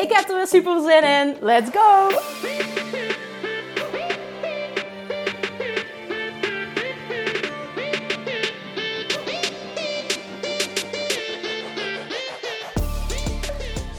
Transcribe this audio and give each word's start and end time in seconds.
Ik 0.00 0.12
heb 0.12 0.28
er 0.28 0.34
weer 0.36 0.46
super 0.46 0.80
zin 0.80 1.02
in. 1.02 1.36
Let's 1.40 1.70
go! 1.70 2.08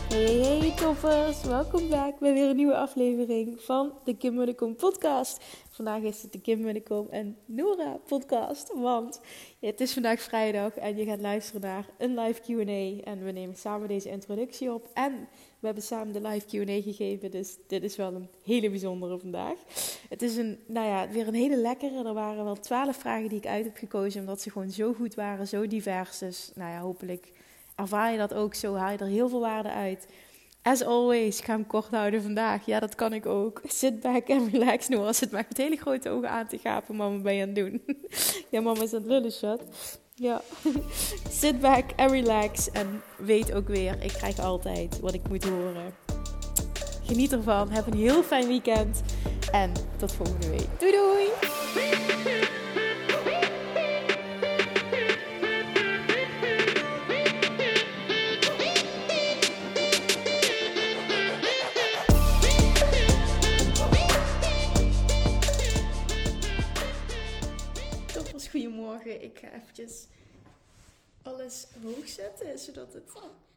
Hey, 0.10 0.74
toppers, 0.76 1.44
welkom 1.44 1.90
bij 1.90 2.14
weer 2.20 2.50
een 2.50 2.56
nieuwe 2.56 2.76
aflevering 2.76 3.62
van 3.62 3.94
de 4.04 4.18
Kim 4.18 4.34
Munnekom 4.34 4.76
podcast. 4.76 5.44
Vandaag 5.70 6.02
is 6.02 6.22
het 6.22 6.32
de 6.32 6.42
Kim 6.42 6.62
Munnekom 6.62 7.08
en 7.10 7.38
Nora 7.46 8.00
podcast, 8.08 8.74
want 8.76 9.22
het 9.60 9.82
is 9.82 9.94
vandaag 9.94 10.22
vrijdag 10.22 10.76
en 10.78 10.98
je 10.98 11.06
gaat 11.06 11.22
luisteren 11.22 11.62
naar 11.62 11.86
een 11.98 12.20
live 12.20 12.42
Q&A 12.42 13.10
en 13.12 13.24
we 13.24 13.32
nemen 13.32 13.56
samen 13.56 13.88
deze 13.88 14.10
introductie 14.10 14.74
op 14.74 14.90
en 14.94 15.28
we 15.62 15.68
hebben 15.68 15.84
samen 15.84 16.14
de 16.14 16.22
live 16.28 16.46
Q&A 16.46 16.82
gegeven, 16.82 17.32
dus 17.32 17.58
dit 17.68 17.84
is 17.84 17.96
wel 17.96 18.14
een 18.14 18.30
hele 18.44 18.70
bijzondere 18.70 19.20
vandaag. 19.20 19.56
Het 20.10 20.22
is 20.22 20.38
een, 20.38 20.60
nou 20.68 20.88
ja, 20.88 21.10
weer 21.10 21.28
een 21.28 21.34
hele 21.34 21.58
lekkere. 21.58 22.04
Er 22.06 22.14
waren 22.14 22.44
wel 22.44 22.60
twaalf 22.60 22.98
vragen 22.98 23.30
die 23.30 23.38
ik 23.38 23.46
uit 23.46 23.66
heb 23.66 23.78
gekozen, 23.78 24.20
omdat 24.20 24.42
ze 24.42 24.52
gewoon 24.52 24.72
zo 24.72 24.94
goed 24.94 25.16
waren, 25.16 25.48
zo 25.48 25.68
divers. 25.68 26.18
Dus 26.18 26.52
nou 26.56 26.72
ja, 26.72 26.80
hopelijk 26.80 27.32
ervaar 27.76 28.12
je 28.12 28.18
dat 28.18 28.34
ook 28.34 28.54
zo, 28.54 28.76
haal 28.76 28.92
je 28.92 28.98
er 28.98 29.06
heel 29.06 29.30
veel 29.30 29.40
waarde 29.40 29.72
uit. 29.72 30.08
As 30.62 30.84
always, 30.84 31.40
ga 31.40 31.54
hem 31.54 31.68
kort 31.68 31.90
houden 31.90 32.22
vandaag. 32.22 32.66
Ja, 32.66 32.80
dat 32.80 32.96
kan 32.96 33.14
ik 33.14 33.26
ook. 33.26 33.62
Sit 33.66 34.00
back 34.00 34.28
en 34.28 34.50
relax. 34.50 34.88
Nu 34.88 34.98
als 34.98 35.20
het 35.20 35.32
maar 35.32 35.46
met 35.48 35.58
hele 35.58 35.76
grote 35.76 36.10
ogen 36.10 36.30
aan 36.30 36.48
te 36.48 36.58
gapen. 36.58 36.96
Mama, 36.96 37.22
ben 37.22 37.36
je 37.36 37.42
aan 37.42 37.48
het 37.48 37.56
doen? 37.56 37.82
ja, 38.52 38.62
mama 38.62 38.82
is 38.82 38.94
aan 38.94 39.00
het 39.00 39.10
lullen, 39.10 39.32
shot. 39.32 39.62
Ja. 40.22 40.42
Sit 41.42 41.60
back 41.60 41.92
en 41.96 42.10
relax. 42.10 42.72
En 42.72 43.02
weet 43.18 43.54
ook 43.54 43.68
weer, 43.68 44.04
ik 44.04 44.14
krijg 44.14 44.40
altijd 44.40 45.00
wat 45.00 45.14
ik 45.14 45.30
moet 45.30 45.44
horen. 45.44 45.94
Geniet 47.04 47.32
ervan. 47.32 47.70
Heb 47.70 47.88
een 47.88 47.98
heel 47.98 48.24
fijn 48.24 48.48
weekend. 48.48 49.02
En 49.52 49.72
tot 49.98 50.14
volgende 50.14 50.50
week. 50.50 50.68
Doei 50.80 50.92
doei! 50.92 51.30
Goedemorgen. 68.92 69.24
Ik 69.24 69.38
ga 69.38 69.52
eventjes 69.52 70.08
alles 71.22 71.68
hoog 71.84 72.08
zetten, 72.08 72.60
zodat 72.60 72.94
het 72.94 73.12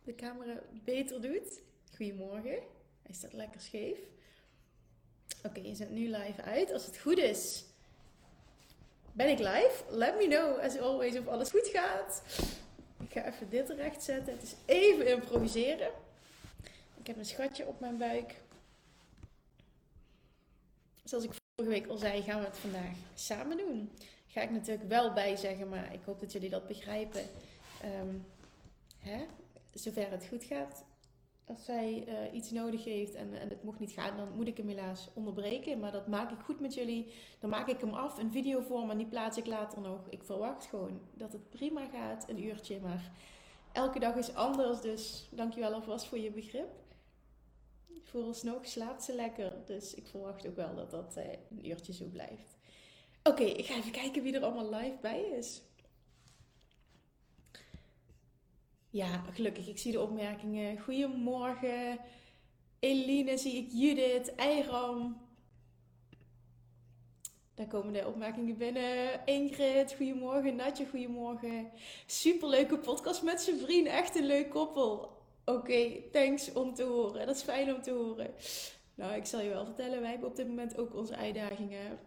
de 0.05 0.15
camera 0.15 0.59
beter 0.85 1.21
doet. 1.21 1.61
Goedemorgen. 1.97 2.59
Hij 3.03 3.15
staat 3.15 3.33
lekker 3.33 3.61
scheef. 3.61 3.99
Oké, 5.43 5.61
je 5.61 5.75
zet 5.75 5.91
nu 5.91 6.11
live 6.11 6.43
uit. 6.43 6.73
Als 6.73 6.87
het 6.87 6.99
goed 6.99 7.19
is, 7.19 7.65
ben 9.13 9.29
ik 9.29 9.39
live. 9.39 9.83
Let 9.89 10.17
me 10.17 10.27
know, 10.27 10.59
as 10.59 10.79
always, 10.79 11.19
of 11.19 11.27
alles 11.27 11.51
goed 11.51 11.69
gaat. 11.69 12.23
Ik 13.01 13.13
ga 13.13 13.27
even 13.27 13.51
dit 13.51 13.71
recht 13.71 14.03
zetten. 14.03 14.33
Het 14.33 14.43
is 14.43 14.55
even 14.65 15.07
improviseren. 15.07 15.91
Ik 16.99 17.07
heb 17.07 17.17
een 17.17 17.25
schatje 17.25 17.67
op 17.67 17.81
mijn 17.81 17.97
buik. 17.97 18.35
Zoals 21.05 21.25
ik 21.25 21.31
vorige 21.57 21.75
week 21.75 21.87
al 21.87 21.97
zei, 21.97 22.23
gaan 22.23 22.41
we 22.41 22.47
het 22.47 22.59
vandaag 22.59 22.97
samen 23.15 23.57
doen. 23.57 23.91
Ga 24.35 24.41
ik 24.41 24.51
natuurlijk 24.51 24.89
wel 24.89 25.13
bij 25.13 25.37
zeggen, 25.37 25.69
maar 25.69 25.95
ik 25.95 26.03
hoop 26.05 26.21
dat 26.21 26.33
jullie 26.33 26.51
dat 26.51 26.67
begrijpen. 26.67 27.23
Ehm, 27.83 28.17
hè? 28.99 29.25
Zover 29.73 30.11
het 30.11 30.27
goed 30.27 30.45
gaat, 30.45 30.85
als 31.45 31.65
zij 31.65 32.05
eh, 32.07 32.35
iets 32.35 32.51
nodig 32.51 32.85
heeft 32.85 33.15
en, 33.15 33.41
en 33.41 33.49
het 33.49 33.63
mocht 33.63 33.79
niet 33.79 33.93
gaan, 33.93 34.17
dan 34.17 34.29
moet 34.35 34.47
ik 34.47 34.57
hem 34.57 34.69
helaas 34.69 35.09
onderbreken. 35.13 35.81
Maar 35.81 35.93
dat 35.93 36.07
maak 36.07 36.31
ik 36.31 36.39
goed 36.39 36.61
met 36.61 36.75
jullie. 36.75 37.13
Dan 37.39 37.51
maak 37.51 37.69
ik 37.69 37.81
hem 37.81 37.95
af 37.95 38.19
in 38.19 38.31
videovorm 38.31 38.91
en 38.91 38.97
die 38.97 39.07
plaats 39.07 39.37
ik 39.37 39.47
later 39.47 39.81
nog. 39.81 40.01
Ik 40.09 40.25
verwacht 40.25 40.65
gewoon 40.65 41.01
dat 41.13 41.33
het 41.33 41.51
prima 41.51 41.87
gaat, 41.93 42.29
een 42.29 42.45
uurtje. 42.45 42.81
Maar 42.81 43.11
elke 43.73 43.99
dag 43.99 44.15
is 44.15 44.35
anders, 44.35 44.81
dus 44.81 45.29
dankjewel 45.31 45.73
alvast 45.73 46.07
voor 46.07 46.19
je 46.19 46.31
begrip. 46.31 46.71
Vooralsnog 48.03 48.67
slaapt 48.67 49.03
ze 49.03 49.15
lekker, 49.15 49.53
dus 49.65 49.95
ik 49.95 50.07
verwacht 50.07 50.47
ook 50.47 50.57
wel 50.57 50.75
dat 50.75 50.91
dat 50.91 51.17
eh, 51.17 51.25
een 51.51 51.69
uurtje 51.69 51.93
zo 51.93 52.05
blijft. 52.05 52.63
Oké, 53.29 53.43
ik 53.43 53.67
ga 53.67 53.75
even 53.77 53.91
kijken 53.91 54.23
wie 54.23 54.35
er 54.35 54.43
allemaal 54.43 54.81
live 54.81 54.99
bij 55.01 55.21
is. 55.21 55.63
Ja, 58.91 59.25
gelukkig. 59.33 59.69
Ik 59.69 59.79
zie 59.79 59.93
de 59.93 60.01
opmerkingen. 60.01 60.79
Goedemorgen. 60.81 61.99
Eline, 62.79 63.37
zie 63.37 63.57
ik 63.57 63.69
Judith, 63.73 64.35
Eiram. 64.35 65.23
Daar 67.55 67.67
komen 67.67 67.93
de 67.93 68.07
opmerkingen 68.07 68.57
binnen. 68.57 69.27
Ingrid, 69.27 69.95
goedemorgen. 69.97 70.57
Natje, 70.57 70.87
goedemorgen. 70.87 71.71
Superleuke 72.07 72.79
podcast 72.79 73.23
met 73.23 73.41
zijn 73.41 73.59
vriend. 73.59 73.87
Echt 73.87 74.17
een 74.17 74.27
leuk 74.27 74.51
koppel. 74.51 75.23
Oké, 75.45 76.11
thanks 76.13 76.53
om 76.53 76.75
te 76.75 76.83
horen. 76.83 77.27
Dat 77.27 77.37
is 77.37 77.43
fijn 77.43 77.75
om 77.75 77.83
te 77.83 77.91
horen. 77.91 78.35
Nou, 78.95 79.15
ik 79.15 79.27
zal 79.27 79.41
je 79.41 79.49
wel 79.49 79.65
vertellen, 79.65 80.01
wij 80.01 80.11
hebben 80.11 80.29
op 80.29 80.37
dit 80.37 80.49
moment 80.49 80.79
ook 80.79 80.95
onze 80.95 81.17
uitdagingen. 81.17 81.99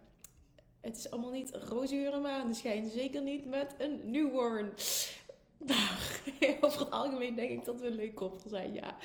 Het 0.88 0.96
is 0.96 1.10
allemaal 1.10 1.30
niet 1.30 1.54
roze 1.54 1.94
uren 1.94 2.22
maandenschijn. 2.22 2.90
Zeker 2.90 3.22
niet 3.22 3.46
met 3.46 3.74
een 3.78 4.00
newborn. 4.04 4.72
Maar 5.66 6.20
over 6.60 6.80
het 6.80 6.90
algemeen 6.90 7.34
denk 7.34 7.50
ik 7.50 7.64
dat 7.64 7.80
we 7.80 7.86
een 7.86 7.94
leuk 7.94 8.14
koppel 8.14 8.48
zijn, 8.48 8.72
ja. 8.74 8.96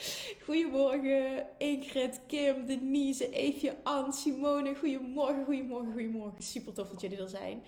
Goedemorgen 0.44 1.47
Ingrid, 1.57 2.21
Kim, 2.27 2.66
Denise, 2.66 3.29
Eefje, 3.29 3.75
Anne, 3.83 4.13
Simone. 4.13 4.75
Goedemorgen, 4.75 5.45
goedemorgen, 5.45 5.91
goedemorgen. 5.91 6.44
Super 6.44 6.73
tof 6.73 6.89
dat 6.89 7.01
jullie 7.01 7.21
er 7.21 7.29
zijn. 7.29 7.63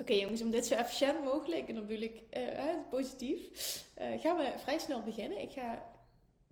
Oké 0.00 0.12
jongens, 0.12 0.42
om 0.42 0.50
dit 0.50 0.66
zo 0.66 0.74
efficiënt 0.74 1.24
mogelijk, 1.24 1.68
en 1.68 1.74
dan 1.74 1.86
bedoel 1.86 2.02
ik 2.02 2.22
uh, 2.36 2.64
positief, 2.90 3.40
uh, 4.00 4.20
gaan 4.20 4.36
we 4.36 4.52
vrij 4.56 4.78
snel 4.78 5.02
beginnen. 5.02 5.40
Ik 5.40 5.50
ga 5.50 5.91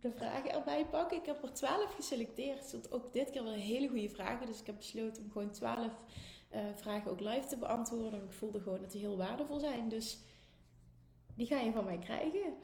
de 0.01 0.13
vragen 0.13 0.53
erbij 0.53 0.87
pakken. 0.87 1.19
Ik 1.19 1.27
heb 1.27 1.43
er 1.43 1.53
12 1.53 1.95
geselecteerd. 1.95 2.73
Het 2.73 2.93
ook 2.93 3.13
dit 3.13 3.31
keer 3.31 3.45
wel 3.45 3.53
hele 3.53 3.89
goede 3.89 4.09
vragen. 4.09 4.47
Dus 4.47 4.61
ik 4.61 4.67
heb 4.67 4.77
besloten 4.77 5.23
om 5.23 5.31
gewoon 5.31 5.51
12 5.51 5.93
uh, 6.55 6.61
vragen 6.75 7.11
ook 7.11 7.21
live 7.21 7.47
te 7.47 7.57
beantwoorden. 7.57 8.25
Ik 8.25 8.33
voelde 8.33 8.61
gewoon 8.61 8.81
dat 8.81 8.91
die 8.91 9.01
heel 9.01 9.17
waardevol 9.17 9.59
zijn. 9.59 9.89
Dus 9.89 10.19
die 11.35 11.47
ga 11.47 11.59
je 11.59 11.73
van 11.73 11.85
mij 11.85 11.99
krijgen. 11.99 12.55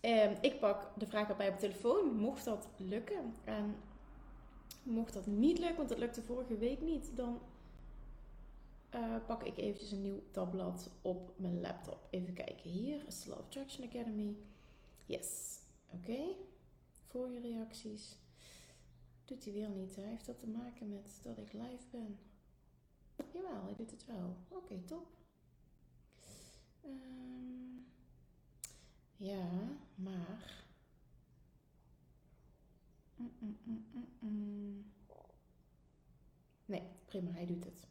Um, 0.00 0.36
ik 0.40 0.58
pak 0.60 0.92
de 0.96 1.06
vraag 1.06 1.28
erbij 1.28 1.48
op 1.48 1.58
telefoon. 1.58 2.16
Mocht 2.16 2.44
dat 2.44 2.68
lukken. 2.76 3.34
En 3.44 3.76
mocht 4.82 5.12
dat 5.12 5.26
niet 5.26 5.58
lukken, 5.58 5.76
want 5.76 5.88
dat 5.88 5.98
lukte 5.98 6.22
vorige 6.22 6.56
week 6.56 6.80
niet, 6.80 7.10
dan 7.16 7.40
uh, 8.94 9.16
pak 9.26 9.42
ik 9.42 9.56
eventjes 9.56 9.90
een 9.90 10.02
nieuw 10.02 10.22
tabblad 10.30 10.90
op 11.02 11.32
mijn 11.36 11.60
laptop. 11.60 12.06
Even 12.10 12.34
kijken. 12.34 12.70
Hier 12.70 13.04
Love 13.26 13.40
Attraction 13.40 13.86
Academy. 13.86 14.36
Yes. 15.06 15.61
Oké. 15.94 16.10
Okay. 16.10 16.36
Vorige 17.06 17.40
reacties. 17.40 18.16
Doet 19.24 19.44
hij 19.44 19.52
weer 19.52 19.68
niet. 19.68 19.96
Hij 19.96 20.04
heeft 20.04 20.26
dat 20.26 20.38
te 20.38 20.48
maken 20.48 20.88
met 20.88 21.20
dat 21.22 21.38
ik 21.38 21.52
live 21.52 21.86
ben. 21.90 22.18
Jawel, 23.32 23.64
hij 23.64 23.74
doet 23.74 23.90
het 23.90 24.06
wel. 24.06 24.36
Oké, 24.48 24.80
top. 24.84 25.06
Um, 26.84 27.86
ja, 29.16 29.48
maar. 29.94 30.64
Mm, 33.16 33.58
mm, 33.64 33.86
mm, 34.18 34.92
nee, 36.64 36.82
prima, 37.04 37.30
hij 37.30 37.46
doet 37.46 37.64
het. 37.64 37.88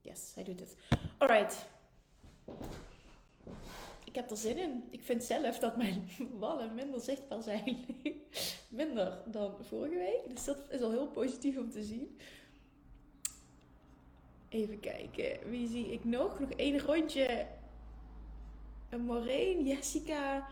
Yes, 0.00 0.34
hij 0.34 0.44
doet 0.44 0.60
het. 0.60 0.76
Alright. 1.18 1.66
Ik 4.12 4.18
heb 4.18 4.30
er 4.30 4.36
zin 4.36 4.58
in. 4.58 4.84
Ik 4.90 5.02
vind 5.02 5.24
zelf 5.24 5.58
dat 5.58 5.76
mijn 5.76 6.08
wallen 6.38 6.74
minder 6.74 7.00
zichtbaar 7.00 7.42
zijn. 7.42 7.84
minder 8.68 9.22
dan 9.26 9.54
vorige 9.60 9.96
week. 9.96 10.34
Dus 10.34 10.44
dat 10.44 10.58
is 10.70 10.80
al 10.80 10.90
heel 10.90 11.06
positief 11.06 11.56
om 11.58 11.70
te 11.70 11.82
zien. 11.82 12.18
Even 14.48 14.80
kijken. 14.80 15.50
Wie 15.50 15.68
zie 15.68 15.92
ik 15.92 16.04
nog? 16.04 16.40
Nog 16.40 16.50
één 16.50 16.80
rondje. 16.80 17.46
Een 18.88 19.04
Maureen, 19.04 19.66
Jessica. 19.66 20.48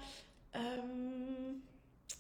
Um, 0.55 1.63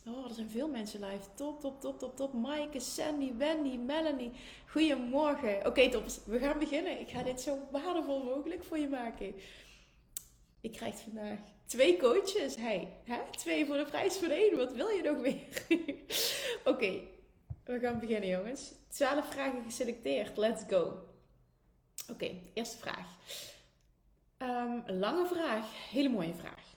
Oh, 0.06 0.28
er 0.28 0.34
zijn 0.34 0.50
veel 0.50 0.68
mensen 0.68 1.00
live. 1.00 1.34
Top, 1.34 1.60
top, 1.60 1.80
top, 1.80 1.98
top, 1.98 2.16
top. 2.16 2.32
Maaike, 2.32 2.80
Sandy, 2.80 3.36
Wendy, 3.36 3.76
Melanie. 3.76 4.32
Goedemorgen. 4.66 5.56
Oké, 5.56 5.68
okay, 5.68 5.88
top. 5.90 6.04
We 6.24 6.38
gaan 6.38 6.58
beginnen. 6.58 7.00
Ik 7.00 7.08
ga 7.08 7.22
dit 7.22 7.40
zo 7.40 7.58
waardevol 7.70 8.24
mogelijk 8.24 8.64
voor 8.64 8.78
je 8.78 8.88
maken. 8.88 9.34
Ik 10.60 10.72
krijg 10.72 11.00
vandaag 11.00 11.38
twee 11.66 11.96
coaches. 11.96 12.56
Hey, 12.56 12.96
hè? 13.04 13.18
twee 13.30 13.66
voor 13.66 13.76
de 13.76 13.84
prijs 13.84 14.16
van 14.16 14.30
één. 14.30 14.56
Wat 14.56 14.72
wil 14.72 14.88
je 14.88 15.02
nog 15.02 15.18
meer? 15.18 15.66
Oké, 16.72 17.00
we 17.64 17.78
gaan 17.78 17.98
beginnen, 17.98 18.28
jongens. 18.28 18.72
12 18.88 19.30
vragen 19.30 19.62
geselecteerd. 19.62 20.36
Let's 20.36 20.62
go. 20.68 21.08
Oké, 22.10 22.30
eerste 22.54 22.78
vraag. 22.78 23.16
Um, 24.38 24.82
lange 24.86 25.26
vraag, 25.26 25.90
hele 25.90 26.08
mooie 26.08 26.34
vraag. 26.34 26.68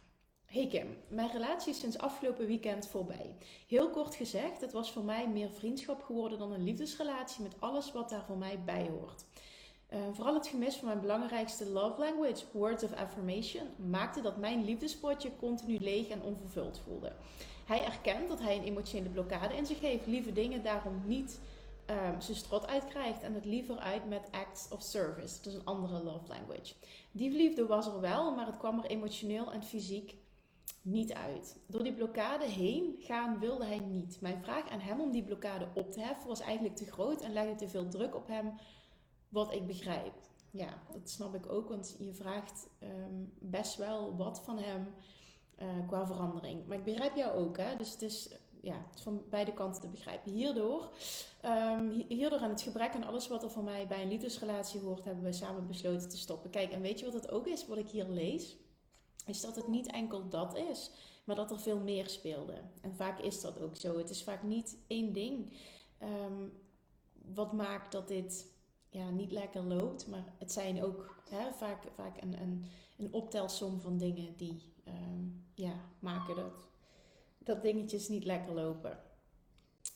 Hey 0.46 0.68
Kim, 0.68 0.98
mijn 1.08 1.32
relatie 1.32 1.72
is 1.72 1.80
sinds 1.80 1.98
afgelopen 1.98 2.48
weekend 2.48 2.88
voorbij. 2.88 3.36
Heel 3.68 3.90
kort 3.90 4.16
gezegd, 4.16 4.62
het 4.62 4.72
was 4.72 4.92
voor 4.92 5.04
mij 5.04 5.30
meer 5.30 5.50
vriendschap 5.52 6.04
geworden 6.04 6.40
dan 6.40 6.52
een 6.52 6.64
liefdesrelatie 6.64 7.44
met 7.44 7.56
alles 7.60 7.92
wat 7.92 8.10
daar 8.10 8.26
voor 8.26 8.38
mij 8.38 8.64
bij 8.64 8.88
hoort. 8.90 9.26
Uh, 9.94 10.00
vooral 10.12 10.34
het 10.34 10.48
gemis 10.48 10.76
van 10.76 10.88
mijn 10.88 11.02
belangrijkste 11.02 11.70
love 11.70 12.00
language, 12.00 12.46
words 12.52 12.84
of 12.84 12.94
affirmation, 12.94 13.68
maakte 13.90 14.22
dat 14.22 14.38
mijn 14.38 14.66
liefdespotje 14.66 15.36
continu 15.36 15.78
leeg 15.80 16.08
en 16.08 16.22
onvervuld 16.22 16.82
voelde. 16.84 17.12
Hij 17.66 17.86
erkent 17.86 18.30
dat 18.30 18.40
hij 18.40 18.58
een 18.58 18.64
emotionele 18.64 19.10
blokkade 19.10 19.56
in 19.56 19.66
zich 19.66 19.80
heeft, 19.80 20.08
lieve 20.08 20.34
dingen 20.34 20.64
daarom 20.64 21.02
niet 21.06 21.40
um, 21.90 22.22
zijn 22.22 22.38
strot 22.38 22.68
uitkrijgt 22.68 23.22
en 23.22 23.34
het 23.34 23.46
liever 23.46 23.78
uit 23.78 24.10
met 24.10 24.28
acts 24.32 24.68
of 24.70 24.82
service. 24.82 25.40
Is 25.50 25.54
een 25.54 25.66
andere 25.66 26.04
love 26.04 26.28
language. 26.28 26.74
Die 27.12 27.32
liefde 27.32 27.66
was 27.66 27.86
er 27.88 28.00
wel, 28.00 28.36
maar 28.36 28.46
het 28.46 28.58
kwam 28.58 28.80
er 28.80 28.86
emotioneel 28.86 29.52
en 29.52 29.64
fysiek 29.64 30.16
niet 30.82 31.14
uit. 31.14 31.58
Door 31.68 31.84
die 31.84 31.94
blokkade 31.94 32.46
heen 32.46 32.96
gaan 33.00 33.40
wilde 33.40 33.66
hij 33.66 33.80
niet. 33.80 34.18
Mijn 34.22 34.44
vraag 34.44 34.70
aan 34.70 34.80
hem 34.80 35.00
om 35.00 35.12
die 35.12 35.24
blokkade 35.24 35.68
op 35.74 35.92
te 35.92 36.00
heffen 36.02 36.28
was 36.28 36.40
eigenlijk 36.40 36.76
te 36.76 36.92
groot 36.92 37.22
en 37.22 37.34
legde 37.34 37.56
te 37.56 37.70
veel 37.70 37.88
druk 37.88 38.16
op 38.16 38.28
hem, 38.28 38.54
wat 39.34 39.54
ik 39.54 39.68
begrijp. 39.68 40.14
Ja, 40.52 40.84
dat 40.92 41.10
snap 41.10 41.36
ik 41.36 41.52
ook, 41.52 41.70
want 41.70 41.96
je 42.00 42.14
vraagt 42.14 42.68
um, 42.84 43.34
best 43.40 43.76
wel 43.76 44.16
wat 44.16 44.42
van 44.44 44.58
hem 44.60 44.88
uh, 45.62 45.88
qua 45.88 46.06
verandering. 46.06 46.68
Maar 46.68 46.78
ik 46.78 46.84
begrijp 46.84 47.16
jou 47.16 47.38
ook, 47.38 47.58
hè? 47.58 47.76
dus 47.76 47.92
het 47.92 48.02
is 48.02 48.30
ja, 48.62 48.86
van 48.96 49.24
beide 49.30 49.54
kanten 49.54 49.82
te 49.82 49.88
begrijpen. 49.88 50.32
Hierdoor, 50.32 50.90
um, 51.46 52.06
hierdoor 52.08 52.40
aan 52.40 52.50
het 52.50 52.62
gebrek 52.62 52.94
aan 52.94 53.04
alles 53.04 53.28
wat 53.28 53.44
er 53.44 53.52
voor 53.52 53.64
mij 53.64 53.88
bij 53.88 54.02
een 54.02 54.08
liefdesrelatie 54.08 54.80
hoort, 54.80 55.04
hebben 55.04 55.24
we 55.24 55.32
samen 55.32 55.68
besloten 55.68 56.10
te 56.10 56.18
stoppen. 56.18 56.50
Kijk, 56.50 56.72
en 56.72 56.82
weet 56.82 57.00
je 57.00 57.06
wat 57.06 57.14
het 57.14 57.32
ook 57.32 57.48
is, 57.48 57.68
wat 57.68 57.78
ik 57.78 57.90
hier 57.90 58.08
lees? 58.08 58.58
Is 59.26 59.42
dat 59.42 59.56
het 59.56 59.68
niet 59.68 59.92
enkel 59.92 60.30
dat 60.30 60.58
is, 60.58 60.92
maar 61.24 61.36
dat 61.36 61.52
er 61.52 61.60
veel 61.60 61.80
meer 61.80 62.10
speelde. 62.10 62.62
En 62.82 62.96
vaak 62.96 63.20
is 63.20 63.42
dat 63.42 63.62
ook 63.62 63.76
zo. 63.76 63.98
Het 63.98 64.10
is 64.10 64.24
vaak 64.24 64.44
niet 64.44 64.78
één 64.88 65.14
ding 65.14 65.58
um, 66.02 66.54
wat 67.34 67.54
maakt 67.54 67.92
dat 67.92 68.08
dit 68.08 68.53
ja, 68.94 69.10
niet 69.10 69.32
lekker 69.32 69.64
loopt, 69.64 70.08
maar 70.08 70.24
het 70.38 70.52
zijn 70.52 70.84
ook 70.84 71.16
hè, 71.30 71.54
vaak, 71.54 71.84
vaak 71.96 72.22
een, 72.22 72.42
een, 72.42 72.66
een 72.98 73.14
optelsom 73.14 73.80
van 73.80 73.98
dingen 73.98 74.38
die 74.38 74.74
um, 74.88 75.46
ja, 75.54 75.74
maken 76.00 76.36
dat 76.36 76.68
dat 77.38 77.62
dingetjes 77.62 78.08
niet 78.10 78.26
lekker 78.26 78.54
lopen. 78.54 79.00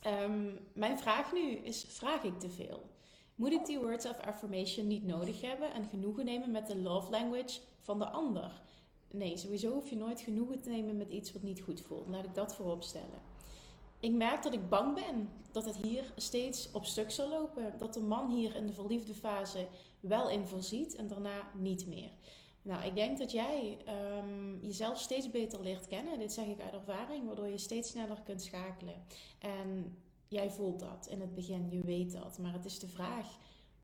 Um, 0.08 0.60
mijn 0.74 1.00
vraag 1.00 1.34
nu 1.34 1.52
is: 1.52 1.86
vraag 1.88 2.24
ik 2.24 2.40
te 2.40 2.50
veel? 2.50 2.90
Moet 3.36 3.52
ik 3.52 3.66
die 3.66 3.80
words 3.80 4.06
of 4.06 4.20
affirmation 4.20 4.88
niet 4.88 5.06
nodig 5.06 5.42
hebben 5.42 5.74
en 5.74 5.86
genoegen 5.90 6.26
nemen 6.26 6.52
met 6.52 6.68
de 6.68 6.78
love 6.78 7.12
language 7.12 7.60
van 7.82 8.00
de 8.00 8.10
ander? 8.10 8.62
Nee, 9.12 9.38
sowieso 9.38 9.72
hoef 9.72 9.90
je 9.90 9.96
nooit 9.96 10.22
genoegen 10.22 10.62
te 10.62 10.70
nemen 10.70 10.98
met 10.98 11.10
iets 11.10 11.32
wat 11.32 11.42
niet 11.42 11.62
goed 11.62 11.82
voelt. 11.82 12.08
Laat 12.08 12.26
ik 12.26 12.36
dat 12.36 12.56
voorop 12.56 12.84
stellen. 12.84 13.22
Ik 14.00 14.12
merk 14.12 14.44
dat 14.44 14.54
ik 14.54 14.70
bang 14.70 14.96
ben 14.96 15.30
dat 15.52 15.66
het 15.66 15.76
hier 15.76 16.14
steeds 16.16 16.72
op 16.72 16.86
stuk 16.86 17.12
zal 17.12 17.30
lopen. 17.30 17.78
Dat 17.78 17.94
de 17.94 18.00
man 18.00 18.30
hier 18.30 18.56
in 18.56 18.68
de 18.68 18.74
verliefde 18.74 19.14
fase 19.14 19.68
wel 20.00 20.30
in 20.30 20.46
voorziet 20.46 20.96
en 20.96 21.08
daarna 21.08 21.52
niet 21.54 21.88
meer. 21.88 22.12
Nou, 22.62 22.86
ik 22.86 22.96
denk 22.96 23.18
dat 23.18 23.32
jij 23.32 23.78
um, 24.20 24.60
jezelf 24.62 25.00
steeds 25.00 25.32
beter 25.32 25.62
leert 25.62 25.88
kennen. 25.88 26.20
Dit 26.20 26.34
zeg 26.34 26.46
ik 26.46 26.62
uit 26.62 26.74
ervaring, 26.74 27.26
waardoor 27.26 27.48
je 27.48 27.58
steeds 27.58 27.90
sneller 27.90 28.22
kunt 28.22 28.42
schakelen. 28.42 29.04
En 29.40 29.98
jij 30.28 30.52
voelt 30.52 30.80
dat 30.80 31.08
in 31.10 31.22
het 31.22 31.36
begin, 31.36 31.70
je 31.70 31.82
weet 31.82 32.12
dat. 32.12 32.38
Maar 32.38 32.54
het 32.54 32.66
is 32.66 32.80
de 32.80 32.88
vraag: 32.88 33.38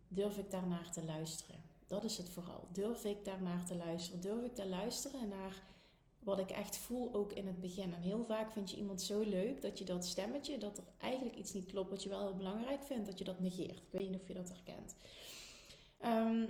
durf 0.07 0.37
ik 0.37 0.51
daarnaar 0.51 0.91
te 0.91 1.03
luisteren? 1.03 1.63
Dat 1.87 2.03
is 2.03 2.17
het 2.17 2.29
vooral. 2.29 2.67
Durf 2.71 3.05
ik 3.05 3.25
daarnaar 3.25 3.65
te 3.65 3.75
luisteren? 3.75 4.21
Durf 4.21 4.43
ik 4.43 4.55
te 4.55 4.67
luisteren 4.67 5.27
naar 5.27 5.63
wat 6.23 6.39
ik 6.39 6.49
echt 6.49 6.77
voel 6.77 7.13
ook 7.13 7.33
in 7.33 7.47
het 7.47 7.59
begin? 7.59 7.93
En 7.93 8.01
heel 8.01 8.23
vaak 8.23 8.51
vind 8.51 8.71
je 8.71 8.77
iemand 8.77 9.01
zo 9.01 9.21
leuk 9.21 9.61
dat 9.61 9.77
je 9.77 9.85
dat 9.85 10.05
stemmetje, 10.05 10.57
dat 10.57 10.77
er 10.77 10.83
eigenlijk 10.97 11.35
iets 11.35 11.53
niet 11.53 11.65
klopt, 11.65 11.89
wat 11.89 12.03
je 12.03 12.09
wel 12.09 12.21
heel 12.21 12.35
belangrijk 12.35 12.83
vindt, 12.83 13.05
dat 13.05 13.17
je 13.17 13.23
dat 13.23 13.39
negeert. 13.39 13.77
Ik 13.77 13.91
weet 13.91 14.09
niet 14.09 14.21
of 14.21 14.27
je 14.27 14.33
dat 14.33 14.49
herkent. 14.49 14.95
Um, 16.05 16.49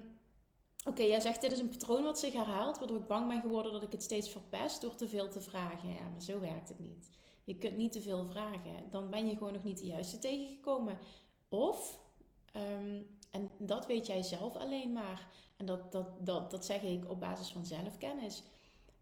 Oké, 0.85 1.01
jij 1.01 1.19
zegt 1.19 1.41
dit 1.41 1.51
is 1.51 1.59
een 1.59 1.69
patroon 1.69 2.03
wat 2.03 2.19
zich 2.19 2.33
herhaalt, 2.33 2.77
waardoor 2.77 2.97
ik 2.97 3.07
bang 3.07 3.27
ben 3.27 3.41
geworden 3.41 3.71
dat 3.71 3.83
ik 3.83 3.91
het 3.91 4.03
steeds 4.03 4.29
verpest 4.29 4.81
door 4.81 4.95
te 4.95 5.07
veel 5.07 5.29
te 5.29 5.41
vragen. 5.41 5.89
Ja, 5.89 6.09
maar 6.11 6.21
zo 6.21 6.39
werkt 6.39 6.69
het 6.69 6.79
niet. 6.79 7.09
Je 7.43 7.57
kunt 7.57 7.77
niet 7.77 7.91
te 7.91 8.01
veel 8.01 8.25
vragen. 8.25 8.89
Dan 8.89 9.09
ben 9.09 9.27
je 9.27 9.37
gewoon 9.37 9.53
nog 9.53 9.63
niet 9.63 9.79
de 9.79 9.85
juiste 9.85 10.19
tegengekomen. 10.19 10.97
Of, 11.49 11.99
ehm, 12.51 13.01
en 13.31 13.49
dat 13.57 13.85
weet 13.85 14.07
jij 14.07 14.21
zelf 14.21 14.55
alleen 14.55 14.91
maar, 14.91 15.27
en 15.57 15.65
dat, 15.65 15.91
dat, 15.91 16.25
dat, 16.25 16.51
dat 16.51 16.65
zeg 16.65 16.81
ik 16.81 17.09
op 17.09 17.19
basis 17.19 17.51
van 17.51 17.65
zelfkennis, 17.65 18.43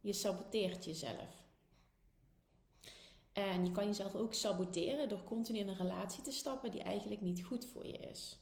je 0.02 0.14
saboteert 0.14 0.86
jezelf. 0.86 1.44
En 3.34 3.66
je 3.66 3.72
kan 3.72 3.86
jezelf 3.86 4.16
ook 4.16 4.34
saboteren 4.34 5.10
door 5.10 5.24
continu 5.24 5.60
in 5.60 5.68
een 5.68 5.76
relatie 5.76 6.24
te 6.24 6.32
stappen 6.32 6.72
die 6.72 6.82
eigenlijk 6.82 7.22
niet 7.22 7.44
goed 7.44 7.66
voor 7.66 7.88
je 7.88 7.98
is. 7.98 8.40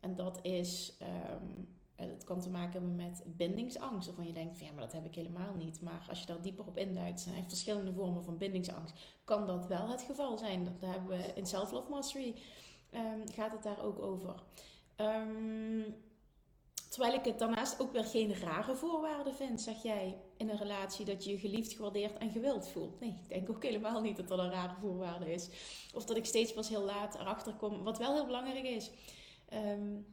En 0.00 0.16
dat 0.16 0.38
is. 0.42 0.96
Um, 1.02 1.78
het 2.08 2.24
kan 2.24 2.40
te 2.40 2.50
maken 2.50 2.72
hebben 2.72 2.96
met 2.96 3.22
bindingsangst. 3.26 4.08
Of 4.08 4.14
van 4.14 4.26
je 4.26 4.32
denkt 4.32 4.56
van 4.56 4.66
ja, 4.66 4.72
maar 4.72 4.82
dat 4.82 4.92
heb 4.92 5.04
ik 5.04 5.14
helemaal 5.14 5.54
niet. 5.54 5.80
Maar 5.80 6.06
als 6.08 6.20
je 6.20 6.26
daar 6.26 6.42
dieper 6.42 6.66
op 6.66 6.76
induikt, 6.76 7.20
zijn 7.20 7.36
er 7.36 7.48
verschillende 7.48 7.92
vormen 7.92 8.24
van 8.24 8.38
bindingsangst. 8.38 8.94
Kan 9.24 9.46
dat 9.46 9.66
wel 9.66 9.88
het 9.88 10.02
geval 10.02 10.38
zijn? 10.38 10.64
Dat 10.64 10.90
hebben 10.90 11.18
we 11.18 11.32
in 11.34 11.46
Self 11.46 11.70
Love 11.70 11.90
Mastery. 11.90 12.34
Um, 12.94 13.28
gaat 13.32 13.52
het 13.52 13.62
daar 13.62 13.82
ook 13.82 13.98
over. 13.98 14.42
Um, 14.96 15.94
terwijl 16.90 17.14
ik 17.14 17.24
het 17.24 17.38
daarnaast 17.38 17.80
ook 17.80 17.92
weer 17.92 18.04
geen 18.04 18.34
rare 18.34 18.74
voorwaarden 18.74 19.34
vind, 19.34 19.60
zeg 19.60 19.82
jij 19.82 20.18
in 20.36 20.48
een 20.48 20.58
relatie 20.58 21.04
dat 21.04 21.24
je 21.24 21.30
je 21.30 21.38
geliefd, 21.38 21.72
gewaardeerd 21.72 22.18
en 22.18 22.30
gewild 22.30 22.68
voelt. 22.68 23.00
Nee, 23.00 23.18
ik 23.22 23.28
denk 23.28 23.50
ook 23.50 23.62
helemaal 23.62 24.00
niet 24.00 24.16
dat 24.16 24.28
dat 24.28 24.38
een 24.38 24.50
rare 24.50 24.74
voorwaarde 24.80 25.32
is. 25.32 25.48
Of 25.94 26.04
dat 26.04 26.16
ik 26.16 26.24
steeds 26.24 26.52
pas 26.52 26.68
heel 26.68 26.84
laat 26.84 27.14
erachter 27.14 27.54
kom. 27.54 27.82
Wat 27.82 27.98
wel 27.98 28.14
heel 28.14 28.26
belangrijk 28.26 28.64
is. 28.64 28.90
Um, 29.52 30.06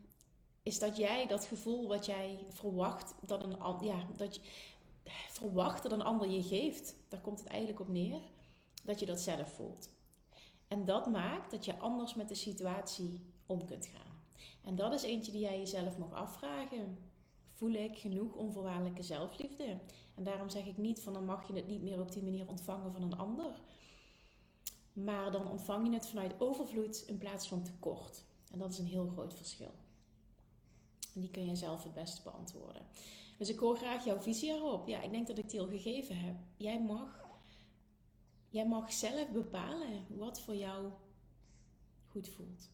is 0.64 0.80
dat 0.80 0.98
jij 0.98 1.28
dat 1.28 1.46
gevoel 1.46 1.88
wat 1.88 2.06
jij 2.06 2.46
verwacht 2.50 3.14
dat 3.22 3.44
een, 3.44 3.58
ja, 3.82 4.08
dat 4.16 4.36
je, 4.36 4.42
verwacht 5.30 5.84
dat 5.84 5.92
een 5.92 6.02
ander 6.02 6.30
je 6.30 6.44
geeft, 6.44 6.96
daar 7.08 7.22
komt 7.22 7.40
het 7.40 7.48
eigenlijk 7.48 7.80
op 7.80 7.88
neer, 7.88 8.20
dat 8.84 9.00
je 9.00 9.06
dat 9.06 9.20
zelf 9.20 9.54
voelt. 9.54 9.90
En 10.68 10.86
dat 10.86 11.08
maakt 11.08 11.52
dat 11.52 11.66
je 11.66 11.78
anders 11.78 12.14
met 12.14 12.30
de 12.30 12.36
situatie 12.36 13.26
om 13.46 13.66
kunt 13.66 13.86
gaan. 13.86 14.07
En 14.64 14.76
dat 14.76 14.94
is 14.94 15.04
eentje 15.04 15.32
die 15.32 15.42
jij 15.42 15.58
jezelf 15.58 15.98
mag 15.98 16.14
afvragen. 16.14 16.98
Voel 17.52 17.72
ik 17.72 17.98
genoeg 17.98 18.34
onvoorwaardelijke 18.34 19.04
zelfliefde? 19.04 19.80
En 20.16 20.24
daarom 20.24 20.50
zeg 20.50 20.66
ik 20.66 20.78
niet 20.78 21.02
van 21.02 21.14
dan 21.14 21.26
mag 21.26 21.48
je 21.48 21.54
het 21.54 21.68
niet 21.68 21.82
meer 21.82 22.00
op 22.00 22.12
die 22.12 22.24
manier 22.24 22.48
ontvangen 22.48 22.92
van 22.92 23.02
een 23.02 23.18
ander. 23.18 23.62
Maar 24.94 25.32
dan 25.32 25.52
ontvang 25.52 25.88
je 25.88 25.94
het 25.94 26.08
vanuit 26.08 26.42
overvloed 26.42 27.04
in 27.08 27.18
plaats 27.18 27.48
van 27.48 27.64
tekort. 27.64 28.24
En 28.52 28.60
dat 28.60 28.72
is 28.72 28.78
een 28.78 28.86
heel 28.86 29.08
groot 29.08 29.34
verschil. 29.34 29.72
En 31.14 31.22
die 31.22 31.32
kun 31.32 31.46
je 31.46 31.56
zelf 31.56 31.84
het 31.84 31.94
beste 31.94 32.22
beantwoorden. 32.24 32.82
Dus 33.38 33.50
ik 33.50 33.60
hoor 33.60 33.78
graag 33.78 34.06
jouw 34.06 34.22
visie 34.22 34.54
erop. 34.54 34.88
Ja, 34.88 35.02
ik 35.02 35.12
denk 35.12 35.28
dat 35.28 35.38
ik 35.38 35.50
die 35.50 35.60
al 35.60 35.68
gegeven 35.68 36.18
heb. 36.18 36.36
Jij 36.56 36.82
mag, 36.82 37.26
jij 38.50 38.68
mag 38.68 38.94
zelf 38.94 39.32
bepalen 39.32 40.06
wat 40.10 40.42
voor 40.42 40.56
jou 40.56 40.92
goed 42.08 42.30
voelt. 42.30 42.70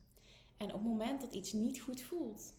En 0.64 0.74
op 0.74 0.82
het 0.82 0.90
moment 0.90 1.22
dat 1.22 1.34
iets 1.34 1.54
niet 1.54 1.82
goed 1.82 2.02
voelt, 2.02 2.54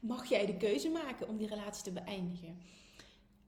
mag 0.00 0.28
jij 0.28 0.46
de 0.46 0.56
keuze 0.56 0.88
maken 0.88 1.28
om 1.28 1.36
die 1.36 1.48
relatie 1.48 1.82
te 1.82 1.92
beëindigen. 1.92 2.58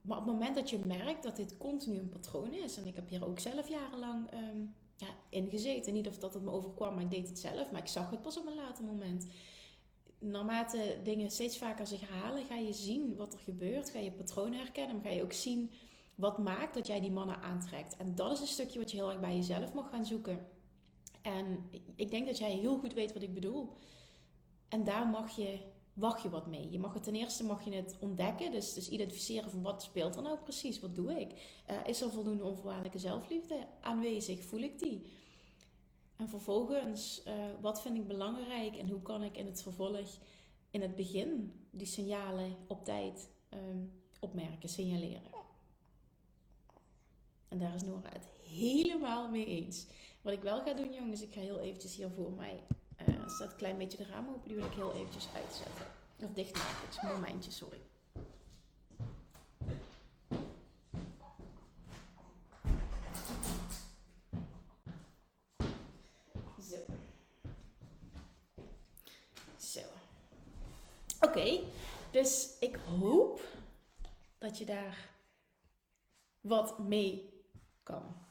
Maar 0.03 0.19
op 0.19 0.25
het 0.25 0.33
moment 0.33 0.55
dat 0.55 0.71
je 0.71 0.79
merkt 0.87 1.23
dat 1.23 1.37
dit 1.37 1.57
continu 1.57 1.99
een 1.99 2.09
patroon 2.09 2.53
is, 2.53 2.77
en 2.77 2.87
ik 2.87 2.95
heb 2.95 3.09
hier 3.09 3.27
ook 3.27 3.39
zelf 3.39 3.69
jarenlang 3.69 4.33
um, 4.33 4.75
ja, 4.97 5.07
in 5.29 5.49
gezeten, 5.49 5.93
niet 5.93 6.09
of 6.09 6.19
dat 6.19 6.35
het 6.35 6.43
me 6.43 6.51
overkwam, 6.51 6.95
maar 6.95 7.05
ik 7.05 7.11
deed 7.11 7.29
het 7.29 7.39
zelf, 7.39 7.71
maar 7.71 7.81
ik 7.81 7.87
zag 7.87 8.11
het 8.11 8.23
pas 8.23 8.39
op 8.39 8.47
een 8.47 8.55
later 8.55 8.85
moment 8.85 9.27
naarmate 10.19 10.97
dingen 11.03 11.31
steeds 11.31 11.59
vaker 11.59 11.87
zich 11.87 12.09
herhalen, 12.09 12.45
ga 12.45 12.55
je 12.55 12.73
zien 12.73 13.17
wat 13.17 13.33
er 13.33 13.39
gebeurt. 13.39 13.91
Ga 13.91 13.99
je 13.99 14.13
patronen 14.13 14.59
herkennen. 14.59 14.97
Maar 14.97 15.05
ga 15.05 15.11
je 15.11 15.23
ook 15.23 15.33
zien 15.33 15.71
wat 16.15 16.39
maakt 16.39 16.75
dat 16.75 16.87
jij 16.87 17.01
die 17.01 17.11
mannen 17.11 17.43
aantrekt. 17.43 17.97
En 17.97 18.15
dat 18.15 18.33
is 18.33 18.41
een 18.41 18.47
stukje 18.47 18.79
wat 18.79 18.91
je 18.91 18.97
heel 18.97 19.11
erg 19.11 19.21
bij 19.21 19.37
jezelf 19.37 19.73
mag 19.73 19.91
gaan 19.91 20.07
zoeken. 20.07 20.47
En 21.29 21.71
ik 21.95 22.11
denk 22.11 22.27
dat 22.27 22.39
jij 22.39 22.51
heel 22.51 22.79
goed 22.79 22.95
weet 22.95 23.13
wat 23.13 23.23
ik 23.23 23.35
bedoel. 23.35 23.77
En 24.69 24.85
daar 24.85 25.07
mag 25.07 25.37
je 25.37 25.59
wacht 25.93 26.23
je 26.23 26.31
wat 26.31 26.47
mee. 26.47 26.71
Je 26.71 26.79
mag 26.79 26.95
het 26.95 27.03
ten 27.03 27.15
eerste 27.15 27.45
mag 27.45 27.65
je 27.65 27.73
het 27.73 27.97
ontdekken, 28.01 28.51
dus, 28.51 28.73
dus 28.73 28.89
identificeren 28.89 29.51
van 29.51 29.63
wat 29.63 29.83
speelt 29.83 30.17
er 30.17 30.23
nou 30.23 30.39
precies, 30.39 30.81
wat 30.81 30.95
doe 30.95 31.21
ik? 31.21 31.61
Uh, 31.71 31.77
is 31.87 32.01
er 32.01 32.11
voldoende 32.11 32.45
onvoorwaardelijke 32.45 32.99
zelfliefde 32.99 33.67
aanwezig? 33.81 34.45
Voel 34.45 34.61
ik 34.61 34.79
die? 34.79 35.03
En 36.17 36.29
vervolgens, 36.29 37.23
uh, 37.27 37.33
wat 37.61 37.83
vind 37.83 37.97
ik 37.97 38.07
belangrijk 38.07 38.77
en 38.77 38.89
hoe 38.89 39.03
kan 39.03 39.23
ik 39.23 39.37
in 39.37 39.47
het 39.47 39.63
vervolg, 39.63 40.19
in 40.71 40.83
het 40.83 40.95
begin, 40.95 41.53
die 41.71 41.87
signalen 41.87 42.57
op 42.67 42.85
tijd 42.85 43.31
um, 43.55 43.93
opmerken, 44.21 44.69
signaleren? 44.69 45.31
En 47.49 47.59
daar 47.59 47.75
is 47.75 47.83
Nora 47.83 48.09
het 48.13 48.29
helemaal 48.49 49.29
mee 49.29 49.47
eens. 49.47 49.87
Wat 50.29 50.37
ik 50.37 50.43
wel 50.43 50.63
ga 50.63 50.73
doen, 50.73 50.93
jongens, 50.93 51.23
ik 51.23 51.33
ga 51.33 51.41
heel 51.41 51.61
eventjes 51.61 51.97
hier 51.97 52.11
voor 52.11 52.33
mij 52.33 52.63
uh, 53.09 53.29
staat 53.29 53.51
een 53.51 53.57
klein 53.57 53.79
beetje 53.79 53.97
de 53.97 54.05
raam 54.05 54.29
open. 54.29 54.49
Die 54.49 54.57
wil 54.57 54.67
ik 54.67 54.73
heel 54.73 54.95
eventjes 54.95 55.29
uitzetten. 55.35 55.87
Of 56.25 56.33
dichtmaken. 56.33 56.87
Het 56.87 56.97
is 56.97 57.03
een 57.03 57.09
momentje, 57.09 57.51
sorry. 57.51 57.81
Zo. 66.61 66.77
Zo. 69.57 69.81
Oké, 71.21 71.61
dus 72.11 72.57
ik 72.61 72.77
hoop 72.77 73.41
dat 74.39 74.59
je 74.59 74.65
daar 74.65 75.11
wat 76.41 76.79
mee 76.79 77.43
kan. 77.83 78.28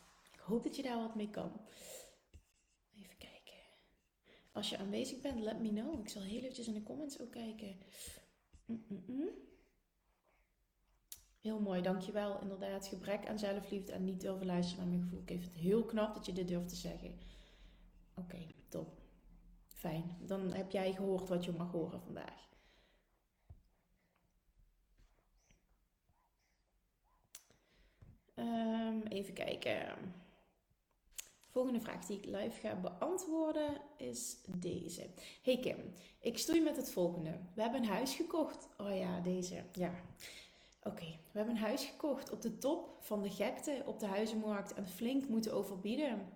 Hoop 0.48 0.64
dat 0.64 0.76
je 0.76 0.84
daar 0.84 0.98
wat 0.98 1.16
mee 1.16 1.30
kan. 1.30 1.52
Als 4.58 4.70
je 4.70 4.78
aanwezig 4.78 5.22
bent, 5.22 5.40
let 5.40 5.60
me 5.60 5.70
know. 5.70 6.00
Ik 6.00 6.10
zal 6.10 6.22
heel 6.22 6.40
eventjes 6.40 6.68
in 6.68 6.74
de 6.74 6.84
comments 6.84 7.22
ook 7.22 7.32
kijken. 7.32 7.78
Mm, 8.66 8.86
mm, 8.88 9.04
mm. 9.08 9.30
Heel 11.40 11.60
mooi, 11.60 11.82
dankjewel. 11.82 12.42
Inderdaad, 12.42 12.88
gebrek 12.88 13.28
aan 13.28 13.40
zelfliefde 13.40 13.92
en 13.92 14.04
niet 14.04 14.22
durven 14.22 14.46
luisteren 14.46 14.84
naar 14.84 14.98
mijn 14.98 15.02
gevoel. 15.02 15.22
Ik 15.22 15.28
vind 15.28 15.44
het 15.44 15.54
heel 15.54 15.86
knap 15.86 16.14
dat 16.14 16.26
je 16.26 16.34
dit 16.34 16.48
durft 16.48 16.70
te 16.70 16.76
zeggen. 16.76 17.20
Oké, 18.16 18.46
top. 18.70 19.02
Fijn. 19.68 20.18
Dan 20.20 20.54
heb 20.54 20.72
jij 20.72 20.94
gehoord 20.94 21.30
wat 21.30 21.46
je 21.46 21.52
mag 21.52 21.72
horen 21.72 22.02
vandaag. 22.02 22.50
Um, 28.36 29.02
even 29.02 29.34
kijken 29.34 29.98
volgende 31.58 31.82
vraag 31.82 32.06
die 32.06 32.18
ik 32.18 32.26
live 32.26 32.60
ga 32.60 32.76
beantwoorden 32.76 33.82
is 33.96 34.38
deze. 34.60 35.06
Hey 35.42 35.60
Kim, 35.60 35.78
ik 36.20 36.38
stoei 36.38 36.62
met 36.62 36.76
het 36.76 36.90
volgende. 36.90 37.40
We 37.54 37.62
hebben 37.62 37.82
een 37.82 37.90
huis 37.90 38.16
gekocht. 38.16 38.68
Oh 38.78 38.98
ja, 38.98 39.20
deze. 39.20 39.64
Ja. 39.72 39.92
Oké, 40.84 41.06
we 41.06 41.38
hebben 41.38 41.56
een 41.56 41.62
huis 41.62 41.86
gekocht 41.86 42.32
op 42.32 42.42
de 42.42 42.58
top 42.58 42.98
van 43.00 43.22
de 43.22 43.30
gekte 43.30 43.84
op 43.86 44.00
de 44.00 44.06
huizenmarkt 44.06 44.74
en 44.74 44.88
flink 44.88 45.28
moeten 45.28 45.54
overbieden. 45.54 46.30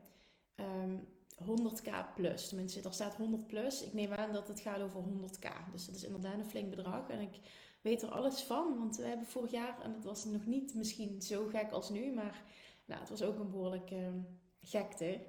100k 1.44 1.86
ehm, 1.86 2.14
plus. 2.16 2.48
Tenminste, 2.48 2.82
er 2.82 2.94
staat 2.94 3.16
100 3.16 3.48
plus. 3.48 3.84
Ik 3.84 3.94
neem 3.94 4.14
aan 4.14 4.34
dat 4.34 4.48
het 4.48 4.60
gaat 4.60 4.82
over 4.82 5.02
100k. 5.02 5.72
Dus 5.72 5.86
dat 5.86 5.96
is 5.96 6.04
inderdaad 6.04 6.34
een 6.40 6.46
flink 6.46 6.70
bedrag. 6.70 7.10
En 7.10 7.20
ik 7.20 7.40
weet 7.82 8.02
er 8.02 8.10
alles 8.10 8.42
van. 8.42 8.78
Want 8.78 8.98
we 8.98 9.04
hebben 9.04 9.28
vorig 9.28 9.52
jaar, 9.52 9.82
en 9.82 9.94
het 9.94 10.04
was 10.04 10.26
nog 10.26 10.46
niet 10.46 10.74
misschien 10.74 11.22
zo 11.22 11.48
gek 11.48 11.72
als 11.72 11.90
nu, 11.90 12.14
maar 12.14 12.44
nou, 12.86 13.00
het 13.00 13.10
was 13.10 13.22
ook 13.24 13.40
een 13.40 13.50
behoorlijk 13.50 13.92
ehm, 13.92 14.20
gekte. 14.62 15.20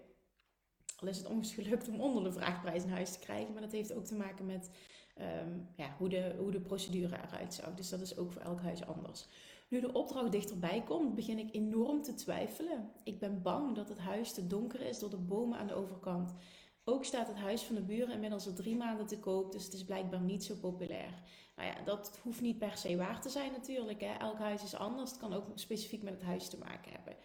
Al 0.97 1.09
is 1.09 1.17
het 1.17 1.27
ons 1.27 1.55
gelukt 1.55 1.89
om 1.89 2.01
onder 2.01 2.23
de 2.23 2.33
vraagprijs 2.33 2.83
een 2.83 2.91
huis 2.91 3.13
te 3.13 3.19
krijgen. 3.19 3.53
Maar 3.53 3.63
dat 3.63 3.73
heeft 3.73 3.93
ook 3.93 4.05
te 4.05 4.15
maken 4.15 4.47
met 4.47 4.71
ehm, 5.15 5.59
ja, 5.77 5.95
hoe, 5.99 6.09
de, 6.09 6.35
hoe 6.39 6.51
de 6.51 6.61
procedure 6.61 7.17
eruit 7.17 7.55
zou. 7.55 7.75
Dus 7.75 7.89
dat 7.89 8.01
is 8.01 8.17
ook 8.17 8.33
voor 8.33 8.43
elk 8.43 8.61
huis 8.61 8.85
anders. 8.87 9.27
Nu 9.69 9.81
de 9.81 9.93
opdracht 9.93 10.33
dichterbij 10.33 10.83
komt, 10.83 11.15
begin 11.15 11.39
ik 11.39 11.55
enorm 11.55 12.03
te 12.03 12.15
twijfelen. 12.15 12.91
Ik 13.05 13.19
ben 13.19 13.43
bang 13.43 13.75
dat 13.75 13.89
het 13.89 13.99
huis 13.99 14.33
te 14.33 14.47
donker 14.47 14.81
is 14.81 14.99
door 14.99 15.11
de 15.11 15.17
bomen 15.17 15.59
aan 15.59 15.67
de 15.67 15.75
overkant. 15.75 16.35
Ook 16.85 17.05
staat 17.05 17.29
het 17.29 17.37
huis 17.37 17.63
van 17.63 17.75
de 17.75 17.83
buren 17.83 18.15
inmiddels 18.15 18.47
al 18.47 18.53
drie 18.53 18.77
maanden 18.77 19.07
te 19.07 19.19
koop, 19.19 19.53
dus 19.53 19.65
het 19.65 19.73
is 19.73 19.85
blijkbaar 19.85 20.21
niet 20.21 20.45
zo 20.45 20.55
populair. 20.55 21.23
Nou 21.57 21.69
ja, 21.69 21.85
dat 21.85 22.19
hoeft 22.23 22.41
niet 22.41 22.59
per 22.59 22.77
se 22.77 22.97
waar 22.97 23.21
te 23.21 23.29
zijn 23.29 23.53
natuurlijk. 23.53 24.01
Hè. 24.01 24.13
Elk 24.13 24.39
huis 24.39 24.63
is 24.63 24.75
anders. 24.75 25.11
Het 25.11 25.21
kan 25.21 25.33
ook 25.33 25.47
specifiek 25.55 26.03
met 26.03 26.13
het 26.13 26.23
huis 26.23 26.49
te 26.49 26.59
maken 26.59 26.93
hebben. 26.93 27.17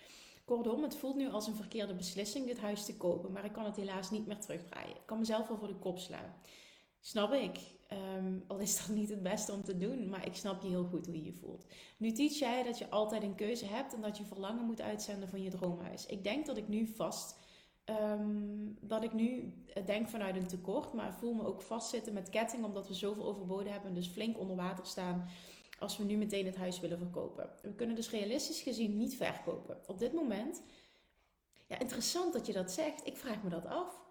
Kortom, 0.47 0.83
het 0.83 0.95
voelt 0.95 1.15
nu 1.15 1.29
als 1.29 1.47
een 1.47 1.55
verkeerde 1.55 1.93
beslissing 1.93 2.45
dit 2.45 2.59
huis 2.59 2.85
te 2.85 2.97
kopen, 2.97 3.31
maar 3.31 3.45
ik 3.45 3.51
kan 3.51 3.65
het 3.65 3.75
helaas 3.75 4.11
niet 4.11 4.27
meer 4.27 4.39
terugdraaien. 4.39 4.95
Ik 4.95 5.05
kan 5.05 5.19
mezelf 5.19 5.47
wel 5.47 5.57
voor 5.57 5.67
de 5.67 5.79
kop 5.79 5.99
slaan. 5.99 6.33
Snap 6.99 7.33
ik. 7.33 7.59
Um, 8.17 8.43
al 8.47 8.59
is 8.59 8.77
dat 8.77 8.95
niet 8.95 9.09
het 9.09 9.23
beste 9.23 9.51
om 9.51 9.63
te 9.63 9.77
doen, 9.77 10.09
maar 10.09 10.25
ik 10.25 10.35
snap 10.35 10.61
je 10.61 10.67
heel 10.67 10.83
goed 10.85 11.05
hoe 11.05 11.15
je 11.15 11.23
je 11.23 11.33
voelt. 11.33 11.65
Nu 11.97 12.11
teach 12.11 12.33
jij 12.33 12.63
dat 12.63 12.77
je 12.77 12.89
altijd 12.89 13.23
een 13.23 13.35
keuze 13.35 13.65
hebt 13.65 13.93
en 13.93 14.01
dat 14.01 14.17
je 14.17 14.25
verlangen 14.25 14.65
moet 14.65 14.81
uitzenden 14.81 15.29
van 15.29 15.41
je 15.41 15.49
droomhuis. 15.49 16.05
Ik 16.05 16.23
denk 16.23 16.45
dat 16.45 16.57
ik 16.57 16.67
nu 16.67 16.87
vast, 16.87 17.37
um, 17.85 18.77
dat 18.81 19.03
ik 19.03 19.13
nu 19.13 19.53
denk 19.85 20.09
vanuit 20.09 20.35
een 20.35 20.47
tekort, 20.47 20.93
maar 20.93 21.13
voel 21.13 21.33
me 21.33 21.45
ook 21.45 21.61
vastzitten 21.61 22.13
met 22.13 22.29
ketting 22.29 22.63
omdat 22.63 22.87
we 22.87 22.93
zoveel 22.93 23.25
overboden 23.25 23.71
hebben 23.71 23.89
en 23.89 23.95
dus 23.95 24.07
flink 24.07 24.39
onder 24.39 24.55
water 24.55 24.85
staan 24.85 25.27
als 25.79 25.97
we 25.97 26.03
nu 26.03 26.17
meteen 26.17 26.45
het 26.45 26.55
huis 26.55 26.79
willen 26.79 26.97
verkopen. 26.97 27.49
We 27.61 27.73
kunnen 27.73 27.95
dus 27.95 28.09
realistisch 28.09 28.61
gezien 28.61 28.97
niet 28.97 29.15
verkopen. 29.15 29.81
Op 29.87 29.99
dit 29.99 30.13
moment, 30.13 30.61
ja, 31.67 31.79
interessant 31.79 32.33
dat 32.33 32.45
je 32.45 32.53
dat 32.53 32.71
zegt. 32.71 33.07
Ik 33.07 33.17
vraag 33.17 33.43
me 33.43 33.49
dat 33.49 33.65
af. 33.65 34.05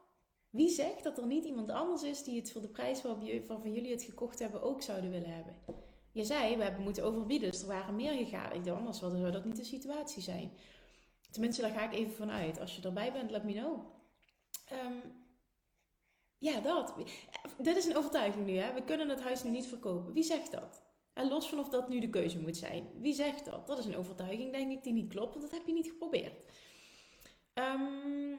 Wie 0.50 0.68
zegt 0.68 1.02
dat 1.02 1.18
er 1.18 1.26
niet 1.26 1.44
iemand 1.44 1.70
anders 1.70 2.02
is 2.02 2.22
die 2.22 2.36
het 2.36 2.52
voor 2.52 2.60
de 2.60 2.68
prijs 2.68 3.02
waarvan 3.02 3.72
jullie 3.72 3.90
het 3.90 4.02
gekocht 4.02 4.38
hebben 4.38 4.62
ook 4.62 4.82
zouden 4.82 5.10
willen 5.10 5.34
hebben? 5.34 5.56
Je 6.12 6.24
zei, 6.24 6.56
we 6.56 6.62
hebben 6.62 6.82
moeten 6.82 7.04
overbieden, 7.04 7.50
dus 7.50 7.60
er 7.60 7.66
waren 7.66 7.96
meer 7.96 8.12
gegaan. 8.12 8.52
Ik 8.52 8.64
dacht, 8.64 8.78
anders 8.78 8.98
zou 8.98 9.30
dat 9.30 9.44
niet 9.44 9.56
de 9.56 9.64
situatie 9.64 10.22
zijn. 10.22 10.52
Tenminste, 11.30 11.62
daar 11.62 11.70
ga 11.70 11.84
ik 11.84 11.92
even 11.92 12.14
vanuit. 12.14 12.60
Als 12.60 12.76
je 12.76 12.82
erbij 12.82 13.12
bent, 13.12 13.30
let 13.30 13.44
me 13.44 13.52
know. 13.52 13.94
Um, 14.72 15.02
ja, 16.38 16.60
dat. 16.60 16.94
Dit 17.58 17.76
is 17.76 17.86
een 17.86 17.96
overtuiging 17.96 18.46
nu, 18.46 18.56
hè. 18.56 18.72
We 18.74 18.82
kunnen 18.82 19.08
het 19.08 19.20
huis 19.20 19.42
nu 19.42 19.50
niet 19.50 19.66
verkopen. 19.66 20.12
Wie 20.12 20.22
zegt 20.22 20.50
dat? 20.50 20.85
En 21.16 21.28
los 21.28 21.48
van 21.48 21.58
of 21.58 21.68
dat 21.68 21.88
nu 21.88 22.00
de 22.00 22.10
keuze 22.10 22.40
moet 22.40 22.56
zijn. 22.56 22.88
Wie 23.00 23.14
zegt 23.14 23.44
dat? 23.44 23.66
Dat 23.66 23.78
is 23.78 23.84
een 23.84 23.96
overtuiging, 23.96 24.52
denk 24.52 24.72
ik, 24.72 24.82
die 24.82 24.92
niet 24.92 25.08
klopt, 25.08 25.34
want 25.34 25.42
dat 25.42 25.58
heb 25.58 25.66
je 25.66 25.72
niet 25.72 25.86
geprobeerd. 25.86 26.34
Um, 27.54 28.38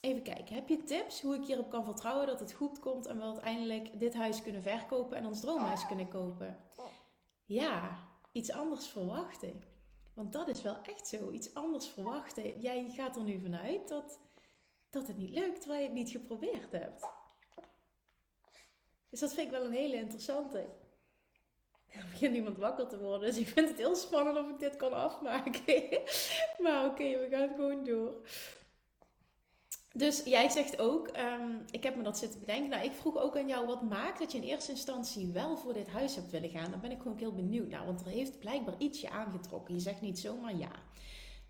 even 0.00 0.22
kijken. 0.22 0.54
Heb 0.54 0.68
je 0.68 0.82
tips 0.82 1.22
hoe 1.22 1.34
ik 1.34 1.44
hierop 1.44 1.70
kan 1.70 1.84
vertrouwen 1.84 2.26
dat 2.26 2.40
het 2.40 2.52
goed 2.52 2.78
komt 2.78 3.06
en 3.06 3.16
we 3.16 3.22
uiteindelijk 3.22 4.00
dit 4.00 4.14
huis 4.14 4.42
kunnen 4.42 4.62
verkopen 4.62 5.16
en 5.16 5.26
ons 5.26 5.40
droomhuis 5.40 5.86
kunnen 5.86 6.08
kopen? 6.08 6.56
Ja, 7.44 7.98
iets 8.32 8.52
anders 8.52 8.86
verwachten. 8.86 9.62
Want 10.14 10.32
dat 10.32 10.48
is 10.48 10.62
wel 10.62 10.82
echt 10.82 11.08
zo. 11.08 11.30
Iets 11.30 11.54
anders 11.54 11.86
verwachten. 11.86 12.60
Jij 12.60 12.90
gaat 12.90 13.16
er 13.16 13.22
nu 13.22 13.40
vanuit 13.40 13.88
dat, 13.88 14.20
dat 14.90 15.06
het 15.06 15.16
niet 15.16 15.34
lukt, 15.34 15.60
terwijl 15.60 15.80
je 15.80 15.86
het 15.86 15.96
niet 15.96 16.10
geprobeerd 16.10 16.72
hebt. 16.72 17.08
Dus 19.08 19.20
dat 19.20 19.34
vind 19.34 19.46
ik 19.46 19.52
wel 19.52 19.64
een 19.64 19.72
hele 19.72 19.96
interessante. 19.96 20.86
Er 21.88 22.06
begint 22.10 22.34
iemand 22.34 22.58
wakker 22.58 22.88
te 22.88 22.98
worden. 22.98 23.28
Dus 23.28 23.38
ik 23.38 23.46
vind 23.46 23.68
het 23.68 23.78
heel 23.78 23.96
spannend 23.96 24.38
of 24.38 24.48
ik 24.48 24.58
dit 24.58 24.76
kan 24.76 24.92
afmaken. 24.92 25.88
maar 26.62 26.84
oké, 26.84 27.04
we 27.04 27.26
gaan 27.30 27.48
gewoon 27.48 27.84
door. 27.84 28.14
Dus 29.92 30.22
jij 30.24 30.48
zegt 30.48 30.78
ook, 30.78 31.08
um, 31.16 31.64
ik 31.70 31.82
heb 31.82 31.96
me 31.96 32.02
dat 32.02 32.18
zitten 32.18 32.40
bedenken. 32.40 32.70
Nou, 32.70 32.84
ik 32.84 32.92
vroeg 32.92 33.16
ook 33.16 33.36
aan 33.36 33.48
jou, 33.48 33.66
wat 33.66 33.82
maakt 33.82 34.18
dat 34.18 34.32
je 34.32 34.38
in 34.38 34.44
eerste 34.44 34.70
instantie 34.70 35.32
wel 35.32 35.56
voor 35.56 35.72
dit 35.72 35.88
huis 35.88 36.14
hebt 36.14 36.30
willen 36.30 36.50
gaan? 36.50 36.70
Dan 36.70 36.80
ben 36.80 36.90
ik 36.90 37.02
gewoon 37.02 37.18
heel 37.18 37.34
benieuwd 37.34 37.68
naar, 37.68 37.86
want 37.86 38.00
er 38.00 38.06
heeft 38.06 38.38
blijkbaar 38.38 38.74
ietsje 38.78 39.10
aangetrokken. 39.10 39.74
Je 39.74 39.80
zegt 39.80 40.00
niet 40.00 40.18
zomaar 40.18 40.56
ja. 40.56 40.70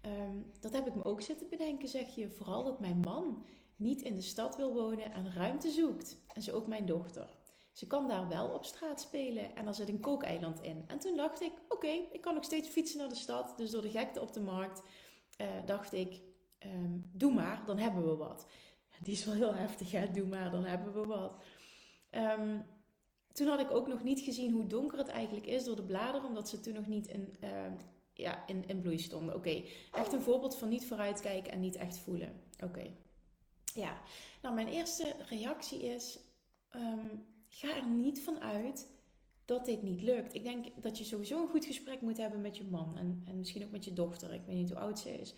Um, 0.03 0.53
dat 0.61 0.73
heb 0.73 0.87
ik 0.87 0.95
me 0.95 1.05
ook 1.05 1.21
zitten 1.21 1.49
bedenken, 1.49 1.89
zeg 1.89 2.15
je. 2.15 2.31
Vooral 2.31 2.65
dat 2.65 2.81
mijn 2.81 2.99
man 2.99 3.45
niet 3.77 4.03
in 4.03 4.15
de 4.15 4.23
stad 4.23 4.57
wil 4.57 4.73
wonen 4.73 5.13
en 5.13 5.33
ruimte 5.33 5.71
zoekt. 5.71 6.19
En 6.35 6.43
zo 6.43 6.53
ook 6.53 6.67
mijn 6.67 6.87
dochter. 6.87 7.38
Ze 7.79 7.87
kan 7.87 8.09
daar 8.09 8.29
wel 8.29 8.49
op 8.49 8.65
straat 8.65 9.01
spelen 9.01 9.57
en 9.57 9.67
er 9.67 9.75
zit 9.75 9.89
een 9.89 10.01
kookeiland 10.01 10.63
in. 10.63 10.85
En 10.87 10.99
toen 10.99 11.17
dacht 11.17 11.41
ik, 11.41 11.53
oké, 11.69 11.87
ik 12.13 12.21
kan 12.21 12.35
nog 12.35 12.45
steeds 12.45 12.69
fietsen 12.69 12.99
naar 12.99 13.09
de 13.09 13.15
stad. 13.15 13.55
Dus 13.57 13.71
door 13.71 13.83
de 13.83 13.91
gekte 13.91 14.21
op 14.21 14.33
de 14.33 14.41
markt 14.41 14.83
uh, 15.41 15.47
dacht 15.67 15.93
ik, 15.93 16.21
um, 16.67 17.11
doe 17.13 17.35
maar, 17.35 17.63
dan 17.67 17.79
hebben 17.79 18.09
we 18.09 18.17
wat. 18.17 18.47
Die 19.03 19.13
is 19.13 19.25
wel 19.25 19.35
heel 19.35 19.55
heftig, 19.55 19.91
hè? 19.91 20.11
doe 20.11 20.27
maar, 20.27 20.51
dan 20.51 20.65
hebben 20.65 20.93
we 20.93 21.07
wat. 21.07 21.43
Um, 22.11 22.67
toen 23.33 23.47
had 23.47 23.61
ik 23.61 23.71
ook 23.71 23.89
nog 23.89 24.03
niet 24.03 24.21
gezien 24.21 24.53
hoe 24.53 24.67
donker 24.67 24.99
het 24.99 25.09
eigenlijk 25.09 25.47
is 25.47 25.65
door 25.65 25.77
de 25.77 25.85
bladeren, 25.85 26.29
omdat 26.29 26.49
ze 26.49 26.61
toen 26.61 26.75
nog 26.75 26.87
niet 26.87 27.07
in, 27.07 27.37
uh, 27.41 27.51
ja, 28.13 28.47
in, 28.47 28.69
in 28.69 28.81
bloei 28.81 28.99
stonden. 28.99 29.35
Oké, 29.35 29.63
echt 29.93 30.13
een 30.13 30.23
voorbeeld 30.23 30.57
van 30.57 30.69
niet 30.69 30.87
vooruitkijken 30.87 31.53
en 31.53 31.61
niet 31.61 31.77
echt 31.77 31.99
voelen. 31.99 32.41
Oké. 32.65 32.91
Ja, 33.75 34.01
nou 34.43 34.55
mijn 34.55 34.69
eerste 34.69 35.15
reactie 35.29 35.83
is, 35.83 36.19
ga 37.59 37.77
er 37.77 37.87
niet 37.87 38.21
van 38.21 38.41
uit 38.41 38.89
dat 39.45 39.65
dit 39.65 39.83
niet 39.83 40.03
lukt. 40.03 40.35
Ik 40.35 40.43
denk 40.43 40.67
dat 40.83 40.99
je 40.99 41.05
sowieso 41.05 41.43
een 41.43 41.49
goed 41.49 41.65
gesprek 41.65 42.01
moet 42.01 42.17
hebben 42.17 42.41
met 42.41 42.57
je 42.57 42.65
man 42.65 42.97
en, 42.97 43.23
en 43.25 43.39
misschien 43.39 43.65
ook 43.65 43.71
met 43.71 43.85
je 43.85 43.93
dochter. 43.93 44.35
Ik 44.35 44.43
weet 44.47 44.57
niet 44.57 44.69
hoe 44.69 44.79
oud 44.79 44.99
ze 44.99 45.21
is. 45.21 45.35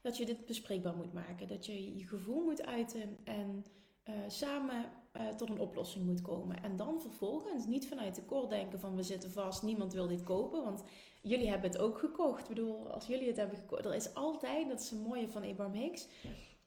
Dat 0.00 0.16
je 0.16 0.26
dit 0.26 0.46
bespreekbaar 0.46 0.96
moet 0.96 1.12
maken. 1.12 1.48
Dat 1.48 1.66
je 1.66 1.96
je 1.98 2.06
gevoel 2.06 2.44
moet 2.44 2.66
uiten 2.66 3.18
en 3.24 3.64
uh, 4.08 4.14
samen 4.28 4.84
uh, 5.16 5.28
tot 5.28 5.50
een 5.50 5.60
oplossing 5.60 6.04
moet 6.04 6.22
komen. 6.22 6.62
En 6.62 6.76
dan 6.76 7.00
vervolgens 7.00 7.66
niet 7.66 7.88
vanuit 7.88 8.14
tekort 8.14 8.50
denken 8.50 8.80
van 8.80 8.96
we 8.96 9.02
zitten 9.02 9.30
vast, 9.30 9.62
niemand 9.62 9.92
wil 9.92 10.06
dit 10.06 10.22
kopen. 10.22 10.64
Want 10.64 10.84
jullie 11.22 11.48
hebben 11.48 11.70
het 11.70 11.80
ook 11.80 11.98
gekocht. 11.98 12.42
Ik 12.42 12.48
bedoel, 12.48 12.90
als 12.90 13.06
jullie 13.06 13.26
het 13.26 13.36
hebben 13.36 13.58
gekocht, 13.58 13.84
er 13.84 13.94
is 13.94 14.14
altijd, 14.14 14.68
dat 14.68 14.80
is 14.80 14.90
een 14.90 15.02
mooie 15.02 15.28
van 15.28 15.44
Abraham 15.44 15.74
Hicks 15.74 16.08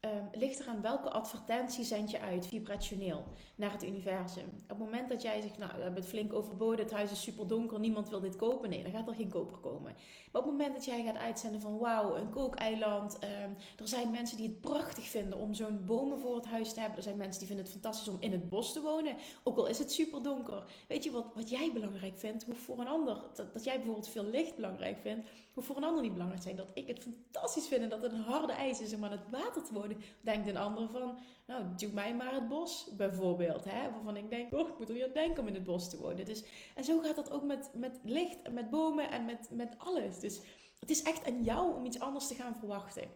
um, 0.05 0.29
ligt 0.39 0.59
eraan 0.59 0.81
welke 0.81 1.09
advertentie 1.09 1.83
zend 1.83 2.11
je 2.11 2.19
uit, 2.19 2.47
vibrationeel, 2.47 3.23
naar 3.55 3.71
het 3.71 3.83
universum. 3.83 4.45
Op 4.45 4.69
het 4.69 4.77
moment 4.77 5.09
dat 5.09 5.21
jij 5.21 5.41
zegt, 5.41 5.57
nou, 5.57 5.71
we 5.75 5.81
hebben 5.81 6.01
het 6.01 6.09
flink 6.09 6.33
overboden, 6.33 6.85
het 6.85 6.93
huis 6.93 7.11
is 7.11 7.21
super 7.21 7.47
donker, 7.47 7.79
niemand 7.79 8.09
wil 8.09 8.19
dit 8.19 8.35
kopen, 8.35 8.69
nee, 8.69 8.83
dan 8.83 8.91
gaat 8.91 9.07
er 9.07 9.15
geen 9.15 9.29
koper 9.29 9.57
komen. 9.57 9.95
Maar 10.31 10.41
op 10.41 10.47
het 10.47 10.57
moment 10.57 10.73
dat 10.73 10.85
jij 10.85 11.03
gaat 11.03 11.17
uitzenden 11.17 11.61
van, 11.61 11.77
wauw, 11.77 12.15
een 12.15 12.29
kookeiland, 12.29 13.17
um, 13.23 13.55
er 13.79 13.87
zijn 13.87 14.11
mensen 14.11 14.37
die 14.37 14.47
het 14.47 14.61
prachtig 14.61 15.03
vinden 15.03 15.39
om 15.39 15.53
zo'n 15.53 15.85
bomen 15.85 16.19
voor 16.19 16.35
het 16.35 16.45
huis 16.45 16.73
te 16.73 16.79
hebben, 16.79 16.97
er 16.97 17.03
zijn 17.03 17.17
mensen 17.17 17.39
die 17.39 17.47
vinden 17.47 17.65
het 17.65 17.73
fantastisch 17.73 18.07
om 18.07 18.17
in 18.19 18.31
het 18.31 18.49
bos 18.49 18.73
te 18.73 18.81
wonen, 18.81 19.15
ook 19.43 19.57
al 19.57 19.67
is 19.67 19.79
het 19.79 19.91
super 19.91 20.23
donker. 20.23 20.63
Weet 20.87 21.03
je 21.03 21.11
wat, 21.11 21.25
wat 21.35 21.49
jij 21.49 21.71
belangrijk 21.73 22.17
vindt, 22.17 22.43
hoe 22.43 22.55
voor 22.55 22.79
een 22.79 22.87
ander, 22.87 23.23
dat, 23.33 23.53
dat 23.53 23.63
jij 23.63 23.75
bijvoorbeeld 23.75 24.09
veel 24.09 24.25
licht 24.25 24.55
belangrijk 24.55 24.97
vindt, 24.99 25.27
voor 25.63 25.77
een 25.77 25.83
ander 25.83 26.01
niet 26.01 26.11
belangrijk 26.11 26.43
zijn, 26.43 26.55
dat 26.55 26.67
ik 26.73 26.87
het 26.87 26.99
fantastisch 26.99 27.67
vind 27.67 27.89
dat 27.89 28.01
het 28.01 28.11
een 28.11 28.21
harde 28.21 28.53
ijs 28.53 28.81
is 28.81 28.93
om 28.93 29.03
aan 29.05 29.11
het 29.11 29.29
water 29.29 29.63
te 29.63 29.73
wonen 29.73 29.97
denkt 30.21 30.47
een 30.47 30.57
ander 30.57 30.89
van, 30.89 31.17
nou, 31.47 31.75
doe 31.75 31.91
mij 31.91 32.15
maar 32.15 32.33
het 32.33 32.47
bos, 32.47 32.89
bijvoorbeeld. 32.97 33.63
Hè? 33.63 33.91
Waarvan 33.91 34.17
ik 34.17 34.29
denk, 34.29 34.53
oh, 34.53 34.69
ik 34.69 34.77
moet 34.77 34.89
er 34.89 35.03
aan 35.03 35.13
denken 35.13 35.41
om 35.41 35.47
in 35.47 35.53
het 35.53 35.63
bos 35.63 35.89
te 35.89 35.97
wonen. 35.97 36.25
Dus, 36.25 36.43
en 36.75 36.83
zo 36.83 37.01
gaat 37.01 37.15
dat 37.15 37.31
ook 37.31 37.43
met, 37.43 37.69
met 37.73 37.99
licht 38.03 38.41
en 38.41 38.53
met 38.53 38.69
bomen 38.69 39.09
en 39.09 39.25
met, 39.25 39.49
met 39.51 39.75
alles. 39.77 40.19
Dus 40.19 40.41
het 40.79 40.89
is 40.89 41.01
echt 41.01 41.27
aan 41.27 41.43
jou 41.43 41.75
om 41.75 41.85
iets 41.85 41.99
anders 41.99 42.27
te 42.27 42.35
gaan 42.35 42.55
verwachten. 42.55 43.09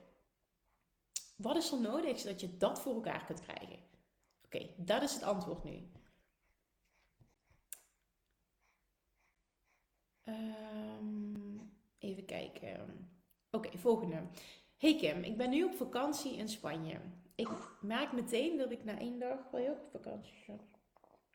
Wat 1.36 1.56
is 1.56 1.72
er 1.72 1.82
nodig 1.82 2.20
zodat 2.20 2.42
je 2.42 2.58
dat 2.58 2.82
voor 2.82 2.94
elkaar 2.94 3.26
kunt 3.26 3.42
krijgen? 3.42 3.80
Oké, 4.46 4.68
dat 4.78 5.02
is 5.02 5.14
het 5.14 5.24
antwoord 5.24 5.64
nu. 5.64 5.90
Um, 10.24 11.19
even 12.00 12.26
kijken. 12.26 13.10
Oké, 13.52 13.78
volgende. 13.78 14.22
Hey 14.78 14.96
Kim, 14.96 15.24
ik 15.24 15.38
ben 15.38 15.50
nu 15.50 15.64
op 15.64 15.74
vakantie 15.74 16.36
in 16.36 16.50
Spanje. 16.50 17.00
Ik 17.36 17.50
merk 17.82 18.12
meteen 18.12 18.58
dat 18.58 18.72
ik 18.72 18.84
na 18.84 19.00
één 19.00 19.20
dag. 19.20 19.50
Wil 19.52 19.62
je 19.62 19.72
op 19.72 19.90
vakantie? 19.92 20.34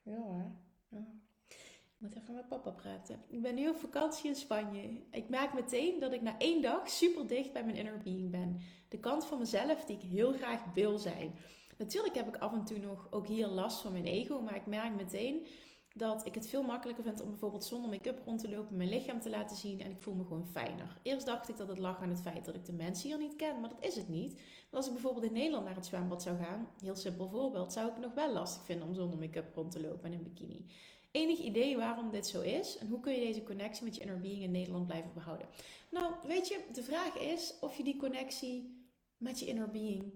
Ja 0.02 0.16
hoor. 0.16 0.52
Ja. 0.88 1.06
Ik 1.49 1.97
moet 1.99 2.16
even 2.16 2.35
met 2.35 2.49
papa 2.49 2.71
praten. 2.71 3.23
Ik 3.28 3.42
ben 3.42 3.54
nu 3.54 3.68
op 3.68 3.76
vakantie 3.76 4.28
in 4.28 4.35
Spanje. 4.35 5.02
Ik 5.11 5.28
merk 5.28 5.54
meteen 5.54 6.00
dat 6.00 6.12
ik 6.12 6.23
na 6.23 6.38
één 6.38 6.62
dag 6.62 6.88
super 6.88 7.26
dicht 7.26 7.52
bij 7.52 7.64
mijn 7.64 7.76
inner 7.76 7.99
being 8.02 8.30
ben. 8.30 8.61
De 8.88 8.99
kant 8.99 9.26
van 9.26 9.38
mezelf 9.38 9.85
die 9.85 9.97
ik 9.97 10.02
heel 10.02 10.33
graag 10.33 10.64
wil 10.75 10.99
zijn. 10.99 11.35
Natuurlijk 11.78 12.14
heb 12.14 12.28
ik 12.28 12.37
af 12.37 12.52
en 12.52 12.64
toe 12.64 12.78
nog 12.78 13.06
ook 13.11 13.26
hier 13.26 13.47
last 13.47 13.80
van 13.80 13.92
mijn 13.92 14.06
ego, 14.06 14.40
maar 14.40 14.56
ik 14.56 14.66
merk 14.66 14.94
meteen 14.94 15.47
dat 15.96 16.26
ik 16.26 16.34
het 16.34 16.46
veel 16.46 16.62
makkelijker 16.62 17.04
vind 17.04 17.20
om 17.20 17.28
bijvoorbeeld 17.28 17.64
zonder 17.64 17.90
make-up 17.90 18.22
rond 18.24 18.40
te 18.40 18.50
lopen, 18.50 18.76
mijn 18.76 18.88
lichaam 18.88 19.20
te 19.20 19.30
laten 19.30 19.56
zien 19.56 19.80
en 19.80 19.90
ik 19.90 20.02
voel 20.02 20.14
me 20.14 20.24
gewoon 20.24 20.46
fijner. 20.46 20.98
Eerst 21.02 21.26
dacht 21.26 21.48
ik 21.48 21.56
dat 21.56 21.68
het 21.68 21.78
lag 21.78 22.00
aan 22.00 22.08
het 22.08 22.20
feit 22.20 22.44
dat 22.44 22.54
ik 22.54 22.64
de 22.64 22.72
mensen 22.72 23.08
hier 23.08 23.18
niet 23.18 23.36
ken, 23.36 23.60
maar 23.60 23.68
dat 23.68 23.84
is 23.84 23.96
het 23.96 24.08
niet. 24.08 24.32
Want 24.32 24.70
als 24.70 24.86
ik 24.86 24.92
bijvoorbeeld 24.92 25.24
in 25.24 25.32
Nederland 25.32 25.64
naar 25.64 25.74
het 25.74 25.86
zwembad 25.86 26.22
zou 26.22 26.36
gaan, 26.36 26.68
heel 26.80 26.96
simpel 26.96 27.28
voorbeeld, 27.28 27.72
zou 27.72 27.86
ik 27.86 27.92
het 27.94 28.04
nog 28.04 28.14
wel 28.14 28.32
lastig 28.32 28.64
vinden 28.64 28.88
om 28.88 28.94
zonder 28.94 29.18
make-up 29.18 29.54
rond 29.54 29.70
te 29.70 29.80
lopen 29.80 30.04
en 30.04 30.12
in 30.12 30.22
bikini. 30.22 30.66
Enig 31.10 31.38
idee 31.38 31.76
waarom 31.76 32.10
dit 32.10 32.26
zo 32.26 32.40
is 32.40 32.78
en 32.78 32.88
hoe 32.88 33.00
kun 33.00 33.12
je 33.12 33.20
deze 33.20 33.42
connectie 33.42 33.84
met 33.84 33.94
je 33.94 34.00
inner 34.00 34.20
being 34.20 34.42
in 34.42 34.50
Nederland 34.50 34.86
blijven 34.86 35.10
behouden? 35.14 35.48
Nou, 35.90 36.12
weet 36.26 36.48
je, 36.48 36.60
de 36.72 36.82
vraag 36.82 37.18
is 37.18 37.54
of 37.60 37.76
je 37.76 37.84
die 37.84 37.96
connectie 37.96 38.86
met 39.16 39.40
je 39.40 39.46
inner 39.46 39.70
being 39.70 40.12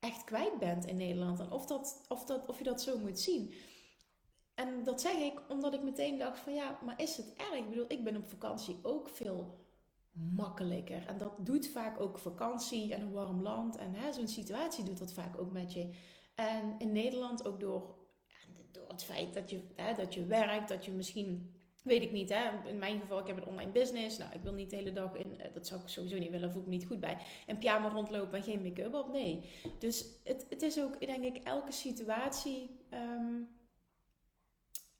echt 0.00 0.24
kwijt 0.24 0.58
bent 0.58 0.86
in 0.86 0.96
Nederland 0.96 1.40
en 1.40 1.50
of, 1.50 1.66
dat, 1.66 2.04
of, 2.08 2.24
dat, 2.24 2.46
of 2.46 2.58
je 2.58 2.64
dat 2.64 2.82
zo 2.82 2.98
moet 2.98 3.18
zien. 3.18 3.52
En 4.58 4.84
dat 4.84 5.00
zeg 5.00 5.14
ik 5.14 5.40
omdat 5.48 5.74
ik 5.74 5.82
meteen 5.82 6.18
dacht 6.18 6.38
van 6.38 6.54
ja, 6.54 6.78
maar 6.84 7.00
is 7.00 7.16
het 7.16 7.34
erg? 7.36 7.54
Ik 7.54 7.68
bedoel, 7.68 7.84
ik 7.88 8.04
ben 8.04 8.16
op 8.16 8.28
vakantie 8.28 8.78
ook 8.82 9.08
veel 9.08 9.66
makkelijker. 10.12 11.06
En 11.06 11.18
dat 11.18 11.32
doet 11.38 11.68
vaak 11.68 12.00
ook 12.00 12.18
vakantie 12.18 12.94
en 12.94 13.00
een 13.00 13.12
warm 13.12 13.42
land. 13.42 13.76
En 13.76 14.14
zo'n 14.14 14.28
situatie 14.28 14.84
doet 14.84 14.98
dat 14.98 15.12
vaak 15.12 15.38
ook 15.38 15.52
met 15.52 15.72
je. 15.72 15.90
En 16.34 16.74
in 16.78 16.92
Nederland 16.92 17.46
ook 17.46 17.60
door, 17.60 17.94
door 18.70 18.88
het 18.88 19.04
feit 19.04 19.34
dat 19.34 19.50
je, 19.50 19.60
hè, 19.74 19.94
dat 19.94 20.14
je 20.14 20.26
werkt, 20.26 20.68
dat 20.68 20.84
je 20.84 20.90
misschien 20.90 21.58
Weet 21.82 22.02
ik 22.02 22.12
niet, 22.12 22.28
hè. 22.28 22.68
In 22.68 22.78
mijn 22.78 23.00
geval, 23.00 23.18
ik 23.18 23.26
heb 23.26 23.36
een 23.36 23.46
online 23.46 23.70
business. 23.70 24.18
Nou, 24.18 24.32
ik 24.32 24.42
wil 24.42 24.52
niet 24.52 24.70
de 24.70 24.76
hele 24.76 24.92
dag 24.92 25.14
in... 25.14 25.40
Eh, 25.40 25.54
dat 25.54 25.66
zou 25.66 25.80
ik 25.80 25.88
sowieso 25.88 26.18
niet 26.18 26.30
willen, 26.30 26.50
voel 26.50 26.60
ik 26.60 26.66
me 26.68 26.74
niet 26.74 26.86
goed 26.86 27.00
bij. 27.00 27.18
En 27.46 27.58
pyjama 27.58 27.88
rondlopen 27.88 28.38
en 28.38 28.44
geen 28.44 28.62
make-up 28.62 28.94
op, 28.94 29.12
nee. 29.12 29.50
Dus 29.78 30.06
het, 30.24 30.46
het 30.48 30.62
is 30.62 30.80
ook, 30.80 31.00
denk 31.00 31.24
ik, 31.24 31.36
elke 31.36 31.72
situatie... 31.72 32.70
Ehm, 32.90 33.34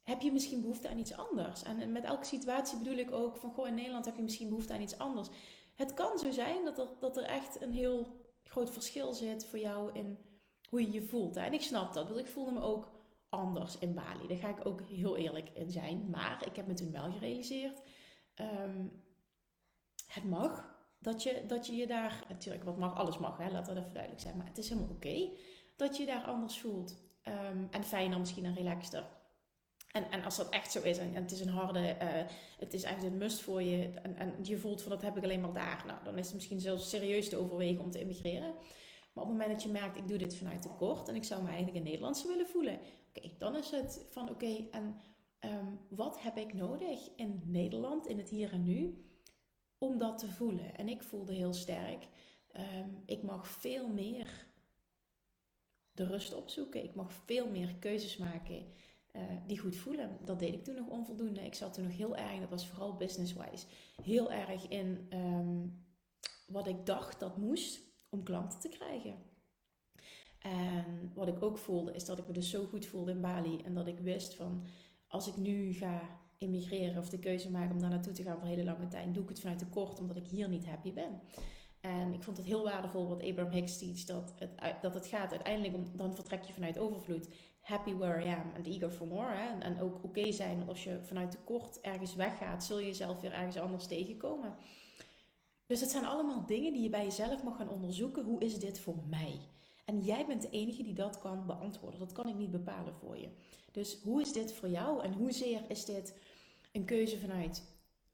heb 0.09 0.21
je 0.21 0.33
misschien 0.33 0.61
behoefte 0.61 0.89
aan 0.89 0.99
iets 0.99 1.17
anders. 1.17 1.63
En 1.63 1.93
met 1.93 2.05
elke 2.05 2.25
situatie 2.25 2.79
bedoel 2.79 2.97
ik 2.97 3.13
ook 3.13 3.37
van, 3.37 3.53
goh, 3.53 3.67
in 3.67 3.75
Nederland 3.75 4.05
heb 4.05 4.17
je 4.17 4.23
misschien 4.23 4.49
behoefte 4.49 4.73
aan 4.73 4.81
iets 4.81 4.99
anders. 4.99 5.29
Het 5.75 5.95
kan 5.95 6.19
zo 6.19 6.31
zijn 6.31 6.65
dat 6.65 6.79
er, 6.79 6.89
dat 7.01 7.17
er 7.17 7.23
echt 7.23 7.63
een 7.63 7.73
heel 7.73 8.07
groot 8.43 8.71
verschil 8.71 9.13
zit 9.13 9.47
voor 9.47 9.59
jou 9.59 9.93
in 9.93 10.19
hoe 10.69 10.81
je 10.81 10.91
je 10.91 11.03
voelt. 11.03 11.37
En 11.37 11.53
ik 11.53 11.63
snap 11.63 11.93
dat, 11.93 12.09
want 12.09 12.21
ik 12.21 12.27
voelde 12.27 12.53
me 12.53 12.61
ook 12.61 12.91
anders 13.29 13.79
in 13.79 13.95
Bali. 13.95 14.27
Daar 14.27 14.37
ga 14.37 14.49
ik 14.49 14.67
ook 14.67 14.81
heel 14.83 15.17
eerlijk 15.17 15.51
in 15.51 15.71
zijn. 15.71 16.11
Maar 16.11 16.47
ik 16.47 16.57
heb 16.57 16.67
me 16.67 16.75
toen 16.75 16.93
wel 16.93 17.13
gerealiseerd, 17.13 17.83
ehm, 18.35 18.87
het 20.07 20.25
mag 20.25 20.77
dat 20.99 21.23
je, 21.23 21.45
dat 21.47 21.67
je 21.67 21.75
je 21.77 21.87
daar, 21.87 22.25
natuurlijk 22.29 22.65
wat 22.65 22.79
mag, 22.79 22.95
alles 22.95 23.19
mag, 23.19 23.37
hè, 23.37 23.51
laat 23.51 23.67
dat 23.67 23.77
even 23.77 23.93
duidelijk 23.93 24.23
zijn. 24.23 24.37
Maar 24.37 24.47
het 24.47 24.59
is 24.59 24.69
helemaal 24.69 24.91
oké 24.91 25.31
dat 25.77 25.97
je 25.97 26.03
je 26.03 26.09
daar 26.13 26.25
anders 26.25 26.61
voelt. 26.61 27.07
Um, 27.29 27.69
en 27.71 27.85
fijner 27.85 28.19
misschien 28.19 28.45
en 28.45 28.55
relaxter. 28.55 29.18
En, 29.89 30.11
en 30.11 30.25
als 30.25 30.37
dat 30.37 30.49
echt 30.49 30.73
zo 30.73 30.83
is 30.83 30.99
en, 30.99 31.15
het 31.15 31.31
is 31.31 31.41
een 31.41 31.49
harde, 31.49 31.97
uh, 32.03 32.09
het 32.59 32.75
is 32.75 32.83
echt 32.83 33.03
een 33.03 33.17
must 33.17 33.41
voor 33.41 33.63
je 33.63 33.91
en, 34.03 34.17
en 34.17 34.35
je 34.43 34.57
voelt 34.57 34.83
van 34.83 34.91
dat 34.91 35.03
heb 35.03 35.17
ik 35.17 35.23
alleen 35.23 35.41
maar 35.41 35.53
daar, 35.53 35.85
nou 35.87 36.05
dan 36.05 36.19
is 36.19 36.27
het 36.27 36.35
misschien 36.35 36.61
zelfs 36.61 36.89
serieus 36.89 37.29
te 37.29 37.37
overwegen 37.37 37.85
om 37.85 37.91
te 37.91 38.01
immigreren. 38.01 38.55
Maar 39.13 39.25
op 39.25 39.31
het 39.31 39.39
moment 39.39 39.51
dat 39.51 39.63
je 39.63 39.69
merkt, 39.69 39.97
ik 39.97 40.09
doe 40.09 40.19
dit 40.19 40.37
vanuit 40.37 40.63
tekort 40.63 41.09
en 41.09 41.15
ik 41.15 41.25
zou 41.25 41.43
me 41.43 41.49
eigenlijk 41.49 41.77
in 41.77 41.83
Nederlands 41.83 42.27
willen 42.27 42.47
voelen, 42.47 42.81
oké, 43.09 43.31
dan 43.39 43.57
is 43.57 43.71
het 43.71 44.07
van 44.11 44.31
oké, 44.31 44.69
en 44.71 45.01
um, 45.41 45.79
wat 45.89 46.23
heb 46.23 46.37
ik 46.37 46.55
nodig 46.55 47.11
in 47.17 47.43
Nederland, 47.45 48.07
in 48.07 48.19
het 48.19 48.29
hier 48.29 48.53
en 48.53 48.65
nu, 48.65 49.05
om 49.79 49.99
dat 49.99 50.19
te 50.19 50.31
voelen? 50.31 50.77
En 50.77 50.89
ik 50.89 51.03
voelde 51.03 51.33
heel 51.33 51.53
sterk, 51.53 52.07
um, 52.57 53.03
ik 53.07 53.23
mag 53.23 53.49
veel 53.49 53.89
meer 53.89 54.47
de 55.93 56.07
rust 56.07 56.35
opzoeken, 56.35 56.85
ik 56.85 56.95
mag 56.95 57.13
veel 57.13 57.49
meer 57.49 57.75
keuzes 57.79 58.17
maken 58.17 58.67
uh, 59.13 59.23
die 59.47 59.59
goed 59.59 59.77
voelen. 59.77 60.19
Dat 60.25 60.39
deed 60.39 60.55
ik 60.55 60.65
toen 60.65 60.75
nog 60.75 60.89
onvoldoende. 60.89 61.45
Ik 61.45 61.55
zat 61.55 61.75
toen 61.75 61.85
nog 61.85 61.97
heel 61.97 62.17
erg, 62.17 62.41
dat 62.41 62.51
was 62.51 62.69
vooral 62.69 62.97
business-wise, 62.97 63.67
heel 64.03 64.33
erg 64.33 64.69
in 64.69 65.09
um, 65.13 65.87
wat 66.47 66.67
ik 66.67 66.87
dacht 66.87 67.21
dat 67.21 67.37
moest 67.37 67.81
om 68.09 68.23
klanten 68.23 68.61
te 68.61 68.69
krijgen. 68.69 69.15
En 70.39 71.13
wat 71.15 71.29
ik 71.29 71.43
ook 71.43 71.59
voelde, 71.59 71.93
is 71.93 72.05
dat 72.05 72.19
ik 72.19 72.27
me 72.27 72.33
dus 72.33 72.51
zo 72.51 72.65
goed 72.65 72.87
voelde 72.87 73.11
in 73.11 73.21
Bali. 73.21 73.61
En 73.65 73.75
dat 73.75 73.87
ik 73.87 73.99
wist 73.99 74.35
van, 74.35 74.67
als 75.07 75.29
ik 75.29 75.37
nu 75.37 75.73
ga 75.73 76.01
immigreren 76.39 76.99
of 76.99 77.09
de 77.09 77.19
keuze 77.19 77.51
maken 77.51 77.75
om 77.75 77.81
daar 77.81 77.91
naartoe 77.91 78.13
te 78.13 78.23
gaan 78.23 78.39
voor 78.39 78.49
hele 78.49 78.65
lange 78.65 78.89
tijd, 78.89 79.15
doe 79.15 79.23
ik 79.23 79.29
het 79.29 79.41
vanuit 79.41 79.59
tekort, 79.59 80.01
omdat 80.01 80.17
ik 80.17 80.27
hier 80.27 80.49
niet 80.49 80.67
happy 80.67 80.93
ben. 80.93 81.21
En 81.81 82.13
ik 82.13 82.23
vond 82.23 82.37
het 82.37 82.47
heel 82.47 82.65
waardevol 82.65 83.09
wat 83.09 83.23
Abraham 83.23 83.53
Hicks 83.53 83.79
teach, 83.79 84.05
dat 84.05 84.35
het, 84.39 84.83
dat 84.83 84.95
het 84.95 85.07
gaat 85.07 85.31
uiteindelijk 85.31 85.75
om, 85.75 85.97
dan 85.97 86.15
vertrek 86.15 86.43
je 86.43 86.53
vanuit 86.53 86.79
overvloed. 86.79 87.29
Happy 87.69 87.95
where 87.95 88.25
I 88.25 88.29
am 88.29 88.53
and 88.57 88.67
eager 88.67 88.91
for 88.91 89.07
more. 89.07 89.35
En, 89.61 89.81
ook 89.81 90.05
oké 90.05 90.33
zijn, 90.33 90.69
als 90.69 90.85
je 90.85 90.99
vanuit 91.03 91.31
tekort 91.31 91.81
ergens 91.81 92.15
weggaat, 92.15 92.65
zul 92.65 92.79
je 92.79 92.87
jezelf 92.87 93.21
weer 93.21 93.33
ergens 93.33 93.59
anders 93.59 93.87
tegenkomen. 93.87 94.55
Dus 95.67 95.81
het 95.81 95.91
zijn 95.91 96.05
allemaal 96.05 96.47
dingen 96.47 96.73
die 96.73 96.83
je 96.83 96.89
bij 96.89 97.05
jezelf 97.05 97.43
mag 97.43 97.57
gaan 97.57 97.69
onderzoeken. 97.69 98.25
Hoe 98.25 98.41
is 98.41 98.59
dit 98.59 98.81
voor 98.81 98.97
mij? 99.09 99.41
En 99.85 100.01
jij 100.01 100.27
bent 100.27 100.43
de 100.43 100.51
enige 100.51 100.83
die 100.83 100.95
dat 100.95 101.19
kan 101.19 101.47
beantwoorden. 101.47 101.99
Dat 101.99 102.13
kan 102.13 102.29
ik 102.29 102.35
niet 102.35 102.51
bepalen 102.51 102.95
voor 102.95 103.19
je. 103.19 103.29
Dus 103.73 103.99
hoe 104.03 104.21
is 104.21 104.33
dit 104.33 104.53
voor 104.53 104.69
jou 104.69 105.03
en 105.03 105.13
hoezeer 105.13 105.61
is 105.69 105.85
dit 105.85 106.15
een 106.73 106.85
keuze 106.85 107.19
vanuit 107.19 107.63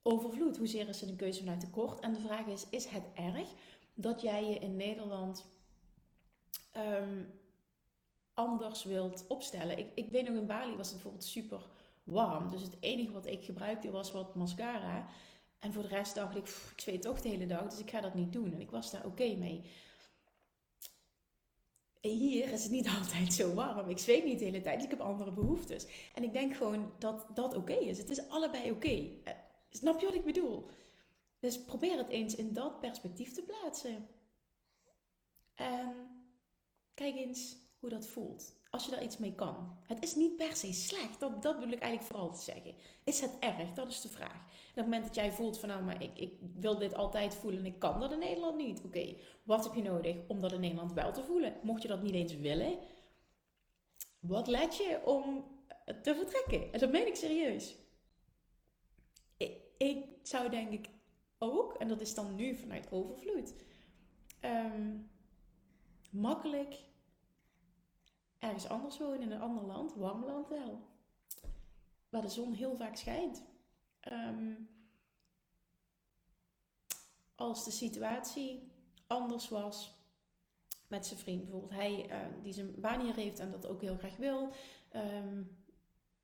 overvloed? 0.02 0.56
Hoezeer 0.56 0.88
is 0.88 1.00
het 1.00 1.10
een 1.10 1.16
keuze 1.16 1.40
vanuit 1.40 1.60
tekort? 1.60 2.00
En 2.00 2.12
de 2.12 2.20
vraag 2.20 2.46
is: 2.46 2.66
is 2.70 2.86
het 2.86 3.04
erg 3.14 3.48
dat 3.94 4.20
jij 4.20 4.48
je 4.48 4.58
in 4.58 4.76
Nederland 4.76 5.44
um, 6.76 7.26
anders 8.34 8.84
wilt 8.84 9.24
opstellen? 9.28 9.78
Ik, 9.78 9.86
ik 9.94 10.10
weet 10.10 10.28
nog 10.28 10.36
in 10.36 10.46
Bali 10.46 10.76
was 10.76 10.86
het 10.86 10.94
bijvoorbeeld 10.94 11.24
super 11.24 11.60
warm. 12.04 12.50
Dus 12.50 12.62
het 12.62 12.76
enige 12.80 13.12
wat 13.12 13.26
ik 13.26 13.44
gebruikte 13.44 13.90
was 13.90 14.12
wat 14.12 14.34
mascara. 14.34 15.06
En 15.58 15.72
voor 15.72 15.82
de 15.82 15.88
rest 15.88 16.14
dacht 16.14 16.36
ik, 16.36 16.48
ik 16.48 16.80
zweet 16.80 17.02
toch 17.02 17.20
de 17.20 17.28
hele 17.28 17.46
dag, 17.46 17.68
dus 17.68 17.78
ik 17.78 17.90
ga 17.90 18.00
dat 18.00 18.14
niet 18.14 18.32
doen. 18.32 18.52
En 18.52 18.60
ik 18.60 18.70
was 18.70 18.90
daar 18.90 19.06
oké 19.06 19.34
mee. 19.34 19.64
Hier 22.00 22.52
is 22.52 22.62
het 22.62 22.72
niet 22.72 22.88
altijd 22.98 23.32
zo 23.32 23.54
warm. 23.54 23.88
Ik 23.88 23.98
zweet 23.98 24.24
niet 24.24 24.38
de 24.38 24.44
hele 24.44 24.60
tijd, 24.60 24.74
dus 24.74 24.84
ik 24.84 24.90
heb 24.90 25.00
andere 25.00 25.32
behoeftes. 25.32 25.86
En 26.14 26.22
ik 26.22 26.32
denk 26.32 26.56
gewoon 26.56 26.92
dat 26.98 27.26
dat 27.34 27.54
oké 27.54 27.72
is. 27.74 27.98
Het 27.98 28.10
is 28.10 28.28
allebei 28.28 28.70
oké. 28.70 29.08
Eh, 29.24 29.34
snap 29.70 30.00
je 30.00 30.06
wat 30.06 30.14
ik 30.14 30.24
bedoel? 30.24 30.66
Dus 31.38 31.64
probeer 31.64 31.96
het 31.96 32.08
eens 32.08 32.34
in 32.34 32.52
dat 32.52 32.80
perspectief 32.80 33.32
te 33.32 33.42
plaatsen. 33.42 34.08
En 35.54 35.94
kijk 36.94 37.16
eens 37.16 37.56
hoe 37.84 37.92
dat 37.92 38.06
voelt. 38.06 38.56
Als 38.70 38.84
je 38.84 38.90
daar 38.90 39.02
iets 39.02 39.18
mee 39.18 39.34
kan. 39.34 39.76
Het 39.82 40.02
is 40.02 40.14
niet 40.14 40.36
per 40.36 40.56
se 40.56 40.72
slecht, 40.72 41.20
dat, 41.20 41.42
dat 41.42 41.54
bedoel 41.54 41.74
ik 41.74 41.80
eigenlijk 41.80 42.12
vooral 42.12 42.32
te 42.32 42.42
zeggen. 42.42 42.74
Is 43.04 43.20
het 43.20 43.36
erg? 43.40 43.72
Dat 43.72 43.88
is 43.88 44.00
de 44.00 44.08
vraag. 44.08 44.44
op 44.68 44.74
het 44.74 44.84
moment 44.84 45.04
dat 45.04 45.14
jij 45.14 45.32
voelt 45.32 45.58
van 45.58 45.68
nou, 45.68 45.82
maar 45.82 46.02
ik, 46.02 46.18
ik 46.18 46.32
wil 46.54 46.78
dit 46.78 46.94
altijd 46.94 47.34
voelen 47.34 47.60
en 47.60 47.66
ik 47.66 47.78
kan 47.78 48.00
dat 48.00 48.12
in 48.12 48.18
Nederland 48.18 48.56
niet. 48.56 48.82
Oké, 48.84 49.16
wat 49.42 49.64
heb 49.64 49.74
je 49.74 49.82
nodig 49.82 50.16
om 50.26 50.40
dat 50.40 50.52
in 50.52 50.60
Nederland 50.60 50.92
wel 50.92 51.12
te 51.12 51.22
voelen? 51.22 51.56
Mocht 51.62 51.82
je 51.82 51.88
dat 51.88 52.02
niet 52.02 52.14
eens 52.14 52.36
willen, 52.36 52.78
wat 54.18 54.46
let 54.46 54.76
je 54.76 55.00
om 55.04 55.44
te 56.02 56.14
vertrekken? 56.14 56.72
En 56.72 56.78
dat 56.78 56.90
meen 56.90 57.06
ik 57.06 57.14
serieus. 57.14 57.76
Ik, 59.36 59.56
ik 59.78 60.04
zou 60.22 60.50
denk 60.50 60.72
ik 60.72 60.88
ook, 61.38 61.74
en 61.74 61.88
dat 61.88 62.00
is 62.00 62.14
dan 62.14 62.34
nu 62.34 62.56
vanuit 62.56 62.92
overvloed, 62.92 63.54
ehm, 64.40 64.96
makkelijk 66.10 66.78
ergens 68.44 68.68
anders 68.68 68.98
wonen, 68.98 69.20
in 69.20 69.30
een 69.30 69.40
ander 69.40 69.64
land, 69.64 69.94
warm 69.94 70.24
land 70.24 70.48
wel. 70.48 70.88
Waar 72.08 72.22
de 72.22 72.28
zon 72.28 72.52
heel 72.52 72.76
vaak 72.76 72.96
schijnt. 72.96 73.42
Ehm, 74.00 74.54
als 77.34 77.64
de 77.64 77.70
situatie 77.70 78.72
anders 79.06 79.48
was 79.48 79.94
met 80.86 81.06
zijn 81.06 81.20
vriend, 81.20 81.42
bijvoorbeeld 81.42 81.72
hij 81.72 82.10
uh, 82.10 82.42
die 82.42 82.52
zijn 82.52 82.80
baan 82.80 83.00
hier 83.00 83.14
heeft 83.14 83.38
en 83.38 83.50
dat 83.50 83.66
ook 83.66 83.80
heel 83.80 83.96
graag 83.96 84.16
wil. 84.16 84.52
Ehm, 84.88 85.42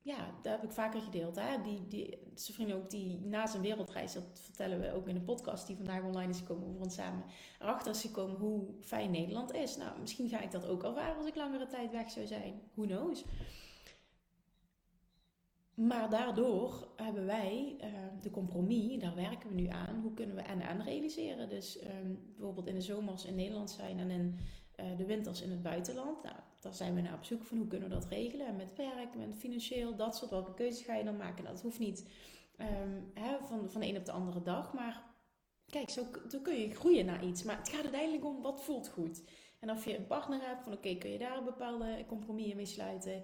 ja, 0.03 0.35
dat 0.41 0.51
heb 0.51 0.63
ik 0.63 0.71
vaker 0.71 1.01
gedeeld. 1.01 1.35
Hè? 1.35 1.61
Die, 1.61 1.87
die, 1.87 2.17
zijn 2.33 2.55
vriend 2.55 2.73
ook 2.73 2.89
die 2.89 3.19
na 3.19 3.47
zijn 3.47 3.61
wereldreis, 3.61 4.13
dat 4.13 4.23
vertellen 4.33 4.79
we 4.79 4.93
ook 4.93 5.07
in 5.07 5.15
de 5.15 5.21
podcast 5.21 5.67
die 5.67 5.75
vandaag 5.75 6.03
online 6.03 6.31
is 6.31 6.39
gekomen 6.39 6.67
over 6.67 6.81
ons 6.81 6.95
samen, 6.95 7.23
erachter 7.59 7.91
is 7.91 8.01
gekomen 8.01 8.35
hoe 8.35 8.67
fijn 8.79 9.11
Nederland 9.11 9.53
is. 9.53 9.77
Nou, 9.77 9.99
misschien 9.99 10.29
ga 10.29 10.39
ik 10.39 10.51
dat 10.51 10.67
ook 10.67 10.83
ervaren 10.83 11.17
als 11.17 11.27
ik 11.27 11.35
langere 11.35 11.67
tijd 11.67 11.91
weg 11.91 12.09
zou 12.09 12.27
zijn. 12.27 12.61
Who 12.73 12.85
knows? 12.85 13.25
Maar 15.73 16.09
daardoor 16.09 16.87
hebben 16.95 17.25
wij 17.25 17.77
uh, 17.81 17.87
de 18.21 18.29
compromis, 18.29 18.99
daar 18.99 19.15
werken 19.15 19.49
we 19.49 19.55
nu 19.55 19.67
aan. 19.67 19.99
Hoe 20.01 20.13
kunnen 20.13 20.35
we 20.35 20.41
en-en 20.41 20.83
realiseren? 20.83 21.49
Dus 21.49 21.83
um, 21.83 22.33
bijvoorbeeld 22.35 22.67
in 22.67 22.75
de 22.75 22.81
zomers 22.81 23.25
in 23.25 23.35
Nederland 23.35 23.71
zijn 23.71 23.99
en 23.99 24.09
in 24.09 24.39
uh, 24.79 24.97
de 24.97 25.05
winters 25.05 25.41
in 25.41 25.51
het 25.51 25.61
buitenland. 25.61 26.23
Nou, 26.23 26.35
daar 26.61 26.73
zijn 26.73 26.95
we 26.95 27.01
naar 27.01 27.13
op 27.13 27.23
zoek 27.23 27.43
van 27.43 27.57
hoe 27.57 27.67
kunnen 27.67 27.89
we 27.89 27.95
dat 27.95 28.05
regelen. 28.05 28.47
En 28.47 28.55
met 28.55 28.75
werk, 28.75 29.15
met 29.15 29.35
financieel, 29.35 29.95
dat 29.95 30.15
soort. 30.15 30.31
Welke 30.31 30.53
keuzes 30.53 30.85
ga 30.85 30.95
je 30.95 31.03
dan 31.03 31.17
maken? 31.17 31.43
Nou, 31.43 31.55
dat 31.55 31.63
hoeft 31.63 31.79
niet 31.79 32.09
um, 32.57 33.11
hè, 33.13 33.37
van, 33.39 33.71
van 33.71 33.81
de 33.81 33.87
een 33.87 33.97
op 33.97 34.05
de 34.05 34.11
andere 34.11 34.41
dag. 34.41 34.73
Maar 34.73 35.03
kijk, 35.65 35.89
zo, 35.89 36.03
kun 36.43 36.59
je 36.59 36.75
groeien 36.75 37.05
naar 37.05 37.25
iets. 37.25 37.43
Maar 37.43 37.57
het 37.57 37.69
gaat 37.69 37.83
uiteindelijk 37.83 38.25
om 38.25 38.41
wat 38.41 38.63
voelt 38.63 38.89
goed. 38.89 39.23
En 39.59 39.71
of 39.71 39.85
je 39.85 39.97
een 39.97 40.07
partner 40.07 40.41
hebt 40.41 40.63
van 40.63 40.73
oké, 40.73 40.95
kun 40.95 41.09
je 41.09 41.17
daar 41.17 41.43
bepaalde 41.43 42.05
compromis 42.07 42.53
mee 42.53 42.65
sluiten 42.65 43.23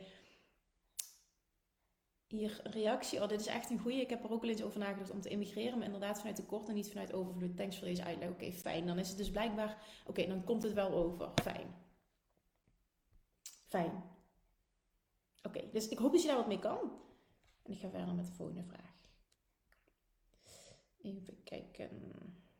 hier 2.27 2.59
reactie. 2.63 3.21
Oh, 3.21 3.27
dit 3.27 3.39
is 3.39 3.47
echt 3.47 3.69
een 3.69 3.79
goede. 3.79 4.01
Ik 4.01 4.09
heb 4.09 4.23
er 4.23 4.31
ook 4.31 4.43
al 4.43 4.49
eens 4.49 4.63
over 4.63 4.79
nagedacht 4.79 5.11
om 5.11 5.21
te 5.21 5.29
immigreren. 5.29 5.77
Maar 5.77 5.85
inderdaad 5.85 6.17
vanuit 6.17 6.35
tekort 6.35 6.67
en 6.67 6.73
niet 6.73 6.89
vanuit 6.89 7.13
overvloed. 7.13 7.57
Thanks 7.57 7.77
voor 7.77 7.87
deze 7.87 8.03
uitleg. 8.03 8.29
Oké, 8.29 8.51
fijn. 8.51 8.85
Dan 8.85 8.99
is 8.99 9.09
het 9.09 9.17
dus 9.17 9.31
blijkbaar... 9.31 9.77
Oké, 10.05 10.27
dan 10.27 10.43
komt 10.43 10.63
het 10.63 10.73
wel 10.73 10.91
over. 10.91 11.31
Fijn. 11.43 11.86
Fijn. 13.67 14.03
Oké, 15.43 15.69
dus 15.71 15.87
ik 15.87 15.97
hoop 15.97 16.11
dat 16.11 16.21
je 16.21 16.27
daar 16.27 16.37
wat 16.37 16.47
mee 16.47 16.59
kan. 16.59 16.91
En 17.63 17.71
ik 17.71 17.79
ga 17.79 17.89
verder 17.89 18.13
met 18.13 18.25
de 18.25 18.31
volgende 18.31 18.63
vraag. 18.63 18.95
Even 21.01 21.43
kijken. 21.43 21.89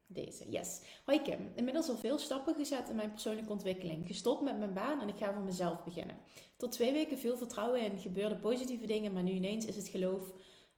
Deze, 0.10 0.50
yes. 0.50 0.82
Hoi 1.06 1.22
Kim, 1.22 1.52
inmiddels 1.56 1.90
al 1.90 1.98
veel 1.98 2.18
stappen 2.18 2.56
gezet 2.56 2.90
in 2.90 2.96
mijn 2.96 3.12
persoonlijke 3.12 3.52
ontwikkeling. 3.52 4.08
Gestopt 4.08 4.42
met 4.42 4.58
mijn 4.58 4.74
baan 4.74 5.02
en 5.02 5.08
ik 5.08 5.18
ga 5.18 5.34
voor 5.34 5.42
mezelf 5.42 5.84
beginnen. 5.84 6.18
Tot 6.58 6.72
twee 6.72 6.92
weken 6.92 7.18
veel 7.18 7.38
vertrouwen 7.38 7.82
in, 7.82 8.00
gebeurde 8.00 8.36
positieve 8.36 8.86
dingen, 8.86 9.14
maar 9.14 9.24
nu 9.24 9.32
ineens 9.32 9.66
is 9.66 9.76
het 9.76 9.88
geloof 9.88 10.34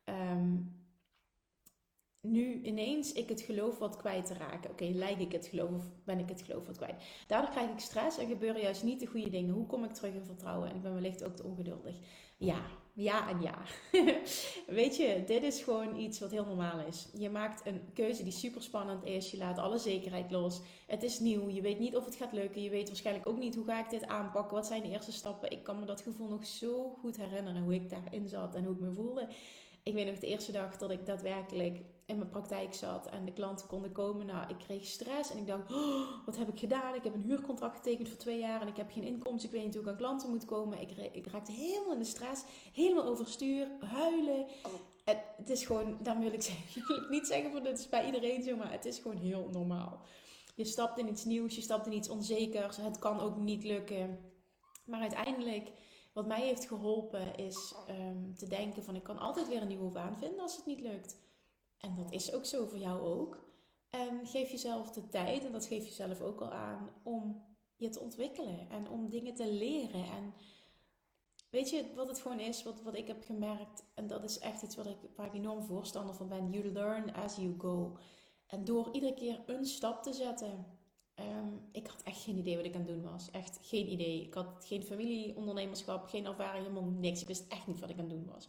um, 0.05 0.78
nu 2.21 2.61
ineens 2.61 3.13
ik 3.13 3.29
het 3.29 3.41
geloof 3.41 3.77
wat 3.77 3.97
kwijt 3.97 4.25
te 4.25 4.33
raken. 4.33 4.71
Oké, 4.71 4.83
okay, 4.83 4.95
lijk 4.95 5.19
ik 5.19 5.31
het 5.31 5.47
geloof 5.47 5.69
of 5.71 5.85
ben 6.03 6.19
ik 6.19 6.29
het 6.29 6.41
geloof 6.41 6.65
wat 6.65 6.77
kwijt? 6.77 7.03
Daardoor 7.27 7.51
krijg 7.51 7.69
ik 7.69 7.79
stress 7.79 8.17
en 8.17 8.27
gebeuren 8.27 8.61
juist 8.61 8.83
niet 8.83 8.99
de 8.99 9.05
goede 9.05 9.29
dingen. 9.29 9.53
Hoe 9.53 9.65
kom 9.65 9.83
ik 9.83 9.93
terug 9.93 10.13
in 10.13 10.25
vertrouwen? 10.25 10.69
En 10.69 10.75
ik 10.75 10.81
ben 10.81 10.93
wellicht 10.93 11.23
ook 11.23 11.35
te 11.35 11.43
ongeduldig. 11.43 11.95
Ja, 12.37 12.61
ja 12.93 13.29
en 13.29 13.41
ja. 13.41 13.57
Weet 14.79 14.97
je, 14.97 15.23
dit 15.25 15.43
is 15.43 15.61
gewoon 15.61 15.95
iets 15.95 16.19
wat 16.19 16.31
heel 16.31 16.45
normaal 16.45 16.79
is. 16.87 17.07
Je 17.13 17.29
maakt 17.29 17.65
een 17.65 17.81
keuze 17.93 18.23
die 18.23 18.31
super 18.31 18.61
spannend 18.61 19.05
is. 19.05 19.31
Je 19.31 19.37
laat 19.37 19.57
alle 19.57 19.77
zekerheid 19.77 20.31
los. 20.31 20.61
Het 20.87 21.03
is 21.03 21.19
nieuw. 21.19 21.49
Je 21.49 21.61
weet 21.61 21.79
niet 21.79 21.95
of 21.95 22.05
het 22.05 22.15
gaat 22.15 22.33
lukken. 22.33 22.61
Je 22.61 22.69
weet 22.69 22.87
waarschijnlijk 22.87 23.27
ook 23.27 23.39
niet 23.39 23.55
hoe 23.55 23.65
ga 23.65 23.79
ik 23.79 23.89
dit 23.89 24.07
aanpakken. 24.07 24.55
Wat 24.55 24.67
zijn 24.67 24.81
de 24.81 24.89
eerste 24.89 25.11
stappen? 25.11 25.51
Ik 25.51 25.63
kan 25.63 25.79
me 25.79 25.85
dat 25.85 26.01
gevoel 26.01 26.27
nog 26.27 26.45
zo 26.45 26.89
goed 26.89 27.17
herinneren 27.17 27.61
hoe 27.61 27.73
ik 27.73 27.89
daarin 27.89 28.27
zat 28.27 28.55
en 28.55 28.63
hoe 28.63 28.73
ik 28.73 28.81
me 28.81 28.93
voelde. 28.93 29.27
Ik 29.83 29.93
weet 29.93 30.05
nog 30.05 30.19
de 30.19 30.27
eerste 30.27 30.51
dag 30.51 30.77
dat 30.77 30.91
ik 30.91 31.05
daadwerkelijk 31.05 31.79
in 32.09 32.17
mijn 32.17 32.29
praktijk 32.29 32.73
zat 32.73 33.05
en 33.05 33.25
de 33.25 33.33
klanten 33.33 33.67
konden 33.67 33.91
komen. 33.91 34.25
Nou, 34.25 34.49
ik 34.49 34.57
kreeg 34.57 34.85
stress 34.85 35.31
en 35.31 35.37
ik 35.37 35.47
dacht, 35.47 35.71
oh, 35.71 36.25
wat 36.25 36.37
heb 36.37 36.47
ik 36.47 36.59
gedaan? 36.59 36.95
Ik 36.95 37.03
heb 37.03 37.13
een 37.13 37.21
huurcontract 37.21 37.75
getekend 37.75 38.07
voor 38.07 38.17
twee 38.17 38.39
jaar 38.39 38.61
en 38.61 38.67
ik 38.67 38.77
heb 38.77 38.91
geen 38.91 39.03
inkomsten. 39.03 39.49
Ik 39.49 39.55
weet 39.55 39.65
niet 39.65 39.73
hoe 39.73 39.83
ik 39.83 39.89
aan 39.89 39.97
klanten 39.97 40.29
moet 40.29 40.45
komen. 40.45 40.81
Ik, 40.81 40.91
ik 41.11 41.27
raakte 41.27 41.51
helemaal 41.51 41.93
in 41.93 41.99
de 41.99 42.05
stress, 42.05 42.43
helemaal 42.73 43.05
overstuur, 43.05 43.67
huilen. 43.79 44.47
Oh. 44.63 44.71
Het, 45.37 45.49
is 45.49 45.65
gewoon, 45.65 45.97
daar 46.01 46.19
wil 46.19 46.33
ik, 46.33 46.41
zeggen, 46.41 46.83
wil 46.87 47.03
ik 47.03 47.09
niet 47.09 47.27
zeggen 47.27 47.51
van 47.51 47.63
dit 47.63 47.79
is 47.79 47.89
bij 47.89 48.05
iedereen 48.05 48.43
zo, 48.43 48.55
maar 48.55 48.71
het 48.71 48.85
is 48.85 48.99
gewoon 48.99 49.17
heel 49.17 49.49
normaal. 49.51 50.01
Je 50.55 50.65
stapt 50.65 50.99
in 50.99 51.09
iets 51.09 51.25
nieuws, 51.25 51.55
je 51.55 51.61
stapt 51.61 51.85
in 51.85 51.93
iets 51.93 52.09
onzekers. 52.09 52.77
Het 52.77 52.99
kan 52.99 53.19
ook 53.19 53.37
niet 53.37 53.63
lukken. 53.63 54.19
Maar 54.85 55.01
uiteindelijk 55.01 55.71
wat 56.13 56.27
mij 56.27 56.41
heeft 56.41 56.67
geholpen 56.67 57.35
is 57.35 57.75
um, 57.89 58.35
te 58.35 58.47
denken 58.47 58.83
van 58.83 58.95
ik 58.95 59.03
kan 59.03 59.17
altijd 59.17 59.47
weer 59.47 59.61
een 59.61 59.67
nieuwe 59.67 59.91
baan 59.91 60.17
vinden 60.17 60.39
als 60.39 60.55
het 60.55 60.65
niet 60.65 60.81
lukt. 60.81 61.17
En 61.79 61.95
dat 61.95 62.11
is 62.11 62.33
ook 62.33 62.45
zo 62.45 62.65
voor 62.65 62.77
jou 62.77 63.01
ook. 63.01 63.47
En 63.89 64.27
geef 64.27 64.51
jezelf 64.51 64.91
de 64.91 65.09
tijd, 65.09 65.45
en 65.45 65.51
dat 65.51 65.65
geef 65.65 65.85
je 65.85 65.91
zelf 65.91 66.21
ook 66.21 66.41
al 66.41 66.51
aan, 66.51 66.89
om 67.03 67.43
je 67.75 67.89
te 67.89 67.99
ontwikkelen 67.99 68.69
en 68.69 68.89
om 68.89 69.09
dingen 69.09 69.33
te 69.33 69.53
leren. 69.53 70.03
En 70.03 70.33
weet 71.49 71.69
je 71.69 71.93
wat 71.95 72.07
het 72.07 72.19
gewoon 72.19 72.39
is, 72.39 72.63
wat, 72.63 72.81
wat 72.81 72.95
ik 72.95 73.07
heb 73.07 73.23
gemerkt, 73.23 73.83
en 73.95 74.07
dat 74.07 74.23
is 74.23 74.39
echt 74.39 74.61
iets 74.61 74.75
wat 74.75 74.85
ik, 74.85 74.97
waar 75.15 75.25
ik 75.25 75.33
enorm 75.33 75.63
voorstander 75.63 76.15
van 76.15 76.27
ben: 76.27 76.51
you 76.51 76.71
learn 76.71 77.13
as 77.13 77.35
you 77.35 77.55
go. 77.57 77.97
En 78.47 78.65
door 78.65 78.89
iedere 78.91 79.13
keer 79.13 79.43
een 79.45 79.65
stap 79.65 80.03
te 80.03 80.13
zetten, 80.13 80.79
Ehm, 81.19 81.53
ik 81.71 81.87
had 81.87 82.03
echt 82.03 82.21
geen 82.21 82.37
idee 82.37 82.55
wat 82.55 82.65
ik 82.65 82.73
aan 82.73 82.81
het 82.81 82.89
doen 82.89 83.11
was. 83.11 83.31
Echt 83.31 83.59
geen 83.61 83.91
idee. 83.91 84.21
Ik 84.21 84.33
had 84.33 84.65
geen 84.65 84.83
familieondernemerschap, 84.83 86.07
geen 86.07 86.25
ervaring, 86.25 86.65
helemaal 86.65 86.89
niks. 86.89 87.21
Ik 87.21 87.27
wist 87.27 87.47
echt 87.47 87.67
niet 87.67 87.79
wat 87.79 87.89
ik 87.89 87.99
aan 87.99 88.09
het 88.09 88.13
doen 88.13 88.33
was. 88.33 88.47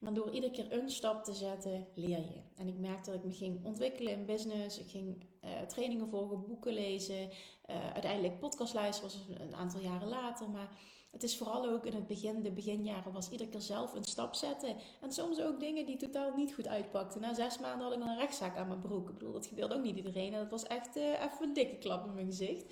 Maar 0.00 0.14
door 0.14 0.30
iedere 0.30 0.52
keer 0.52 0.72
een 0.72 0.90
stap 0.90 1.24
te 1.24 1.34
zetten, 1.34 1.86
leer 1.94 2.18
je. 2.18 2.40
En 2.56 2.68
ik 2.68 2.78
merkte 2.78 3.10
dat 3.10 3.18
ik 3.18 3.26
me 3.26 3.32
ging 3.32 3.64
ontwikkelen 3.64 4.12
in 4.12 4.26
business. 4.26 4.78
Ik 4.78 4.90
ging 4.90 5.24
uh, 5.44 5.60
trainingen 5.60 6.08
volgen, 6.08 6.46
boeken 6.46 6.72
lezen. 6.72 7.30
Uh, 7.70 7.92
uiteindelijk 7.92 8.38
podcast 8.38 8.74
luisteren 8.74 9.10
was 9.10 9.38
een 9.38 9.54
aantal 9.54 9.80
jaren 9.80 10.08
later. 10.08 10.50
Maar 10.50 10.68
het 11.10 11.22
is 11.22 11.36
vooral 11.36 11.68
ook 11.68 11.86
in 11.86 11.94
het 11.94 12.06
begin, 12.06 12.42
de 12.42 12.50
beginjaren, 12.50 13.12
was 13.12 13.30
iedere 13.30 13.50
keer 13.50 13.60
zelf 13.60 13.94
een 13.94 14.04
stap 14.04 14.34
zetten. 14.34 14.76
En 15.00 15.12
soms 15.12 15.40
ook 15.40 15.60
dingen 15.60 15.86
die 15.86 15.96
totaal 15.96 16.32
niet 16.36 16.54
goed 16.54 16.66
uitpakten. 16.66 17.20
Na 17.20 17.34
zes 17.34 17.58
maanden 17.58 17.86
had 17.86 17.96
ik 17.96 18.02
al 18.02 18.08
een 18.08 18.18
rechtszaak 18.18 18.56
aan 18.56 18.68
mijn 18.68 18.80
broek. 18.80 19.08
Ik 19.08 19.18
bedoel, 19.18 19.32
dat 19.32 19.46
gebeurde 19.46 19.74
ook 19.74 19.82
niet 19.82 19.96
iedereen. 19.96 20.32
En 20.32 20.38
dat 20.38 20.50
was 20.50 20.64
echt 20.64 20.96
uh, 20.96 21.04
even 21.04 21.42
een 21.42 21.52
dikke 21.52 21.78
klap 21.78 22.06
in 22.06 22.14
mijn 22.14 22.26
gezicht. 22.26 22.64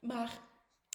Maar 0.00 0.40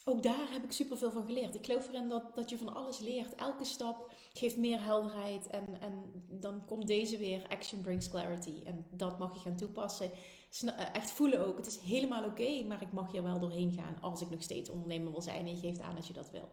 ook 0.05 0.23
daar 0.23 0.51
heb 0.51 0.63
ik 0.63 0.71
superveel 0.71 1.11
van 1.11 1.25
geleerd. 1.25 1.55
Ik 1.55 1.65
geloof 1.65 1.87
erin 1.87 2.09
dat, 2.09 2.35
dat 2.35 2.49
je 2.49 2.57
van 2.57 2.75
alles 2.75 2.99
leert. 2.99 3.35
Elke 3.35 3.65
stap 3.65 4.10
geeft 4.33 4.57
meer 4.57 4.83
helderheid. 4.83 5.47
En, 5.47 5.81
en 5.81 6.23
dan 6.29 6.65
komt 6.65 6.87
deze 6.87 7.17
weer. 7.17 7.47
Action 7.47 7.81
brings 7.81 8.09
clarity. 8.09 8.61
En 8.63 8.85
dat 8.89 9.19
mag 9.19 9.33
je 9.33 9.39
gaan 9.39 9.55
toepassen. 9.55 10.11
Eh, 10.61 10.95
echt 10.95 11.11
voelen 11.11 11.45
ook. 11.45 11.57
Het 11.57 11.67
is 11.67 11.79
helemaal 11.79 12.23
oké. 12.23 12.63
maar 12.63 12.81
ik 12.81 12.91
mag 12.91 13.11
hier 13.11 13.23
wel 13.23 13.39
doorheen 13.39 13.71
gaan. 13.71 14.01
Als 14.01 14.21
ik 14.21 14.29
nog 14.29 14.43
steeds 14.43 14.69
ondernemer 14.69 15.11
wil 15.11 15.21
zijn. 15.21 15.45
En 15.45 15.55
je 15.55 15.61
geeft 15.61 15.81
aan 15.81 15.95
dat 15.95 16.07
je 16.07 16.13
dat 16.13 16.31
wil. 16.31 16.49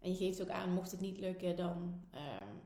En 0.00 0.10
je 0.10 0.16
geeft 0.16 0.42
ook 0.42 0.48
aan, 0.48 0.74
mocht 0.74 0.90
het 0.90 1.00
niet 1.00 1.18
lukken, 1.18 1.56
dan... 1.56 2.00
Uh, 2.14 2.20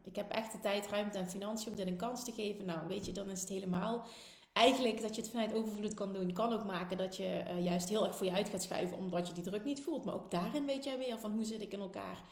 ik 0.05 0.17
heb 0.17 0.31
echt 0.31 0.53
de 0.53 0.61
tijd, 0.61 0.87
ruimte 0.87 1.19
en 1.19 1.29
financiën 1.29 1.71
om 1.71 1.77
dit 1.77 1.87
een 1.87 1.97
kans 1.97 2.25
te 2.25 2.33
geven. 2.33 2.65
Nou, 2.65 2.89
weet 2.89 3.07
je, 3.07 3.13
dan 3.13 3.31
is 3.31 3.41
het 3.41 3.49
helemaal... 3.49 4.07
Eigenlijk 4.53 5.03
dat 5.03 5.15
je 5.15 5.21
het 5.21 5.31
vanuit 5.31 5.55
overvloed 5.55 5.95
kan 5.95 6.13
doen, 6.13 6.33
kan 6.33 6.53
ook 6.53 6.65
maken 6.65 6.97
dat 6.97 7.17
je 7.17 7.45
uh, 7.49 7.65
juist 7.65 7.89
heel 7.89 8.07
erg 8.07 8.17
voor 8.17 8.27
je 8.27 8.33
uit 8.33 8.49
gaat 8.49 8.63
schuiven, 8.63 8.97
omdat 8.97 9.29
je 9.29 9.33
die 9.35 9.43
druk 9.43 9.65
niet 9.65 9.83
voelt. 9.83 10.05
Maar 10.05 10.15
ook 10.15 10.31
daarin 10.31 10.67
weet 10.67 10.85
jij 10.85 10.99
weer 10.99 11.19
van 11.19 11.33
hoe 11.33 11.45
zit 11.45 11.61
ik 11.61 11.73
in 11.73 11.81
elkaar. 11.81 12.23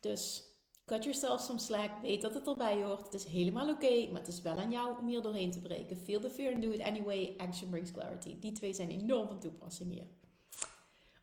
Dus 0.00 0.44
cut 0.86 1.04
yourself 1.04 1.40
some 1.40 1.58
slack. 1.58 1.90
Weet 2.02 2.22
dat 2.22 2.34
het 2.34 2.46
erbij 2.46 2.82
hoort. 2.82 3.04
Het 3.04 3.14
is 3.14 3.24
helemaal 3.24 3.68
oké, 3.68 4.06
maar 4.10 4.20
het 4.20 4.28
is 4.28 4.42
wel 4.42 4.58
aan 4.58 4.70
jou 4.70 4.98
om 4.98 5.06
hier 5.06 5.22
doorheen 5.22 5.50
te 5.50 5.60
breken. 5.60 5.96
Feel 5.96 6.20
the 6.20 6.30
fear 6.30 6.54
and 6.54 6.62
do 6.62 6.70
it 6.70 6.80
anyway. 6.80 7.34
Action 7.36 7.70
brings 7.70 7.92
clarity. 7.92 8.38
Die 8.38 8.52
twee 8.52 8.72
zijn 8.72 8.90
enorm 8.90 9.26
van 9.26 9.40
toepassing 9.40 9.92
hier. 9.92 10.06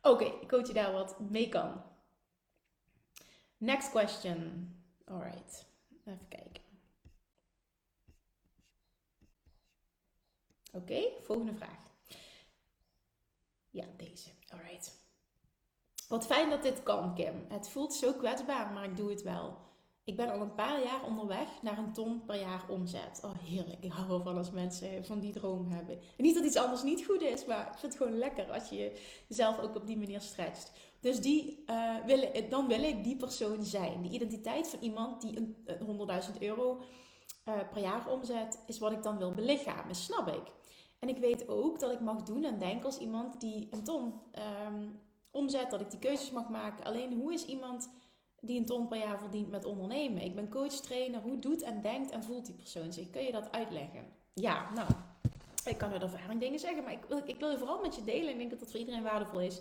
Oké, 0.02 0.24
ik 0.24 0.50
hoop 0.50 0.66
je 0.66 0.72
daar 0.72 0.92
wat 0.92 1.20
mee 1.20 1.48
kan. 1.48 1.82
Next 3.56 3.90
question. 3.90 4.68
Alright, 5.04 5.66
even 6.04 6.28
kijken. 6.28 6.67
Oké, 10.72 11.02
volgende 11.22 11.54
vraag. 11.54 11.86
Ja, 13.70 13.84
deze. 13.96 14.30
Alright. 14.48 14.98
Wat 16.08 16.26
fijn 16.26 16.50
dat 16.50 16.62
dit 16.62 16.82
kan, 16.82 17.14
Kim. 17.14 17.44
Het 17.48 17.68
voelt 17.68 17.94
zo 17.94 18.12
kwetsbaar, 18.12 18.72
maar 18.72 18.84
ik 18.84 18.96
doe 18.96 19.10
het 19.10 19.22
wel. 19.22 19.56
Ik 20.04 20.16
ben 20.16 20.30
al 20.30 20.40
een 20.40 20.54
paar 20.54 20.82
jaar 20.82 21.04
onderweg 21.04 21.48
naar 21.62 21.78
een 21.78 21.92
ton 21.92 22.24
per 22.24 22.40
jaar 22.40 22.64
omzet. 22.68 23.20
Oh, 23.24 23.38
heerlijk. 23.38 23.84
Ik 23.84 23.92
hou 23.92 24.18
ervan 24.18 24.36
als 24.36 24.50
mensen 24.50 25.04
van 25.04 25.20
die 25.20 25.32
droom 25.32 25.70
hebben. 25.70 25.94
En 25.94 26.24
niet 26.24 26.34
dat 26.34 26.44
iets 26.44 26.56
anders 26.56 26.82
niet 26.82 27.04
goed 27.04 27.22
is, 27.22 27.44
maar 27.44 27.66
ik 27.66 27.78
vind 27.78 27.92
het 27.92 28.02
gewoon 28.02 28.18
lekker 28.18 28.52
als 28.52 28.68
je 28.68 29.00
jezelf 29.26 29.58
ook 29.58 29.74
op 29.74 29.86
die 29.86 29.96
manier 29.96 30.20
stretcht. 30.20 30.72
Dus 31.00 31.20
die, 31.20 31.64
uh, 31.66 32.50
dan 32.50 32.68
wil 32.68 32.82
ik 32.82 33.04
die 33.04 33.16
persoon 33.16 33.64
zijn. 33.64 34.02
Die 34.02 34.12
identiteit 34.12 34.68
van 34.68 34.80
iemand 34.80 35.20
die 35.20 35.36
een, 35.36 35.56
100.000 36.32 36.38
euro 36.40 36.82
uh, 37.48 37.54
per 37.72 37.82
jaar 37.82 38.08
omzet, 38.08 38.62
is 38.66 38.78
wat 38.78 38.92
ik 38.92 39.02
dan 39.02 39.18
wil 39.18 39.30
belichamen. 39.30 39.94
Snap 39.94 40.28
ik. 40.28 40.57
En 40.98 41.08
ik 41.08 41.18
weet 41.18 41.48
ook 41.48 41.78
dat 41.78 41.92
ik 41.92 42.00
mag 42.00 42.22
doen 42.22 42.44
en 42.44 42.58
denken 42.58 42.84
als 42.84 42.98
iemand 42.98 43.40
die 43.40 43.68
een 43.70 43.82
ton 43.82 44.12
um, 44.66 45.00
omzet, 45.30 45.70
dat 45.70 45.80
ik 45.80 45.90
die 45.90 45.98
keuzes 45.98 46.30
mag 46.30 46.48
maken. 46.48 46.84
Alleen 46.84 47.12
hoe 47.12 47.32
is 47.32 47.46
iemand 47.46 47.90
die 48.40 48.58
een 48.58 48.66
ton 48.66 48.88
per 48.88 48.98
jaar 48.98 49.18
verdient 49.18 49.50
met 49.50 49.64
ondernemen? 49.64 50.22
Ik 50.22 50.34
ben 50.34 50.48
coach, 50.48 50.72
trainer. 50.72 51.20
Hoe 51.20 51.38
doet 51.38 51.62
en 51.62 51.80
denkt 51.80 52.10
en 52.10 52.24
voelt 52.24 52.46
die 52.46 52.54
persoon 52.54 52.92
zich? 52.92 53.10
Kun 53.10 53.22
je 53.22 53.32
dat 53.32 53.52
uitleggen? 53.52 54.06
Ja, 54.34 54.72
nou, 54.74 54.88
ik 55.64 55.78
kan 55.78 55.92
uit 55.92 56.02
ervaring 56.02 56.40
dingen 56.40 56.58
zeggen, 56.58 56.82
maar 56.82 56.92
ik 56.92 57.04
wil, 57.08 57.22
ik 57.24 57.38
wil 57.38 57.50
je 57.50 57.58
vooral 57.58 57.80
met 57.80 57.94
je 57.94 58.04
delen. 58.04 58.30
Ik 58.30 58.38
denk 58.38 58.50
dat 58.50 58.60
dat 58.60 58.70
voor 58.70 58.80
iedereen 58.80 59.02
waardevol 59.02 59.40
is. 59.40 59.60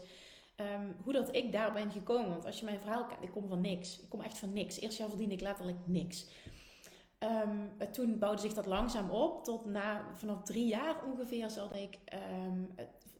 Um, 0.55 0.95
hoe 1.03 1.13
dat 1.13 1.35
ik 1.35 1.51
daar 1.51 1.73
ben 1.73 1.91
gekomen. 1.91 2.29
Want 2.29 2.45
als 2.45 2.59
je 2.59 2.65
mijn 2.65 2.79
verhaal 2.79 3.05
kent, 3.05 3.23
ik 3.23 3.31
kom 3.31 3.47
van 3.47 3.61
niks. 3.61 3.99
Ik 3.99 4.09
kom 4.09 4.21
echt 4.21 4.37
van 4.37 4.53
niks. 4.53 4.79
Eerst 4.79 4.97
jaar 4.97 5.09
verdiende 5.09 5.33
ik 5.33 5.41
letterlijk 5.41 5.77
niks. 5.85 6.25
Um, 7.19 7.91
toen 7.91 8.19
bouwde 8.19 8.41
zich 8.41 8.53
dat 8.53 8.65
langzaam 8.65 9.09
op. 9.09 9.43
Tot 9.43 9.65
na, 9.65 10.15
vanaf 10.15 10.43
drie 10.43 10.67
jaar 10.67 11.05
ongeveer 11.05 11.49
zat 11.49 11.75
ik 11.75 11.99
um, 12.41 12.75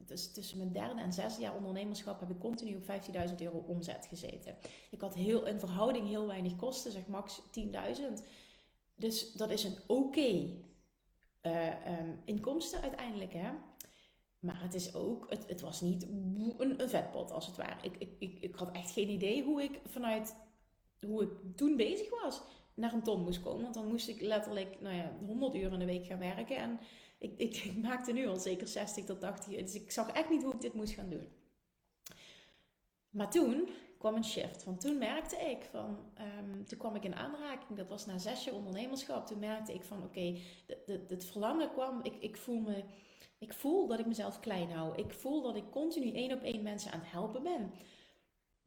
dus 0.08 0.32
tussen 0.32 0.58
mijn 0.58 0.72
derde 0.72 1.02
en 1.02 1.14
zesde 1.14 1.42
jaar 1.42 1.56
ondernemerschap 1.56 2.20
heb 2.20 2.30
ik 2.30 2.40
continu 2.40 2.76
op 2.76 2.84
15.000 3.30 3.36
euro 3.38 3.58
omzet 3.58 4.06
gezeten. 4.10 4.56
Ik 4.92 5.02
had 5.02 5.16
heel, 5.16 5.46
in 5.46 5.60
verhouding 5.60 6.08
heel 6.08 6.28
weinig 6.28 6.56
kosten, 6.56 6.92
zeg 6.92 7.08
max 7.08 7.42
10.000. 7.60 8.24
Dus 8.96 9.34
dat 9.34 9.50
is 9.50 9.64
een 9.64 9.78
oké 9.88 10.50
uh, 11.42 12.00
um, 12.00 12.22
inkomsten 12.26 12.82
uiteindelijk. 12.82 13.34
Hè? 13.34 13.50
Maar 14.40 14.62
het 14.62 14.74
is 14.74 14.96
ook, 14.96 15.30
het, 15.30 15.48
het 15.48 15.62
was 15.62 15.82
niet 15.82 16.04
een, 16.04 16.76
een 16.78 16.90
vetpot 16.90 17.32
als 17.32 17.46
het 17.46 17.56
ware. 17.56 17.82
Ik, 17.82 17.98
ik, 17.98 18.10
ik, 18.20 18.38
ik 18.42 18.56
had 18.56 18.72
echt 18.72 18.92
geen 18.92 19.10
idee 19.10 19.44
hoe 19.44 19.64
ik 19.64 19.80
vanuit 19.86 20.36
hoe 21.06 21.24
ik 21.24 21.30
toen 21.56 21.76
bezig 21.76 22.22
was 22.22 22.42
naar 22.78 22.94
een 22.94 23.04
ton 23.04 23.24
moest 23.24 23.42
komen. 23.42 23.62
Want 23.62 23.74
dan 23.74 23.88
moest 23.88 24.08
ik 24.08 24.22
letterlijk 24.22 24.82
nou 24.82 24.96
ja, 24.96 25.12
100 25.26 25.56
uur 25.56 25.74
in 25.74 25.80
de 25.80 25.86
week 25.86 26.06
gaan 26.06 26.20
werken. 26.20 26.58
En 26.58 26.80
ik, 27.18 27.38
ik, 27.38 27.72
maakte 27.88 28.12
nu 28.12 28.28
al 28.28 28.36
zeker 28.36 28.68
60 28.68 29.06
tot 29.06 29.20
80 29.20 29.54
uur. 29.54 29.62
Dus 29.62 29.76
ik 29.76 29.92
zag 29.92 30.12
echt 30.12 30.30
niet 30.30 30.44
hoe 30.44 30.54
ik 30.54 30.62
dit 30.62 30.74
moest 30.74 30.94
gaan 30.94 31.10
doen. 31.10 31.28
Maar 33.10 33.30
toen 33.30 33.70
kwam 33.98 34.16
een 34.16 34.24
shift. 34.24 34.64
Want 34.64 34.82
toen 34.82 34.98
merkte 34.98 35.36
ik 35.36 35.64
van, 35.72 35.98
um, 36.40 36.66
toen 36.66 36.78
kwam 36.78 36.96
ik 36.96 37.04
in 37.04 37.16
aanraking, 37.16 37.78
dat 37.78 37.88
was 37.88 38.06
na 38.06 38.18
zes 38.18 38.44
jaar 38.44 38.56
ondernemerschap. 38.56 39.26
Toen 39.26 39.40
merkte 39.40 39.74
ik 39.74 39.84
van, 39.84 40.04
oké, 40.04 40.38
het 41.08 41.26
verlangen 41.26 41.72
kwam, 41.72 42.00
ik, 42.04 42.16
ik 42.20 42.38
voel 42.38 42.60
me, 42.60 42.84
ik 43.38 43.54
voel 43.54 43.88
dat 43.88 44.00
ik 44.00 44.06
mezelf 44.06 44.40
klein 44.40 44.72
hou. 44.72 44.98
Ik 44.98 45.14
voel 45.14 45.42
dat 45.42 45.56
ik 45.56 45.72
continu 45.72 46.12
één 46.12 46.32
op 46.32 46.42
één 46.42 46.64
mensen 46.64 46.92
aan 46.92 47.00
het 47.00 47.12
helpen 47.12 47.44
ben. 47.44 47.72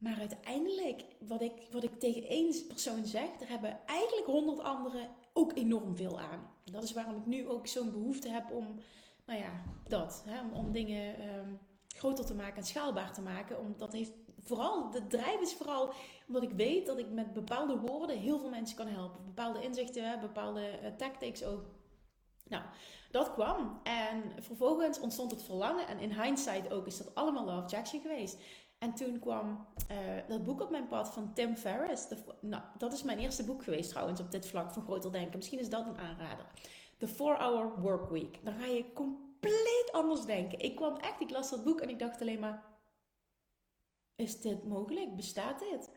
Maar 0.01 0.19
uiteindelijk, 0.19 1.03
wat 1.27 1.41
ik, 1.41 1.53
wat 1.71 1.83
ik 1.83 1.99
tegen 1.99 2.23
één 2.23 2.67
persoon 2.67 3.05
zeg, 3.05 3.37
daar 3.39 3.49
hebben 3.49 3.79
eigenlijk 3.85 4.27
honderd 4.27 4.59
anderen 4.59 5.09
ook 5.33 5.55
enorm 5.55 5.95
veel 5.95 6.19
aan. 6.19 6.49
Dat 6.63 6.83
is 6.83 6.93
waarom 6.93 7.15
ik 7.15 7.25
nu 7.25 7.47
ook 7.47 7.67
zo'n 7.67 7.91
behoefte 7.91 8.29
heb 8.29 8.51
om, 8.51 8.79
nou 9.25 9.39
ja, 9.39 9.63
dat. 9.87 10.23
Hè, 10.25 10.41
om, 10.41 10.51
om 10.53 10.71
dingen 10.71 11.35
um, 11.35 11.59
groter 11.87 12.25
te 12.25 12.35
maken 12.35 12.55
en 12.55 12.63
schaalbaar 12.63 13.13
te 13.13 13.21
maken. 13.21 13.59
Omdat 13.59 13.79
dat 13.79 13.93
heeft 13.93 14.11
vooral, 14.43 14.91
de 14.91 15.07
drijf 15.07 15.41
is 15.41 15.53
vooral 15.53 15.93
omdat 16.27 16.43
ik 16.43 16.51
weet 16.51 16.85
dat 16.85 16.97
ik 16.97 17.09
met 17.09 17.33
bepaalde 17.33 17.77
woorden 17.77 18.19
heel 18.19 18.39
veel 18.39 18.49
mensen 18.49 18.77
kan 18.77 18.87
helpen. 18.87 19.25
Bepaalde 19.25 19.63
inzichten, 19.63 20.19
bepaalde 20.19 20.79
uh, 20.83 20.87
tactics 20.97 21.43
ook. 21.43 21.65
Nou, 22.47 22.63
dat 23.11 23.33
kwam. 23.33 23.79
En 23.83 24.43
vervolgens 24.43 24.99
ontstond 24.99 25.31
het 25.31 25.43
verlangen. 25.43 25.87
En 25.87 25.99
in 25.99 26.21
hindsight 26.21 26.71
ook 26.71 26.87
is 26.87 26.97
dat 26.97 27.15
allemaal 27.15 27.45
Love 27.45 27.67
Jackson 27.67 28.01
geweest. 28.01 28.37
En 28.81 28.93
toen 28.93 29.19
kwam 29.19 29.67
uh, 29.91 29.97
dat 30.27 30.43
boek 30.43 30.61
op 30.61 30.69
mijn 30.69 30.87
pad 30.87 31.09
van 31.09 31.33
Tim 31.33 31.55
Ferriss. 31.55 32.07
De, 32.07 32.17
nou, 32.39 32.63
dat 32.77 32.93
is 32.93 33.03
mijn 33.03 33.19
eerste 33.19 33.43
boek 33.43 33.63
geweest 33.63 33.89
trouwens 33.89 34.19
op 34.19 34.31
dit 34.31 34.47
vlak 34.47 34.71
van 34.71 34.83
groter 34.83 35.11
denken. 35.11 35.37
Misschien 35.37 35.59
is 35.59 35.69
dat 35.69 35.85
een 35.85 35.97
aanrader. 35.97 36.45
The 36.97 37.07
4-Hour 37.07 37.81
Work 37.81 38.09
Week. 38.09 38.39
Dan 38.43 38.53
ga 38.53 38.65
je 38.65 38.93
compleet 38.93 39.89
anders 39.91 40.25
denken. 40.25 40.59
Ik 40.59 40.75
kwam 40.75 40.95
echt, 40.95 41.21
ik 41.21 41.29
las 41.29 41.49
dat 41.49 41.63
boek 41.63 41.81
en 41.81 41.89
ik 41.89 41.99
dacht 41.99 42.21
alleen 42.21 42.39
maar... 42.39 42.63
Is 44.15 44.41
dit 44.41 44.67
mogelijk? 44.67 45.15
Bestaat 45.15 45.59
dit? 45.59 45.89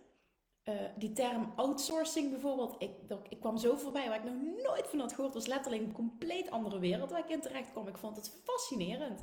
Uh, 0.65 0.75
die 0.97 1.13
term 1.13 1.53
outsourcing 1.57 2.31
bijvoorbeeld, 2.31 2.75
ik, 2.79 2.91
ik 3.29 3.41
kwam 3.41 3.57
zo 3.57 3.77
voorbij 3.77 4.09
waar 4.09 4.25
ik 4.25 4.33
nog 4.33 4.63
nooit 4.63 4.87
van 4.87 5.01
had 5.01 5.13
gehoord. 5.13 5.35
Was 5.35 5.47
letterlijk 5.47 5.83
een 5.83 5.93
compleet 5.93 6.51
andere 6.51 6.79
wereld 6.79 7.11
waar 7.11 7.25
ik 7.25 7.31
in 7.31 7.41
terecht 7.41 7.71
kwam. 7.71 7.89
Ik 7.89 7.99
vond 7.99 8.17
het 8.17 8.41
fascinerend 8.45 9.23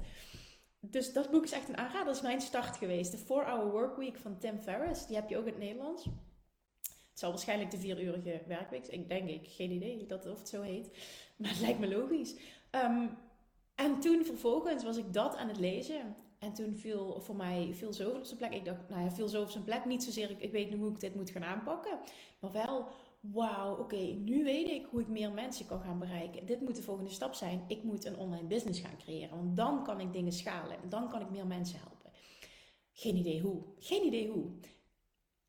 dus 0.82 1.14
dat 1.14 1.32
boek 1.32 1.44
is 1.44 1.52
echt 1.52 1.70
een 1.70 1.78
aanrader. 1.78 2.06
Dat 2.06 2.16
is 2.16 2.22
mijn 2.22 2.42
start 2.42 2.78
geweest. 2.78 3.12
De 3.12 3.18
4-Hour 3.18 3.72
Workweek 3.72 4.18
van 4.18 4.38
Tim 4.38 4.60
Ferriss. 4.60 5.08
Die 5.08 5.16
heb 5.16 5.30
je 5.30 5.38
ook 5.38 5.46
in 5.46 5.52
het 5.52 5.62
Nederlands. 5.62 6.04
Het 6.84 7.20
zal 7.20 7.30
waarschijnlijk 7.30 7.72
de 7.72 7.78
vieruurige 7.78 8.42
werkweek 8.48 8.88
Ik 8.88 9.10
denk 9.10 9.30
ik. 9.30 9.48
Geen 9.48 9.72
idee 9.72 10.06
dat, 10.06 10.26
of 10.26 10.40
het 10.40 10.50
zo 10.50 10.62
heet. 10.62 10.90
Maar 11.38 11.50
het 11.50 11.60
lijkt 11.60 11.80
me 11.80 11.88
logisch. 11.88 12.36
Um, 12.72 13.18
en 13.76 14.00
toen 14.00 14.26
vervolgens 14.26 14.84
was 14.84 14.98
ik 14.98 15.14
dat 15.14 15.36
aan 15.36 15.48
het 15.48 15.60
lezen. 15.60 16.16
En 16.40 16.54
toen 16.54 16.76
viel 16.76 17.22
voor 17.22 17.36
mij 17.36 17.70
veel 17.74 17.94
zoveel 17.94 18.18
op 18.18 18.26
zijn 18.26 18.38
plek. 18.38 18.54
Ik 18.54 18.66
dacht, 18.66 18.90
nou 18.90 19.04
ja, 19.04 19.12
viel 19.12 19.28
zo 19.28 19.42
op 19.42 19.50
zijn 19.50 19.64
plek. 19.64 19.86
Niet 19.86 20.04
zozeer, 20.04 20.30
ik, 20.30 20.42
ik 20.42 20.52
weet 20.52 20.70
nu 20.70 20.78
hoe 20.78 20.92
ik 20.92 21.00
dit 21.00 21.16
moet 21.16 21.30
gaan 21.30 21.44
aanpakken. 21.44 22.00
Maar 22.40 22.52
wel, 22.52 22.88
wauw, 23.22 23.78
oké, 23.78 23.96
nu 23.96 24.44
weet 24.44 24.68
ik 24.68 24.86
hoe 24.86 25.02
ik 25.02 25.08
meer 25.08 25.32
mensen 25.32 25.66
kan 25.66 25.82
gaan 25.82 26.00
bereiken. 26.00 26.46
Dit 26.46 26.62
moet 26.62 26.76
de 26.76 26.82
volgende 26.82 27.10
stap 27.10 27.34
zijn. 27.34 27.64
Ik 27.68 27.84
moet 27.84 28.06
een 28.06 28.18
online 28.18 28.48
business 28.48 28.80
gaan 28.80 28.98
creëren. 28.98 29.38
Want 29.38 29.58
dan 29.58 29.84
kan 29.84 30.00
ik 30.00 30.14
dingen 30.14 30.32
schalen. 30.32 30.82
En 30.82 30.90
dan 30.90 31.10
kan 31.10 31.22
ik 31.22 31.30
meer 31.30 31.48
mensen 31.48 31.80
helpen. 31.80 32.12
Geen 32.94 33.16
idee 33.16 33.42
hoe. 33.42 33.64
Geen 33.80 34.06
idee 34.06 34.30
hoe. 34.30 34.52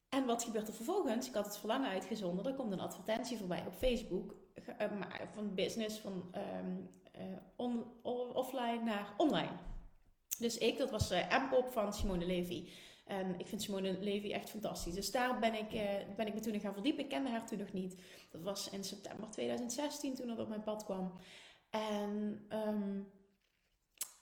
En 0.08 0.26
wat 0.26 0.44
gebeurt 0.44 0.68
er 0.68 0.74
vervolgens? 0.74 1.28
Ik 1.28 1.35
had 1.35 1.44
het 1.44 1.58
verlangen 1.58 1.90
uitgezonden. 1.90 2.46
Er 2.46 2.54
komt 2.54 2.72
een 2.72 2.80
advertentie 2.80 3.38
voorbij 3.38 3.64
op 3.66 3.74
Facebook. 3.74 4.35
Eh, 4.54 4.90
van 5.35 5.54
business, 5.54 5.98
van 5.98 6.35
um, 6.35 6.88
on, 7.56 7.85
offline 8.35 8.82
naar 8.85 9.14
online. 9.16 9.56
Dus 10.38 10.58
ik, 10.58 10.78
dat 10.78 10.90
was 10.90 11.12
uh, 11.12 11.44
M-pop 11.44 11.72
van 11.72 11.92
Simone 11.92 12.26
Levy. 12.26 12.68
En 13.05 13.38
ik 13.38 13.47
vind 13.47 13.62
Simone 13.62 13.99
Levy 14.01 14.33
echt 14.33 14.51
fantastisch. 14.51 14.95
Dus 14.95 15.11
daar 15.11 15.38
ben 15.38 15.55
ik, 15.55 15.73
uh, 15.73 16.15
ben 16.17 16.27
ik 16.27 16.35
me 16.35 16.41
toen 16.41 16.53
in 16.53 16.61
gaan 16.61 16.73
verdiepen. 16.73 17.05
Ik 17.05 17.11
kende 17.11 17.31
haar 17.31 17.47
toen 17.47 17.59
nog 17.59 17.73
niet. 17.73 18.03
Dat 18.31 18.43
was 18.43 18.71
in 18.71 18.85
september 18.85 19.31
2016 19.31 20.15
toen 20.15 20.27
dat 20.27 20.38
op 20.38 20.49
mijn 20.49 20.62
pad 20.62 20.85
kwam. 20.85 21.12
En 21.71 22.47
um, 22.53 23.12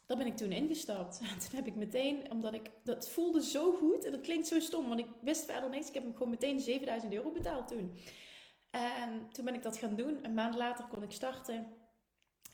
daar 0.07 0.17
ben 0.17 0.27
ik 0.27 0.37
toen 0.37 0.53
ingestapt. 0.53 1.21
En 1.31 1.39
toen 1.39 1.57
heb 1.57 1.67
ik 1.67 1.75
meteen, 1.75 2.31
omdat 2.31 2.55
ik, 2.55 2.71
dat 2.85 3.09
voelde 3.09 3.43
zo 3.43 3.73
goed. 3.73 4.05
En 4.05 4.13
dat 4.13 4.21
klinkt 4.21 4.47
zo 4.47 4.61
stom, 4.61 4.89
want 4.89 5.01
ik 5.01 5.09
wist 5.21 5.45
verder 5.45 5.71
niks. 5.71 5.89
Ik 5.89 5.95
heb 5.95 6.03
hem 6.03 6.13
gewoon 6.13 6.31
meteen 6.31 6.61
7000 6.61 7.13
euro 7.13 7.31
betaald 7.31 7.69
toen. 7.69 7.99
En 8.71 9.29
toen 9.33 9.45
ben 9.45 9.55
ik 9.55 9.63
dat 9.63 9.77
gaan 9.77 9.97
doen. 9.97 10.19
Een 10.23 10.35
maand 10.35 10.55
later 10.55 10.85
kon 10.85 11.03
ik 11.03 11.13
starten. 11.13 11.67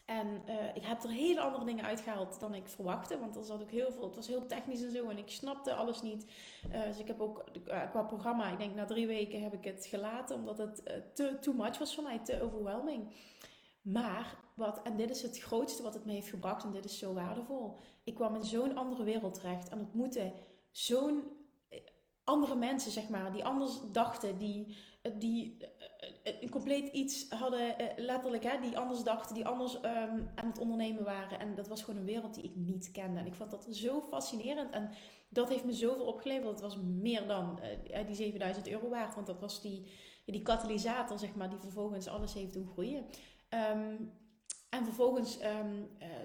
En 0.06 0.42
uh, 0.48 0.74
ik 0.74 0.84
heb 0.84 1.02
er 1.02 1.10
hele 1.10 1.40
andere 1.40 1.64
dingen 1.64 1.84
uitgehaald 1.84 2.40
dan 2.40 2.54
ik 2.54 2.68
verwachtte. 2.68 3.18
Want 3.18 3.36
er 3.36 3.44
zat 3.44 3.62
ook 3.62 3.70
heel 3.70 3.92
veel. 3.92 4.04
Het 4.04 4.14
was 4.14 4.26
heel 4.26 4.46
technisch 4.46 4.82
en 4.82 4.90
zo. 4.90 5.08
En 5.08 5.18
ik 5.18 5.28
snapte 5.30 5.74
alles 5.74 6.02
niet. 6.02 6.26
Uh, 6.72 6.82
dus 6.84 6.98
ik 6.98 7.06
heb 7.06 7.20
ook 7.20 7.44
uh, 7.68 7.90
qua 7.90 8.02
programma. 8.02 8.50
Ik 8.50 8.58
denk 8.58 8.74
na 8.74 8.84
drie 8.84 9.06
weken 9.06 9.42
heb 9.42 9.52
ik 9.52 9.64
het 9.64 9.86
gelaten. 9.86 10.36
Omdat 10.36 10.58
het 10.58 10.82
te 11.14 11.36
too 11.40 11.54
much 11.54 11.78
was 11.78 11.94
voor 11.94 12.04
mij. 12.04 12.18
Te 12.18 12.42
overwhelming. 12.42 13.14
Maar 13.82 14.36
wat, 14.54 14.82
en 14.82 14.96
dit 14.96 15.10
is 15.10 15.22
het 15.22 15.38
grootste 15.38 15.82
wat 15.82 15.94
het 15.94 16.04
me 16.04 16.12
heeft 16.12 16.28
gebracht. 16.28 16.64
En 16.64 16.72
dit 16.72 16.84
is 16.84 16.98
zo 16.98 17.14
waardevol. 17.14 17.78
Ik 18.04 18.14
kwam 18.14 18.34
in 18.34 18.44
zo'n 18.44 18.76
andere 18.76 19.04
wereld 19.04 19.34
terecht. 19.34 19.68
En 19.68 19.78
ontmoette 19.78 20.32
zo'n 20.70 21.22
andere 22.24 22.54
mensen, 22.54 22.90
zeg 22.90 23.08
maar. 23.08 23.32
Die 23.32 23.44
anders 23.44 23.80
dachten. 23.92 24.38
Die, 24.38 24.76
die 25.14 25.56
een 26.22 26.40
eh, 26.40 26.50
compleet 26.50 26.92
iets 26.92 27.30
hadden, 27.30 27.78
eh, 27.78 27.86
letterlijk, 27.96 28.42
hè, 28.42 28.60
die 28.60 28.78
anders 28.78 29.02
dachten, 29.02 29.34
die 29.34 29.46
anders 29.46 29.74
um, 29.74 30.30
aan 30.34 30.46
het 30.46 30.58
ondernemen 30.58 31.04
waren. 31.04 31.40
En 31.40 31.54
dat 31.54 31.68
was 31.68 31.82
gewoon 31.82 32.00
een 32.00 32.06
wereld 32.06 32.34
die 32.34 32.44
ik 32.44 32.56
niet 32.56 32.90
kende. 32.92 33.20
En 33.20 33.26
ik 33.26 33.34
vond 33.34 33.50
dat 33.50 33.66
zo 33.70 34.00
fascinerend. 34.00 34.70
En 34.70 34.90
dat 35.28 35.48
heeft 35.48 35.64
me 35.64 35.72
zoveel 35.72 36.06
opgeleverd. 36.06 36.48
Het 36.48 36.60
was 36.60 36.76
meer 36.76 37.26
dan 37.26 37.60
die 38.06 38.14
7000 38.14 38.68
euro 38.68 38.88
waard. 38.88 39.14
Want 39.14 39.26
dat 39.26 39.40
was 39.40 39.60
die, 39.60 39.86
die 40.24 40.42
katalysator, 40.42 41.18
zeg 41.18 41.34
maar, 41.34 41.50
die 41.50 41.58
vervolgens 41.58 42.08
alles 42.08 42.34
heeft 42.34 42.52
doen 42.52 42.68
groeien. 42.68 43.06
Um, 43.74 44.12
en 44.70 44.84
vervolgens 44.84 45.40
uh, 45.40 45.48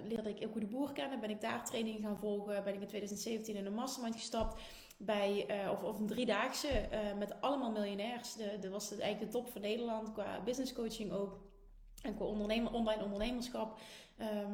leerde 0.07 0.29
ik 0.29 0.39
Ilko 0.39 0.59
de 0.59 0.65
Boer 0.65 0.91
kennen. 0.91 1.19
Ben 1.19 1.29
ik 1.29 1.41
daar 1.41 1.65
training 1.65 1.99
gaan 2.01 2.17
volgen. 2.17 2.63
Ben 2.63 2.73
ik 2.73 2.81
in 2.81 2.87
2017 2.87 3.55
in 3.55 3.65
een 3.65 3.73
mastermind 3.73 4.15
gestapt 4.15 4.61
bij, 5.05 5.45
uh, 5.63 5.71
of, 5.71 5.83
of 5.83 5.99
een 5.99 6.07
driedaagse 6.07 6.67
uh, 6.67 7.17
met 7.17 7.41
allemaal 7.41 7.71
miljonairs. 7.71 8.35
Dat 8.59 8.71
was 8.71 8.89
het 8.89 8.99
eigenlijk 8.99 9.31
de 9.31 9.37
top 9.37 9.51
van 9.51 9.61
Nederland 9.61 10.11
qua 10.11 10.41
business 10.45 10.73
coaching 10.73 11.11
ook. 11.11 11.39
En 12.01 12.15
qua 12.15 12.25
ondernemer, 12.25 12.73
online 12.73 13.03
ondernemerschap, 13.03 13.79
ehm, 14.17 14.51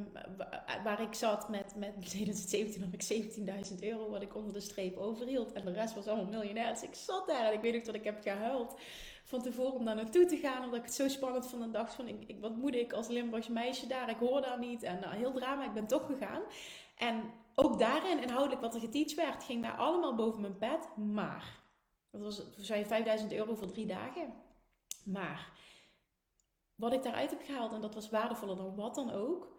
waar 0.84 1.02
ik 1.02 1.14
zat 1.14 1.50
met, 1.50 1.76
met 1.76 1.94
2017 2.10 2.84
had 2.84 2.94
ik 2.94 3.24
17.000 3.72 3.80
euro 3.80 4.10
wat 4.10 4.22
ik 4.22 4.36
onder 4.36 4.54
de 4.54 4.60
streep 4.60 4.98
overhield. 4.98 5.54
En 5.54 5.66
de 5.66 5.72
rest 5.72 5.96
was 5.96 6.08
allemaal 6.08 6.32
miljonair. 6.32 6.74
Dus 6.74 6.84
ik 6.84 6.96
zat 6.96 7.28
daar 7.28 7.46
en 7.46 7.54
ik 7.54 7.62
weet 7.62 7.76
ook 7.76 7.86
dat 7.86 7.96
ik 7.96 8.04
heb 8.04 8.22
gehuild 8.22 8.76
van 9.24 9.42
tevoren 9.42 9.74
om 9.74 9.86
daar 9.86 9.96
naartoe 9.96 10.26
te 10.26 10.38
gaan. 10.38 10.64
Omdat 10.64 10.80
ik 10.80 10.86
het 10.86 10.94
zo 10.94 11.08
spannend 11.08 11.48
vond 11.48 11.64
en 11.64 11.72
dacht 11.72 11.94
van, 11.94 12.08
ik, 12.08 12.24
ik, 12.28 12.40
wat 12.40 12.56
moet 12.56 12.76
ik 12.76 12.94
als 12.94 13.08
Limburgs 13.08 13.48
meisje 13.48 13.88
daar? 13.88 14.10
Ik 14.10 14.18
hoor 14.18 14.42
daar 14.42 14.60
niet. 14.60 14.84
En 14.84 15.00
nou, 15.00 15.16
heel 15.16 15.34
drama, 15.34 15.66
ik 15.66 15.74
ben 15.74 15.88
toch 15.88 16.06
gegaan. 16.06 16.42
En 16.98 17.24
ook 17.60 17.80
daarin, 17.80 18.22
inhoudelijk 18.22 18.62
wat 18.62 18.74
er 18.74 18.80
geteacht 18.80 19.14
werd, 19.14 19.44
ging 19.44 19.62
daar 19.64 19.78
allemaal 19.78 20.16
boven 20.16 20.42
mijn 20.42 20.58
bed. 20.58 20.98
Maar, 20.98 21.60
dat 22.12 22.22
was, 22.22 22.42
zei 22.58 22.86
5000 22.86 23.34
euro 23.34 23.56
voor 23.56 23.68
drie 23.68 23.86
dagen. 23.86 24.34
Maar, 25.06 25.52
wat 26.76 26.94
ik 26.94 27.04
daaruit 27.04 27.30
heb 27.30 27.42
gehaald, 27.46 27.74
en 27.74 27.82
dat 27.82 27.96
was 27.96 28.10
waardevoller 28.10 28.56
dan 28.56 28.76
wat 28.76 28.96
dan 28.96 29.12
ook, 29.12 29.56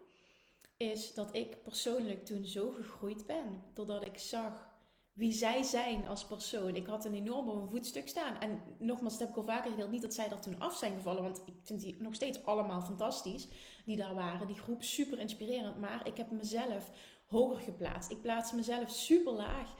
is 0.77 1.13
dat 1.13 1.35
ik 1.35 1.63
persoonlijk 1.63 2.25
toen 2.25 2.45
zo 2.45 2.71
gegroeid 2.71 3.25
ben. 3.25 3.63
Doordat 3.73 4.05
ik 4.05 4.17
zag 4.17 4.69
wie 5.13 5.31
zij 5.31 5.63
zijn 5.63 6.07
als 6.07 6.25
persoon. 6.25 6.75
Ik 6.75 6.87
had 6.87 7.05
een 7.05 7.13
enorm 7.13 7.49
op 7.49 7.61
een 7.61 7.69
voetstuk 7.69 8.07
staan. 8.07 8.39
En 8.39 8.61
nogmaals, 8.77 9.17
dat 9.17 9.21
heb 9.21 9.29
ik 9.29 9.35
al 9.35 9.43
vaker 9.43 9.71
gedeeld. 9.71 9.91
Niet 9.91 10.01
dat 10.01 10.13
zij 10.13 10.29
er 10.29 10.39
toen 10.39 10.59
af 10.59 10.75
zijn 10.75 10.93
gevallen. 10.93 11.23
Want 11.23 11.41
ik 11.45 11.53
vind 11.63 11.81
die 11.81 12.01
nog 12.01 12.15
steeds 12.15 12.43
allemaal 12.43 12.81
fantastisch. 12.81 13.47
Die 13.85 13.97
daar 13.97 14.15
waren. 14.15 14.47
Die 14.47 14.59
groep 14.59 14.83
super 14.83 15.19
inspirerend. 15.19 15.79
Maar 15.79 16.07
ik 16.07 16.17
heb 16.17 16.31
mezelf 16.31 16.91
hoger 17.29 17.59
geplaatst. 17.59 18.11
Ik 18.11 18.21
plaatste 18.21 18.55
mezelf 18.55 18.89
super 18.89 19.33
laag. 19.33 19.73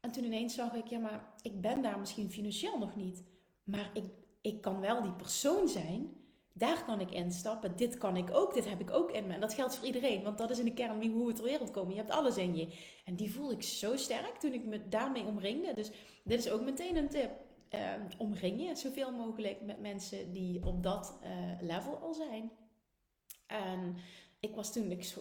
En 0.00 0.10
toen 0.10 0.24
ineens 0.24 0.54
zag 0.54 0.74
ik, 0.74 0.86
ja 0.86 0.98
maar 0.98 1.32
ik 1.42 1.60
ben 1.60 1.82
daar 1.82 1.98
misschien 1.98 2.30
financieel 2.30 2.78
nog 2.78 2.96
niet. 2.96 3.24
Maar 3.64 3.90
ik, 3.94 4.04
ik 4.40 4.60
kan 4.60 4.80
wel 4.80 5.02
die 5.02 5.12
persoon 5.12 5.68
zijn 5.68 6.20
daar 6.60 6.84
kan 6.84 7.00
ik 7.00 7.10
instappen. 7.10 7.76
Dit 7.76 7.98
kan 7.98 8.16
ik 8.16 8.30
ook. 8.34 8.54
Dit 8.54 8.68
heb 8.68 8.80
ik 8.80 8.90
ook 8.90 9.10
in 9.10 9.26
me. 9.26 9.34
En 9.34 9.40
dat 9.40 9.54
geldt 9.54 9.76
voor 9.76 9.86
iedereen. 9.86 10.22
Want 10.22 10.38
dat 10.38 10.50
is 10.50 10.58
in 10.58 10.64
de 10.64 10.74
kern 10.74 10.98
wie, 10.98 11.10
hoe 11.10 11.26
we 11.26 11.32
ter 11.32 11.44
wereld 11.44 11.70
komen. 11.70 11.94
Je 11.94 12.00
hebt 12.00 12.12
alles 12.12 12.36
in 12.36 12.56
je. 12.56 12.74
En 13.04 13.14
die 13.14 13.32
voelde 13.32 13.54
ik 13.54 13.62
zo 13.62 13.96
sterk 13.96 14.36
toen 14.36 14.52
ik 14.52 14.64
me 14.64 14.88
daarmee 14.88 15.24
omringde. 15.24 15.74
Dus 15.74 15.90
dit 16.24 16.38
is 16.38 16.50
ook 16.50 16.60
meteen 16.60 16.96
een 16.96 17.08
tip. 17.08 17.30
Uh, 17.74 17.80
omring 18.18 18.62
je 18.62 18.74
zoveel 18.74 19.12
mogelijk 19.12 19.60
met 19.60 19.80
mensen 19.80 20.32
die 20.32 20.66
op 20.66 20.82
dat 20.82 21.18
uh, 21.22 21.28
level 21.60 21.96
al 21.96 22.14
zijn. 22.14 22.50
En 23.46 23.96
ik 24.40 24.54
was 24.54 24.72
toen, 24.72 24.90
ik 24.90 25.14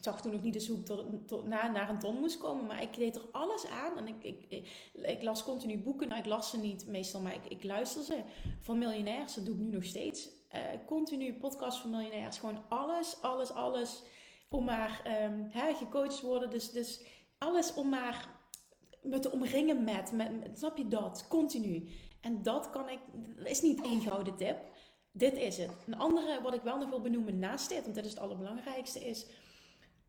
zag 0.00 0.20
toen 0.20 0.32
nog 0.32 0.42
niet 0.42 0.54
eens 0.54 0.68
hoe 0.68 0.78
ik 0.78 0.86
tot, 1.26 1.46
na, 1.46 1.70
naar 1.70 1.88
een 1.88 1.98
ton 1.98 2.20
moest 2.20 2.38
komen, 2.38 2.66
maar 2.66 2.82
ik 2.82 2.94
deed 2.94 3.16
er 3.16 3.28
alles 3.32 3.66
aan. 3.66 3.98
En 3.98 4.08
ik, 4.08 4.22
ik, 4.22 4.68
ik, 4.92 5.22
las 5.22 5.44
continu 5.44 5.78
boeken. 5.78 6.08
Nou, 6.08 6.20
ik 6.20 6.26
las 6.26 6.50
ze 6.50 6.58
niet 6.58 6.86
meestal, 6.86 7.20
maar 7.20 7.34
ik, 7.34 7.44
ik 7.48 7.64
luister 7.64 8.02
ze 8.02 8.22
van 8.60 8.78
miljonairs. 8.78 9.34
Dat 9.34 9.46
doe 9.46 9.54
ik 9.54 9.60
nu 9.60 9.70
nog 9.70 9.84
steeds. 9.84 10.28
Uh, 10.54 10.60
continu 10.86 11.34
podcast 11.34 11.78
van 11.78 11.90
miljonairs. 11.90 12.38
Gewoon 12.38 12.62
alles, 12.68 13.16
alles, 13.22 13.50
alles. 13.50 14.02
Om 14.48 14.64
maar 14.64 15.22
um, 15.24 15.50
gecoacht 15.76 16.20
worden. 16.20 16.50
Dus, 16.50 16.70
dus 16.70 17.06
alles 17.38 17.74
om 17.74 17.88
maar 17.88 18.28
me 19.02 19.18
te 19.18 19.30
omringen 19.30 19.84
met, 19.84 20.12
met, 20.12 20.28
Snap 20.54 20.76
je 20.76 20.88
dat? 20.88 21.26
Continu. 21.28 21.88
En 22.20 22.42
dat 22.42 22.70
kan 22.70 22.88
ik. 22.88 22.98
Dat 23.36 23.48
is 23.48 23.62
niet 23.62 23.82
één 23.82 24.00
gouden 24.00 24.36
tip. 24.36 24.56
Dit 25.16 25.36
is 25.36 25.58
het. 25.58 25.70
Een 25.86 25.98
andere 25.98 26.40
wat 26.42 26.54
ik 26.54 26.62
wel 26.62 26.78
nog 26.78 26.88
wil 26.88 27.00
benoemen 27.00 27.38
naast 27.38 27.68
dit, 27.68 27.82
want 27.82 27.94
dit 27.94 28.04
is 28.04 28.10
het 28.10 28.20
allerbelangrijkste, 28.20 29.00
is 29.00 29.26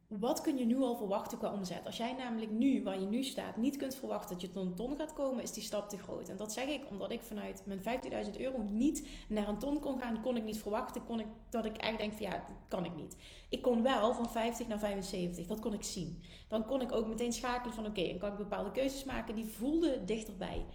wat 0.07 0.41
kun 0.41 0.57
je 0.57 0.65
nu 0.65 0.77
al 0.77 0.95
verwachten 0.95 1.37
qua 1.37 1.53
omzet? 1.53 1.85
Als 1.85 1.97
jij 1.97 2.13
namelijk 2.13 2.51
nu, 2.51 2.83
waar 2.83 2.99
je 2.99 3.05
nu 3.05 3.23
staat, 3.23 3.57
niet 3.57 3.77
kunt 3.77 3.95
verwachten 3.95 4.29
dat 4.29 4.41
je 4.41 4.51
tot 4.51 4.65
een 4.65 4.75
ton 4.75 4.95
gaat 4.97 5.13
komen, 5.13 5.43
is 5.43 5.51
die 5.51 5.63
stap 5.63 5.89
te 5.89 5.97
groot. 5.97 6.29
En 6.29 6.37
dat 6.37 6.53
zeg 6.53 6.67
ik 6.67 6.89
omdat 6.89 7.11
ik 7.11 7.21
vanuit 7.21 7.63
mijn 7.65 8.01
15.000 8.25 8.39
euro 8.39 8.61
niet 8.61 9.07
naar 9.27 9.47
een 9.47 9.59
ton 9.59 9.79
kon 9.79 9.99
gaan, 9.99 10.21
kon 10.21 10.37
ik 10.37 10.43
niet 10.43 10.61
verwachten, 10.61 11.05
kon 11.05 11.19
ik, 11.19 11.27
dat 11.49 11.65
ik 11.65 11.77
eigenlijk 11.77 12.17
denk 12.17 12.31
van 12.31 12.39
ja, 12.39 12.45
dat 12.47 12.57
kan 12.67 12.85
ik 12.85 12.95
niet. 12.95 13.17
Ik 13.49 13.61
kon 13.61 13.83
wel 13.83 14.13
van 14.13 14.29
50 14.29 14.67
naar 14.67 14.79
75, 14.79 15.47
dat 15.47 15.59
kon 15.59 15.73
ik 15.73 15.83
zien. 15.83 16.21
Dan 16.47 16.65
kon 16.65 16.81
ik 16.81 16.91
ook 16.91 17.07
meteen 17.07 17.33
schakelen 17.33 17.73
van 17.73 17.85
oké, 17.85 17.99
okay, 17.99 18.09
dan 18.09 18.19
kan 18.19 18.31
ik 18.31 18.37
bepaalde 18.37 18.71
keuzes 18.71 19.03
maken 19.03 19.35
die 19.35 19.45
voelden 19.45 20.05
dichterbij. 20.05 20.65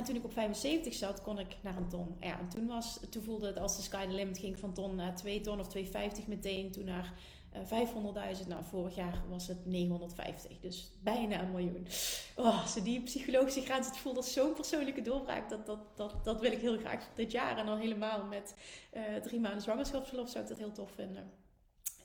En 0.00 0.06
toen 0.06 0.16
ik 0.16 0.24
op 0.24 0.32
75 0.32 0.94
zat, 0.94 1.22
kon 1.22 1.38
ik 1.38 1.56
naar 1.60 1.76
een 1.76 1.88
ton. 1.88 2.16
Ja, 2.20 2.38
en 2.38 2.48
toen, 2.48 2.66
was, 2.66 3.00
toen 3.10 3.22
voelde 3.22 3.46
het 3.46 3.58
als 3.58 3.76
de 3.76 3.82
sky 3.82 4.06
the 4.06 4.12
limit 4.12 4.38
ging 4.38 4.58
van 4.58 4.72
ton 4.72 4.94
naar 4.94 5.16
2 5.16 5.40
ton 5.40 5.60
of 5.60 5.68
250 5.68 6.26
meteen. 6.26 6.70
Toen 6.70 6.84
naar 6.84 7.12
uh, 7.70 7.80
eh, 7.80 7.88
500.000. 8.40 8.46
Nou, 8.46 8.64
vorig 8.64 8.94
jaar 8.94 9.22
was 9.28 9.48
het 9.48 9.66
950. 9.66 10.60
Dus 10.60 10.90
bijna 11.02 11.40
een 11.40 11.50
miljoen. 11.50 11.86
Oh, 12.36 12.66
zo 12.66 12.82
die 12.82 13.02
psychologische 13.02 13.60
grens. 13.60 13.86
Het 13.86 13.96
voelt 13.96 14.16
als 14.16 14.32
zo'n 14.32 14.54
persoonlijke 14.54 15.02
doorbraak. 15.02 15.48
Dat, 15.48 15.66
dat, 15.66 15.96
dat, 15.96 16.24
dat 16.24 16.40
wil 16.40 16.52
ik 16.52 16.60
heel 16.60 16.78
graag 16.78 17.08
dit 17.14 17.32
jaar. 17.32 17.58
En 17.58 17.66
dan 17.66 17.78
helemaal 17.78 18.24
met 18.24 18.54
uh, 18.92 19.16
drie 19.16 19.40
maanden 19.40 19.62
zwangerschapsverlof 19.62 20.28
zou 20.28 20.42
ik 20.42 20.50
dat 20.50 20.58
heel 20.58 20.72
tof 20.72 20.90
vinden. 20.94 21.39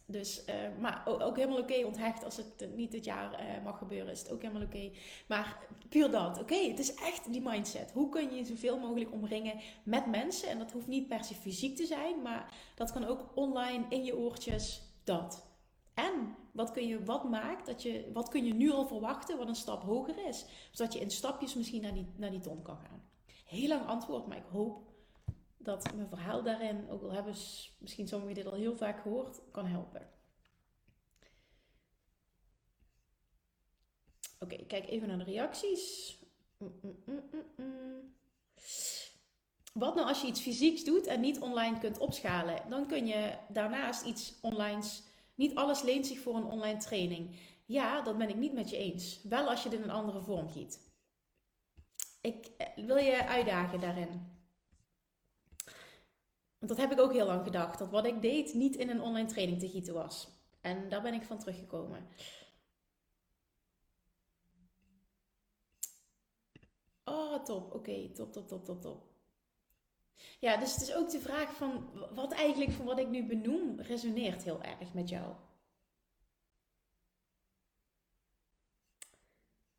Dus, 0.07 0.43
uh, 0.49 0.55
maar 0.79 1.03
ook, 1.05 1.35
helemaal 1.35 1.59
oké, 1.59 1.85
onthecht 1.85 2.23
als 2.23 2.37
het 2.37 2.75
niet 2.75 2.91
dit 2.91 3.05
jaar 3.05 3.31
uh, 3.31 3.63
mag 3.63 3.77
gebeuren, 3.77 4.11
is 4.11 4.19
het 4.19 4.31
ook 4.31 4.41
helemaal 4.41 4.63
oké. 4.63 4.91
Maar 5.27 5.67
puur 5.89 6.11
dat, 6.11 6.39
oké, 6.39 6.55
het 6.55 6.79
is 6.79 6.93
echt 6.93 7.31
die 7.31 7.41
mindset. 7.41 7.91
Hoe 7.91 8.09
kun 8.09 8.35
je 8.35 8.45
zoveel 8.45 8.79
mogelijk 8.79 9.11
omringen 9.11 9.59
met 9.83 10.05
mensen? 10.05 10.49
En 10.49 10.57
dat 10.57 10.71
hoeft 10.71 10.87
niet 10.87 11.07
per 11.07 11.23
se 11.23 11.33
fysiek 11.33 11.75
te 11.75 11.85
zijn, 11.85 12.21
maar 12.21 12.53
dat 12.75 12.91
kan 12.91 13.05
ook 13.05 13.31
online 13.35 13.85
in 13.89 14.03
je 14.03 14.17
oortjes, 14.17 14.81
dat. 15.03 15.45
En 15.93 16.35
wat, 16.51 16.71
kun 16.71 16.87
je, 16.87 17.03
wat 17.03 17.29
maakt 17.29 17.65
dat 17.65 17.83
je, 17.83 18.09
wat 18.13 18.29
kun 18.29 18.45
je 18.45 18.53
nu 18.53 18.71
al 18.71 18.87
verwachten 18.87 19.37
wat 19.37 19.47
een 19.47 19.55
stap 19.55 19.83
hoger 19.83 20.27
is? 20.27 20.45
Zodat 20.71 20.93
je 20.93 20.99
in 20.99 21.11
stapjes 21.11 21.55
misschien 21.55 21.81
naar 21.81 21.93
die, 21.93 22.07
naar 22.15 22.31
die 22.31 22.39
ton 22.39 22.61
kan 22.61 22.77
gaan. 22.77 23.03
Heel 23.45 23.67
lang 23.67 23.85
antwoord, 23.85 24.27
maar 24.27 24.37
ik 24.37 24.51
hoop 24.51 24.94
dat 25.65 25.93
mijn 25.95 26.10
verhaal 26.10 26.43
daarin, 26.43 26.89
ook 26.89 27.04
al 27.04 27.12
hebben 27.12 27.34
misschien 27.78 28.08
sommigen 28.08 28.36
dit 28.36 28.45
al 28.45 28.54
heel 28.54 28.75
vaak 28.75 29.01
gehoord, 29.01 29.41
kan 29.51 29.65
helpen. 29.65 30.10
Oké, 34.39 34.65
kijk 34.65 34.89
even 34.89 35.08
naar 35.08 35.17
de 35.17 35.23
reacties. 35.23 36.15
Mm, 36.58 36.80
mm, 37.06 37.23
mm, 37.58 38.13
Wat 39.73 39.95
nou 39.95 40.08
als 40.08 40.21
je 40.21 40.28
iets 40.28 40.41
fysieks 40.41 40.84
doet 40.84 41.08
en 41.08 41.21
niet 41.21 41.39
online 41.39 41.80
kunt 41.80 41.97
opschalen? 41.97 42.69
Dan 42.69 42.88
kun 42.88 43.08
je 43.08 43.38
daarnaast 43.49 44.06
iets 44.06 44.34
online. 44.41 44.84
Niet 45.36 45.56
alles 45.56 45.82
leent 45.82 46.08
zich 46.08 46.19
voor 46.19 46.36
een 46.36 46.45
online 46.45 46.80
training. 46.80 47.36
Ja, 47.65 48.01
dat 48.01 48.17
ben 48.17 48.30
ik 48.30 48.36
niet 48.36 48.54
met 48.54 48.69
je 48.69 48.78
eens. 48.78 49.19
Wel 49.23 49.49
als 49.49 49.63
je 49.63 49.69
het 49.69 49.78
in 49.78 49.84
een 49.84 49.95
andere 49.95 50.21
vorm 50.21 50.49
giet. 50.49 50.80
Ik 52.21 52.47
eh, 52.58 52.86
wil 52.86 52.97
je 52.97 53.28
uitdagen 53.28 53.80
daarin. 53.80 54.35
Want 56.57 56.71
dat 56.71 56.77
heb 56.77 56.91
ik 56.91 56.99
ook 56.99 57.13
heel 57.13 57.25
lang 57.25 57.43
gedacht. 57.43 57.79
Dat 57.79 57.89
wat 57.89 58.05
ik 58.05 58.21
deed 58.21 58.53
niet 58.53 58.75
in 58.75 58.89
een 58.89 59.01
online 59.01 59.27
training 59.27 59.59
te 59.59 59.69
gieten 59.69 59.93
was. 59.93 60.27
En 60.61 60.89
daar 60.89 61.01
ben 61.01 61.13
ik 61.13 61.23
van 61.23 61.39
teruggekomen. 61.39 62.07
Oh, 67.03 67.43
top. 67.43 67.73
Oké, 67.73 68.09
top, 68.13 68.33
top, 68.33 68.47
top, 68.47 68.65
top, 68.65 68.81
top. 68.81 69.03
Ja, 70.39 70.57
dus 70.57 70.73
het 70.73 70.81
is 70.81 70.95
ook 70.95 71.09
de 71.09 71.19
vraag 71.19 71.53
van 71.55 71.89
wat 72.13 72.31
eigenlijk 72.33 72.71
van 72.71 72.85
wat 72.85 72.99
ik 72.99 73.07
nu 73.07 73.25
benoem 73.25 73.79
resoneert 73.79 74.43
heel 74.43 74.61
erg 74.63 74.93
met 74.93 75.09
jou. 75.09 75.35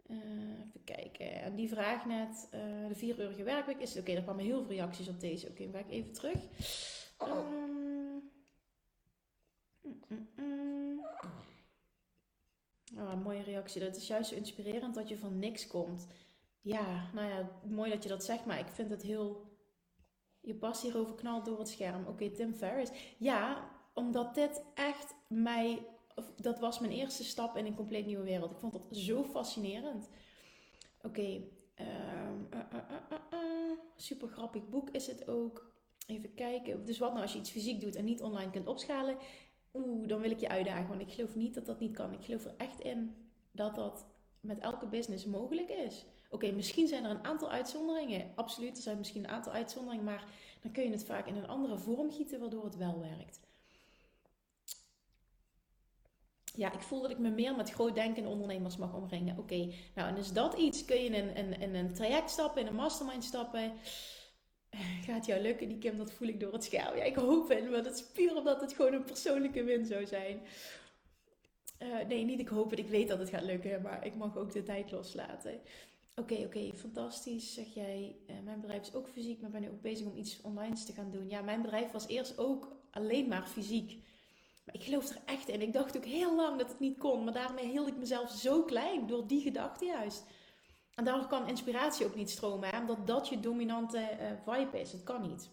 Uh, 0.06 0.65
kijken. 0.86 1.42
En 1.42 1.54
die 1.54 1.68
vraag 1.68 2.06
net, 2.06 2.48
uh, 2.54 2.88
de 2.88 2.94
vierurige 2.94 3.42
werkweek 3.42 3.78
is... 3.78 3.90
Oké, 3.90 4.00
okay, 4.00 4.14
er 4.14 4.22
kwamen 4.22 4.44
heel 4.44 4.64
veel 4.64 4.76
reacties 4.76 5.08
op 5.08 5.20
deze. 5.20 5.48
Oké, 5.48 5.62
okay, 5.62 5.72
ga 5.72 5.88
ik 5.88 5.90
even 5.90 6.12
terug. 6.12 6.38
Um, 7.22 8.30
mm, 10.08 10.28
mm, 10.36 11.04
Oh, 12.98 13.10
een 13.12 13.22
mooie 13.22 13.42
reactie. 13.42 13.80
Dat 13.80 13.96
is 13.96 14.06
juist 14.06 14.28
zo 14.28 14.34
inspirerend 14.34 14.94
dat 14.94 15.08
je 15.08 15.18
van 15.18 15.38
niks 15.38 15.66
komt. 15.66 16.06
Ja, 16.60 17.10
nou 17.14 17.28
ja, 17.28 17.50
mooi 17.68 17.90
dat 17.90 18.02
je 18.02 18.08
dat 18.08 18.24
zegt, 18.24 18.44
maar 18.44 18.58
ik 18.58 18.68
vind 18.68 18.90
het 18.90 19.02
heel... 19.02 19.54
Je 20.40 20.54
past 20.54 20.82
hierover 20.82 21.14
knalt 21.14 21.44
door 21.44 21.58
het 21.58 21.68
scherm. 21.68 22.06
Oké, 22.06 22.30
Tim 22.30 22.54
Ferriss. 22.54 22.92
Ja, 23.18 23.70
omdat 23.94 24.34
dit 24.34 24.62
echt 24.74 25.14
mij 25.28 25.86
dat 26.36 26.58
was 26.58 26.78
mijn 26.78 26.92
eerste 26.92 27.24
stap 27.24 27.56
in 27.56 27.66
een 27.66 27.74
compleet 27.74 28.06
nieuwe 28.06 28.24
wereld. 28.24 28.50
Ik 28.50 28.58
vond 28.58 28.72
dat 28.72 28.86
zo 28.90 29.24
fascinerend. 29.24 30.08
Oké, 31.06 31.42
ehm, 31.74 32.40
uh, 32.54 32.60
uh, 32.72 33.18
uh, 33.32 33.78
super 33.96 34.28
grappig 34.28 34.68
boek 34.68 34.90
is 34.90 35.06
het 35.06 35.28
ook. 35.28 35.74
Even 36.06 36.34
kijken. 36.34 36.84
Dus 36.84 36.98
wat 36.98 37.10
nou 37.10 37.22
als 37.22 37.32
je 37.32 37.38
iets 37.38 37.50
fysiek 37.50 37.80
doet 37.80 37.94
en 37.94 38.04
niet 38.04 38.22
online 38.22 38.50
kunt 38.50 38.66
opschalen? 38.66 39.16
Oeh, 39.74 40.08
dan 40.08 40.20
wil 40.20 40.30
ik 40.30 40.40
je 40.40 40.48
uitdagen, 40.48 40.88
want 40.88 41.00
ik 41.00 41.12
geloof 41.12 41.34
niet 41.34 41.54
dat 41.54 41.66
dat 41.66 41.80
niet 41.80 41.96
kan. 41.96 42.12
Ik 42.12 42.24
geloof 42.24 42.44
er 42.44 42.54
echt 42.56 42.80
in 42.80 43.14
dat 43.50 43.74
dat 43.74 44.06
met 44.40 44.58
elke 44.58 44.86
business 44.86 45.24
mogelijk 45.24 45.68
is. 45.68 46.04
Oké, 46.30 46.52
misschien 46.52 46.88
zijn 46.88 47.04
er 47.04 47.10
een 47.10 47.24
aantal 47.24 47.50
uitzonderingen. 47.50 48.32
Absoluut, 48.34 48.76
er 48.76 48.82
zijn 48.82 48.98
misschien 48.98 49.24
een 49.24 49.30
aantal 49.30 49.52
uitzonderingen, 49.52 50.04
maar 50.04 50.24
dan 50.62 50.72
kun 50.72 50.82
je 50.82 50.90
het 50.90 51.04
vaak 51.04 51.26
in 51.26 51.36
een 51.36 51.48
andere 51.48 51.78
vorm 51.78 52.10
gieten, 52.10 52.40
waardoor 52.40 52.64
het 52.64 52.76
wel 52.76 53.00
werkt 53.00 53.45
ja, 56.56 56.72
ik 56.72 56.80
voel 56.80 57.02
dat 57.02 57.10
ik 57.10 57.18
me 57.18 57.30
meer 57.30 57.56
met 57.56 57.70
groot 57.70 57.94
denkende 57.94 58.28
ondernemers 58.28 58.76
mag 58.76 58.94
omringen. 58.94 59.38
Oké, 59.38 59.72
nou 59.94 60.08
en 60.08 60.16
is 60.16 60.32
dat 60.32 60.54
iets? 60.54 60.84
Kun 60.84 61.02
je 61.02 61.08
in 61.08 61.36
een, 61.36 61.60
in, 61.60 61.74
een 61.74 61.94
traject 61.94 62.30
stappen, 62.30 62.60
in 62.60 62.66
een 62.66 62.74
mastermind 62.74 63.24
stappen? 63.24 63.72
gaat 65.06 65.26
jou 65.26 65.40
lukken, 65.40 65.68
die 65.68 65.78
Kim, 65.78 65.96
dat 65.96 66.12
voel 66.12 66.28
ik 66.28 66.40
door 66.40 66.52
het 66.52 66.64
scherm. 66.64 66.96
Ja, 66.96 67.02
ik 67.02 67.16
hoop 67.16 67.48
het, 67.48 67.70
maar 67.70 67.82
dat 67.82 67.94
is 67.94 68.04
puur 68.12 68.36
omdat 68.36 68.60
het 68.60 68.72
gewoon 68.72 68.92
een 68.92 69.04
persoonlijke 69.04 69.64
win 69.64 69.86
zou 69.86 70.06
zijn. 70.06 70.40
Uh, 71.82 72.06
nee, 72.08 72.24
niet 72.24 72.40
ik 72.40 72.48
hoop 72.48 72.70
het, 72.70 72.78
ik 72.78 72.88
weet 72.88 73.08
dat 73.08 73.18
het 73.18 73.28
gaat 73.28 73.42
lukken, 73.42 73.82
maar 73.82 74.06
ik 74.06 74.14
mag 74.14 74.36
ook 74.36 74.52
de 74.52 74.62
tijd 74.62 74.90
loslaten. 74.90 75.60
Oké, 76.14 76.34
oké, 76.34 76.72
fantastisch. 76.74 77.54
Zeg 77.54 77.74
jij, 77.74 78.16
uh, 78.26 78.36
mijn 78.44 78.60
bedrijf 78.60 78.82
is 78.82 78.94
ook 78.94 79.08
fysiek, 79.08 79.40
maar 79.40 79.50
ben 79.50 79.60
nu 79.60 79.68
ook 79.68 79.82
bezig 79.82 80.06
om 80.06 80.16
iets 80.16 80.40
online 80.40 80.74
te 80.74 80.92
gaan 80.92 81.10
doen. 81.10 81.28
Ja, 81.28 81.40
mijn 81.40 81.62
bedrijf 81.62 81.90
was 81.90 82.06
eerst 82.06 82.38
ook 82.38 82.76
alleen 82.90 83.28
maar 83.28 83.46
fysiek. 83.46 84.02
Maar 84.66 84.74
ik 84.74 84.82
geloof 84.82 85.10
er 85.10 85.20
echt 85.24 85.48
in. 85.48 85.62
Ik 85.62 85.72
dacht 85.72 85.96
ook 85.96 86.04
heel 86.04 86.36
lang 86.36 86.58
dat 86.58 86.68
het 86.68 86.80
niet 86.80 86.98
kon, 86.98 87.24
maar 87.24 87.32
daarmee 87.32 87.66
hield 87.66 87.88
ik 87.88 87.96
mezelf 87.96 88.30
zo 88.30 88.62
klein 88.62 89.06
door 89.06 89.26
die 89.26 89.40
gedachte 89.40 89.84
juist. 89.84 90.24
En 90.94 91.04
daardoor 91.04 91.26
kan 91.26 91.48
inspiratie 91.48 92.06
ook 92.06 92.14
niet 92.14 92.30
stromen, 92.30 92.78
omdat 92.80 93.06
dat 93.06 93.28
je 93.28 93.40
dominante 93.40 94.18
uh, 94.20 94.54
vibe 94.54 94.80
is. 94.80 94.92
Het 94.92 95.02
kan 95.02 95.22
niet. 95.22 95.50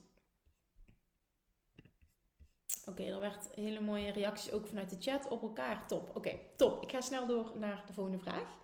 Oké, 2.86 3.04
er 3.04 3.20
werd 3.20 3.50
hele 3.56 3.82
mooie 3.82 4.12
reacties 4.12 4.52
ook 4.52 4.68
vanuit 4.68 4.90
de 4.90 4.96
chat 5.00 5.28
op 5.28 5.42
elkaar. 5.42 5.88
Top. 5.88 6.16
Oké, 6.16 6.40
top. 6.56 6.84
Ik 6.84 6.92
ga 6.92 7.02
snel 7.02 7.28
door 7.28 7.52
naar 7.56 7.84
de 7.88 7.94
volgende 7.94 8.20
vraag. 8.20 8.58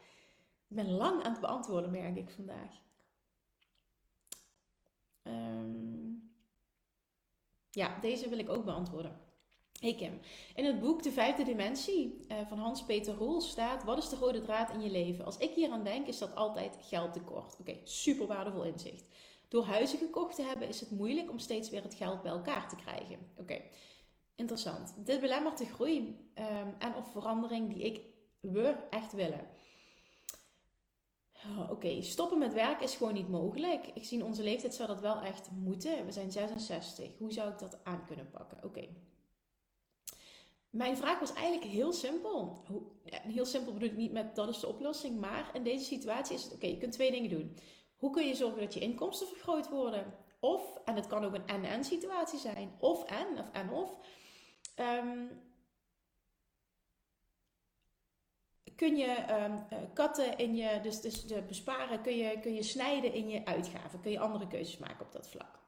Ik 0.67 0.75
ben 0.75 0.91
lang 0.91 1.23
aan 1.23 1.31
het 1.31 1.41
beantwoorden, 1.41 1.91
merk 1.91 2.15
ik 2.15 2.29
vandaag. 2.29 2.81
Ehm, 5.21 6.11
ja, 7.69 7.99
deze 7.99 8.29
wil 8.29 8.37
ik 8.37 8.49
ook 8.49 8.65
beantwoorden. 8.65 9.28
Hey 9.79 9.95
Kim, 9.95 10.19
in 10.55 10.65
het 10.65 10.79
boek 10.79 11.03
De 11.03 11.11
Vijfde 11.11 11.43
Dimensie 11.43 12.19
uh, 12.31 12.37
van 12.47 12.57
Hans-Peter 12.57 13.15
Roel 13.15 13.41
staat: 13.41 13.83
Wat 13.83 13.97
is 13.97 14.09
de 14.09 14.15
rode 14.15 14.41
draad 14.41 14.73
in 14.73 14.81
je 14.81 14.89
leven? 14.89 15.25
Als 15.25 15.37
ik 15.37 15.51
hier 15.51 15.71
aan 15.71 15.83
denk, 15.83 16.07
is 16.07 16.17
dat 16.17 16.35
altijd 16.35 16.77
geldtekort. 16.81 17.55
Oké, 17.59 17.75
super 17.83 18.27
waardevol 18.27 18.63
inzicht. 18.63 19.03
Door 19.47 19.65
huizen 19.65 19.97
gekocht 19.97 20.35
te 20.35 20.41
hebben, 20.41 20.67
is 20.67 20.79
het 20.79 20.91
moeilijk 20.91 21.31
om 21.31 21.39
steeds 21.39 21.69
weer 21.69 21.83
het 21.83 21.93
geld 21.93 22.21
bij 22.21 22.31
elkaar 22.31 22.69
te 22.69 22.75
krijgen. 22.75 23.17
Oké, 23.37 23.61
interessant. 24.35 24.93
Dit 24.97 25.19
belemmert 25.19 25.57
de 25.57 25.65
groei 25.65 25.97
um, 26.35 26.75
en 26.79 26.95
of 26.95 27.11
verandering 27.11 27.73
die 27.73 27.83
ik, 27.83 28.01
we 28.39 28.75
echt 28.89 29.13
willen. 29.13 29.47
Oh, 31.45 31.71
oké, 31.71 32.01
stoppen 32.01 32.37
met 32.37 32.53
werk 32.53 32.81
is 32.81 32.95
gewoon 32.95 33.13
niet 33.13 33.29
mogelijk. 33.29 33.87
Ik 33.93 34.05
zie 34.05 34.25
onze 34.25 34.43
leeftijd 34.43 34.73
zou 34.73 34.87
dat 34.87 34.99
wel 34.99 35.21
echt 35.21 35.49
moeten. 35.51 36.05
We 36.05 36.11
zijn 36.11 36.31
66. 36.31 37.17
Hoe 37.17 37.31
zou 37.31 37.51
ik 37.51 37.59
dat 37.59 37.79
aan 37.83 38.05
kunnen 38.05 38.29
pakken? 38.29 38.63
Oké. 38.63 38.87
Mijn 40.69 40.97
vraag 40.97 41.19
was 41.19 41.33
eigenlijk 41.33 41.71
heel 41.71 41.93
simpel. 41.93 42.63
Heel 43.09 43.45
simpel 43.45 43.73
bedoel 43.73 43.89
ik 43.89 43.97
niet 43.97 44.11
met 44.11 44.35
dat 44.35 44.49
is 44.49 44.59
de 44.59 44.67
oplossing, 44.67 45.19
maar 45.19 45.49
in 45.53 45.63
deze 45.63 45.85
situatie 45.85 46.35
is 46.35 46.43
het 46.43 46.53
oké, 46.53 46.67
je 46.67 46.77
kunt 46.77 46.91
twee 46.91 47.11
dingen 47.11 47.29
doen. 47.29 47.57
Hoe 47.95 48.11
kun 48.11 48.27
je 48.27 48.35
zorgen 48.35 48.61
dat 48.61 48.73
je 48.73 48.79
inkomsten 48.79 49.27
vergroot 49.27 49.69
worden? 49.69 50.13
Of, 50.39 50.75
en 50.85 50.95
het 50.95 51.07
kan 51.07 51.25
ook 51.25 51.33
een 51.33 51.47
en-en 51.47 51.83
situatie 51.83 52.39
zijn, 52.39 52.75
of 52.79 53.03
en, 53.03 53.39
of 53.39 53.51
en 53.51 53.71
of. 53.71 53.97
Ehm, 54.75 55.27
kun 58.75 58.97
je 58.97 59.41
um, 59.43 59.67
katten 59.93 60.37
in 60.37 60.55
je, 60.55 60.79
dus, 60.81 61.01
dus 61.01 61.25
besparen, 61.47 62.01
kun 62.01 62.17
je, 62.17 62.39
kun 62.39 62.53
je 62.53 62.63
snijden 62.63 63.13
in 63.13 63.29
je 63.29 63.45
uitgaven. 63.45 64.01
Kun 64.01 64.11
je 64.11 64.19
andere 64.19 64.47
keuzes 64.47 64.77
maken 64.77 65.05
op 65.05 65.11
dat 65.11 65.29
vlak. 65.29 65.59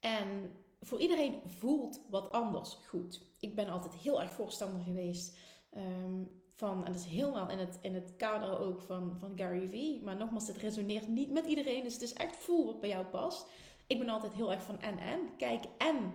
En 0.00 0.56
voor 0.84 1.00
iedereen 1.00 1.40
voelt 1.46 2.00
wat 2.10 2.32
anders 2.32 2.78
goed. 2.88 3.22
Ik 3.40 3.54
ben 3.54 3.68
altijd 3.68 3.94
heel 3.94 4.22
erg 4.22 4.32
voorstander 4.32 4.80
geweest 4.80 5.38
um, 5.76 6.42
van, 6.54 6.84
en 6.84 6.92
dat 6.92 7.00
is 7.00 7.06
helemaal 7.06 7.50
in 7.50 7.58
het, 7.58 7.78
in 7.82 7.94
het 7.94 8.16
kader 8.16 8.58
ook 8.58 8.80
van, 8.80 9.16
van 9.18 9.32
Gary 9.36 9.68
Vee. 9.68 10.00
Maar 10.02 10.16
nogmaals, 10.16 10.46
het 10.46 10.56
resoneert 10.56 11.08
niet 11.08 11.30
met 11.30 11.46
iedereen, 11.46 11.82
dus 11.82 11.92
het 11.92 12.02
is 12.02 12.12
echt 12.12 12.36
voel 12.36 12.66
wat 12.66 12.80
bij 12.80 12.88
jou 12.88 13.04
past. 13.04 13.46
Ik 13.86 13.98
ben 13.98 14.08
altijd 14.08 14.32
heel 14.32 14.52
erg 14.52 14.62
van 14.62 14.80
en 14.80 14.98
en. 14.98 15.36
Kijk 15.36 15.64
en 15.78 16.12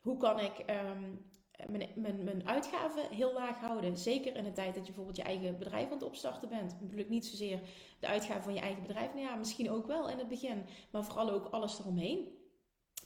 hoe 0.00 0.16
kan 0.16 0.40
ik 0.40 0.64
um, 0.70 1.24
mijn, 1.66 1.88
mijn, 1.94 2.24
mijn 2.24 2.48
uitgaven 2.48 3.08
heel 3.10 3.32
laag 3.32 3.58
houden. 3.58 3.96
Zeker 3.96 4.36
in 4.36 4.44
de 4.44 4.52
tijd 4.52 4.74
dat 4.74 4.86
je 4.86 4.92
bijvoorbeeld 4.92 5.16
je 5.16 5.22
eigen 5.22 5.58
bedrijf 5.58 5.86
aan 5.86 5.92
het 5.92 6.02
opstarten 6.02 6.48
bent. 6.48 6.80
Natuurlijk 6.80 7.08
niet 7.08 7.26
zozeer 7.26 7.60
de 8.00 8.06
uitgaven 8.06 8.42
van 8.42 8.54
je 8.54 8.60
eigen 8.60 8.82
bedrijf. 8.82 9.14
Nou 9.14 9.26
ja, 9.26 9.34
misschien 9.34 9.70
ook 9.70 9.86
wel 9.86 10.08
in 10.08 10.18
het 10.18 10.28
begin. 10.28 10.64
Maar 10.90 11.04
vooral 11.04 11.30
ook 11.30 11.46
alles 11.46 11.78
eromheen 11.78 12.40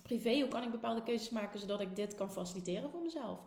privé, 0.06 0.40
hoe 0.40 0.48
kan 0.48 0.62
ik 0.62 0.70
bepaalde 0.70 1.02
keuzes 1.02 1.30
maken 1.30 1.60
zodat 1.60 1.80
ik 1.80 1.96
dit 1.96 2.14
kan 2.14 2.32
faciliteren 2.32 2.90
voor 2.90 3.02
mezelf? 3.02 3.40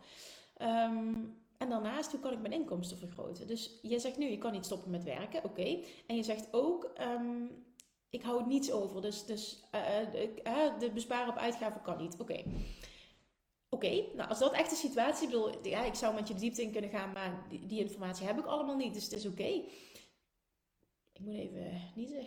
Ehm, 0.58 1.16
en 1.58 1.70
daarnaast, 1.70 2.12
hoe 2.12 2.20
kan 2.20 2.34
ik 2.34 2.40
mijn 2.40 2.54
inkomsten 2.54 2.98
vergroten? 2.98 3.48
Dus 3.48 3.80
je 3.82 4.00
zegt 4.00 4.18
nu, 4.18 4.30
je 4.30 4.38
kan 4.38 4.52
niet 4.52 4.66
stoppen 4.66 4.92
met 4.92 5.04
werken, 5.04 5.44
oké. 5.44 5.84
En 6.08 6.16
je 6.16 6.24
zegt 6.24 6.48
ook, 6.54 6.92
um, 7.02 7.66
ik 8.10 8.22
hou 8.22 8.48
niets 8.48 8.72
over. 8.72 9.02
Dus, 9.02 9.26
dus 9.26 9.64
uh, 9.76 10.80
de 10.80 10.92
besparen 10.94 11.30
op 11.30 11.38
uitgaven 11.38 11.82
kan 11.82 11.98
niet, 11.98 12.16
oké. 12.18 12.44
Oké, 13.70 14.04
nou 14.16 14.30
als 14.30 14.40
dat 14.40 14.54
echt 14.54 14.70
de 14.70 14.76
situatie, 14.76 15.28
ik 15.28 15.34
bedoel, 15.34 15.68
ja, 15.68 15.84
ik 15.84 15.94
zou 15.94 16.16
met 16.16 16.28
je 16.28 16.34
diepte 16.34 16.62
in 16.62 16.72
kunnen 16.72 16.90
gaan, 16.90 17.12
maar 17.12 17.46
die, 17.50 17.66
die 17.66 17.80
informatie 17.80 18.26
heb 18.26 18.40
ik 18.40 18.46
allemaal 18.46 18.76
niet, 18.76 18.94
dus 18.94 19.04
het 19.04 19.14
is 19.14 19.26
oké. 19.26 19.64
Ik 21.14 21.20
moet 21.20 21.34
even 21.34 21.92
niezen. 21.96 22.26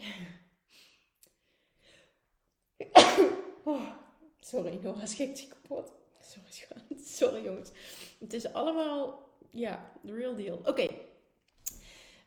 oh. 3.65 4.01
Sorry, 4.45 4.79
Nora 4.83 5.07
schikt 5.07 5.39
zich 5.39 5.49
kapot. 5.49 5.93
Sorry, 6.21 7.03
Sorry, 7.05 7.45
jongens. 7.45 7.71
Het 8.19 8.33
is 8.33 8.53
allemaal, 8.53 9.29
ja, 9.51 9.93
the 10.07 10.15
real 10.15 10.37
deal. 10.37 10.61
Oké. 10.65 10.89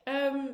Ehm, 0.03 0.45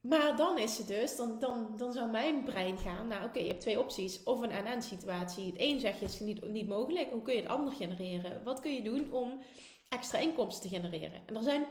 maar 0.00 0.36
dan 0.36 0.58
is 0.58 0.78
het 0.78 0.86
dus, 0.86 1.16
dan, 1.16 1.38
dan, 1.38 1.74
dan 1.76 1.92
zou 1.92 2.10
mijn 2.10 2.44
brein 2.44 2.78
gaan, 2.78 3.08
nou 3.08 3.24
oké, 3.24 3.38
je 3.38 3.48
hebt 3.48 3.60
twee 3.60 3.78
opties. 3.78 4.22
Of 4.22 4.40
een 4.40 4.50
en-en 4.50 4.82
situatie. 4.82 5.46
Het 5.46 5.54
een 5.58 5.80
zeg 5.80 5.98
je 5.98 6.04
is 6.04 6.20
niet, 6.20 6.48
niet 6.48 6.68
mogelijk. 6.68 7.10
Hoe 7.10 7.22
kun 7.22 7.34
je 7.34 7.40
het 7.40 7.50
ander 7.50 7.74
genereren? 7.74 8.42
Wat 8.44 8.60
kun 8.60 8.74
je 8.74 8.82
doen 8.82 9.12
om 9.12 9.40
extra 9.88 10.18
inkomsten 10.18 10.70
te 10.70 10.76
genereren? 10.76 11.22
En 11.26 11.36
er 11.36 11.42
zijn 11.42 11.66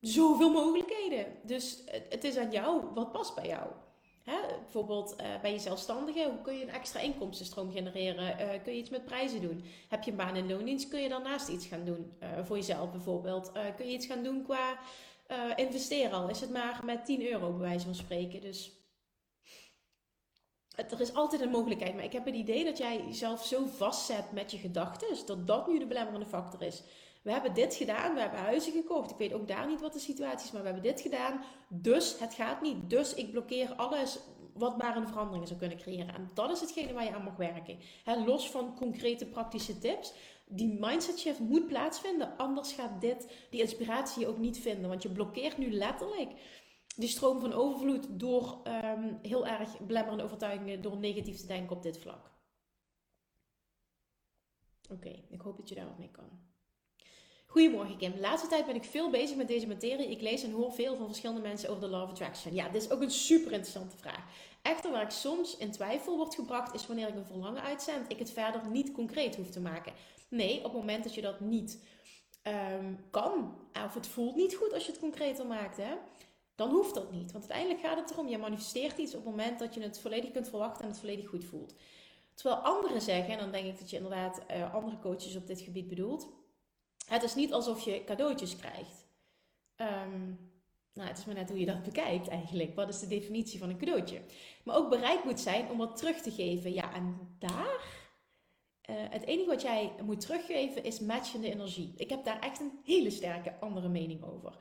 zoveel 0.00 0.50
mogelijkheden. 0.52 1.26
Dus 1.42 1.82
het 2.08 2.24
is 2.24 2.36
aan 2.36 2.50
jou, 2.50 2.84
wat 2.94 3.12
past 3.12 3.34
bij 3.34 3.46
jou? 3.46 3.70
Hè, 4.26 4.36
bijvoorbeeld 4.62 5.14
uh, 5.20 5.40
bij 5.40 5.52
je 5.52 5.58
zelfstandige, 5.58 6.24
hoe 6.24 6.42
kun 6.42 6.56
je 6.56 6.62
een 6.62 6.70
extra 6.70 7.00
inkomstenstroom 7.00 7.72
genereren? 7.72 8.40
Uh, 8.40 8.62
kun 8.62 8.72
je 8.72 8.78
iets 8.78 8.90
met 8.90 9.04
prijzen 9.04 9.40
doen? 9.40 9.64
Heb 9.88 10.02
je 10.02 10.10
een 10.10 10.16
baan 10.16 10.36
in 10.36 10.48
loondienst, 10.48 10.88
kun 10.88 11.00
je 11.00 11.08
daarnaast 11.08 11.48
iets 11.48 11.66
gaan 11.66 11.84
doen 11.84 12.12
uh, 12.22 12.28
voor 12.44 12.56
jezelf 12.56 12.90
bijvoorbeeld? 12.90 13.52
kun 13.76 13.86
je 13.86 13.92
iets 13.92 14.06
gaan 14.06 14.22
doen 14.22 14.42
qua 14.44 14.78
investeren 15.56 16.12
al? 16.12 16.28
Is 16.28 16.40
het 16.40 16.50
maar 16.50 16.80
met 16.84 17.04
10 17.04 17.26
euro 17.26 17.50
bij 17.50 17.68
wijze 17.68 17.84
van 17.84 17.94
spreken? 17.94 18.40
Dus 18.40 18.72
er 20.76 21.00
is 21.00 21.14
altijd 21.14 21.40
een 21.42 21.50
mogelijkheid, 21.50 21.94
maar 21.94 22.04
ik 22.04 22.12
heb 22.12 22.24
het 22.24 22.34
idee 22.34 22.64
dat 22.64 22.78
jij 22.78 23.04
jezelf 23.06 23.44
zo 23.44 23.66
vastzet 23.66 24.32
met 24.32 24.50
je 24.50 24.58
gedachten, 24.58 25.26
dat 25.26 25.46
dat 25.46 25.66
nu 25.66 25.78
de 25.78 25.86
belemmerende 25.86 26.26
factor 26.26 26.62
is. 26.62 26.82
We 27.26 27.32
hebben 27.32 27.54
dit 27.54 27.74
gedaan, 27.74 28.14
we 28.14 28.20
hebben 28.20 28.38
huizen 28.38 28.72
gekocht. 28.72 29.10
Ik 29.10 29.16
weet 29.16 29.32
ook 29.32 29.48
daar 29.48 29.66
niet 29.66 29.80
wat 29.80 29.92
de 29.92 29.98
situatie 29.98 30.46
is, 30.46 30.52
maar 30.52 30.62
we 30.62 30.66
hebben 30.68 30.84
dit 30.92 31.00
gedaan. 31.00 31.40
Dus 31.68 32.18
het 32.18 32.34
gaat 32.34 32.62
niet. 32.62 32.90
Dus 32.90 33.14
ik 33.14 33.30
blokkeer 33.30 33.74
alles 33.74 34.18
wat 34.54 34.78
maar 34.78 34.96
een 34.96 35.08
verandering 35.08 35.46
zou 35.46 35.58
kunnen 35.58 35.78
creëren. 35.78 36.14
En 36.14 36.30
dat 36.34 36.50
is 36.50 36.60
hetgene 36.60 36.92
waar 36.92 37.04
je 37.04 37.14
aan 37.14 37.22
mag 37.22 37.36
werken. 37.36 37.78
los 38.26 38.50
van 38.50 38.76
concrete 38.76 39.26
praktische 39.26 39.78
tips. 39.78 40.14
Die 40.44 40.78
mindset 40.80 41.18
shift 41.18 41.38
moet 41.38 41.66
plaatsvinden. 41.66 42.36
Anders 42.36 42.72
gaat 42.72 43.00
dit, 43.00 43.46
die 43.50 43.60
inspiratie 43.60 44.26
ook 44.26 44.38
niet 44.38 44.58
vinden. 44.58 44.88
Want 44.88 45.02
je 45.02 45.10
blokkeert 45.10 45.58
nu 45.58 45.70
letterlijk 45.70 46.30
die 46.96 47.08
stroom 47.08 47.40
van 47.40 47.52
overvloed 47.52 48.06
door 48.10 48.60
ehm, 48.64 49.14
heel 49.22 49.46
erg 49.46 49.80
belemmerende 49.80 50.24
overtuigingen, 50.24 50.82
door 50.82 50.96
negatief 50.96 51.40
te 51.40 51.46
denken 51.46 51.76
op 51.76 51.82
dit 51.82 51.98
vlak. 51.98 52.30
Oké, 54.90 55.22
ik 55.28 55.40
hoop 55.40 55.56
dat 55.56 55.68
je 55.68 55.74
daar 55.74 55.86
wat 55.86 55.98
mee 55.98 56.10
kan. 56.10 56.45
Goedemorgen 57.56 57.96
Kim. 57.96 58.12
De 58.12 58.20
laatste 58.20 58.48
tijd 58.48 58.66
ben 58.66 58.74
ik 58.74 58.84
veel 58.84 59.10
bezig 59.10 59.36
met 59.36 59.48
deze 59.48 59.66
materie. 59.66 60.10
Ik 60.10 60.20
lees 60.20 60.42
en 60.42 60.50
hoor 60.50 60.72
veel 60.72 60.96
van 60.96 61.06
verschillende 61.06 61.40
mensen 61.40 61.68
over 61.68 61.80
de 61.80 61.88
Law 61.88 62.02
of 62.02 62.10
Attraction. 62.10 62.54
Ja, 62.54 62.68
dit 62.68 62.82
is 62.82 62.90
ook 62.90 63.00
een 63.00 63.10
super 63.10 63.52
interessante 63.52 63.96
vraag. 63.96 64.24
Echter, 64.62 64.90
waar 64.90 65.02
ik 65.02 65.10
soms 65.10 65.56
in 65.56 65.70
twijfel 65.70 66.16
wordt 66.16 66.34
gebracht, 66.34 66.74
is 66.74 66.86
wanneer 66.86 67.08
ik 67.08 67.14
een 67.14 67.24
verlangen 67.24 67.62
uitzend, 67.62 68.10
ik 68.10 68.18
het 68.18 68.30
verder 68.30 68.68
niet 68.70 68.92
concreet 68.92 69.36
hoef 69.36 69.50
te 69.50 69.60
maken. 69.60 69.92
Nee, 70.28 70.56
op 70.56 70.64
het 70.64 70.72
moment 70.72 71.04
dat 71.04 71.14
je 71.14 71.20
dat 71.20 71.40
niet 71.40 71.82
ehm, 72.42 72.94
kan, 73.10 73.58
of 73.86 73.94
het 73.94 74.06
voelt 74.06 74.36
niet 74.36 74.54
goed 74.54 74.72
als 74.72 74.86
je 74.86 74.90
het 74.90 75.00
concreter 75.00 75.46
maakt, 75.46 75.76
hè, 75.76 75.94
dan 76.54 76.70
hoeft 76.70 76.94
dat 76.94 77.12
niet. 77.12 77.32
Want 77.32 77.50
uiteindelijk 77.50 77.80
gaat 77.80 78.00
het 78.00 78.10
erom, 78.10 78.28
je 78.28 78.38
manifesteert 78.38 78.98
iets 78.98 79.14
op 79.14 79.24
het 79.24 79.30
moment 79.30 79.58
dat 79.58 79.74
je 79.74 79.80
het 79.80 80.00
volledig 80.00 80.30
kunt 80.30 80.48
verwachten 80.48 80.82
en 80.82 80.90
het 80.90 80.98
volledig 80.98 81.28
goed 81.28 81.44
voelt. 81.44 81.74
Terwijl 82.34 82.60
anderen 82.60 83.00
zeggen, 83.00 83.32
en 83.32 83.38
dan 83.38 83.52
denk 83.52 83.66
ik 83.66 83.78
dat 83.78 83.90
je 83.90 83.96
inderdaad 83.96 84.40
uh, 84.50 84.74
andere 84.74 84.98
coaches 84.98 85.36
op 85.36 85.46
dit 85.46 85.60
gebied 85.60 85.88
bedoelt, 85.88 86.28
het 87.06 87.22
is 87.22 87.34
niet 87.34 87.52
alsof 87.52 87.84
je 87.84 88.04
cadeautjes 88.04 88.56
krijgt. 88.56 89.06
Ehm, 89.76 90.26
nou, 90.92 91.08
het 91.08 91.18
is 91.18 91.24
maar 91.24 91.34
net 91.34 91.48
hoe 91.48 91.58
je 91.58 91.66
dat 91.66 91.82
bekijkt 91.82 92.28
eigenlijk. 92.28 92.74
Wat 92.74 92.88
is 92.88 93.00
de 93.00 93.06
definitie 93.06 93.58
van 93.58 93.68
een 93.68 93.78
cadeautje? 93.78 94.20
Maar 94.64 94.76
ook 94.76 94.90
bereid 94.90 95.24
moet 95.24 95.40
zijn 95.40 95.70
om 95.70 95.78
wat 95.78 95.96
terug 95.96 96.20
te 96.20 96.30
geven. 96.30 96.72
Ja, 96.72 96.94
en 96.94 97.36
daar... 97.38 98.04
Uh, 98.90 98.96
het 99.10 99.24
enige 99.24 99.48
wat 99.48 99.62
jij 99.62 99.92
moet 100.02 100.20
teruggeven 100.20 100.84
is 100.84 101.00
matchende 101.00 101.50
energie. 101.50 101.92
Ik 101.96 102.10
heb 102.10 102.24
daar 102.24 102.40
echt 102.40 102.60
een 102.60 102.80
hele 102.84 103.10
sterke 103.10 103.58
andere 103.60 103.88
mening 103.88 104.24
over. 104.24 104.56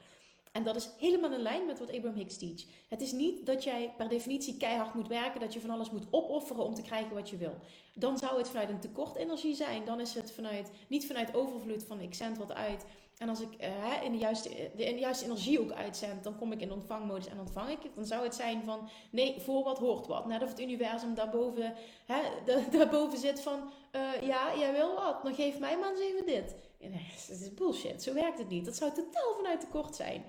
En 0.56 0.64
dat 0.64 0.76
is 0.76 0.90
helemaal 1.00 1.32
in 1.32 1.42
lijn 1.42 1.66
met 1.66 1.80
wat 1.80 1.94
Abraham 1.94 2.18
Hicks 2.18 2.38
teach. 2.38 2.64
Het 2.88 3.02
is 3.02 3.12
niet 3.12 3.46
dat 3.46 3.64
jij 3.64 3.94
per 3.98 4.10
definitie 4.10 4.58
keihard 4.58 4.94
moet 4.94 5.08
werken, 5.08 5.40
dat 5.40 5.54
je 5.54 5.60
van 5.62 5.70
alles 5.70 5.92
moet 5.92 6.08
opofferen 6.10 6.64
om 6.64 6.74
te 6.74 6.82
krijgen 6.82 7.14
wat 7.14 7.30
je 7.30 7.38
wil. 7.38 7.56
Dan 7.94 8.18
zou 8.18 8.38
het 8.38 8.48
vanuit 8.48 8.70
een 8.70 8.80
tekort 8.80 9.16
energie 9.16 9.56
zijn. 9.56 9.86
Dan 9.86 10.00
is 10.00 10.14
het 10.14 10.32
vanuit, 10.32 10.72
niet 10.88 11.08
vanuit 11.08 11.36
overvloed 11.36 11.84
van 11.84 12.00
ik 12.00 12.14
zend 12.14 12.38
wat 12.38 12.54
uit. 12.54 12.86
En 13.18 13.30
als 13.30 13.42
ik 13.42 13.50
uh, 13.62 14.04
in, 14.04 14.12
de 14.12 14.18
juiste, 14.18 14.50
in 14.50 14.72
de 14.76 14.84
energie 14.84 15.60
ook 15.60 15.72
uitzend, 15.72 16.24
dan 16.24 16.38
kom 16.38 16.52
ik 16.52 16.62
in 16.62 16.72
ontvangmodus 16.72 17.28
en 17.28 17.40
ontvang 17.40 17.70
ik 17.70 17.84
het. 17.84 17.96
Dan 17.96 18.06
zou 18.06 18.24
het 18.24 18.36
zijn 18.36 18.64
van, 18.64 18.90
nee, 19.10 19.40
voor 19.40 19.64
wat 19.64 19.78
hoort 19.78 20.08
wat. 20.08 20.26
Net 20.26 20.44
of 20.44 20.50
het 20.50 20.62
universum 20.62 21.14
daarboven, 21.14 21.74
hè, 22.06 22.22
daarboven 22.78 23.18
zit 23.18 23.42
van, 23.42 23.60
uh, 23.96 24.22
ja, 24.22 24.58
jij 24.58 24.72
wil 24.72 24.96
wat, 24.96 25.24
dan 25.24 25.36
geef 25.36 25.60
mij 25.60 25.78
maar 25.78 25.90
eens 25.90 26.00
even 26.00 26.26
dit. 26.26 26.56
Dat 27.28 27.40
is 27.40 27.54
bullshit, 27.54 28.04
zo 28.04 28.14
werkt 28.14 28.38
het 28.38 28.50
niet. 28.50 28.66
Dat 28.66 28.76
zou 28.76 28.92
totaal 28.92 29.34
vanuit 29.36 29.60
tekort 29.60 29.96
zijn. 29.96 30.26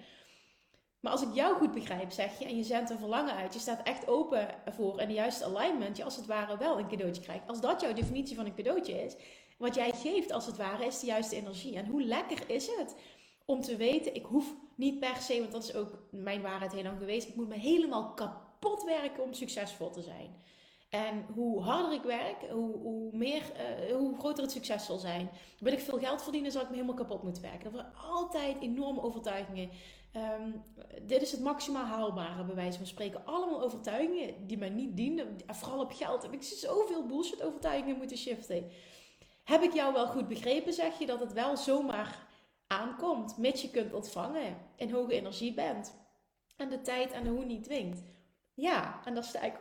Maar 1.07 1.15
als 1.15 1.25
ik 1.25 1.35
jou 1.35 1.57
goed 1.57 1.73
begrijp, 1.73 2.11
zeg 2.11 2.39
je, 2.39 2.45
en 2.45 2.57
je 2.57 2.63
zendt 2.63 2.91
een 2.91 2.99
verlangen 2.99 3.35
uit, 3.35 3.55
je 3.55 3.61
staat 3.61 3.83
echt 3.83 4.09
open 4.09 4.49
voor 4.67 4.99
en 4.99 5.09
de 5.09 5.15
juiste 5.15 5.45
alignment, 5.45 5.97
je 5.97 6.05
als 6.05 6.17
het 6.17 6.27
ware 6.27 6.59
wel 6.59 6.79
een 6.79 6.89
cadeautje 6.89 7.23
krijgt. 7.23 7.49
Als 7.49 7.61
dat 7.61 7.81
jouw 7.81 7.93
definitie 7.93 8.37
van 8.37 8.47
een 8.47 8.55
cadeautje 8.55 9.05
is, 9.05 9.17
wat 9.59 9.75
jij 9.75 9.93
geeft 9.93 10.33
als 10.33 10.47
het 10.47 10.57
ware, 10.57 10.87
is 10.87 11.01
de 11.01 11.07
juiste 11.07 11.37
energie. 11.37 11.77
En 11.77 11.87
hoe 11.87 12.03
lekker 12.03 12.51
is 12.51 12.67
het 12.67 12.97
om 13.45 13.61
te 13.61 13.77
weten, 13.77 14.15
ik 14.15 14.25
hoef 14.25 14.55
niet 14.77 15.01
per 15.01 15.17
se, 15.17 15.41
want 15.41 15.53
dat 15.53 15.65
is 15.65 15.75
ook 15.75 15.99
mijn 16.11 16.43
waarheid 16.43 16.73
heel 16.73 16.83
lang 16.83 16.99
geweest, 16.99 17.29
ik 17.29 17.35
moet 17.35 17.49
me 17.49 17.59
helemaal 17.59 18.15
kapot 18.15 18.85
werken 18.85 19.23
om 19.23 19.33
succesvol 19.33 19.91
te 19.91 20.03
zijn. 20.03 20.45
En 20.89 21.27
hoe 21.35 21.63
harder 21.63 21.93
ik 21.93 22.03
werk, 22.03 22.51
hoe, 22.51 22.77
hoe, 22.77 23.17
meer, 23.17 23.43
uh, 23.89 23.97
hoe 23.97 24.19
groter 24.19 24.43
het 24.43 24.53
succes 24.53 24.85
zal 24.85 24.99
zijn. 24.99 25.31
Wil 25.59 25.73
ik 25.73 25.79
veel 25.79 25.99
geld 25.99 26.23
verdienen, 26.23 26.53
zal 26.53 26.63
ik 26.63 26.69
me 26.69 26.75
helemaal 26.75 26.97
kapot 26.97 27.23
moeten 27.23 27.43
werken. 27.43 27.73
Dat 27.73 27.73
waren 27.73 27.95
altijd 27.97 28.57
enorme 28.61 29.03
overtuigingen. 29.03 29.71
Um, 30.17 30.65
dit 31.03 31.23
is 31.23 31.33
het 31.33 31.41
maximaal 31.41 31.85
haalbare, 31.85 32.45
bij 32.45 32.55
wijze 32.55 32.79
van 32.79 32.87
spreken. 32.87 33.25
Allemaal 33.25 33.63
overtuigingen 33.63 34.47
die 34.47 34.59
mij 34.59 34.69
niet 34.69 34.97
dienen. 34.97 35.37
Vooral 35.47 35.81
op 35.81 35.93
geld 35.93 36.23
heb 36.23 36.33
ik 36.33 36.43
zoveel 36.43 37.07
bullshit 37.07 37.43
overtuigingen 37.43 37.97
moeten 37.97 38.17
shiften. 38.17 38.71
Heb 39.45 39.63
ik 39.63 39.73
jou 39.73 39.93
wel 39.93 40.07
goed 40.07 40.29
begrepen, 40.29 40.73
zeg 40.73 40.99
je, 40.99 41.07
dat 41.07 41.21
het 41.21 41.33
wel 41.33 41.57
zomaar 41.57 42.27
aankomt, 42.67 43.39
mits 43.39 43.63
je 43.63 43.71
kunt 43.71 43.93
ontvangen, 43.93 44.57
in 44.77 44.91
hoge 44.91 45.13
energie 45.13 45.55
bent 45.55 45.95
en 46.57 46.69
de 46.69 46.81
tijd 46.81 47.13
en 47.13 47.25
de 47.25 47.31
hoe 47.31 47.45
niet 47.45 47.65
dwingt. 47.65 48.03
Ja, 48.55 49.01
en 49.05 49.15
daar 49.15 49.25
sta 49.25 49.43
ik 49.43 49.55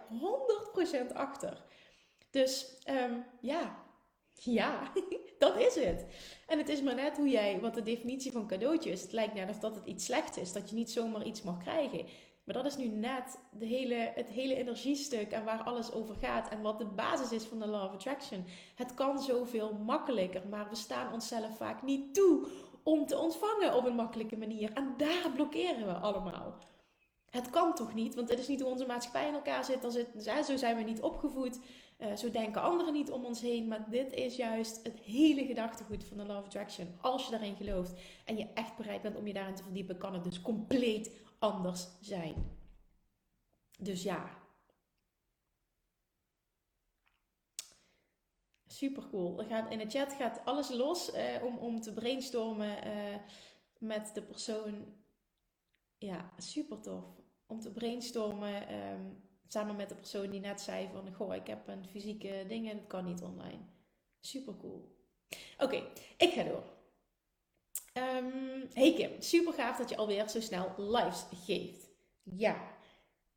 100% 1.12 1.14
achter. 1.14 1.64
Dus 2.30 2.82
um, 2.90 3.26
ja, 3.42 3.85
ja, 4.44 4.92
dat 5.38 5.58
is 5.58 5.76
het. 5.76 6.06
En 6.48 6.58
het 6.58 6.70
is 6.70 6.82
maar 6.82 6.96
net 6.96 7.18
hoe 7.18 7.30
jij, 7.30 7.60
wat 7.60 7.74
de 7.74 7.82
definitie 7.82 8.32
van 8.32 8.48
cadeautje 8.48 8.92
is. 8.92 9.02
Het 9.02 9.12
lijkt 9.12 9.34
net 9.34 9.50
of 9.50 9.60
dat 9.60 9.76
het 9.76 9.86
iets 9.86 10.06
slechts 10.06 10.38
is, 10.38 10.54
dat 10.54 10.70
je 10.70 10.76
niet 10.76 10.92
zomaar 10.92 11.26
iets 11.26 11.42
mag 11.42 11.58
krijgen. 11.58 12.06
Maar 12.44 12.56
dat 12.56 12.66
is 12.66 12.78
nu 12.78 12.88
net 12.88 13.40
de 13.52 13.66
hele, 13.66 14.12
het 14.16 14.30
hele 14.30 14.56
energiestuk 14.56 15.32
en 15.32 15.44
waar 15.44 15.64
alles 15.64 15.92
over 15.92 16.16
gaat. 16.16 16.50
En 16.50 16.62
wat 16.62 16.78
de 16.78 16.86
basis 16.86 17.32
is 17.32 17.44
van 17.44 17.60
de 17.60 17.68
Law 17.68 17.84
of 17.84 17.94
Attraction. 17.94 18.46
Het 18.76 18.94
kan 18.94 19.20
zoveel 19.20 19.74
makkelijker, 19.74 20.48
maar 20.50 20.70
we 20.70 20.76
staan 20.76 21.14
onszelf 21.14 21.58
vaak 21.58 21.82
niet 21.82 22.14
toe 22.14 22.48
om 22.84 23.06
te 23.06 23.18
ontvangen 23.18 23.76
op 23.76 23.86
een 23.86 23.96
makkelijke 23.96 24.38
manier. 24.38 24.74
En 24.74 24.94
daar 24.98 25.32
blokkeren 25.36 25.86
we 25.86 25.94
allemaal. 25.94 26.58
Het 27.30 27.50
kan 27.50 27.76
toch 27.76 27.94
niet, 27.94 28.16
want 28.16 28.30
het 28.30 28.40
is 28.40 28.48
niet 28.48 28.62
hoe 28.62 28.72
onze 28.72 28.86
maatschappij 28.86 29.28
in 29.28 29.34
elkaar 29.34 29.66
zit. 29.66 29.86
zit 29.90 30.46
zo 30.46 30.58
zijn 30.58 30.76
we 30.76 30.82
niet 30.84 31.02
opgevoed. 31.02 31.60
Uh, 31.98 32.16
zo 32.16 32.32
denken 32.32 32.62
anderen 32.62 32.94
niet 32.94 33.12
om 33.12 33.26
ons 33.26 33.42
heen. 33.42 33.68
Maar 33.68 33.90
dit 33.90 34.14
is 34.14 34.36
juist 34.36 34.84
het 34.84 35.00
hele 35.00 35.46
gedachtegoed 35.46 36.04
van 36.04 36.18
de 36.18 36.26
Law 36.26 36.38
of 36.38 36.46
Attraction. 36.46 36.98
Als 37.02 37.26
je 37.26 37.32
daarin 37.32 37.56
gelooft 37.56 37.94
en 38.26 38.38
je 38.38 38.48
echt 38.54 38.78
bereid 38.78 39.02
bent 39.02 39.16
om 39.16 39.28
je 39.28 39.34
daarin 39.34 39.56
te 39.56 39.64
verdiepen, 39.64 39.98
kan 39.98 40.14
het 40.14 40.24
dus 40.24 40.42
compleet 40.42 41.12
anders 41.40 41.88
zijn. 42.02 42.58
Dus 43.80 44.04
ja. 44.04 44.44
Super 48.68 49.10
cool. 49.10 49.40
Er 49.40 49.46
gaat, 49.46 49.72
in 49.72 49.78
de 49.78 49.90
chat 49.90 50.14
gaat 50.14 50.46
alles 50.46 50.70
los 50.70 51.14
uh, 51.14 51.44
om, 51.44 51.58
om 51.58 51.82
te 51.82 51.94
brainstormen 51.94 52.88
uh, 52.88 53.16
met 53.78 54.12
de 54.14 54.22
persoon. 54.22 54.86
Ja, 55.98 56.32
super 56.38 56.82
tof. 56.82 57.06
Om 57.46 57.60
te 57.60 57.72
brainstormen 57.72 58.74
um, 58.74 59.24
samen 59.48 59.76
met 59.76 59.90
de 59.90 59.96
persoon 59.96 60.30
die 60.30 60.40
net 60.40 60.62
zei 60.62 60.90
van... 60.94 61.14
Goh, 61.14 61.36
ik 61.36 61.48
heb 61.48 61.68
een 61.68 61.86
fysieke 61.86 62.46
ding 62.48 62.70
en 62.70 62.78
het 62.78 62.88
kan 62.88 63.06
niet 63.06 63.22
online. 63.22 63.60
Super 64.20 64.58
cool. 64.58 64.96
Oké, 65.58 65.84
ik 66.18 66.34
ga 66.34 66.44
door. 66.44 66.64
Um, 67.94 68.68
hey 68.74 68.94
Kim, 68.94 69.22
super 69.22 69.54
gaaf 69.54 69.78
dat 69.78 69.90
je 69.90 69.98
alweer 69.98 70.30
zo 70.30 70.42
snel 70.42 70.74
lives 70.78 71.26
geeft. 71.46 71.90
Ja, 72.24 72.78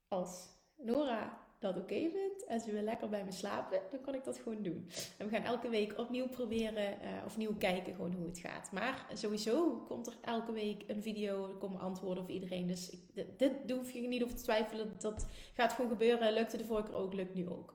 als 0.09 0.49
Nora 0.77 1.38
dat 1.59 1.77
oké 1.77 2.11
vindt 2.11 2.45
en 2.45 2.61
ze 2.61 2.73
wil 2.73 2.83
lekker 2.83 3.09
bij 3.09 3.25
me 3.25 3.33
slapen, 3.33 3.81
dan 3.91 4.01
kan 4.01 4.15
ik 4.15 4.25
dat 4.25 4.39
gewoon 4.39 4.63
doen. 4.63 4.89
En 5.19 5.29
we 5.29 5.35
gaan 5.35 5.45
elke 5.45 5.69
week 5.69 5.99
opnieuw 5.99 6.29
proberen 6.29 6.93
uh, 6.93 7.09
of 7.27 7.37
nieuw 7.37 7.57
kijken 7.57 7.95
gewoon 7.95 8.13
hoe 8.13 8.27
het 8.27 8.39
gaat. 8.39 8.73
Maar 8.73 9.07
sowieso 9.13 9.85
komt 9.89 10.07
er 10.07 10.17
elke 10.21 10.53
week 10.53 10.85
een 10.87 11.03
video, 11.03 11.49
er 11.49 11.55
komen 11.55 11.81
antwoorden 11.81 12.25
voor 12.25 12.35
iedereen. 12.35 12.67
Dus 12.67 12.91
ik, 12.91 13.01
dit, 13.15 13.37
dit 13.39 13.77
hoef 13.77 13.91
je 13.91 14.01
niet 14.01 14.23
over 14.23 14.37
te 14.37 14.43
twijfelen, 14.43 14.93
dat 14.99 15.27
gaat 15.55 15.73
gewoon 15.73 15.91
gebeuren. 15.91 16.33
Lukte 16.33 16.57
de 16.57 16.65
vorige 16.65 16.89
keer 16.89 16.97
ook, 16.97 17.15
lukt 17.15 17.35
nu 17.35 17.49
ook. 17.49 17.75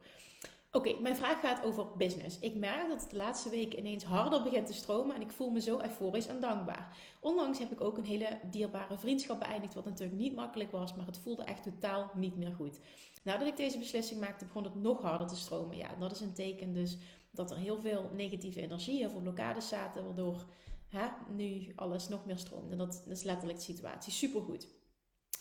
Oké, 0.75 0.99
mijn 0.99 1.15
vraag 1.15 1.39
gaat 1.39 1.63
over 1.63 1.87
business. 1.97 2.39
Ik 2.39 2.55
merk 2.55 2.87
dat 2.87 3.01
het 3.01 3.09
de 3.09 3.15
laatste 3.15 3.49
weken 3.49 3.79
ineens 3.79 4.03
harder 4.03 4.43
begint 4.43 4.67
te 4.67 4.73
stromen 4.73 5.15
en 5.15 5.21
ik 5.21 5.31
voel 5.31 5.49
me 5.49 5.61
zo 5.61 5.79
euforisch 5.79 6.27
en 6.27 6.39
dankbaar. 6.39 6.97
Onlangs 7.19 7.59
heb 7.59 7.71
ik 7.71 7.81
ook 7.81 7.97
een 7.97 8.05
hele 8.05 8.39
dierbare 8.51 8.97
vriendschap 8.97 9.39
beëindigd, 9.39 9.73
wat 9.73 9.85
natuurlijk 9.85 10.19
niet 10.19 10.35
makkelijk 10.35 10.71
was, 10.71 10.93
maar 10.93 11.05
het 11.05 11.17
voelde 11.17 11.43
echt 11.43 11.63
totaal 11.63 12.11
niet 12.13 12.37
meer 12.37 12.51
goed. 12.51 12.79
Nadat 13.23 13.47
ik 13.47 13.57
deze 13.57 13.77
beslissing 13.77 14.19
maakte, 14.19 14.45
begon 14.45 14.63
het 14.63 14.75
nog 14.75 15.01
harder 15.01 15.27
te 15.27 15.35
stromen. 15.35 15.77
Ja, 15.77 15.95
dat 15.99 16.11
is 16.11 16.19
een 16.19 16.33
teken 16.33 16.73
dus 16.73 16.97
dat 17.31 17.51
er 17.51 17.57
heel 17.57 17.79
veel 17.79 18.09
negatieve 18.13 18.61
energie, 18.61 19.09
veel 19.09 19.21
blokkades 19.21 19.67
zaten, 19.67 20.05
waardoor 20.05 20.45
hè, 20.87 21.07
nu 21.35 21.71
alles 21.75 22.07
nog 22.07 22.25
meer 22.25 22.37
stroomt. 22.37 22.71
En 22.71 22.77
dat 22.77 23.03
is 23.09 23.23
letterlijk 23.23 23.57
de 23.57 23.65
situatie. 23.65 24.13
Supergoed. 24.13 24.67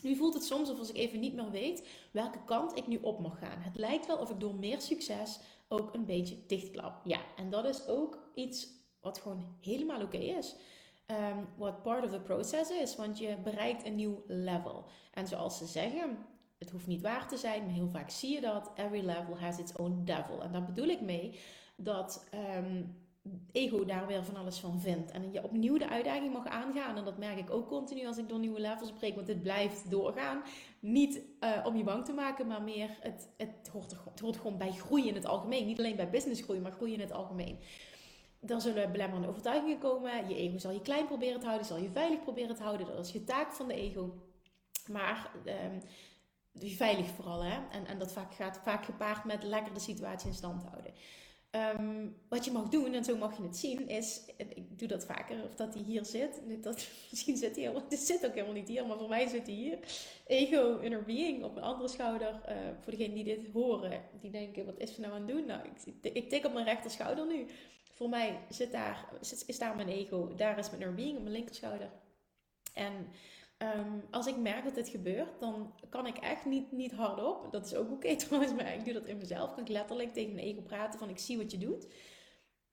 Nu 0.03 0.17
voelt 0.17 0.35
het 0.35 0.45
soms 0.45 0.69
alsof 0.69 0.89
ik 0.89 0.97
even 0.97 1.21
niet 1.21 1.35
meer 1.35 1.51
weet 1.51 1.89
welke 2.11 2.45
kant 2.45 2.77
ik 2.77 2.87
nu 2.87 2.99
op 3.03 3.21
mag 3.21 3.39
gaan. 3.39 3.59
Het 3.61 3.77
lijkt 3.77 4.07
wel 4.07 4.19
of 4.19 4.31
ik 4.31 4.41
door 4.41 4.55
meer 4.55 4.81
succes 4.81 5.41
ook 5.69 5.95
een 5.95 6.05
beetje 6.05 6.47
dichtklap. 6.47 7.01
Ja, 7.05 7.21
en 7.37 7.51
dat 7.51 7.65
is 7.65 7.87
ook 7.87 8.19
iets 8.35 8.69
wat 9.01 9.19
gewoon 9.19 9.57
helemaal 9.61 10.03
oké 10.03 10.17
is. 10.17 10.57
Um, 11.07 11.49
wat 11.57 11.83
part 11.83 12.05
of 12.05 12.11
the 12.11 12.21
process 12.21 12.71
is, 12.71 12.97
want 12.97 13.19
je 13.19 13.37
bereikt 13.45 13.87
een 13.87 13.95
nieuw 13.95 14.23
level. 14.27 14.85
En 15.13 15.27
zoals 15.27 15.59
ze 15.59 15.67
zeggen, 15.67 16.19
het 16.59 16.71
hoeft 16.71 16.87
niet 16.87 17.03
waar 17.03 17.29
te 17.29 17.37
zijn, 17.37 17.65
maar 17.65 17.75
heel 17.75 17.89
vaak 17.89 18.11
zie 18.11 18.35
je 18.35 18.41
dat. 18.41 18.71
Every 18.75 19.05
level 19.05 19.39
has 19.39 19.59
its 19.59 19.77
own 19.77 20.03
devil. 20.05 20.43
En 20.43 20.53
daar 20.53 20.65
bedoel 20.65 20.89
ik 20.89 21.01
mee 21.01 21.39
dat 21.77 22.29
um, 22.57 23.02
ego 23.53 23.85
daar 23.85 24.07
weer 24.07 24.25
van 24.25 24.37
alles 24.37 24.59
van 24.59 24.81
vindt. 24.81 25.11
En 25.11 25.33
je 25.33 25.43
opnieuw 25.43 25.79
de 25.79 25.89
uitdaging 25.89 26.33
mag 26.33 26.47
aangaan. 26.47 26.97
En 26.97 27.05
dat 27.05 27.19
merk 27.19 27.39
ik 27.39 27.51
ook 27.51 27.69
continu 27.69 28.07
als 28.07 28.19
ik 28.19 28.29
door 28.29 28.39
nieuwe 28.39 28.61
levels 28.61 28.93
breek. 28.93 29.15
Want 29.15 29.27
dit 29.27 29.43
blijft 29.43 29.91
doorgaan. 29.91 30.43
Niet 30.81 31.21
uh, 31.41 31.67
om 31.67 31.77
je 31.77 31.85
bang 31.85 32.05
te 32.05 32.13
maken, 32.13 32.47
maar 32.47 32.63
meer 32.63 32.89
het, 33.01 33.29
het, 33.37 33.69
hoort 33.73 33.97
het 34.11 34.21
hoort 34.21 34.37
gewoon 34.37 34.59
bij 34.59 34.73
groeien 34.73 35.09
in 35.09 35.15
het 35.15 35.27
algemeen. 35.27 35.67
Niet 35.67 35.79
alleen 35.79 35.97
bij 35.97 36.11
business 36.11 36.43
groeien, 36.43 36.63
maar 36.63 36.73
groeien 36.73 36.95
in 36.95 37.01
het 37.01 37.13
algemeen. 37.13 37.59
Dan 38.41 38.61
zullen 38.61 38.93
belemmerende 38.93 39.29
overtuigingen 39.29 39.79
komen. 39.79 40.29
Je 40.29 40.37
ego 40.37 40.59
zal 40.59 40.73
je 40.73 40.83
klein 40.83 41.07
proberen 41.07 41.41
te 41.41 41.47
houden, 41.47 41.67
zal 41.67 41.79
je 41.79 41.91
veilig 41.91 42.23
proberen 42.23 42.57
te 42.57 42.63
houden. 42.63 42.87
Dat 42.87 43.07
is 43.07 43.13
je 43.13 43.25
taak 43.25 43.53
van 43.53 43.69
de 43.69 43.75
ego. 43.75 44.15
Maar 44.91 45.31
um, 45.45 45.83
veilig 46.71 47.07
vooral. 47.07 47.45
Hè? 47.45 47.59
En, 47.71 47.87
en 47.87 47.99
dat 47.99 48.13
vaak, 48.13 48.35
gaat 48.35 48.61
vaak 48.63 48.85
gepaard 48.85 49.25
met 49.25 49.43
lekker 49.43 49.75
de 49.75 49.81
situatie 49.81 50.29
in 50.29 50.35
stand 50.35 50.63
houden. 50.63 50.93
Um, 51.57 52.17
wat 52.29 52.45
je 52.45 52.51
mag 52.51 52.69
doen, 52.69 52.95
en 52.95 53.05
zo 53.05 53.17
mag 53.17 53.37
je 53.37 53.43
het 53.43 53.57
zien, 53.57 53.89
is, 53.89 54.21
ik 54.37 54.79
doe 54.79 54.89
dat 54.89 55.05
vaker, 55.05 55.45
of 55.45 55.55
dat 55.55 55.75
hij 55.75 55.83
hier 55.83 56.05
zit. 56.05 56.41
Dat, 56.63 56.87
misschien 57.11 57.37
zit 57.37 57.55
hij 57.55 57.65
helemaal, 57.65 57.89
dit 57.89 57.99
zit 57.99 58.27
ook 58.27 58.35
helemaal 58.35 58.55
niet 58.55 58.69
hier, 58.69 58.87
maar 58.87 58.99
voor 58.99 59.09
mij 59.09 59.29
zit 59.29 59.47
hij 59.47 59.55
hier. 59.55 59.79
Ego, 60.27 60.79
inner 60.79 61.05
being, 61.05 61.45
op 61.45 61.55
mijn 61.55 61.67
andere 61.67 61.89
schouder. 61.89 62.41
Uh, 62.49 62.57
voor 62.81 62.93
degenen 62.93 63.15
die 63.15 63.25
dit 63.25 63.53
horen, 63.53 64.03
die 64.21 64.31
denken, 64.31 64.67
wat 64.67 64.79
is 64.79 64.95
er 64.95 65.01
nou 65.01 65.13
aan 65.13 65.21
het 65.21 65.29
doen? 65.29 65.47
Nou, 65.47 65.61
ik, 66.03 66.13
ik 66.13 66.29
tik 66.29 66.45
op 66.45 66.53
mijn 66.53 66.67
rechter 66.67 66.91
schouder 66.91 67.27
nu. 67.27 67.47
Voor 67.93 68.09
mij 68.09 68.41
zit 68.49 68.73
daar, 68.73 69.09
is 69.47 69.59
daar 69.59 69.77
mijn 69.77 69.89
ego, 69.89 70.35
daar 70.37 70.59
is 70.59 70.71
mijn 70.71 70.83
inner 70.83 70.97
being 70.97 71.17
op 71.17 71.23
mijn 71.23 71.35
linkerschouder. 71.35 71.91
En 72.75 72.93
Um, 73.63 74.03
als 74.11 74.27
ik 74.27 74.37
merk 74.37 74.65
dat 74.65 74.75
dit 74.75 74.89
gebeurt, 74.89 75.41
dan 75.41 75.75
kan 75.89 76.07
ik 76.07 76.17
echt 76.17 76.45
niet, 76.45 76.73
niet 76.73 76.93
hardop. 76.93 77.49
Dat 77.51 77.67
is 77.67 77.75
ook 77.75 77.91
oké 77.91 78.17
trouwens, 78.27 78.55
maar 78.55 78.75
ik 78.75 78.85
doe 78.85 78.93
dat 78.93 79.07
in 79.07 79.19
mezelf. 79.19 79.55
Kan 79.55 79.63
ik 79.63 79.69
letterlijk 79.69 80.13
tegen 80.13 80.35
mijn 80.35 80.47
ego 80.47 80.61
praten 80.61 80.99
van 80.99 81.09
ik 81.09 81.19
zie 81.19 81.37
wat 81.37 81.51
je 81.51 81.59
doet. 81.59 81.87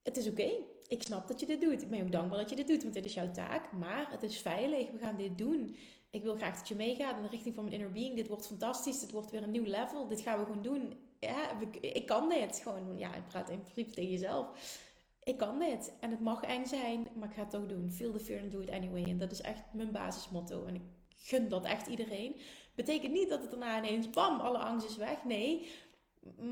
Het 0.03 0.17
is 0.17 0.27
oké. 0.27 0.51
Ik 0.87 1.03
snap 1.03 1.27
dat 1.27 1.39
je 1.39 1.45
dit 1.45 1.61
doet. 1.61 1.81
Ik 1.81 1.89
ben 1.89 2.01
ook 2.01 2.11
dankbaar 2.11 2.39
dat 2.39 2.49
je 2.49 2.55
dit 2.55 2.67
doet, 2.67 2.81
want 2.81 2.93
dit 2.93 3.05
is 3.05 3.13
jouw 3.13 3.31
taak. 3.31 3.71
Maar 3.71 4.11
het 4.11 4.23
is 4.23 4.37
veilig. 4.37 4.91
We 4.91 4.97
gaan 4.97 5.17
dit 5.17 5.37
doen. 5.37 5.75
Ik 6.09 6.23
wil 6.23 6.35
graag 6.35 6.57
dat 6.57 6.67
je 6.67 6.75
meegaat 6.75 7.15
in 7.17 7.23
de 7.23 7.29
richting 7.29 7.55
van 7.55 7.63
mijn 7.63 7.75
inner 7.75 7.91
being. 7.91 8.15
Dit 8.15 8.27
wordt 8.27 8.47
fantastisch. 8.47 8.99
Dit 8.99 9.11
wordt 9.11 9.31
weer 9.31 9.43
een 9.43 9.51
nieuw 9.51 9.65
level. 9.65 10.07
Dit 10.07 10.21
gaan 10.21 10.39
we 10.39 10.45
gewoon 10.45 10.61
doen. 10.61 10.93
Ja, 11.19 11.51
ik 11.81 12.05
kan 12.05 12.29
dit. 12.29 12.59
Gewoon, 12.63 12.97
ja, 12.97 13.15
ik 13.15 13.27
praat 13.27 13.49
in 13.49 13.61
principe 13.61 13.91
tegen 13.91 14.11
jezelf 14.11 14.47
ik 15.29 15.37
kan 15.37 15.59
dit. 15.59 15.93
En 15.99 16.11
het 16.11 16.19
mag 16.19 16.41
eng 16.41 16.65
zijn, 16.65 17.07
maar 17.15 17.29
ik 17.29 17.35
ga 17.35 17.41
het 17.41 17.49
toch 17.49 17.65
doen. 17.65 17.91
Feel 17.91 18.11
the 18.11 18.19
fear 18.19 18.41
and 18.41 18.51
do 18.51 18.59
it 18.59 18.69
anyway. 18.69 19.03
En 19.03 19.17
dat 19.17 19.31
is 19.31 19.41
echt 19.41 19.63
mijn 19.73 19.91
basismotto. 19.91 20.65
En 20.65 20.75
ik 20.75 20.81
gun 21.15 21.49
dat 21.49 21.65
echt 21.65 21.87
iedereen. 21.87 22.35
Betekent 22.75 23.13
niet 23.13 23.29
dat 23.29 23.41
het 23.41 23.49
daarna 23.51 23.77
ineens, 23.77 24.09
bam, 24.09 24.39
alle 24.39 24.57
angst 24.57 24.89
is 24.89 24.97
weg. 24.97 25.23
Nee, 25.23 25.67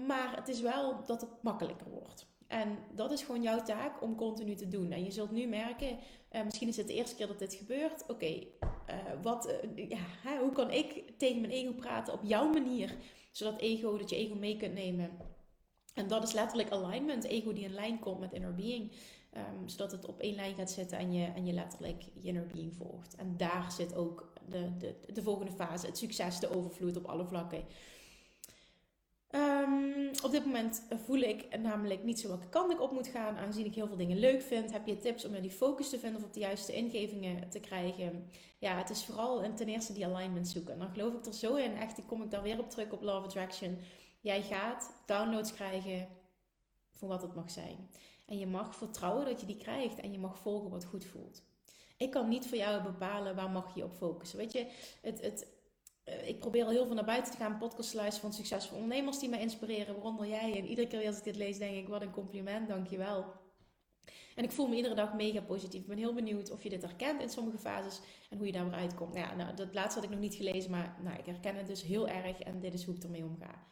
maar 0.07 0.35
het 0.35 0.47
is 0.47 0.61
wel 0.61 1.05
dat 1.05 1.21
het 1.21 1.29
makkelijker 1.41 1.89
wordt. 1.89 2.27
En 2.47 2.77
dat 2.95 3.11
is 3.11 3.23
gewoon 3.23 3.41
jouw 3.41 3.63
taak 3.63 4.01
om 4.01 4.15
continu 4.15 4.55
te 4.55 4.67
doen. 4.67 4.91
En 4.91 5.03
je 5.03 5.11
zult 5.11 5.31
nu 5.31 5.45
merken, 5.45 5.97
uh, 6.31 6.43
misschien 6.43 6.67
is 6.67 6.77
het 6.77 6.87
de 6.87 6.93
eerste 6.93 7.15
keer 7.15 7.27
dat 7.27 7.39
dit 7.39 7.53
gebeurt. 7.53 8.03
Oké, 8.07 8.47
wat, 9.21 9.55
uh, 9.75 9.89
ja, 9.89 10.39
hoe 10.39 10.51
kan 10.51 10.71
ik 10.71 11.17
tegen 11.17 11.41
mijn 11.41 11.53
ego 11.53 11.73
praten 11.73 12.13
op 12.13 12.23
jouw 12.23 12.49
manier? 12.49 12.95
Zodat 13.31 13.59
ego, 13.59 13.97
dat 13.97 14.09
je 14.09 14.15
ego 14.15 14.35
mee 14.35 14.57
kunt 14.57 14.73
nemen. 14.73 15.17
En 15.97 16.07
dat 16.07 16.23
is 16.23 16.33
letterlijk 16.33 16.69
alignment. 16.69 17.23
Ego 17.23 17.53
die 17.53 17.63
in 17.63 17.73
lijn 17.73 17.99
komt 17.99 18.19
met 18.19 18.33
inner 18.33 18.55
being. 18.55 18.91
Um, 19.37 19.69
zodat 19.69 19.91
het 19.91 20.05
op 20.05 20.19
één 20.19 20.35
lijn 20.35 20.55
gaat 20.55 20.71
zitten 20.71 20.97
en 20.97 21.13
je, 21.13 21.25
en 21.25 21.45
je 21.45 21.53
letterlijk 21.53 22.01
je 22.13 22.27
inner 22.27 22.47
being 22.53 22.75
volgt. 22.75 23.15
En 23.15 23.37
daar 23.37 23.71
zit 23.71 23.95
ook 23.95 24.33
de, 24.49 24.77
de, 24.77 24.95
de 25.13 25.21
volgende 25.21 25.51
fase. 25.51 25.85
Het 25.85 25.97
succes, 25.97 26.39
de 26.39 26.55
overvloed 26.55 26.97
op 26.97 27.05
alle 27.05 27.25
vlakken. 27.25 27.63
Um, 29.31 30.09
op 30.23 30.31
dit 30.31 30.45
moment 30.45 30.83
voel 31.05 31.19
ik 31.19 31.59
namelijk 31.59 32.03
niet 32.03 32.19
zo 32.19 32.27
welke 32.27 32.49
kant 32.49 32.71
ik 32.71 32.81
op 32.81 32.91
moet 32.91 33.07
gaan. 33.07 33.37
Aangezien 33.37 33.65
ik 33.65 33.75
heel 33.75 33.87
veel 33.87 33.97
dingen 33.97 34.19
leuk 34.19 34.41
vind. 34.41 34.71
Heb 34.71 34.87
je 34.87 34.97
tips 34.97 35.25
om 35.25 35.33
er 35.33 35.41
die 35.41 35.51
focus 35.51 35.89
te 35.89 35.99
vinden 35.99 36.19
of 36.19 36.27
op 36.27 36.33
de 36.33 36.39
juiste 36.39 36.73
ingevingen 36.73 37.49
te 37.49 37.59
krijgen? 37.59 38.29
Ja, 38.59 38.77
het 38.77 38.89
is 38.89 39.05
vooral 39.05 39.53
ten 39.53 39.67
eerste 39.67 39.93
die 39.93 40.05
alignment 40.05 40.47
zoeken. 40.47 40.73
En 40.73 40.79
dan 40.79 40.89
geloof 40.89 41.13
ik 41.13 41.25
er 41.25 41.33
zo 41.33 41.55
in. 41.55 41.75
Echt, 41.75 41.95
die 41.95 42.05
kom 42.05 42.21
ik 42.23 42.31
daar 42.31 42.43
weer 42.43 42.59
op 42.59 42.69
terug 42.69 42.91
op 42.91 43.01
Love 43.01 43.25
Attraction. 43.25 43.77
Jij 44.21 44.41
gaat 44.41 44.93
downloads 45.05 45.53
krijgen 45.53 46.07
voor 46.91 47.07
wat 47.07 47.21
het 47.21 47.35
mag 47.35 47.51
zijn. 47.51 47.89
En 48.25 48.39
je 48.39 48.47
mag 48.47 48.75
vertrouwen 48.75 49.25
dat 49.25 49.39
je 49.39 49.45
die 49.45 49.57
krijgt. 49.57 49.99
En 49.99 50.11
je 50.11 50.19
mag 50.19 50.39
volgen 50.39 50.69
wat 50.69 50.85
goed 50.85 51.05
voelt. 51.05 51.43
Ik 51.97 52.11
kan 52.11 52.29
niet 52.29 52.47
voor 52.47 52.57
jou 52.57 52.83
bepalen 52.83 53.35
waar 53.35 53.49
mag 53.49 53.75
je 53.75 53.83
op 53.83 53.93
focussen. 53.93 54.37
Weet 54.37 54.51
je, 54.51 54.67
het, 55.01 55.21
het, 55.21 55.47
uh, 56.05 56.27
ik 56.27 56.39
probeer 56.39 56.63
al 56.63 56.69
heel 56.69 56.85
veel 56.85 56.95
naar 56.95 57.05
buiten 57.05 57.31
te 57.31 57.37
gaan. 57.37 57.57
Podcasts 57.57 57.93
luisteren 57.93 58.29
van 58.29 58.33
succesvolle 58.37 58.81
ondernemers 58.81 59.19
die 59.19 59.29
mij 59.29 59.41
inspireren. 59.41 59.95
Waaronder 59.95 60.27
jij. 60.27 60.57
En 60.57 60.65
iedere 60.65 60.87
keer 60.87 61.07
als 61.07 61.17
ik 61.17 61.23
dit 61.23 61.35
lees, 61.35 61.57
denk 61.57 61.75
ik: 61.75 61.87
wat 61.87 62.01
een 62.01 62.11
compliment, 62.11 62.67
dankjewel. 62.67 63.25
En 64.35 64.43
ik 64.43 64.51
voel 64.51 64.67
me 64.67 64.75
iedere 64.75 64.95
dag 64.95 65.13
mega 65.13 65.41
positief. 65.41 65.81
Ik 65.81 65.87
ben 65.87 65.97
heel 65.97 66.13
benieuwd 66.13 66.51
of 66.51 66.63
je 66.63 66.69
dit 66.69 66.81
herkent 66.81 67.21
in 67.21 67.29
sommige 67.29 67.57
fases 67.57 67.99
en 68.29 68.37
hoe 68.37 68.45
je 68.45 68.51
daar 68.51 68.69
weer 68.69 68.79
uitkomt. 68.79 69.13
Nou 69.13 69.27
ja, 69.27 69.35
nou, 69.35 69.55
dat 69.55 69.73
laatste 69.73 69.95
had 69.99 70.03
ik 70.03 70.09
nog 70.09 70.19
niet 70.19 70.35
gelezen, 70.35 70.71
maar 70.71 70.97
nou, 71.03 71.17
ik 71.17 71.25
herken 71.25 71.55
het 71.55 71.67
dus 71.67 71.81
heel 71.81 72.07
erg 72.07 72.39
en 72.39 72.59
dit 72.59 72.73
is 72.73 72.85
hoe 72.85 72.95
ik 72.95 73.03
ermee 73.03 73.25
omga. 73.25 73.65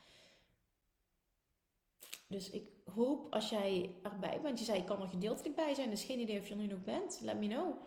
Dus 2.35 2.49
ik 2.49 2.69
hoop 2.93 3.33
als 3.33 3.49
jij 3.49 3.95
erbij 4.03 4.41
bent, 4.41 4.59
je 4.59 4.65
zei 4.65 4.79
ik 4.79 4.85
kan 4.85 5.01
er 5.01 5.07
gedeeltelijk 5.07 5.55
bij 5.55 5.73
zijn, 5.73 5.89
dus 5.89 6.03
geen 6.03 6.19
idee 6.19 6.39
of 6.39 6.47
je 6.47 6.53
er 6.53 6.59
nu 6.59 6.67
nog 6.67 6.83
bent, 6.83 7.19
let 7.21 7.39
me 7.39 7.47
know. 7.47 7.83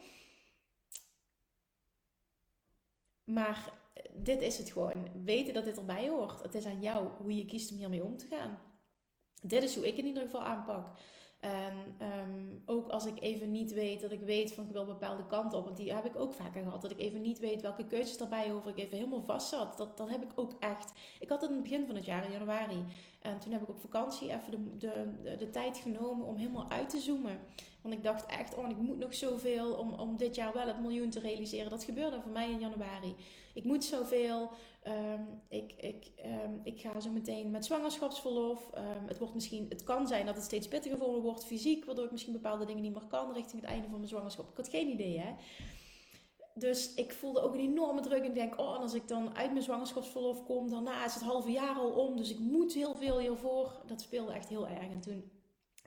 Maar 3.25 3.73
dit 4.13 4.43
is 4.43 4.59
het 4.59 4.71
gewoon. 4.71 5.25
Weten 5.25 5.55
dat 5.55 5.65
dit 5.65 5.77
erbij 5.77 6.09
hoort. 6.09 6.43
Het 6.43 6.55
is 6.55 6.67
aan 6.67 6.81
jou 6.81 7.09
hoe 7.09 7.37
je 7.37 7.45
kiest 7.45 7.71
om 7.71 7.77
hiermee 7.77 8.05
om 8.05 8.17
te 8.17 8.27
gaan. 8.27 8.59
Dit 9.43 9.63
is 9.63 9.75
hoe 9.75 9.87
ik 9.87 9.97
in 9.97 10.07
ieder 10.07 10.23
geval 10.23 10.43
aanpak. 10.43 10.99
En 11.41 11.97
um, 12.21 12.63
ook 12.67 12.89
als 12.89 13.07
ik 13.07 13.21
even 13.21 13.51
niet 13.51 13.73
weet 13.73 14.01
dat 14.01 14.13
ik 14.13 14.21
weet 14.21 14.53
van 14.53 14.65
ik 14.65 14.73
wil 14.73 14.85
bepaalde 14.85 15.27
kanten 15.27 15.59
op. 15.59 15.65
Want 15.65 15.77
die 15.77 15.95
heb 15.95 16.05
ik 16.05 16.17
ook 16.17 16.33
vaker 16.33 16.63
gehad. 16.63 16.83
Dat 16.83 16.91
ik 16.91 16.99
even 16.99 17.21
niet 17.21 17.39
weet 17.39 17.63
welke 17.63 17.87
keuzes 17.87 18.19
erbij 18.19 18.53
over 18.53 18.71
ik 18.71 18.79
even 18.79 18.97
helemaal 18.97 19.23
vast 19.23 19.49
zat. 19.49 19.77
Dat, 19.77 19.97
dat 19.97 20.09
heb 20.09 20.23
ik 20.23 20.31
ook 20.35 20.53
echt. 20.59 20.93
Ik 21.21 21.29
had 21.29 21.41
het 21.41 21.51
in 21.51 21.57
het 21.57 21.65
begin 21.65 21.87
van 21.87 21.95
het 21.95 22.05
jaar, 22.05 22.25
in 22.25 22.33
januari. 22.33 22.85
En 23.21 23.39
toen 23.39 23.53
heb 23.53 23.63
ik 23.63 23.69
op 23.69 23.81
vakantie 23.81 24.29
even 24.29 24.51
de, 24.51 24.77
de, 24.77 25.13
de, 25.23 25.37
de 25.37 25.51
tijd 25.51 25.79
genomen 25.79 26.27
om 26.27 26.37
helemaal 26.37 26.71
uit 26.71 26.89
te 26.89 26.99
zoomen. 26.99 27.39
Want 27.83 27.95
ik 27.95 28.03
dacht 28.03 28.27
echt, 28.27 28.55
oh, 28.55 28.69
ik 28.71 28.77
moet 28.77 28.99
nog 28.99 29.15
zoveel 29.15 29.75
om, 29.75 29.93
om 29.93 30.17
dit 30.17 30.35
jaar 30.35 30.53
wel 30.53 30.67
het 30.67 30.81
miljoen 30.81 31.11
te 31.11 31.21
realiseren. 31.21 31.71
Dat 31.71 31.85
gebeurde 31.85 32.21
voor 32.21 32.33
mij 32.33 32.51
in 32.51 32.59
januari. 32.59 33.15
Ik 33.59 33.65
moet 33.65 33.85
zoveel. 33.85 34.51
Um, 34.87 35.43
ik, 35.49 35.73
ik, 35.73 36.11
um, 36.25 36.61
ik 36.63 36.81
ga 36.81 37.01
zo 37.01 37.11
meteen 37.11 37.51
met 37.51 37.65
zwangerschapsverlof. 37.65 38.71
Um, 38.75 39.07
het, 39.07 39.19
wordt 39.19 39.35
misschien, 39.35 39.67
het 39.69 39.85
kan 39.85 40.07
zijn 40.07 40.27
dat 40.27 40.35
het 40.35 40.45
steeds 40.45 40.69
pittiger 40.69 40.99
voor 40.99 41.13
me 41.13 41.21
wordt 41.21 41.45
fysiek. 41.45 41.85
Waardoor 41.85 42.05
ik 42.05 42.11
misschien 42.11 42.33
bepaalde 42.33 42.65
dingen 42.65 42.83
niet 42.83 42.93
meer 42.93 43.09
kan 43.09 43.33
richting 43.33 43.61
het 43.61 43.71
einde 43.71 43.89
van 43.89 43.97
mijn 43.97 44.09
zwangerschap. 44.09 44.51
Ik 44.51 44.57
had 44.57 44.69
geen 44.69 44.89
idee, 44.89 45.19
hè. 45.19 45.35
Dus 46.55 46.95
ik 46.95 47.13
voelde 47.13 47.41
ook 47.41 47.55
een 47.55 47.61
enorme 47.61 48.01
druk. 48.01 48.23
En 48.23 48.29
ik 48.29 48.35
denk, 48.35 48.59
oh, 48.61 48.79
als 48.79 48.95
ik 48.95 49.09
dan 49.09 49.37
uit 49.37 49.51
mijn 49.51 49.63
zwangerschapsverlof 49.63 50.45
kom, 50.45 50.71
daarna 50.71 51.05
is 51.05 51.15
het 51.15 51.23
halve 51.23 51.51
jaar 51.51 51.77
al 51.77 51.91
om. 51.91 52.17
Dus 52.17 52.31
ik 52.31 52.39
moet 52.39 52.75
heel 52.75 52.95
veel 52.95 53.19
hiervoor. 53.19 53.83
Dat 53.87 54.01
speelde 54.01 54.33
echt 54.33 54.49
heel 54.49 54.69
erg. 54.69 54.91
En 54.91 55.01
toen 55.01 55.31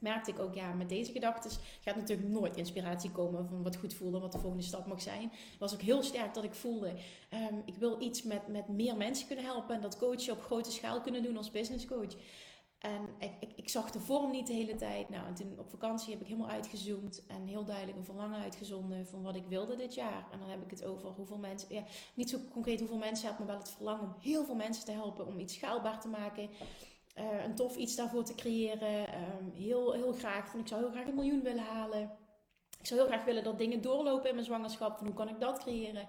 merkte 0.01 0.31
ik 0.31 0.39
ook, 0.39 0.53
ja, 0.53 0.73
met 0.73 0.89
deze 0.89 1.11
gedachten 1.11 1.51
gaat 1.81 1.95
natuurlijk 1.95 2.29
nooit 2.29 2.55
inspiratie 2.55 3.11
komen 3.11 3.47
van 3.47 3.63
wat 3.63 3.75
goed 3.75 3.93
voelde, 3.93 4.19
wat 4.19 4.31
de 4.31 4.39
volgende 4.39 4.65
stap 4.65 4.85
mag 4.87 5.01
zijn. 5.01 5.29
Het 5.31 5.59
was 5.59 5.73
ook 5.73 5.81
heel 5.81 6.03
sterk 6.03 6.33
dat 6.33 6.43
ik 6.43 6.53
voelde, 6.53 6.89
um, 7.33 7.61
ik 7.65 7.75
wil 7.75 8.01
iets 8.01 8.23
met, 8.23 8.47
met 8.47 8.67
meer 8.67 8.97
mensen 8.97 9.27
kunnen 9.27 9.45
helpen 9.45 9.75
en 9.75 9.81
dat 9.81 9.97
coachen 9.97 10.33
op 10.33 10.41
grote 10.41 10.71
schaal 10.71 11.01
kunnen 11.01 11.23
doen 11.23 11.37
als 11.37 11.51
business 11.51 11.85
coach. 11.85 12.15
En 12.81 13.09
ik, 13.19 13.31
ik, 13.39 13.51
ik, 13.55 13.69
zag 13.69 13.91
de 13.91 13.99
vorm 13.99 14.31
niet 14.31 14.47
de 14.47 14.53
hele 14.53 14.75
tijd. 14.75 15.09
Nou, 15.09 15.27
en 15.27 15.33
toen 15.33 15.59
op 15.59 15.69
vakantie 15.69 16.11
heb 16.11 16.21
ik 16.21 16.27
helemaal 16.27 16.49
uitgezoomd 16.49 17.23
en 17.27 17.47
heel 17.47 17.65
duidelijk 17.65 17.97
een 17.97 18.05
verlangen 18.05 18.41
uitgezonden 18.41 19.07
van 19.07 19.21
wat 19.21 19.35
ik 19.35 19.45
wilde 19.45 19.75
dit 19.75 19.93
jaar. 19.93 20.27
En 20.31 20.39
dan 20.39 20.49
heb 20.49 20.63
ik 20.63 20.69
het 20.69 20.83
over 20.83 21.09
hoeveel 21.09 21.37
mensen, 21.37 21.75
ja, 21.75 21.83
niet 22.13 22.29
zo 22.29 22.37
concreet 22.51 22.79
hoeveel 22.79 22.97
mensen 22.97 23.35
maar 23.37 23.47
wel 23.47 23.57
het 23.57 23.69
verlangen 23.69 24.03
om 24.03 24.15
heel 24.19 24.45
veel 24.45 24.55
mensen 24.55 24.85
te 24.85 24.91
helpen, 24.91 25.27
om 25.27 25.39
iets 25.39 25.53
schaalbaar 25.53 26.01
te 26.01 26.07
maken. 26.07 26.49
Uh, 27.17 27.43
een 27.43 27.55
tof 27.55 27.75
iets 27.75 27.95
daarvoor 27.95 28.23
te 28.23 28.35
creëren. 28.35 28.99
Um, 28.99 29.51
heel, 29.53 29.93
heel 29.93 30.13
graag, 30.13 30.53
ik 30.53 30.67
zou 30.67 30.81
heel 30.81 30.91
graag 30.91 31.07
een 31.07 31.15
miljoen 31.15 31.43
willen 31.43 31.63
halen. 31.63 32.01
Ik 32.79 32.87
zou 32.87 32.99
heel 32.99 33.09
graag 33.09 33.25
willen 33.25 33.43
dat 33.43 33.57
dingen 33.57 33.81
doorlopen 33.81 34.29
in 34.29 34.35
mijn 34.35 34.45
zwangerschap. 34.45 34.99
Hoe 34.99 35.13
kan 35.13 35.29
ik 35.29 35.39
dat 35.39 35.59
creëren? 35.59 36.07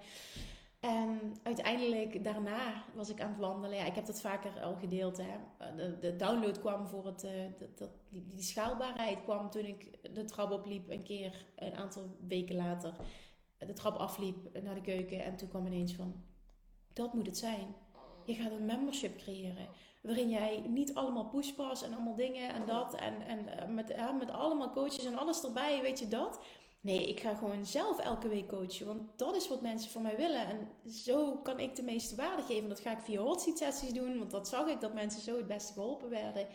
En 0.80 1.34
uiteindelijk 1.42 2.24
daarna 2.24 2.84
was 2.94 3.08
ik 3.08 3.20
aan 3.20 3.28
het 3.28 3.38
wandelen. 3.38 3.76
Ja, 3.76 3.84
ik 3.84 3.94
heb 3.94 4.06
dat 4.06 4.20
vaker 4.20 4.60
al 4.60 4.74
gedeeld. 4.74 5.16
Hè. 5.16 5.36
De, 5.76 5.98
de 5.98 6.16
download 6.16 6.60
kwam 6.60 6.86
voor 6.86 7.06
het, 7.06 7.24
uh, 7.24 7.30
de, 7.58 7.88
die, 8.08 8.26
die, 8.26 8.42
schaalbaarheid 8.42 9.22
kwam 9.22 9.50
toen 9.50 9.64
ik 9.64 10.14
de 10.14 10.24
trap 10.24 10.50
opliep 10.50 10.90
een 10.90 11.02
keer, 11.02 11.46
een 11.56 11.76
aantal 11.76 12.16
weken 12.28 12.56
later. 12.56 12.94
De 13.58 13.72
trap 13.72 13.96
afliep 13.96 14.62
naar 14.62 14.74
de 14.74 14.80
keuken 14.80 15.24
en 15.24 15.36
toen 15.36 15.48
kwam 15.48 15.66
ineens 15.66 15.94
van, 15.94 16.24
dat 16.92 17.14
moet 17.14 17.26
het 17.26 17.38
zijn. 17.38 17.74
Je 18.24 18.34
gaat 18.34 18.50
een 18.50 18.66
membership 18.66 19.16
creëren 19.16 19.68
waarin 20.02 20.28
jij 20.28 20.62
niet 20.66 20.94
allemaal 20.94 21.28
pushpas 21.28 21.82
en 21.82 21.94
allemaal 21.94 22.16
dingen 22.16 22.54
en 22.54 22.66
dat 22.66 22.94
en, 22.94 23.26
en 23.26 23.58
eh, 23.58 23.68
met, 23.68 23.88
ja, 23.88 24.12
met 24.12 24.30
allemaal 24.30 24.70
coaches 24.70 25.04
en 25.04 25.18
alles 25.18 25.44
erbij, 25.44 25.82
weet 25.82 25.98
je 25.98 26.08
dat? 26.08 26.40
Nee, 26.80 27.08
ik 27.08 27.20
ga 27.20 27.34
gewoon 27.34 27.66
zelf 27.66 27.98
elke 27.98 28.28
week 28.28 28.48
coachen, 28.48 28.86
want 28.86 29.02
dat 29.16 29.36
is 29.36 29.48
wat 29.48 29.62
mensen 29.62 29.90
van 29.90 30.02
mij 30.02 30.16
willen. 30.16 30.46
En 30.46 30.68
zo 30.90 31.36
kan 31.36 31.60
ik 31.60 31.76
de 31.76 31.82
meeste 31.82 32.16
waarde 32.16 32.42
geven. 32.42 32.68
Dat 32.68 32.80
ga 32.80 32.92
ik 32.92 33.04
via 33.04 33.20
hot 33.20 33.40
seat 33.40 33.58
sessies 33.58 33.92
doen, 33.92 34.18
want 34.18 34.30
dat 34.30 34.48
zag 34.48 34.66
ik 34.66 34.80
dat 34.80 34.94
mensen 34.94 35.22
zo 35.22 35.36
het 35.36 35.46
beste 35.46 35.72
geholpen 35.72 36.10
werden. 36.10 36.46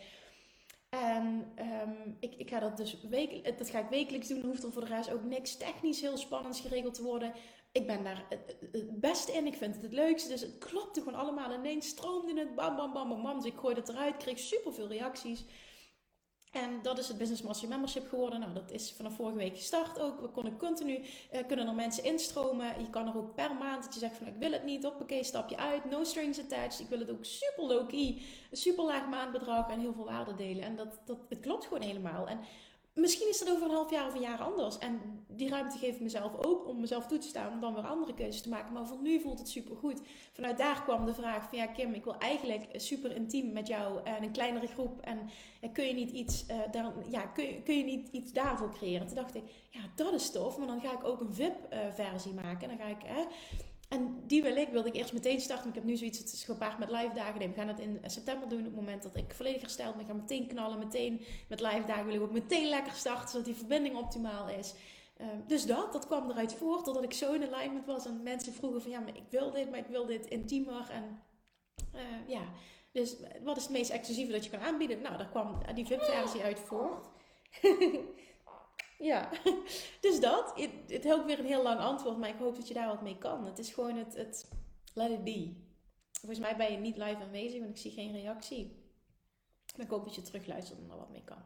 En 0.89 1.53
um, 1.59 2.17
ik, 2.19 2.35
ik 2.35 2.49
ga 2.49 2.59
dat 2.59 2.77
dus 2.77 3.01
week, 3.09 3.57
dat 3.57 3.69
ga 3.69 3.79
ik 3.79 3.89
wekelijks 3.89 4.27
doen. 4.27 4.41
Hoeft 4.41 4.63
er 4.63 4.71
voor 4.71 4.85
de 4.85 4.95
rest 4.95 5.11
ook 5.11 5.23
niks 5.23 5.57
technisch 5.57 6.01
heel 6.01 6.17
spannends 6.17 6.61
geregeld 6.61 6.93
te 6.93 7.03
worden 7.03 7.33
ik 7.71 7.87
ben 7.87 8.03
daar 8.03 8.25
het 8.29 8.99
beste 8.99 9.31
in. 9.31 9.47
Ik 9.47 9.55
vind 9.55 9.73
het 9.73 9.83
het 9.83 9.93
leukste. 9.93 10.29
Dus 10.29 10.41
het 10.41 10.57
klopte 10.57 11.01
gewoon 11.01 11.19
allemaal 11.19 11.53
ineens. 11.53 11.87
Stroomde 11.87 12.39
het. 12.39 12.55
Bam, 12.55 12.75
bam, 12.75 12.93
bam, 12.93 13.21
bam. 13.21 13.35
Dus 13.35 13.51
ik 13.51 13.57
gooide 13.57 13.79
het 13.79 13.89
eruit. 13.89 14.17
Kreeg 14.17 14.39
superveel 14.39 14.87
reacties. 14.87 15.45
En 16.51 16.81
dat 16.81 16.97
is 16.97 17.07
het 17.07 17.17
Business 17.17 17.41
Master 17.41 17.69
Membership 17.69 18.07
geworden. 18.07 18.39
Nou, 18.39 18.53
dat 18.53 18.71
is 18.71 18.91
vanaf 18.91 19.15
vorige 19.15 19.37
week 19.37 19.55
gestart 19.55 19.99
ook. 19.99 20.21
We 20.21 20.31
kunnen 20.31 20.57
continu, 20.57 21.03
kunnen 21.47 21.67
er 21.67 21.73
mensen 21.73 22.03
instromen. 22.03 22.81
Je 22.81 22.89
kan 22.89 23.07
er 23.07 23.17
ook 23.17 23.35
per 23.35 23.55
maand 23.55 23.83
dat 23.83 23.93
je 23.93 23.99
zegt 23.99 24.17
van 24.17 24.27
ik 24.27 24.35
wil 24.39 24.51
het 24.51 24.63
niet. 24.63 24.83
Hoppakee, 24.83 25.23
stap 25.23 25.49
je 25.49 25.57
uit. 25.57 25.85
No 25.85 26.03
strings 26.03 26.39
attached. 26.39 26.79
Ik 26.79 26.89
wil 26.89 26.99
het 26.99 27.11
ook 27.11 27.25
super 27.25 27.63
low-key. 27.63 28.21
Super 28.51 28.83
laag 28.83 29.07
maandbedrag 29.07 29.69
en 29.69 29.79
heel 29.79 29.93
veel 29.93 30.05
waarde 30.05 30.35
delen. 30.35 30.63
En 30.63 30.75
dat, 30.75 30.99
dat, 31.05 31.17
het 31.29 31.39
klopt 31.39 31.63
gewoon 31.65 31.83
helemaal. 31.83 32.27
En 32.27 32.39
misschien 32.97 33.29
is 33.29 33.39
dat 33.39 33.49
over 33.49 33.63
een 33.63 33.75
half 33.75 33.91
jaar 33.91 34.07
of 34.07 34.13
een 34.13 34.21
jaar 34.21 34.39
anders. 34.39 34.77
En 34.77 34.99
die 35.27 35.49
ruimte 35.49 35.77
geef 35.77 35.95
ik 35.95 36.01
mezelf 36.01 36.45
ook 36.45 36.67
om 36.67 36.79
mezelf 36.79 37.07
toe 37.07 37.17
te 37.17 37.27
staan 37.27 37.53
om 37.53 37.59
dan 37.59 37.73
weer 37.73 37.87
andere 37.87 38.13
keuzes 38.13 38.41
te 38.41 38.49
maken. 38.49 38.73
Maar 38.73 38.87
voor 38.87 39.01
nu 39.01 39.19
voelt 39.19 39.39
het 39.39 39.49
super 39.49 39.75
goed. 39.75 40.01
Vanuit 40.33 40.57
daar 40.57 40.83
kwam 40.83 41.05
de 41.05 41.13
vraag 41.13 41.49
van 41.49 41.57
ja 41.57 41.65
Kim, 41.65 41.93
ik 41.93 42.03
wil 42.03 42.17
eigenlijk 42.17 42.63
super 42.73 43.15
intiem 43.15 43.51
met 43.51 43.67
jou 43.67 43.99
en 44.03 44.23
een 44.23 44.31
kleinere 44.31 44.67
groep. 44.67 45.01
En 45.01 45.29
kun 45.73 45.85
je 45.85 45.93
niet 45.93 46.11
iets, 46.11 46.45
uh, 46.51 47.09
ja, 47.09 47.21
kun 47.21 47.63
kun 47.63 47.77
je 47.77 47.83
niet 47.83 48.07
iets 48.11 48.31
daarvoor 48.31 48.71
creëren? 48.71 49.07
Toen 49.07 49.15
dacht 49.15 49.35
ik, 49.35 49.43
ja 49.69 49.79
dat 49.95 50.13
is 50.13 50.31
tof, 50.31 50.57
maar 50.57 50.67
dan 50.67 50.81
ga 50.81 50.91
ik 50.91 51.03
ook 51.03 51.19
een 51.19 51.33
VIP-versie 51.33 52.33
uh, 52.33 52.43
maken. 52.43 52.69
En 52.69 52.77
dan 52.77 52.85
ga 52.85 52.91
ik... 52.91 53.27
En 53.87 54.23
die 54.25 54.43
wil 54.43 54.55
ik, 54.55 54.69
wilde 54.69 54.87
ik 54.87 54.95
eerst 54.95 55.13
meteen 55.13 55.41
starten. 55.41 55.69
Ik 55.69 55.75
heb 55.75 55.83
nu 55.83 55.95
zoiets, 55.95 56.19
het 56.19 56.33
is 56.33 56.43
gepaard 56.43 56.77
met 56.77 56.91
live 56.91 57.13
dagen. 57.15 57.39
We 57.39 57.53
gaan 57.53 57.67
het 57.67 57.79
in 57.79 57.99
september 58.05 58.49
doen. 58.49 58.59
Op 58.59 58.65
het 58.65 58.75
moment 58.75 59.03
dat 59.03 59.15
ik 59.15 59.33
volledig 59.33 59.61
hersteld 59.61 59.95
ben, 59.95 60.05
ga 60.05 60.13
meteen 60.13 60.47
knallen. 60.47 60.79
Meteen 60.79 61.21
met 61.47 61.59
live 61.59 61.83
dagen 61.85 62.05
wil 62.05 62.15
ik 62.15 62.21
ook 62.21 62.31
meteen 62.31 62.69
lekker 62.69 62.93
starten, 62.93 63.29
zodat 63.29 63.45
die 63.45 63.55
verbinding 63.55 63.95
optimaal 63.95 64.49
is. 64.49 64.73
Uh, 65.21 65.27
dus 65.47 65.65
dat, 65.65 65.93
dat 65.93 66.05
kwam 66.05 66.29
eruit 66.29 66.53
voort, 66.53 66.85
doordat 66.85 67.03
ik 67.03 67.13
zo 67.13 67.33
in 67.33 67.53
alignment 67.53 67.85
was. 67.85 68.05
En 68.05 68.23
mensen 68.23 68.53
vroegen 68.53 68.81
van, 68.81 68.91
ja, 68.91 68.99
maar 68.99 69.15
ik 69.15 69.29
wil 69.29 69.51
dit, 69.51 69.69
maar 69.69 69.79
ik 69.79 69.87
wil 69.87 70.05
dit 70.05 70.25
intiemer. 70.25 70.89
En 70.89 71.21
uh, 71.95 72.01
ja, 72.27 72.41
dus 72.91 73.15
wat 73.43 73.57
is 73.57 73.63
het 73.63 73.71
meest 73.71 73.89
exclusieve 73.89 74.31
dat 74.31 74.43
je 74.43 74.49
kan 74.49 74.59
aanbieden? 74.59 75.01
Nou, 75.01 75.17
daar 75.17 75.29
kwam 75.29 75.57
die 75.75 75.85
VIP-versie 75.85 76.41
uit 76.41 76.59
voort. 76.59 77.07
Ja, 78.97 79.29
dus 80.01 80.19
dat. 80.19 80.53
Het, 80.87 81.11
ook 81.11 81.25
weer 81.25 81.39
een 81.39 81.45
heel 81.45 81.63
lang 81.63 81.79
antwoord, 81.79 82.17
maar 82.17 82.29
ik 82.29 82.39
hoop 82.39 82.55
dat 82.55 82.67
je 82.67 82.73
daar 82.73 82.87
wat 82.87 83.01
mee 83.01 83.17
kan. 83.17 83.45
Het 83.45 83.59
is 83.59 83.73
gewoon 83.73 83.97
het, 83.97 84.15
het 84.15 84.51
let 84.93 85.11
it 85.11 85.23
be. 85.23 85.65
Volgens 86.11 86.39
mij 86.39 86.57
ben 86.57 86.71
je 86.71 86.77
niet 86.77 86.97
live 86.97 87.21
aanwezig, 87.21 87.59
want 87.59 87.71
ik 87.71 87.77
zie 87.77 87.91
geen 87.91 88.11
reactie. 88.11 88.85
Maar 89.75 89.85
ik 89.85 89.91
hoop 89.91 90.03
dat 90.03 90.15
je 90.15 90.21
terugluistert 90.21 90.79
en 90.79 90.89
er 90.89 90.97
wat 90.97 91.09
mee 91.09 91.23
kan. 91.23 91.43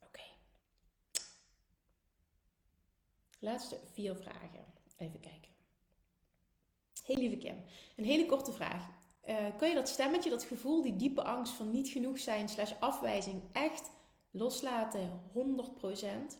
Oké. 0.00 0.22
Laatste 3.38 3.78
vier 3.92 4.16
vragen. 4.16 4.64
Even 4.96 5.20
kijken. 5.20 5.50
Hey 7.04 7.16
lieve 7.16 7.36
Kim, 7.36 7.64
een 7.96 8.04
hele 8.04 8.26
korte 8.26 8.52
vraag. 8.52 8.88
Uh, 9.28 9.56
kan 9.56 9.68
je 9.68 9.74
dat 9.74 9.88
stemmetje, 9.88 10.30
dat 10.30 10.44
gevoel, 10.44 10.82
die 10.82 10.96
diepe 10.96 11.22
angst 11.22 11.52
van 11.52 11.70
niet 11.70 11.88
genoeg 11.88 12.18
zijn 12.18 12.48
slash 12.48 12.72
afwijzing 12.78 13.42
echt 13.52 13.90
loslaten? 14.30 15.20
100%. 15.32 16.38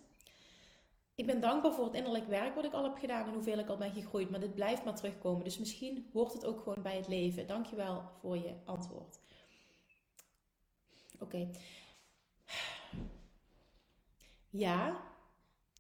Ik 1.15 1.27
ben 1.27 1.41
dankbaar 1.41 1.73
voor 1.73 1.85
het 1.85 1.95
innerlijk 1.95 2.27
werk 2.27 2.55
wat 2.55 2.65
ik 2.65 2.73
al 2.73 2.85
heb 2.85 2.97
gedaan 2.97 3.27
en 3.27 3.35
hoeveel 3.35 3.59
ik 3.59 3.69
al 3.69 3.77
ben 3.77 3.93
gegroeid. 3.93 4.31
Maar 4.31 4.41
dit 4.41 4.55
blijft 4.55 4.85
maar 4.85 4.97
terugkomen. 4.97 5.45
Dus 5.45 5.59
misschien 5.59 6.11
hoort 6.13 6.33
het 6.33 6.45
ook 6.45 6.61
gewoon 6.61 6.83
bij 6.83 6.97
het 6.97 7.09
leven. 7.09 7.47
Dankjewel 7.47 8.03
voor 8.21 8.37
je 8.37 8.55
antwoord. 8.65 9.19
Oké. 11.19 11.51
Ja, 14.51 15.03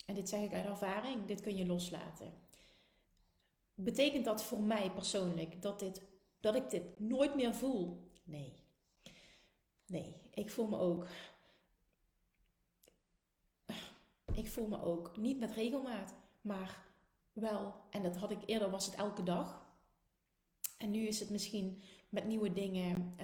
en 0.07 0.15
dit 0.15 0.29
zeg 0.29 0.41
ik 0.41 0.53
uit 0.53 0.65
ervaring, 0.65 1.27
dit 1.27 1.41
kun 1.41 1.57
je 1.57 1.67
loslaten. 1.67 2.33
Betekent 3.75 4.25
dat 4.25 4.43
voor 4.43 4.63
mij 4.63 4.91
persoonlijk 4.91 5.63
dat, 5.63 5.79
dit, 5.79 6.03
dat 6.41 6.55
ik 6.55 6.71
dit 6.71 7.01
nooit 7.01 7.35
meer 7.35 7.55
voel? 7.55 8.11
Nee. 8.25 8.53
Nee, 9.87 10.15
ik 10.31 10.51
voel 10.51 10.67
me 10.67 10.79
ook. 10.79 11.07
Ik 14.35 14.49
voel 14.49 14.67
me 14.67 14.83
ook 14.85 15.17
niet 15.17 15.39
met 15.39 15.53
regelmaat, 15.53 16.15
maar 16.41 16.85
wel. 17.33 17.75
En 17.91 18.03
dat 18.03 18.17
had 18.17 18.31
ik 18.31 18.39
eerder, 18.47 18.71
was 18.71 18.87
het 18.87 18.95
elke 18.95 19.23
dag. 19.23 19.67
En 20.79 20.91
nu 20.91 21.07
is 21.07 21.21
het 21.21 21.31
misschien 21.31 21.83
met 22.09 22.25
nieuwe 22.25 22.53
dingen. 22.53 23.17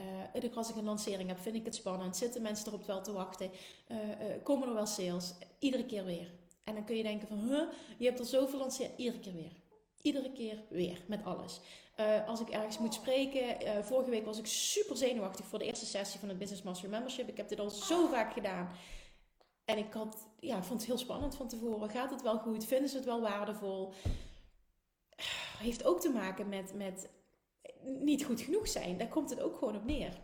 Uh, 0.43 0.57
als 0.57 0.71
ik 0.71 0.77
een 0.77 0.85
lancering 0.85 1.29
heb, 1.29 1.39
vind 1.39 1.57
ik 1.57 1.65
het 1.65 1.75
spannend. 1.75 2.17
Zitten 2.17 2.43
mensen 2.43 2.67
erop 2.67 2.87
wel 2.87 3.03
te 3.03 3.13
wachten? 3.13 3.51
Uh, 3.89 3.99
komen 4.43 4.69
er 4.69 4.75
wel 4.75 4.87
sales? 4.87 5.35
Iedere 5.59 5.87
keer 5.87 6.05
weer. 6.05 6.31
En 6.65 6.75
dan 6.75 6.85
kun 6.85 6.97
je 6.97 7.03
denken 7.03 7.29
van, 7.29 7.39
huh, 7.39 7.63
je 7.99 8.05
hebt 8.05 8.19
er 8.19 8.25
zoveel 8.25 8.59
lanceringen. 8.59 8.99
Iedere 8.99 9.21
keer 9.21 9.35
weer. 9.35 9.53
Iedere 10.03 10.33
keer 10.33 10.63
weer, 10.69 11.05
met 11.07 11.25
alles. 11.25 11.61
Als 12.27 12.41
ik 12.41 12.49
ergens 12.49 12.79
moet 12.79 12.95
spreken, 12.95 13.85
vorige 13.85 14.11
week 14.11 14.25
was 14.25 14.39
ik 14.39 14.47
super 14.47 14.97
zenuwachtig 14.97 15.47
voor 15.47 15.59
de 15.59 15.65
eerste 15.65 15.87
sessie 15.87 16.21
van 16.21 16.29
het 16.29 16.39
Business 16.39 16.63
Master 16.63 16.89
Membership. 16.89 17.29
Ik 17.29 17.37
heb 17.37 17.49
dit 17.49 17.61
al 17.61 17.71
zo 17.71 18.07
vaak 18.07 18.33
gedaan. 18.33 18.71
En 19.67 19.79
ik 19.79 19.93
had, 19.93 20.29
ja, 20.41 20.62
vond 20.62 20.81
het 20.81 20.89
heel 20.89 20.99
spannend 20.99 21.35
van 21.35 21.49
tevoren. 21.49 21.91
Gaat 21.91 22.11
het 22.11 22.23
wel 22.23 22.39
goed? 22.39 22.64
Vinden 22.64 22.89
ze 22.89 22.97
het 22.97 23.05
wel 23.05 23.21
waardevol? 23.21 23.93
Heeft 25.59 25.85
ook 25.85 26.01
te 26.01 26.11
maken 26.11 26.49
met, 26.49 26.75
met 26.75 27.09
niet 27.83 28.25
goed 28.25 28.41
genoeg 28.41 28.69
zijn. 28.69 28.99
Daar 28.99 29.09
komt 29.09 29.31
het 29.31 29.41
ook 29.41 29.57
gewoon 29.57 29.77
op 29.77 29.85
neer. 29.85 30.21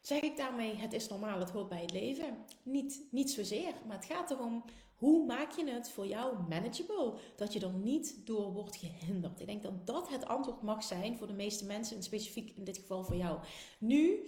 Zeg 0.00 0.20
ik 0.20 0.36
daarmee, 0.36 0.76
het 0.76 0.92
is 0.92 1.08
normaal, 1.08 1.38
het 1.38 1.50
hoort 1.50 1.68
bij 1.68 1.80
het 1.80 1.92
leven? 1.92 2.44
Niet, 2.62 3.02
niet 3.10 3.30
zozeer, 3.30 3.72
maar 3.86 3.96
het 3.96 4.06
gaat 4.06 4.30
erom 4.30 4.64
hoe 4.96 5.26
maak 5.26 5.50
je 5.50 5.70
het 5.70 5.90
voor 5.90 6.06
jou 6.06 6.36
manageable? 6.48 7.14
Dat 7.36 7.52
je 7.52 7.60
er 7.60 7.72
niet 7.72 8.26
door 8.26 8.52
wordt 8.52 8.76
gehinderd. 8.76 9.40
Ik 9.40 9.46
denk 9.46 9.62
dat 9.62 9.86
dat 9.86 10.08
het 10.08 10.26
antwoord 10.26 10.62
mag 10.62 10.82
zijn 10.82 11.16
voor 11.16 11.26
de 11.26 11.32
meeste 11.32 11.64
mensen, 11.64 11.96
en 11.96 12.02
specifiek 12.02 12.56
in 12.56 12.64
dit 12.64 12.78
geval 12.78 13.04
voor 13.04 13.16
jou. 13.16 13.38
Nu 13.78 14.26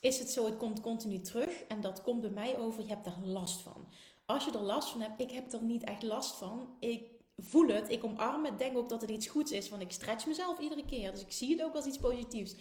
is 0.00 0.18
het 0.18 0.30
zo, 0.30 0.44
het 0.44 0.56
komt 0.56 0.80
continu 0.80 1.20
terug 1.20 1.62
en 1.68 1.80
dat 1.80 2.02
komt 2.02 2.20
bij 2.20 2.30
mij 2.30 2.58
over, 2.58 2.82
je 2.82 2.88
hebt 2.88 3.06
er 3.06 3.18
last 3.22 3.60
van. 3.60 3.88
Als 4.26 4.44
je 4.44 4.50
er 4.50 4.62
last 4.62 4.88
van 4.88 5.00
hebt, 5.00 5.20
ik 5.20 5.30
heb 5.30 5.52
er 5.52 5.62
niet 5.62 5.84
echt 5.84 6.02
last 6.02 6.36
van. 6.36 6.76
Ik 6.78 7.10
voel 7.36 7.68
het, 7.68 7.90
ik 7.90 8.04
omarm 8.04 8.44
het, 8.44 8.58
denk 8.58 8.76
ook 8.76 8.88
dat 8.88 9.00
het 9.00 9.10
iets 9.10 9.26
goeds 9.26 9.52
is, 9.52 9.68
want 9.68 9.82
ik 9.82 9.92
stretch 9.92 10.26
mezelf 10.26 10.58
iedere 10.58 10.84
keer. 10.84 11.10
Dus 11.10 11.20
ik 11.20 11.32
zie 11.32 11.50
het 11.50 11.62
ook 11.62 11.74
als 11.74 11.86
iets 11.86 11.98
positiefs. 11.98 12.54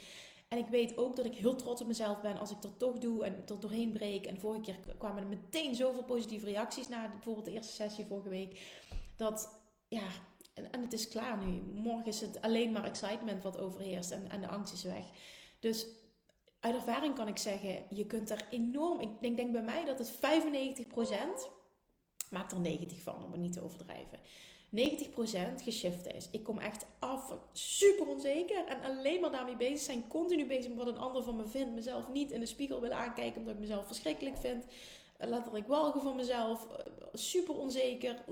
En 0.47 0.57
ik 0.57 0.67
weet 0.67 0.97
ook 0.97 1.15
dat 1.15 1.25
ik 1.25 1.35
heel 1.35 1.55
trots 1.55 1.81
op 1.81 1.87
mezelf 1.87 2.21
ben 2.21 2.37
als 2.37 2.51
ik 2.51 2.61
dat 2.61 2.79
toch 2.79 2.97
doe 2.97 3.23
en 3.23 3.43
er 3.47 3.59
doorheen 3.59 3.91
breek. 3.91 4.25
En 4.25 4.39
vorige 4.39 4.61
keer 4.61 4.95
kwamen 4.97 5.23
er 5.23 5.29
meteen 5.29 5.75
zoveel 5.75 6.03
positieve 6.03 6.45
reacties 6.45 6.87
na 6.87 7.09
bijvoorbeeld 7.09 7.45
de 7.45 7.51
eerste 7.51 7.73
sessie 7.73 8.05
vorige 8.05 8.29
week. 8.29 8.61
Dat, 9.15 9.59
ja, 9.87 10.07
en, 10.53 10.71
en 10.71 10.81
het 10.81 10.93
is 10.93 11.07
klaar 11.07 11.45
nu. 11.45 11.61
Morgen 11.73 12.05
is 12.05 12.21
het 12.21 12.41
alleen 12.41 12.71
maar 12.71 12.83
excitement 12.83 13.43
wat 13.43 13.57
overheerst 13.57 14.11
en, 14.11 14.29
en 14.29 14.41
de 14.41 14.47
angst 14.47 14.73
is 14.73 14.83
weg. 14.83 15.05
Dus 15.59 15.85
uit 16.59 16.75
ervaring 16.75 17.15
kan 17.15 17.27
ik 17.27 17.37
zeggen, 17.37 17.83
je 17.89 18.05
kunt 18.05 18.29
er 18.29 18.47
enorm... 18.49 18.99
Ik 18.99 19.37
denk, 19.37 19.51
bij 19.51 19.61
mij 19.61 19.85
dat 19.85 19.99
het 19.99 20.15
95% 20.15 20.17
maakt 22.29 22.51
er 22.51 22.59
90 22.59 23.01
van, 23.01 23.23
om 23.23 23.31
het 23.31 23.41
niet 23.41 23.53
te 23.53 23.63
overdrijven. 23.63 24.19
90% 24.75 25.63
geshift 25.63 26.13
is. 26.13 26.27
Ik 26.31 26.43
kom 26.43 26.57
echt 26.57 26.85
af 26.99 27.33
super 27.51 28.07
onzeker 28.07 28.65
en 28.65 28.81
alleen 28.81 29.21
maar 29.21 29.31
daarmee 29.31 29.55
bezig 29.55 29.79
zijn. 29.79 30.07
Continu 30.07 30.47
bezig 30.47 30.67
met 30.67 30.77
wat 30.77 30.87
een 30.87 30.97
ander 30.97 31.23
van 31.23 31.35
me 31.35 31.47
vindt. 31.47 31.73
Mezelf 31.75 32.09
niet 32.09 32.31
in 32.31 32.39
de 32.39 32.45
spiegel 32.45 32.81
willen 32.81 32.97
aankijken 32.97 33.39
omdat 33.39 33.53
ik 33.53 33.59
mezelf 33.59 33.87
verschrikkelijk 33.87 34.37
vind. 34.37 34.65
Letterlijk 35.17 35.67
walgen 35.67 36.01
van 36.01 36.15
mezelf. 36.15 36.67
Super 37.13 37.57
onzeker. 37.57 38.23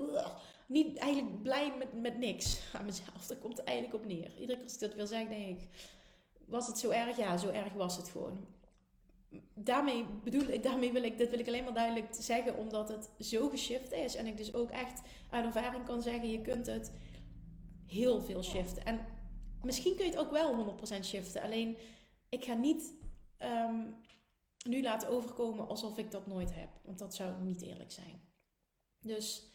Niet 0.68 0.98
eigenlijk 0.98 1.42
blij 1.42 1.74
met, 1.78 2.02
met 2.02 2.18
niks 2.18 2.60
aan 2.74 2.86
mezelf. 2.86 3.26
Daar 3.28 3.38
komt 3.38 3.64
eigenlijk 3.64 4.04
op 4.04 4.06
neer. 4.06 4.32
Iedere 4.40 4.58
keer 4.58 4.64
als 4.64 4.74
ik 4.74 4.80
dat 4.80 4.94
wil 4.94 5.08
zeggen, 5.08 5.30
denk 5.30 5.60
ik... 5.60 5.68
Was 6.48 6.68
het 6.68 6.78
zo 6.80 6.89
erg? 6.89 7.18
Ja, 7.18 7.38
zo 7.38 7.50
erg 7.50 7.74
was 7.74 7.98
het 7.98 8.10
gewoon 8.10 8.48
daarmee 9.54 10.06
bedoel 10.24 10.48
ik, 10.48 10.64
daarmee 10.64 10.91
wil 10.91 11.04
ik, 11.04 11.18
dit 11.18 11.30
wil 11.30 11.39
ik 11.39 11.48
alleen 11.48 11.64
maar 11.64 11.74
duidelijk 11.74 12.08
zeggen, 12.12 12.58
omdat 12.58 12.89
het 12.89 13.10
zo 13.20 13.50
geshift 13.50 13.91
is. 13.91 14.16
En 14.16 14.26
ik 14.26 14.38
dus 14.38 14.54
ook 14.54 14.70
echt 14.70 15.02
uit 15.30 15.45
ervaring 15.45 15.86
kan 15.86 16.02
zeggen, 16.02 16.30
je 16.30 16.41
kunt 16.41 16.66
het 16.66 16.91
heel 17.86 18.22
veel 18.22 18.43
shiften. 18.43 18.86
En 18.86 19.06
misschien 19.62 19.95
kun 19.95 20.06
je 20.06 20.12
het 20.12 20.20
ook 20.20 20.32
wel 20.32 20.78
100% 21.00 21.06
shiften. 21.06 21.41
Alleen, 21.41 21.78
ik 22.30 22.45
ga 22.45 22.54
niet 22.54 22.93
ehm, 23.38 23.86
nu 24.70 24.82
laten 24.82 25.10
overkomen 25.10 25.68
alsof 25.68 25.98
ik 25.98 26.12
dat 26.12 26.28
nooit 26.28 26.54
heb. 26.56 26.70
Want 26.84 27.00
dat 27.00 27.16
zou 27.16 27.41
niet 27.41 27.62
eerlijk 27.62 27.91
zijn. 27.91 28.22
Dus, 29.00 29.52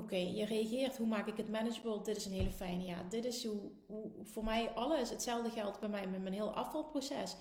oké, 0.00 0.16
je 0.16 0.44
reageert, 0.44 0.96
hoe 0.96 1.06
maak 1.06 1.26
ik 1.26 1.36
het 1.36 1.50
manageable? 1.50 2.02
Dit 2.02 2.16
is 2.16 2.26
een 2.26 2.32
hele 2.32 2.50
fijne, 2.50 2.84
ja, 2.84 3.02
dit 3.08 3.24
is 3.24 3.44
hoe, 3.44 3.70
hoe 3.86 4.10
voor 4.22 4.44
mij 4.44 4.70
alles, 4.70 5.10
hetzelfde 5.10 5.50
geldt 5.50 5.80
bij 5.80 5.88
mij 5.88 6.06
met 6.06 6.22
mijn 6.22 6.34
heel 6.34 6.50
afvalproces 6.50 7.36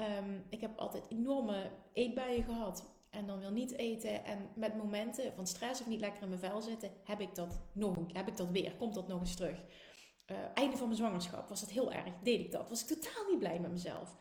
Ehm, 0.00 0.38
ik 0.48 0.60
heb 0.60 0.78
altijd 0.78 1.04
enorme 1.08 1.70
eetbuien 1.92 2.44
gehad. 2.44 2.84
En 3.10 3.26
dan 3.26 3.38
wil 3.38 3.50
niet 3.50 3.72
eten. 3.72 4.24
En 4.24 4.48
met 4.54 4.76
momenten 4.76 5.32
van 5.34 5.46
stress 5.46 5.80
of 5.80 5.86
niet 5.86 6.00
lekker 6.00 6.22
in 6.22 6.28
mijn 6.28 6.40
vel 6.40 6.60
zitten, 6.60 6.90
heb 7.04 7.20
ik 7.20 7.34
dat 7.34 7.60
nog 7.72 7.96
heb 8.12 8.28
ik 8.28 8.36
dat 8.36 8.50
weer. 8.50 8.72
Komt 8.76 8.94
dat 8.94 9.08
nog 9.08 9.20
eens 9.20 9.36
terug. 9.36 9.62
Uh, 10.26 10.36
einde 10.54 10.76
van 10.76 10.86
mijn 10.86 10.98
zwangerschap 10.98 11.48
was 11.48 11.60
dat 11.60 11.70
heel 11.70 11.92
erg. 11.92 12.14
Deed 12.22 12.40
ik 12.40 12.52
dat. 12.52 12.68
Was 12.68 12.82
ik 12.82 13.00
totaal 13.00 13.30
niet 13.30 13.38
blij 13.38 13.60
met 13.60 13.70
mezelf. 13.70 14.16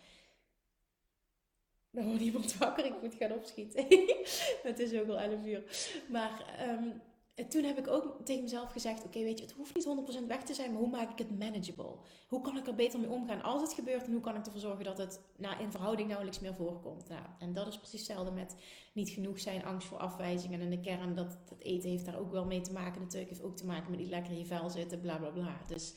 Wordt 1.89 2.21
iemand 2.21 2.57
wakker. 2.57 2.85
Ik 2.85 3.01
moet 3.01 3.13
gaan 3.13 3.31
opschieten. 3.31 3.85
het 4.69 4.79
is 4.79 4.99
ook 4.99 5.09
al 5.09 5.19
11 5.19 5.45
uur. 5.45 5.63
Maar 6.09 6.65
um, 6.69 7.01
toen 7.47 7.63
heb 7.63 7.77
ik 7.77 7.87
ook 7.87 8.17
tegen 8.23 8.43
mezelf 8.43 8.71
gezegd: 8.71 9.05
Oké, 9.05 9.19
weet 9.19 9.39
je, 9.39 9.45
het 9.45 9.53
hoeft 9.53 9.75
niet 9.75 10.23
100% 10.23 10.27
weg 10.27 10.43
te 10.43 10.53
zijn, 10.53 10.71
maar 10.71 10.81
hoe 10.81 10.89
maak 10.89 11.11
ik 11.11 11.17
het 11.17 11.39
manageable? 11.39 11.95
Hoe 12.27 12.41
kan 12.41 12.57
ik 12.57 12.67
er 12.67 12.75
beter 12.75 12.99
mee 12.99 13.09
omgaan 13.09 13.41
als 13.41 13.61
het 13.61 13.73
gebeurt? 13.73 14.05
En 14.05 14.11
hoe 14.11 14.21
kan 14.21 14.35
ik 14.35 14.45
ervoor 14.45 14.61
zorgen 14.61 14.85
dat 14.85 14.97
het 14.97 15.21
nou, 15.37 15.61
in 15.61 15.71
verhouding 15.71 16.07
nauwelijks 16.07 16.39
meer 16.39 16.55
voorkomt? 16.55 17.09
Nou, 17.09 17.25
en 17.39 17.53
dat 17.53 17.67
is 17.67 17.77
precies 17.77 17.99
hetzelfde 17.99 18.31
met 18.31 18.55
niet 18.93 19.09
genoeg 19.09 19.39
zijn, 19.39 19.65
angst 19.65 19.87
voor 19.87 19.97
afwijzing. 19.97 20.53
En 20.53 20.61
in 20.61 20.69
de 20.69 20.79
kern, 20.79 21.15
dat, 21.15 21.37
dat 21.49 21.59
eten 21.59 21.89
heeft 21.89 22.05
daar 22.05 22.19
ook 22.19 22.31
wel 22.31 22.45
mee 22.45 22.61
te 22.61 22.73
maken. 22.73 23.01
Natuurlijk 23.01 23.29
heeft 23.29 23.43
ook 23.43 23.57
te 23.57 23.65
maken 23.65 23.89
met 23.91 23.99
niet 23.99 24.09
lekker 24.09 24.31
in 24.31 24.37
je 24.37 24.45
vel 24.45 24.69
zitten, 24.69 25.01
bla 25.01 25.17
bla 25.17 25.29
bla. 25.29 25.61
Dus 25.67 25.93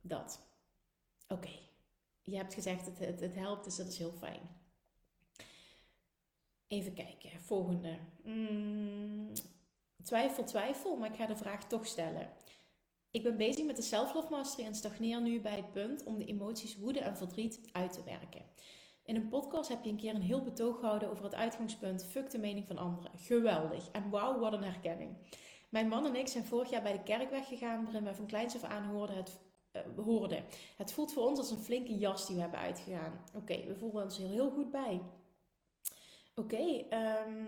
dat. 0.00 0.40
Oké, 1.28 1.50
je 2.22 2.36
hebt 2.36 2.54
gezegd: 2.54 2.86
het, 2.86 2.98
het, 2.98 3.20
het 3.20 3.34
helpt, 3.34 3.64
dus 3.64 3.76
dat 3.76 3.86
is 3.86 3.98
heel 3.98 4.12
fijn. 4.12 4.59
Even 6.70 6.94
kijken, 6.94 7.30
volgende. 7.40 7.98
Mm, 8.22 9.32
twijfel, 10.02 10.44
twijfel, 10.44 10.96
maar 10.96 11.08
ik 11.08 11.16
ga 11.16 11.26
de 11.26 11.36
vraag 11.36 11.66
toch 11.66 11.86
stellen. 11.86 12.30
Ik 13.10 13.22
ben 13.22 13.36
bezig 13.36 13.64
met 13.64 13.76
de 13.76 13.82
self-love 13.82 14.30
mastery 14.30 14.66
en 14.66 14.74
stagneer 14.74 15.20
nu 15.20 15.40
bij 15.40 15.56
het 15.56 15.72
punt 15.72 16.04
om 16.04 16.18
de 16.18 16.24
emoties 16.24 16.76
woede 16.76 17.00
en 17.00 17.16
verdriet 17.16 17.60
uit 17.72 17.92
te 17.92 18.04
werken. 18.04 18.42
In 19.04 19.16
een 19.16 19.28
podcast 19.28 19.68
heb 19.68 19.84
je 19.84 19.90
een 19.90 19.96
keer 19.96 20.14
een 20.14 20.22
heel 20.22 20.42
betoog 20.42 20.78
gehouden 20.78 21.10
over 21.10 21.24
het 21.24 21.34
uitgangspunt 21.34 22.04
fuck 22.04 22.30
de 22.30 22.38
mening 22.38 22.66
van 22.66 22.78
anderen. 22.78 23.10
Geweldig. 23.18 23.90
En 23.90 24.10
wauw, 24.10 24.38
wat 24.38 24.52
een 24.52 24.64
herkenning. 24.64 25.16
Mijn 25.68 25.88
man 25.88 26.06
en 26.06 26.16
ik 26.16 26.28
zijn 26.28 26.44
vorig 26.44 26.70
jaar 26.70 26.82
bij 26.82 26.92
de 26.92 27.02
kerk 27.02 27.30
weggegaan 27.30 27.84
waarin 27.84 28.04
we 28.04 28.14
van 28.14 28.26
kleins 28.26 28.54
af 28.54 28.62
aan 28.62 28.84
hoorden 28.84 29.16
het, 29.16 29.40
uh, 29.72 30.04
hoorden. 30.04 30.44
Het 30.76 30.92
voelt 30.92 31.12
voor 31.12 31.26
ons 31.26 31.38
als 31.38 31.50
een 31.50 31.62
flinke 31.62 31.98
jas 31.98 32.26
die 32.26 32.36
we 32.36 32.42
hebben 32.42 32.60
uitgegaan. 32.60 33.24
Oké, 33.34 33.66
we 33.66 33.74
voelen 33.74 34.02
ons 34.02 34.16
heel, 34.16 34.28
heel 34.28 34.50
goed 34.50 34.70
bij 34.70 35.00
oké, 36.40 36.84
ehm, 36.88 37.44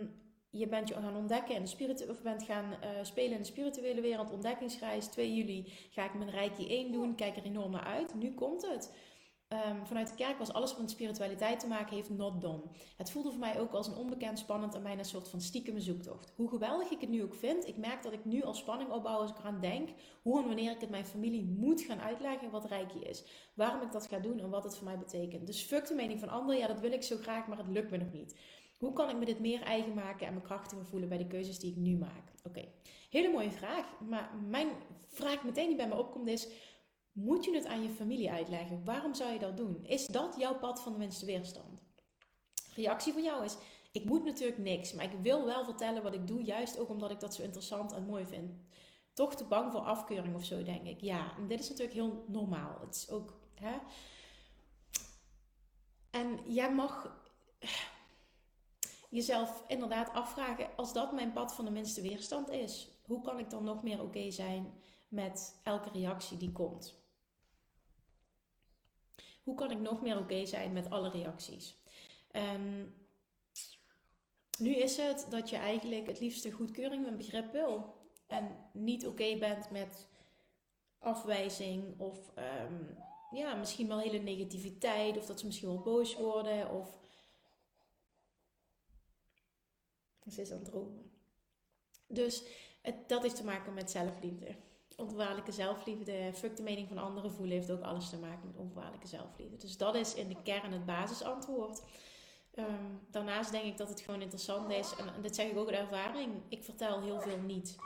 je 0.51 0.68
bent 0.68 0.88
je 0.88 0.95
gaan 0.95 1.16
ontdekken 1.16 1.55
in 1.55 1.62
de 1.62 1.68
spiritu 1.68 2.09
of 2.09 2.22
bent 2.22 2.43
gaan 2.43 2.64
uh, 2.64 2.88
spelen 3.03 3.32
in 3.32 3.38
de 3.38 3.45
spirituele 3.45 4.01
wereld, 4.01 4.32
ontdekkingsreis, 4.32 5.07
2 5.07 5.34
juli 5.34 5.72
ga 5.90 6.05
ik 6.05 6.14
mijn 6.14 6.30
Reiki 6.30 6.68
1 6.68 6.93
doen, 6.93 7.14
kijk 7.14 7.36
er 7.36 7.45
enorm 7.45 7.70
naar 7.70 7.84
uit. 7.84 8.14
Nu 8.14 8.34
komt 8.34 8.66
het. 8.66 8.93
um, 9.49 9.86
vanuit 9.86 10.09
de 10.09 10.14
kerk 10.14 10.38
was 10.38 10.53
alles 10.53 10.70
wat 10.70 10.80
met 10.80 10.90
spiritualiteit 10.90 11.61
te 11.61 11.66
maken 11.66 11.97
heeft, 11.97 12.11
not 12.11 12.40
done. 12.40 12.62
Het 12.97 13.11
voelde 13.11 13.30
voor 13.30 13.40
mij 13.40 13.61
ook 13.61 13.72
als 13.72 13.86
een 13.86 13.97
onbekend, 13.97 14.38
spannend 14.38 14.74
en 14.74 14.82
bijna 14.82 14.99
een 14.99 15.05
soort 15.05 15.28
van 15.28 15.40
stiekem 15.40 15.78
zoektocht. 15.78 16.32
Hoe 16.36 16.49
geweldig 16.49 16.90
ik 16.90 17.01
het 17.01 17.11
nu 17.11 17.22
ook 17.22 17.34
vind, 17.34 17.68
ik 17.68 17.76
merk 17.76 18.03
dat 18.03 18.12
ik 18.12 18.24
nu 18.24 18.43
al 18.43 18.55
spanning 18.55 18.90
opbouw 18.90 19.18
als 19.18 19.30
ik 19.30 19.38
eraan 19.38 19.61
denk 19.61 19.88
hoe 20.22 20.40
en 20.40 20.47
wanneer 20.47 20.70
ik 20.70 20.80
het 20.80 20.90
mijn 20.90 21.07
familie 21.07 21.45
moet 21.45 21.80
gaan 21.80 22.01
uitleggen 22.01 22.51
wat 22.51 22.64
Reiki 22.64 22.99
is. 22.99 23.24
Waarom 23.55 23.82
ik 23.82 23.93
dat 23.93 24.07
ga 24.07 24.18
doen 24.18 24.38
en 24.38 24.51
wat 24.51 24.64
het 24.64 24.76
voor 24.76 24.84
mij 24.84 24.99
betekent. 24.99 25.47
Dus 25.47 25.62
fuck 25.62 25.86
de 25.86 25.95
mening 25.95 26.20
van 26.20 26.28
anderen, 26.28 26.61
ja 26.61 26.66
dat 26.66 26.80
wil 26.80 26.93
ik 26.93 27.03
zo 27.03 27.16
graag, 27.16 27.47
maar 27.47 27.59
het 27.59 27.68
lukt 27.68 27.90
me 27.90 27.97
nog 27.97 28.12
niet. 28.12 28.34
Hoe 28.83 28.93
kan 28.93 29.11
ik 29.11 29.16
me 29.16 29.24
dit 29.24 29.41
meer 29.41 29.62
eigen 29.62 29.95
maken 29.95 30.26
en 30.26 30.35
me 30.35 30.41
krachtiger 30.41 30.87
voelen 30.87 31.09
bij 31.09 31.18
de 31.18 31.26
keuzes 31.26 31.59
die 31.59 31.70
ik 31.70 31.76
nu 31.76 31.97
maak? 31.97 32.33
Oké, 32.45 32.68
hele 33.11 33.30
mooie 33.30 33.51
vraag. 33.51 34.01
Maar 34.01 34.35
mijn 34.49 34.68
vraag 35.07 35.45
meteen 35.45 35.66
die 35.66 35.76
bij 35.76 35.89
me 35.89 35.99
opkomt 35.99 36.28
is 36.28 36.49
moet 37.12 37.45
je 37.45 37.55
het 37.55 37.66
aan 37.66 37.83
je 37.83 37.89
familie 37.89 38.30
uitleggen? 38.30 38.85
Waarom 38.85 39.14
zou 39.14 39.33
je 39.33 39.39
dat 39.39 39.57
doen? 39.57 39.85
Is 39.85 40.07
dat 40.07 40.37
jouw 40.39 40.59
pad 40.59 40.83
van 40.83 40.93
de 40.93 40.99
minste 40.99 41.26
weerstand? 41.26 41.80
Reactie 42.74 43.12
van 43.12 43.22
jou 43.22 43.45
is: 43.45 43.57
ik 43.93 44.05
moet 44.05 44.24
natuurlijk 44.24 44.59
niks, 44.59 44.93
maar 44.93 45.05
ik 45.05 45.20
wil 45.20 45.45
wel 45.45 45.64
vertellen 45.64 46.03
wat 46.03 46.14
ik 46.14 46.26
doe, 46.26 46.43
juist 46.43 46.78
ook 46.78 46.89
omdat 46.89 47.11
ik 47.11 47.20
dat 47.20 47.35
zo 47.35 47.43
interessant 47.43 47.93
en 47.93 48.05
mooi 48.05 48.26
vind. 48.26 48.53
Toch 49.12 49.35
te 49.35 49.45
bang 49.45 49.72
voor 49.72 49.80
afkeuring 49.80 50.35
of 50.35 50.45
zo, 50.45 50.62
denk 50.62 50.87
ik. 50.87 51.01
Ja, 51.01 51.37
en 51.37 51.47
dit 51.47 51.61
is 51.61 51.68
natuurlijk 51.68 51.97
heel 51.97 52.24
normaal. 52.28 52.80
Het 52.80 52.95
is 52.95 53.11
ook, 53.11 53.39
hè. 53.55 53.76
En 56.11 56.39
jij 56.47 56.74
mag 56.74 57.20
jezelf 59.12 59.64
inderdaad 59.66 60.12
afvragen: 60.12 60.68
als 60.76 60.92
dat 60.92 61.12
mijn 61.12 61.32
pad 61.32 61.54
van 61.54 61.64
de 61.64 61.70
minste 61.70 62.00
weerstand 62.00 62.50
is, 62.50 62.88
hoe 63.02 63.22
kan 63.22 63.38
ik 63.38 63.50
dan 63.50 63.64
nog 63.64 63.82
meer 63.82 64.02
oké 64.02 64.30
zijn 64.30 64.72
met 65.08 65.60
elke 65.62 65.90
reactie 65.92 66.36
die 66.36 66.52
komt? 66.52 67.02
hoe 69.42 69.54
kan 69.54 69.70
ik 69.70 69.80
nog 69.80 70.02
meer 70.02 70.18
oké 70.18 70.46
zijn 70.46 70.72
met 70.72 70.90
alle 70.90 71.10
reacties? 71.10 71.76
En 72.30 72.94
nu 74.58 74.74
is 74.74 74.96
het 74.96 75.26
dat 75.30 75.50
je 75.50 75.56
eigenlijk 75.56 76.06
het 76.06 76.20
liefste 76.20 76.50
goedkeuring 76.50 77.06
en 77.06 77.16
begrip 77.16 77.52
wil. 77.52 77.94
En 78.26 78.56
niet 78.72 79.06
oké 79.06 79.36
bent 79.38 79.70
met 79.70 80.08
afwijzing 80.98 82.00
of 82.00 82.30
ehm, 82.34 82.84
ja, 83.30 83.54
misschien 83.54 83.88
wel 83.88 83.98
hele 83.98 84.18
negativiteit. 84.18 85.16
Of 85.16 85.26
dat 85.26 85.40
ze 85.40 85.46
misschien 85.46 85.68
wel 85.68 85.82
boos 85.82 86.16
worden. 86.16 86.70
Of 86.70 87.00
ze 90.30 90.40
is 90.40 90.50
aan 90.50 90.58
het 90.58 90.64
dromen. 90.64 91.10
Dus 92.06 92.44
het, 92.82 93.08
dat 93.08 93.24
is 93.24 93.34
te 93.34 93.44
maken 93.44 93.74
met 93.74 93.90
zelfliefde 93.90 94.56
onvoorwaardelijke 94.96 95.52
zelfliefde, 95.52 96.30
fuck 96.34 96.56
de 96.56 96.62
mening 96.62 96.88
van 96.88 96.98
anderen 96.98 97.32
voelen, 97.32 97.56
heeft 97.56 97.70
ook 97.70 97.82
alles 97.82 98.08
te 98.08 98.18
maken 98.18 98.46
met 98.46 98.56
onvoorwaardelijke 98.56 99.08
zelfliefde. 99.08 99.56
Dus 99.56 99.76
dat 99.76 99.94
is 99.94 100.14
in 100.14 100.28
de 100.28 100.42
kern 100.42 100.72
het 100.72 100.86
basisantwoord. 100.86 101.82
Ehm, 102.54 102.94
daarnaast 103.10 103.50
denk 103.50 103.64
ik 103.64 103.76
dat 103.76 103.88
het 103.88 104.00
gewoon 104.00 104.22
interessant 104.22 104.70
is, 104.70 104.94
en, 104.94 105.22
dit 105.22 105.34
zeg 105.34 105.50
ik 105.50 105.56
ook 105.56 105.70
uit 105.70 105.78
ervaring, 105.78 106.32
ik 106.48 106.64
vertel 106.64 107.00
heel 107.00 107.20
veel 107.20 107.38
niet. 107.38 107.76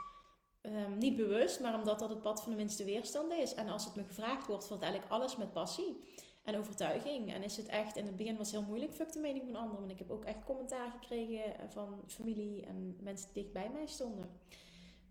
Ehm, 0.61 0.97
niet 0.97 1.15
bewust, 1.15 1.59
maar 1.59 1.75
omdat 1.75 1.99
dat 1.99 2.09
het 2.09 2.21
pad 2.21 2.41
van 2.41 2.51
de 2.51 2.57
minste 2.57 2.83
weerstand 2.83 3.31
is. 3.31 3.53
En 3.53 3.69
als 3.69 3.85
het 3.85 3.95
me 3.95 4.03
gevraagd 4.03 4.47
wordt, 4.47 4.67
vertel 4.67 4.93
ik 4.93 5.03
alles 5.07 5.37
met 5.37 5.53
passie 5.53 6.03
en 6.47 6.57
overtuiging. 6.57 7.33
En 7.33 7.43
is 7.43 7.57
het 7.57 7.65
echt, 7.65 7.95
in 7.95 8.05
het 8.05 8.15
begin 8.15 8.37
was 8.37 8.51
het 8.51 8.59
heel 8.59 8.67
moeilijk, 8.67 8.93
fuck 8.93 9.11
de 9.11 9.19
mening 9.19 9.45
van 9.45 9.55
anderen. 9.55 9.79
Want 9.79 9.91
ik 9.91 9.99
heb 9.99 10.11
ook 10.11 10.25
echt 10.25 10.43
commentaar 10.43 10.91
gekregen 10.91 11.69
van 11.69 12.03
familie 12.07 12.65
en 12.65 12.97
mensen 12.99 13.33
die 13.33 13.41
dicht 13.41 13.53
bij 13.53 13.69
mij 13.69 13.87
stonden. 13.87 14.39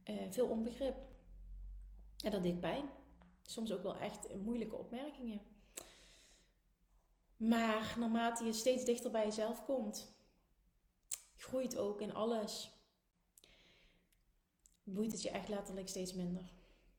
Uh, 0.04 0.22
veel 0.30 0.46
onbegrip. 0.46 0.96
En 2.24 2.30
dat 2.30 2.42
deed 2.42 2.60
pijn. 2.60 2.84
Soms 3.42 3.72
ook 3.72 3.82
wel 3.82 3.96
echt 3.96 4.34
moeilijke 4.44 4.76
opmerkingen. 4.76 5.40
Maar 7.36 7.94
naarmate 7.98 8.44
je 8.44 8.52
steeds 8.52 8.84
dichter 8.84 9.10
bij 9.10 9.24
jezelf 9.24 9.64
komt, 9.64 10.14
groeit 11.36 11.76
ook 11.76 12.00
in 12.00 12.14
alles. 12.14 12.70
Boeit 14.82 15.12
het 15.12 15.22
je 15.22 15.30
echt 15.30 15.48
letterlijk 15.48 15.88
steeds 15.88 16.14
minder. 16.14 16.52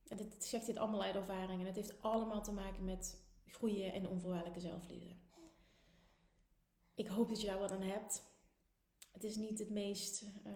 En 0.08 0.18
dit 0.18 0.46
zegt 0.46 0.66
dit 0.66 0.78
allemaal 0.78 1.04
uit 1.04 1.16
ervaring. 1.16 1.60
En 1.60 1.66
het 1.66 1.76
heeft 1.76 2.02
allemaal 2.02 2.44
te 2.44 2.52
maken 2.52 2.84
met 2.84 3.26
groeien 3.48 3.94
en 3.94 4.08
onvoorwaardelijke 4.08 4.60
zelfliefde. 4.60 5.16
Ik 6.96 7.08
hoop 7.08 7.30
dat 7.30 7.42
je 7.42 7.48
daar 7.48 7.60
wat 7.60 7.72
aan 7.72 7.82
hebt. 7.82 8.24
Het 9.12 9.24
is 9.24 9.36
niet 9.36 9.60
het 9.60 9.70
meest 9.70 10.26
uh, 10.46 10.54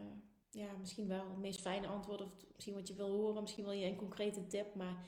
ja, 0.51 0.71
misschien 0.79 1.07
wel 1.07 1.29
het 1.29 1.37
meest 1.37 1.61
fijne 1.61 1.87
antwoord. 1.87 2.21
Of 2.21 2.29
misschien 2.53 2.75
wat 2.75 2.87
je 2.87 2.93
wil 2.93 3.09
horen. 3.09 3.41
Misschien 3.41 3.63
wil 3.63 3.73
je 3.73 3.85
een 3.85 3.95
concrete 3.95 4.47
tip. 4.47 4.75
Maar 4.75 5.05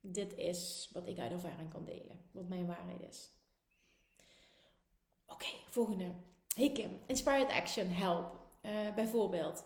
dit 0.00 0.34
is 0.34 0.90
wat 0.92 1.06
ik 1.06 1.18
uit 1.18 1.32
ervaring 1.32 1.70
kan 1.70 1.84
delen. 1.84 2.20
Wat 2.30 2.48
mijn 2.48 2.66
waarheid 2.66 3.02
is. 3.02 3.30
Oké, 5.26 5.46
volgende. 5.68 6.12
Hey 6.54 6.72
Kim, 6.72 6.98
Inspired 7.06 7.50
Action, 7.50 7.86
help. 7.86 8.36
Uh, 8.62 8.94
bijvoorbeeld, 8.94 9.64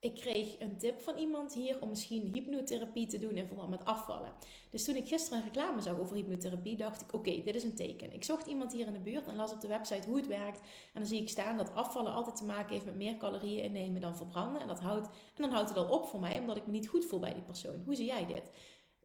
ik 0.00 0.14
kreeg 0.14 0.58
een 0.58 0.78
tip 0.78 1.00
van 1.00 1.16
iemand 1.16 1.54
hier 1.54 1.80
om 1.80 1.88
misschien 1.88 2.30
hypnotherapie 2.32 3.06
te 3.06 3.18
doen 3.18 3.36
in 3.36 3.46
verband 3.46 3.70
met 3.70 3.84
afvallen. 3.84 4.32
Dus 4.70 4.84
toen 4.84 4.96
ik 4.96 5.08
gisteren 5.08 5.38
een 5.38 5.44
reclame 5.44 5.80
zag 5.80 5.98
over 5.98 6.16
hypnotherapie, 6.16 6.76
dacht 6.76 7.00
ik: 7.00 7.12
oké, 7.12 7.42
dit 7.42 7.54
is 7.54 7.64
een 7.64 7.74
teken. 7.74 8.12
Ik 8.12 8.24
zocht 8.24 8.46
iemand 8.46 8.72
hier 8.72 8.86
in 8.86 8.92
de 8.92 9.00
buurt 9.00 9.26
en 9.26 9.36
las 9.36 9.52
op 9.52 9.60
de 9.60 9.68
website 9.68 10.08
hoe 10.08 10.16
het 10.16 10.26
werkt. 10.26 10.60
En 10.60 11.00
dan 11.00 11.06
zie 11.06 11.20
ik 11.20 11.28
staan 11.28 11.56
dat 11.56 11.74
afvallen 11.74 12.12
altijd 12.12 12.36
te 12.36 12.44
maken 12.44 12.72
heeft 12.72 12.84
met 12.84 12.96
meer 12.96 13.16
calorieën 13.16 13.62
innemen 13.62 14.00
dan 14.00 14.16
verbranden. 14.16 14.62
En, 14.62 14.68
dat 14.68 14.80
houdt, 14.80 15.06
en 15.06 15.42
dan 15.42 15.50
houdt 15.50 15.68
het 15.68 15.78
al 15.78 15.88
op 15.88 16.06
voor 16.06 16.20
mij, 16.20 16.38
omdat 16.38 16.56
ik 16.56 16.66
me 16.66 16.72
niet 16.72 16.88
goed 16.88 17.04
voel 17.04 17.20
bij 17.20 17.34
die 17.34 17.42
persoon. 17.42 17.82
Hoe 17.84 17.94
zie 17.94 18.06
jij 18.06 18.26
dit? 18.26 18.50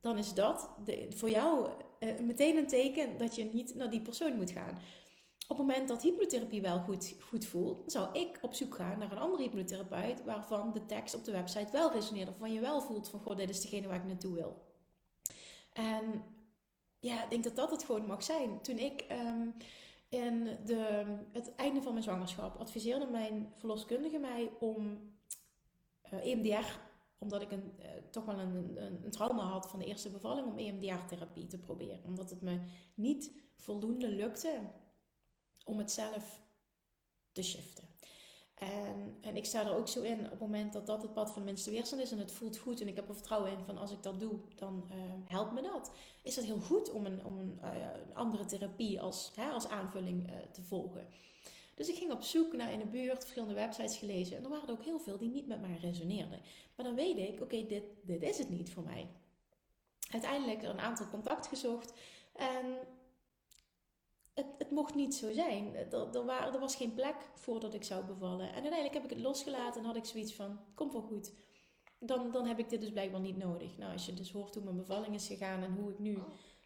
Dan 0.02 0.18
is 0.18 0.34
dat 0.34 0.70
de, 0.86 1.08
voor 1.10 1.30
jou 1.30 1.70
uh, 2.00 2.20
meteen 2.20 2.58
een 2.58 2.68
teken 2.68 3.18
dat 3.18 3.36
je 3.36 3.50
niet 3.54 3.76
naar 3.76 3.90
die 3.90 4.02
persoon 4.02 4.36
moet 4.36 4.52
gaan 4.52 4.80
op 5.48 5.58
het 5.58 5.68
moment 5.68 5.88
dat 5.88 6.02
hypnotherapie 6.02 6.62
wel 6.62 6.80
goed, 6.80 7.16
goed 7.20 7.46
voelt, 7.46 7.92
zou 7.92 8.20
ik 8.20 8.38
op 8.42 8.54
zoek 8.54 8.76
gaan 8.76 9.00
naar 9.00 9.12
een 9.12 9.18
andere 9.18 9.44
hypnotherapeut 9.44 10.24
waarvan 10.24 10.74
de 10.74 10.86
tekst 10.86 11.16
op 11.16 11.24
de 11.24 11.32
website 11.32 11.72
wel 11.72 11.92
resoneert. 11.92 12.30
Of 12.30 12.38
van 12.38 12.54
je 12.54 12.60
wel 12.60 12.82
voelt 12.82 13.10
van, 13.10 13.20
goh, 13.20 13.38
dit 13.38 13.50
is 13.50 13.62
degene 13.62 13.88
waar 13.88 13.98
ik 13.98 14.06
naartoe 14.06 14.34
wil. 14.34 14.62
En 15.74 16.24
ja, 17.00 17.24
ik 17.24 17.30
denk 17.30 17.44
dat 17.44 17.56
dat 17.56 17.72
het 17.72 17.84
gewoon 17.84 18.06
mag 18.06 18.24
zijn. 18.24 18.62
Toen 18.62 18.78
ik 18.78 19.06
um, 19.12 19.54
in 20.10 20.58
de, 20.66 21.04
het 21.32 21.56
einde 21.56 21.82
van 21.82 21.92
mijn 21.92 22.04
zwangerschap 22.04 22.60
adviseerde 22.60 23.06
mijn 23.06 23.54
verloskundige 23.58 24.20
mij 24.20 24.52
om 24.60 25.12
uh, 26.14 26.20
eh, 26.20 26.32
EMDR, 26.32 26.80
omdat 27.18 27.42
ik 27.42 27.52
een, 27.52 27.74
uh, 27.80 27.86
toch 28.12 28.26
wel 28.26 28.40
een, 28.40 28.84
een, 29.04 29.12
trauma 29.12 29.44
had 29.44 29.70
van 29.70 29.80
de 29.80 29.86
eerste 29.86 30.10
bevalling, 30.10 30.48
om 30.48 30.58
EMDR-therapie 30.58 31.48
te 31.48 31.60
proberen. 31.60 32.04
Omdat 32.06 32.30
het 32.30 32.42
me 32.42 32.60
niet 32.96 33.32
voldoende 33.56 34.10
lukte 34.10 34.60
om 35.64 35.78
het 35.78 35.92
zelf 35.92 36.42
te 37.32 37.42
shiften. 37.42 37.84
En, 38.54 39.18
en 39.22 39.36
ik 39.36 39.46
sta 39.46 39.66
er 39.66 39.76
ook 39.76 39.88
zo 39.88 40.02
in 40.02 40.24
op 40.24 40.30
het 40.30 40.40
moment 40.40 40.74
dat 40.74 40.88
dat 40.88 41.02
het 41.02 41.14
pad 41.14 41.32
van 41.32 41.42
de 41.42 41.48
minste 41.48 41.72
weerstand 41.72 42.02
is 42.02 42.12
en 42.12 42.18
het 42.18 42.32
voelt 42.32 42.58
goed 42.58 42.82
en 42.82 42.88
ik 42.88 42.96
heb 42.96 43.08
er 43.08 43.16
vertrouwen 43.16 43.52
in 43.52 43.66
van 43.66 43.78
als 43.78 43.92
ik 43.92 44.04
dat 44.04 44.20
doe, 44.20 44.40
dan 44.56 44.88
uh, 44.92 44.96
helpt 45.26 45.52
me 45.52 45.62
dat. 45.62 45.92
Is 46.22 46.36
het 46.36 46.46
heel 46.46 46.60
goed 46.60 46.92
om 46.92 47.06
een, 47.06 47.26
om 47.26 47.38
een, 47.38 47.60
een 47.62 48.16
andere 48.16 48.46
therapie 48.46 49.02
als, 49.02 49.32
hè, 49.36 49.50
als 49.50 49.68
aanvulling 49.68 50.30
uh, 50.30 50.36
te 50.52 50.62
volgen. 50.62 51.08
Dus 51.76 51.88
ik 51.88 51.96
ging 51.96 52.12
op 52.12 52.22
zoek 52.22 52.54
naar 52.54 52.72
in 52.72 52.80
de 52.80 52.86
buurt, 52.86 53.22
verschillende 53.22 53.54
websites 53.54 53.98
gelezen 53.98 54.38
en 54.38 54.44
er 54.44 54.50
waren 54.50 54.68
er 54.68 54.74
ook 54.74 54.84
heel 54.84 55.00
veel 55.00 55.18
die 55.18 55.30
niet 55.30 55.48
met 55.48 55.62
mij 55.62 55.78
resoneerden. 55.82 56.42
Maar 56.76 56.86
dan 56.86 56.96
weet 56.96 57.18
ik, 57.18 57.42
oké, 57.42 57.66
dit, 57.66 57.84
dit 58.02 58.24
is 58.24 58.38
het 58.38 58.50
niet 58.50 58.72
voor 58.72 58.84
mij. 58.84 59.08
Uiteindelijk 60.12 60.64
er 60.64 60.70
een 60.70 60.80
aantal 60.80 61.10
contact 61.10 61.48
gezocht 61.48 61.94
en 62.34 62.66
het, 64.34 64.46
het, 64.58 64.72
mocht 64.72 64.96
niet 64.96 65.16
zo 65.16 65.32
zijn. 65.32 65.76
Er, 65.76 65.94
er, 65.94 66.54
er, 66.54 66.60
was 66.60 66.76
geen 66.76 66.94
plek 66.94 67.16
voordat 67.34 67.74
ik 67.74 67.84
zou 67.84 68.06
bevallen. 68.06 68.48
En 68.48 68.54
uiteindelijk 68.54 68.94
heb 68.94 69.04
ik 69.04 69.10
het 69.10 69.20
losgelaten 69.20 69.82
en 69.82 69.88
had 69.88 69.96
ik 69.96 70.06
zoiets 70.06 70.34
van, 70.34 70.60
komt 70.76 70.94
wel 70.94 71.02
goed. 71.02 71.34
Dan, 72.00 72.32
dan 72.32 72.46
heb 72.46 72.60
ik 72.60 72.70
dit 72.70 72.82
dus 72.82 72.92
blijkbaar 72.92 73.22
niet 73.22 73.38
nodig. 73.38 73.78
Nou, 73.78 73.92
als 73.92 74.06
je 74.06 74.14
dus 74.14 74.32
hoort 74.32 74.56
hoe 74.56 74.64
mijn 74.64 74.78
bevalling 74.78 75.16
is 75.16 75.28
gegaan 75.28 75.64
en 75.64 75.74
hoe 75.74 75.92
ik 75.92 76.00
nu 76.00 76.18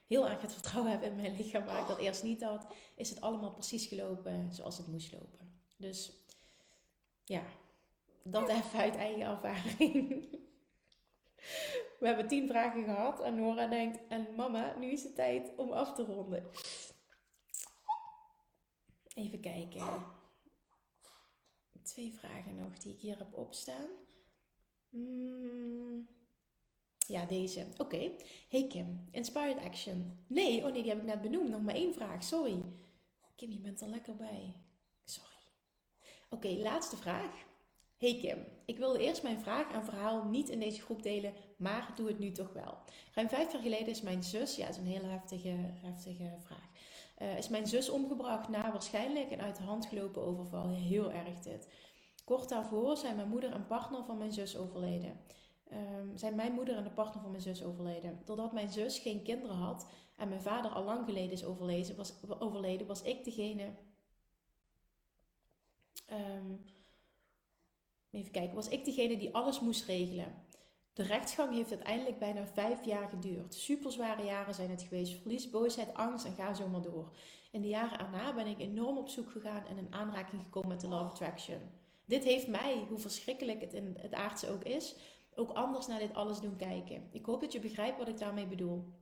heel 0.08 0.28
erg 0.28 0.42
het 0.42 0.54
vertrouwen 0.54 0.92
heb 0.92 1.04
in 1.04 1.16
mijn 1.16 1.36
lichaam, 1.36 1.66
waar 1.66 1.82
ik 1.82 1.88
dat 1.88 2.00
eerst 2.00 2.24
niet 2.24 2.44
had, 2.44 2.68
is 2.96 3.10
het 3.10 3.22
allemaal 3.22 3.52
precies 3.52 3.86
gelopen 3.86 4.54
zoals 4.54 4.78
het 4.78 4.88
moest 4.88 5.12
lopen. 5.12 5.62
Dus 5.78 6.12
ja, 7.24 7.44
dat 8.24 8.50
even 8.50 8.80
uit 8.80 8.96
eigen 8.96 9.22
ervaring. 9.22 10.10
We 12.00 12.08
hebben 12.08 12.28
tien 12.28 12.48
vragen 12.48 12.84
gehad 12.84 13.22
en 13.22 13.36
Nora 13.36 13.68
denkt, 13.68 14.00
en 14.08 14.28
mama, 14.36 14.76
nu 14.80 14.92
is 14.92 15.04
het 15.04 15.16
tijd 15.16 15.52
om 15.56 15.72
af 15.72 15.94
te 15.94 16.04
ronden. 16.04 16.46
Even 19.18 19.40
kijken. 19.40 20.06
Twee 21.84 22.14
vragen 22.14 22.56
nog 22.56 22.78
die 22.78 22.94
ik 22.94 23.00
hier 23.00 23.18
heb 23.18 23.34
opstaan. 23.34 23.90
Hmm. 24.90 26.08
Ja, 27.08 27.26
deze. 27.26 27.68
Oké. 27.78 28.12
Hey 28.50 28.68
Kim, 28.68 29.08
Inspired 29.12 29.58
Action. 29.58 30.26
Nee, 30.28 30.66
oh 30.66 30.72
nee, 30.72 30.82
die 30.82 30.92
heb 30.92 31.00
ik 31.00 31.06
net 31.06 31.22
benoemd. 31.22 31.50
Nog 31.50 31.62
maar 31.62 31.76
één 31.76 31.94
vraag, 31.94 32.24
sorry. 32.24 32.64
Kim, 33.36 33.52
je 33.52 33.60
bent 33.60 33.82
er 33.82 33.88
lekker 33.88 34.16
bij. 34.16 34.56
Sorry. 35.04 35.52
Oké, 36.30 36.48
laatste 36.48 36.98
vraag. 36.98 37.46
Hey 37.98 38.18
Kim, 38.18 38.46
ik 38.66 38.78
wilde 38.78 39.00
eerst 39.00 39.24
mijn 39.24 39.40
vraag 39.40 39.72
en 39.72 39.86
verhaal 39.86 40.24
niet 40.24 40.50
in 40.50 40.60
deze 40.60 40.82
groep 40.82 41.04
delen, 41.04 41.34
maar 41.58 41.94
doe 41.96 42.08
het 42.08 42.20
nu 42.20 42.32
toch 42.32 42.54
wel. 42.54 42.78
Ruim 43.14 43.30
vijf 43.30 43.52
jaar 43.52 43.62
geleden 43.62 43.88
is 43.88 44.02
mijn 44.02 44.24
zus, 44.24 44.56
ja, 44.56 44.66
dat 44.66 44.76
is 44.76 44.82
een 44.82 44.88
hele 44.88 45.08
heftige, 45.08 45.56
heftige 45.58 46.36
vraag, 46.40 46.70
uh, 47.22 47.38
is 47.38 47.50
mijn 47.50 47.68
zus 47.68 47.90
omgebracht 47.90 48.50
na 48.50 48.72
waarschijnlijk 48.72 49.32
een 49.32 49.42
uit 49.42 49.56
de 49.56 49.64
hand 49.64 49.86
gelopen 49.86 50.22
overval. 50.22 50.70
Heel 50.70 51.12
erg 51.12 51.40
dit. 51.40 51.68
Kort 52.24 52.50
daarvoor 52.50 52.98
zijn 52.98 53.16
mijn 53.16 53.30
moeder 53.30 53.52
en 53.52 53.68
partner 53.68 54.04
van 54.04 54.18
mijn 54.18 54.32
zus 54.32 54.58
overleden. 54.58 55.20
Um, 55.74 56.18
zijn 56.18 56.36
mijn 56.36 56.54
moeder 56.54 56.76
en 56.76 56.84
de 56.84 56.90
partner 56.90 57.22
van 57.22 57.32
mijn 57.32 57.44
zus 57.44 57.64
overleden. 57.64 58.22
Doordat 58.26 58.54
mijn 58.54 58.70
zus 58.72 59.00
geen 59.00 59.24
kinderen 59.24 59.56
had 59.56 59.88
en 60.16 60.30
mijn 60.30 60.42
vader 60.42 60.72
al 60.72 60.84
lang 60.84 61.06
geleden 61.06 61.32
is 61.32 61.46
overleden, 61.46 61.96
was, 61.96 62.14
overleden, 62.40 62.88
was 62.88 63.02
ik 63.02 63.24
degene. 63.24 63.72
Um, 66.12 66.66
even 68.12 68.32
kijken, 68.32 68.56
was 68.56 68.70
ik 68.70 68.86
degene 68.86 69.18
die 69.18 69.36
alles 69.36 69.60
moest 69.60 69.86
regelen. 69.86 70.46
De 70.98 71.04
rechtsgang 71.04 71.54
heeft 71.54 71.72
uiteindelijk 71.72 72.20
bijna 72.20 72.46
vijf 72.46 72.86
jaar 72.86 73.08
geduurd. 73.10 73.54
Super 73.54 73.92
zware 73.92 74.24
jaren 74.24 74.54
zijn 74.54 74.70
het 74.70 74.82
geweest. 74.82 75.22
Verlies, 75.22 75.50
boosheid, 75.50 75.94
angst 75.94 76.26
en 76.26 76.34
ga 76.34 76.54
zo 76.54 76.68
maar 76.68 76.82
door. 76.82 77.12
In 77.52 77.62
de 77.62 77.68
jaren 77.68 77.98
daarna 77.98 78.34
ben 78.34 78.48
ik 78.48 78.60
enorm 78.60 78.98
op 78.98 79.10
zoek 79.10 79.32
gegaan 79.32 79.66
en 79.66 79.78
in 79.78 79.94
aanraking 79.94 80.42
gekomen 80.42 80.70
met 80.70 80.82
de 80.82 80.88
Love 80.88 81.04
Attraction. 81.04 81.60
Dit 82.06 82.24
heeft 82.24 82.48
mij, 82.48 82.86
hoe 82.90 82.98
verschrikkelijk 82.98 83.62
het 83.62 83.74
in 83.74 83.98
het 84.00 84.14
aardse 84.14 84.50
ook 84.50 84.64
is, 84.64 84.96
ook 85.36 85.52
anders 85.52 85.88
naar 85.88 86.00
dit 86.00 86.14
alles 86.14 86.40
doen 86.40 86.56
kijken. 86.56 87.08
Ik 87.12 87.26
hoop 87.26 87.42
dat 87.42 87.52
je 87.52 87.60
begrijpt 87.60 87.98
wat 87.98 88.08
ik 88.08 88.18
daarmee 88.18 88.48
bedoel. 88.48 88.94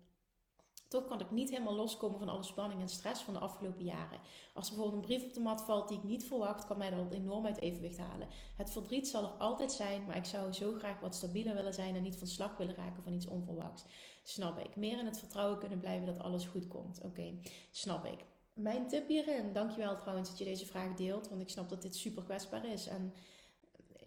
Toch 0.96 1.08
kan 1.08 1.20
ik 1.20 1.32
niet 1.32 1.50
helemaal 1.50 1.76
loskomen 1.76 2.20
van 2.20 2.30
alle 2.30 2.44
spanning 2.44 2.82
en 2.82 2.90
stress 2.90 3.22
van 3.22 3.34
de 3.34 3.40
afgelopen 3.40 3.84
jaren. 3.84 4.20
Als 4.54 4.70
er 4.70 4.76
bijvoorbeeld 4.76 5.04
een 5.04 5.08
brief 5.10 5.28
op 5.28 5.34
de 5.34 5.40
mat 5.40 5.62
valt 5.62 5.88
die 5.88 5.98
ik 5.98 6.04
niet 6.04 6.26
verwacht, 6.26 6.66
kan 6.66 6.78
mij 6.78 6.90
dat 6.90 7.12
enorm 7.12 7.46
uit 7.46 7.62
evenwicht 7.62 7.98
halen. 7.98 8.28
Het 8.56 8.70
verdriet 8.70 9.08
zal 9.08 9.24
er 9.24 9.30
altijd 9.30 9.72
zijn, 9.72 10.06
maar 10.06 10.16
ik 10.16 10.26
zou 10.26 10.54
zo 10.54 10.74
graag 10.74 11.00
wat 11.00 11.16
stabieler 11.16 11.56
willen 11.56 11.74
zijn 11.74 11.96
en 11.96 12.02
niet 12.02 12.16
van 12.16 12.28
slag 12.28 12.58
willen 12.58 12.76
raken 12.76 13.04
van 13.04 13.14
iets 13.14 13.28
onverwachts. 13.28 13.86
Snap 14.24 14.60
ik. 14.60 14.76
Meer 14.76 15.00
in 15.00 15.06
het 15.06 15.20
vertrouwen 15.20 15.60
kunnen 15.60 15.80
blijven 15.80 16.06
dat 16.06 16.20
alles 16.20 16.46
goed 16.46 16.68
komt. 16.68 17.02
Oké, 17.04 17.40
snap 17.72 18.06
ik. 18.06 18.26
Mijn 18.54 18.88
tip 18.88 19.08
hierin, 19.08 19.54
dankjewel 19.54 19.98
trouwens 19.98 20.30
dat 20.30 20.38
je 20.38 20.46
deze 20.46 20.66
vraag 20.66 20.94
deelt, 20.94 21.30
want 21.30 21.42
ik 21.42 21.50
snap 21.50 21.70
dat 21.70 21.82
dit 21.82 21.96
super 21.96 22.24
kwetsbaar 22.24 22.66
is. 22.66 22.88
En 22.88 23.14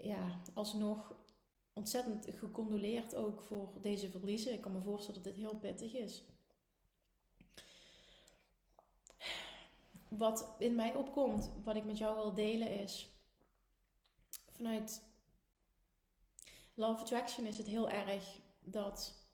ja, 0.03 0.41
alsnog 0.55 1.15
ontzettend 1.73 2.29
gecondoleerd 2.31 3.15
ook 3.15 3.41
voor 3.41 3.73
deze 3.83 4.11
verliezen. 4.11 4.53
Ik 4.53 4.61
kan 4.61 4.73
me 4.73 4.81
voorstellen 4.81 5.23
dat 5.23 5.33
dit 5.35 5.43
heel 5.43 5.57
pittig 5.57 5.95
is. 5.95 6.25
Wat 10.09 10.55
in 10.59 10.75
mij 10.75 10.95
opkomt, 10.95 11.51
wat 11.65 11.77
ik 11.77 11.85
met 11.85 11.99
jou 11.99 12.15
wil 12.15 12.35
delen 12.35 12.81
is 12.81 13.13
vanuit 14.59 15.03
Love 16.75 17.01
Attraction 17.01 17.47
is 17.47 17.59
het 17.59 17.67
heel 17.67 17.91
erg 17.91 18.41
dat 18.61 19.27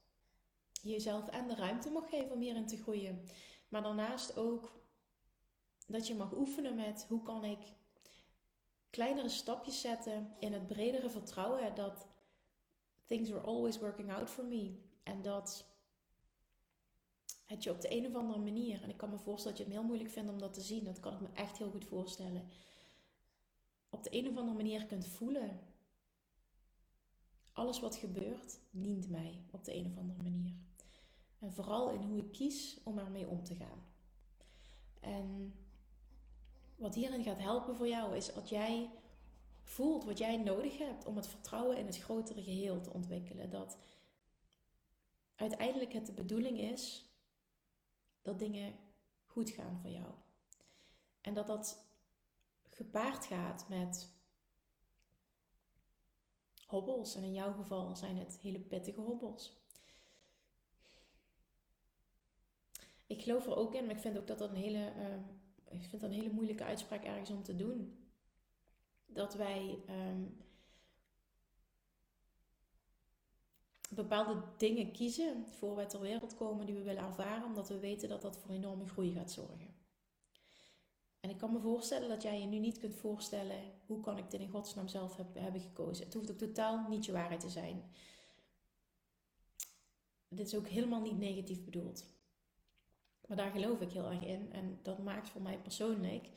je 0.83 0.91
jezelf 0.91 1.29
en 1.29 1.49
de 1.49 1.55
ruimte 1.55 1.91
mag 1.91 2.09
geven 2.09 2.31
om 2.33 2.41
hierin 2.41 2.66
te 2.66 2.83
groeien. 2.83 3.29
Maar 3.68 3.83
daarnaast 3.83 4.37
ook 4.37 4.72
dat 5.87 6.07
je 6.07 6.14
mag 6.14 6.33
oefenen 6.33 6.75
met 6.75 7.07
hoe 7.09 7.22
kan 7.22 7.45
ik 7.45 7.59
kleinere 8.91 9.29
stapjes 9.29 9.81
zetten 9.81 10.35
in 10.39 10.53
het 10.53 10.66
bredere 10.66 11.11
vertrouwen 11.11 11.75
dat 11.75 12.07
things 13.05 13.31
are 13.33 13.41
always 13.41 13.79
working 13.79 14.12
out 14.12 14.31
for 14.31 14.45
me. 14.45 14.79
En 15.03 15.22
dat 15.22 15.66
het 17.45 17.63
je 17.63 17.71
op 17.71 17.81
de 17.81 17.97
een 17.97 18.07
of 18.07 18.15
andere 18.15 18.39
manier, 18.39 18.83
en 18.83 18.91
ik 18.91 18.97
kan 18.97 19.11
me 19.11 19.19
voorstellen 19.19 19.57
dat 19.57 19.67
je 19.67 19.73
het 19.73 19.81
heel 19.81 19.89
moeilijk 19.89 20.11
vindt 20.11 20.31
om 20.31 20.39
dat 20.39 20.53
te 20.53 20.61
zien, 20.61 20.85
dat 20.85 21.01
kan 21.01 21.13
ik 21.13 21.21
me 21.21 21.29
echt 21.35 21.59
heel 21.59 21.71
goed 21.71 21.85
voorstellen, 21.85 22.49
op 23.89 24.03
de 24.03 24.17
een 24.17 24.29
of 24.29 24.37
andere 24.37 24.57
manier 24.57 24.87
kunt 24.87 25.07
voelen. 25.07 25.61
Alles 27.53 27.81
wat 27.81 27.97
gebeurt, 27.97 28.59
dient 28.71 29.11
mij 29.11 29.43
op 29.51 29.65
de 29.65 29.75
een 29.75 29.87
of 29.87 29.97
andere 29.97 30.23
manier. 30.23 30.55
En 31.39 31.53
vooral 31.53 31.91
in 31.91 32.03
hoe 32.03 32.19
ik 32.19 32.33
kies 32.33 32.81
om 32.85 32.99
ermee 32.99 33.29
om 33.29 33.45
te 33.45 33.55
gaan. 33.55 33.87
En 35.01 35.55
wat 36.77 36.95
hierin 36.95 37.23
gaat 37.23 37.39
helpen 37.39 37.77
voor 37.77 37.89
jou 37.89 38.17
is 38.17 38.35
dat 38.35 38.49
jij 38.49 38.91
voelt 39.63 40.05
wat 40.05 40.19
jij 40.19 40.37
nodig 40.37 40.79
hebt 40.79 41.05
om 41.05 41.17
het 41.17 41.27
vertrouwen 41.27 41.77
in 41.77 41.87
het 41.87 41.99
grotere 41.99 42.43
geheel 42.43 42.81
te 42.81 42.93
ontwikkelen. 42.93 43.51
Dat 43.51 43.79
uiteindelijk 45.35 45.93
het 45.93 46.07
de 46.07 46.13
bedoeling 46.13 46.59
is 46.59 47.05
dat 48.25 48.39
dingen 48.39 48.75
goed 49.27 49.51
gaan 49.51 49.79
voor 49.81 49.91
jou. 49.91 50.12
En 51.20 51.35
dat 51.35 51.47
dat 51.47 51.87
gepaard 52.62 53.27
gaat 53.27 53.68
met 53.68 54.12
hobbels. 56.66 57.14
En 57.14 57.22
in 57.22 57.33
jouw 57.33 57.53
geval 57.53 57.97
zijn 57.97 58.16
het 58.16 58.39
hele 58.43 58.61
pittige 58.61 59.01
hobbels. 59.01 59.62
Ik 63.07 63.22
geloof 63.22 63.47
er 63.47 63.57
ook 63.57 63.75
in, 63.75 63.87
maar 63.87 63.95
ik 63.95 64.01
vind 64.01 64.18
ook 64.18 64.27
dat 64.27 64.39
dat 64.39 64.51
een 64.51 64.57
hele, 64.57 64.93
uh, 64.97 65.81
ik 65.81 65.89
vind 65.89 66.01
dat 66.01 66.11
een 66.11 66.16
hele 66.16 66.33
moeilijke 66.33 66.64
uitspraak 66.64 67.05
ergens 67.05 67.31
om 67.31 67.43
te 67.43 67.57
doen 67.57 68.09
dat 69.07 69.35
wij 69.35 69.83
ehm, 69.87 70.22
bepaalde 73.91 74.43
dingen 74.57 74.93
kiezen 74.93 75.47
voor 75.47 75.74
wij 75.74 75.87
ter 75.87 76.01
wereld 76.01 76.35
komen 76.35 76.66
die 76.66 76.74
we 76.74 76.82
willen 76.82 77.03
ervaren, 77.03 77.45
omdat 77.45 77.68
we 77.68 77.78
weten 77.78 78.09
dat 78.09 78.22
dat 78.22 78.39
voor 78.39 78.51
enorme 78.51 78.87
groei 78.87 79.12
gaat 79.12 79.32
zorgen. 79.32 79.74
En 81.20 81.30
ik 81.30 81.39
kan 81.39 81.53
me 81.53 81.61
voorstellen 81.61 82.09
dat 82.09 82.22
jij 82.22 82.41
je 82.41 82.47
nu 82.47 82.59
niet 82.59 82.78
kunt 82.78 82.95
voorstellen 82.95 83.59
hoe 83.87 84.01
kan 84.01 84.18
ik 84.18 84.30
dit 84.30 84.41
in 84.41 84.49
godsnaam 84.49 84.89
zelf 84.89 85.16
heb, 85.16 85.35
hebben 85.35 85.61
gekozen. 85.61 86.05
Het 86.05 86.14
hoeft 86.14 86.30
ook 86.30 86.39
totaal 86.39 86.89
niet 86.89 87.05
je 87.05 87.12
waarheid 87.12 87.41
te 87.41 87.49
zijn. 87.49 87.82
Dit 90.28 90.47
is 90.47 90.55
ook 90.55 90.68
helemaal 90.68 91.01
niet 91.01 91.18
negatief 91.18 91.64
bedoeld. 91.64 92.05
Maar 93.26 93.37
daar 93.37 93.51
geloof 93.51 93.80
ik 93.80 93.91
heel 93.91 94.11
erg 94.11 94.22
in. 94.22 94.53
En 94.53 94.78
dat 94.82 94.99
maakt 94.99 95.28
voor 95.28 95.43
mij 95.43 95.59
persoonlijk 95.59 96.30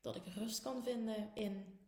dat 0.00 0.16
ik 0.16 0.26
rust 0.26 0.62
kan 0.62 0.82
vinden 0.82 1.30
in 1.34 1.78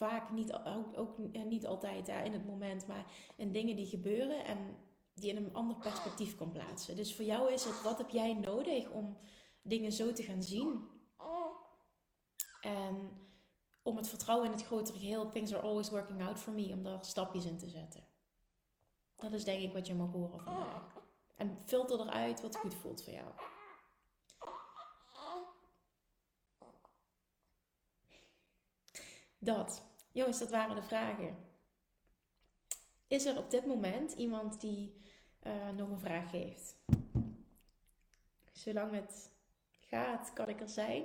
vaak 0.00 0.30
niet, 0.30 0.52
ook, 0.52 0.98
ook 0.98 1.18
niet 1.44 1.66
altijd 1.66 2.06
hè, 2.06 2.22
in 2.22 2.32
het 2.32 2.46
moment, 2.46 2.86
maar 2.86 3.04
in 3.36 3.52
dingen 3.52 3.76
die 3.76 3.86
gebeuren 3.86 4.44
en 4.44 4.76
die 5.14 5.30
in 5.30 5.36
een 5.36 5.54
ander 5.54 5.76
perspectief 5.76 6.36
kan 6.36 6.50
plaatsen. 6.50 6.96
Dus 6.96 7.14
voor 7.14 7.24
jou 7.24 7.52
is 7.52 7.64
het, 7.64 7.82
wat 7.82 7.98
heb 7.98 8.10
jij 8.10 8.34
nodig 8.34 8.90
om 8.90 9.16
dingen 9.62 9.92
zo 9.92 10.12
te 10.12 10.22
gaan 10.22 10.42
zien? 10.42 10.88
En 12.60 13.10
om 13.82 13.96
het 13.96 14.08
vertrouwen 14.08 14.46
in 14.46 14.52
het 14.52 14.66
grotere 14.66 14.98
geheel, 14.98 15.28
things 15.28 15.54
are 15.54 15.62
always 15.62 15.90
working 15.90 16.22
out 16.22 16.38
for 16.38 16.52
me, 16.52 16.72
om 16.72 16.82
daar 16.82 17.04
stapjes 17.04 17.44
in 17.44 17.58
te 17.58 17.68
zetten. 17.68 18.06
Dat 19.16 19.32
is 19.32 19.44
denk 19.44 19.62
ik 19.62 19.72
wat 19.72 19.86
je 19.86 19.94
mag 19.94 20.10
horen 20.10 20.40
vandaag. 20.40 20.94
En 21.36 21.58
filter 21.64 22.00
eruit 22.00 22.40
wat 22.40 22.56
goed 22.56 22.74
voelt 22.74 23.02
voor 23.04 23.12
jou. 23.12 23.30
Dat. 29.38 29.88
Jongens, 30.12 30.38
dat 30.38 30.50
waren 30.50 30.74
de 30.74 30.82
vragen. 30.82 31.36
Is 33.06 33.24
er 33.24 33.38
op 33.38 33.50
dit 33.50 33.66
moment 33.66 34.12
iemand 34.12 34.60
die 34.60 34.94
uh, 35.46 35.70
nog 35.76 35.90
een 35.90 36.00
vraag 36.00 36.30
heeft? 36.30 36.76
Zolang 38.52 38.94
het 38.94 39.30
gaat, 39.70 40.32
kan 40.32 40.48
ik 40.48 40.60
er 40.60 40.68
zijn. 40.68 41.04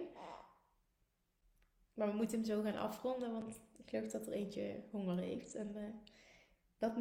Maar 1.93 2.07
we 2.07 2.15
moeten 2.15 2.37
hem 2.37 2.45
zo 2.45 2.61
gaan 2.61 2.77
afronden, 2.77 3.31
want 3.31 3.59
ik 3.77 3.89
geloof 3.89 4.11
dat 4.11 4.27
er 4.27 4.33
eentje 4.33 4.83
honger 4.91 5.17
heeft. 5.17 5.55
En 5.55 5.71
uh, 5.75 5.83
dat 6.77 6.93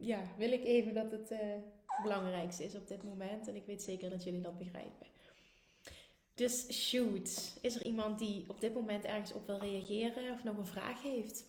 ja, 0.00 0.22
wil 0.36 0.52
ik 0.52 0.64
even 0.64 0.94
dat 0.94 1.10
het 1.10 1.30
uh, 1.30 1.54
belangrijkste 2.02 2.64
is 2.64 2.74
op 2.74 2.88
dit 2.88 3.02
moment. 3.02 3.48
En 3.48 3.56
ik 3.56 3.66
weet 3.66 3.82
zeker 3.82 4.10
dat 4.10 4.24
jullie 4.24 4.40
dat 4.40 4.58
begrijpen. 4.58 5.06
Dus 6.38 6.72
shoot. 6.72 7.58
Is 7.60 7.74
er 7.74 7.84
iemand 7.84 8.18
die 8.18 8.44
op 8.48 8.60
dit 8.60 8.74
moment 8.74 9.04
ergens 9.04 9.32
op 9.32 9.46
wil 9.46 9.58
reageren 9.58 10.32
of 10.32 10.44
nog 10.44 10.56
een 10.56 10.66
vraag 10.66 11.02
heeft? 11.02 11.46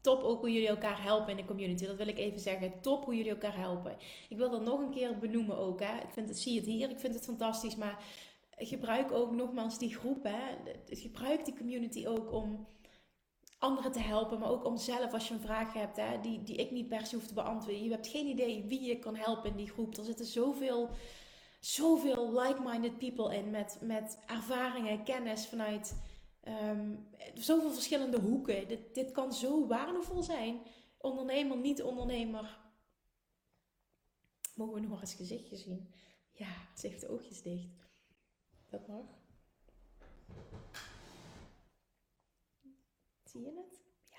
Top 0.00 0.22
ook 0.22 0.40
hoe 0.40 0.52
jullie 0.52 0.68
elkaar 0.68 1.02
helpen 1.02 1.30
in 1.30 1.36
de 1.36 1.44
community. 1.44 1.86
Dat 1.86 1.96
wil 1.96 2.08
ik 2.08 2.18
even 2.18 2.40
zeggen. 2.40 2.80
Top 2.80 3.04
hoe 3.04 3.16
jullie 3.16 3.30
elkaar 3.30 3.56
helpen. 3.56 3.96
Ik 4.28 4.36
wil 4.36 4.50
dat 4.50 4.62
nog 4.62 4.80
een 4.80 4.90
keer 4.90 5.18
benoemen 5.18 5.56
ook. 5.56 5.80
Hè. 5.80 5.96
Ik 5.96 6.10
vind 6.10 6.28
het, 6.28 6.38
zie 6.38 6.56
het 6.56 6.66
hier, 6.66 6.90
ik 6.90 6.98
vind 6.98 7.14
het 7.14 7.24
fantastisch. 7.24 7.76
Maar 7.76 8.04
gebruik 8.56 9.12
ook 9.12 9.32
nogmaals 9.32 9.78
die 9.78 9.94
groep. 9.94 10.24
Hè. 10.24 10.56
Gebruik 10.86 11.44
die 11.44 11.56
community 11.56 12.06
ook 12.06 12.32
om 12.32 12.68
anderen 13.60 13.92
te 13.92 13.98
helpen, 13.98 14.38
maar 14.38 14.50
ook 14.50 14.64
om 14.64 14.76
zelf 14.76 15.12
als 15.12 15.28
je 15.28 15.34
een 15.34 15.40
vraag 15.40 15.72
hebt 15.72 15.96
hè, 15.96 16.20
die, 16.20 16.42
die 16.42 16.56
ik 16.56 16.70
niet 16.70 16.88
per 16.88 17.06
se 17.06 17.14
hoef 17.14 17.26
te 17.26 17.34
beantwoorden. 17.34 17.82
Je 17.82 17.90
hebt 17.90 18.06
geen 18.06 18.26
idee 18.26 18.64
wie 18.64 18.82
je 18.82 18.98
kan 18.98 19.16
helpen 19.16 19.50
in 19.50 19.56
die 19.56 19.70
groep. 19.70 19.96
Er 19.96 20.04
zitten 20.04 20.26
zoveel, 20.26 20.90
zoveel 21.60 22.32
like-minded 22.40 22.98
people 22.98 23.36
in 23.36 23.50
met, 23.50 23.78
met 23.80 24.18
ervaringen, 24.26 25.04
kennis 25.04 25.46
vanuit 25.46 26.02
um, 26.44 27.08
zoveel 27.34 27.70
verschillende 27.70 28.20
hoeken. 28.20 28.68
Dit, 28.68 28.94
dit 28.94 29.12
kan 29.12 29.32
zo 29.32 29.66
waardevol 29.66 30.22
zijn. 30.22 30.60
Ondernemer, 30.98 31.56
niet 31.56 31.82
ondernemer. 31.82 32.58
Mogen 34.54 34.74
we 34.74 34.80
nog 34.80 35.00
eens 35.00 35.14
gezichtje 35.14 35.56
zien? 35.56 35.94
Ja, 36.32 36.52
ze 36.76 36.86
heeft 36.86 37.00
de 37.00 37.08
oogjes 37.08 37.42
dicht. 37.42 37.88
Dat 38.70 38.86
mag. 38.86 39.19
Zie 43.30 43.40
je 43.40 43.52
het? 43.56 43.80
Ja. 44.08 44.18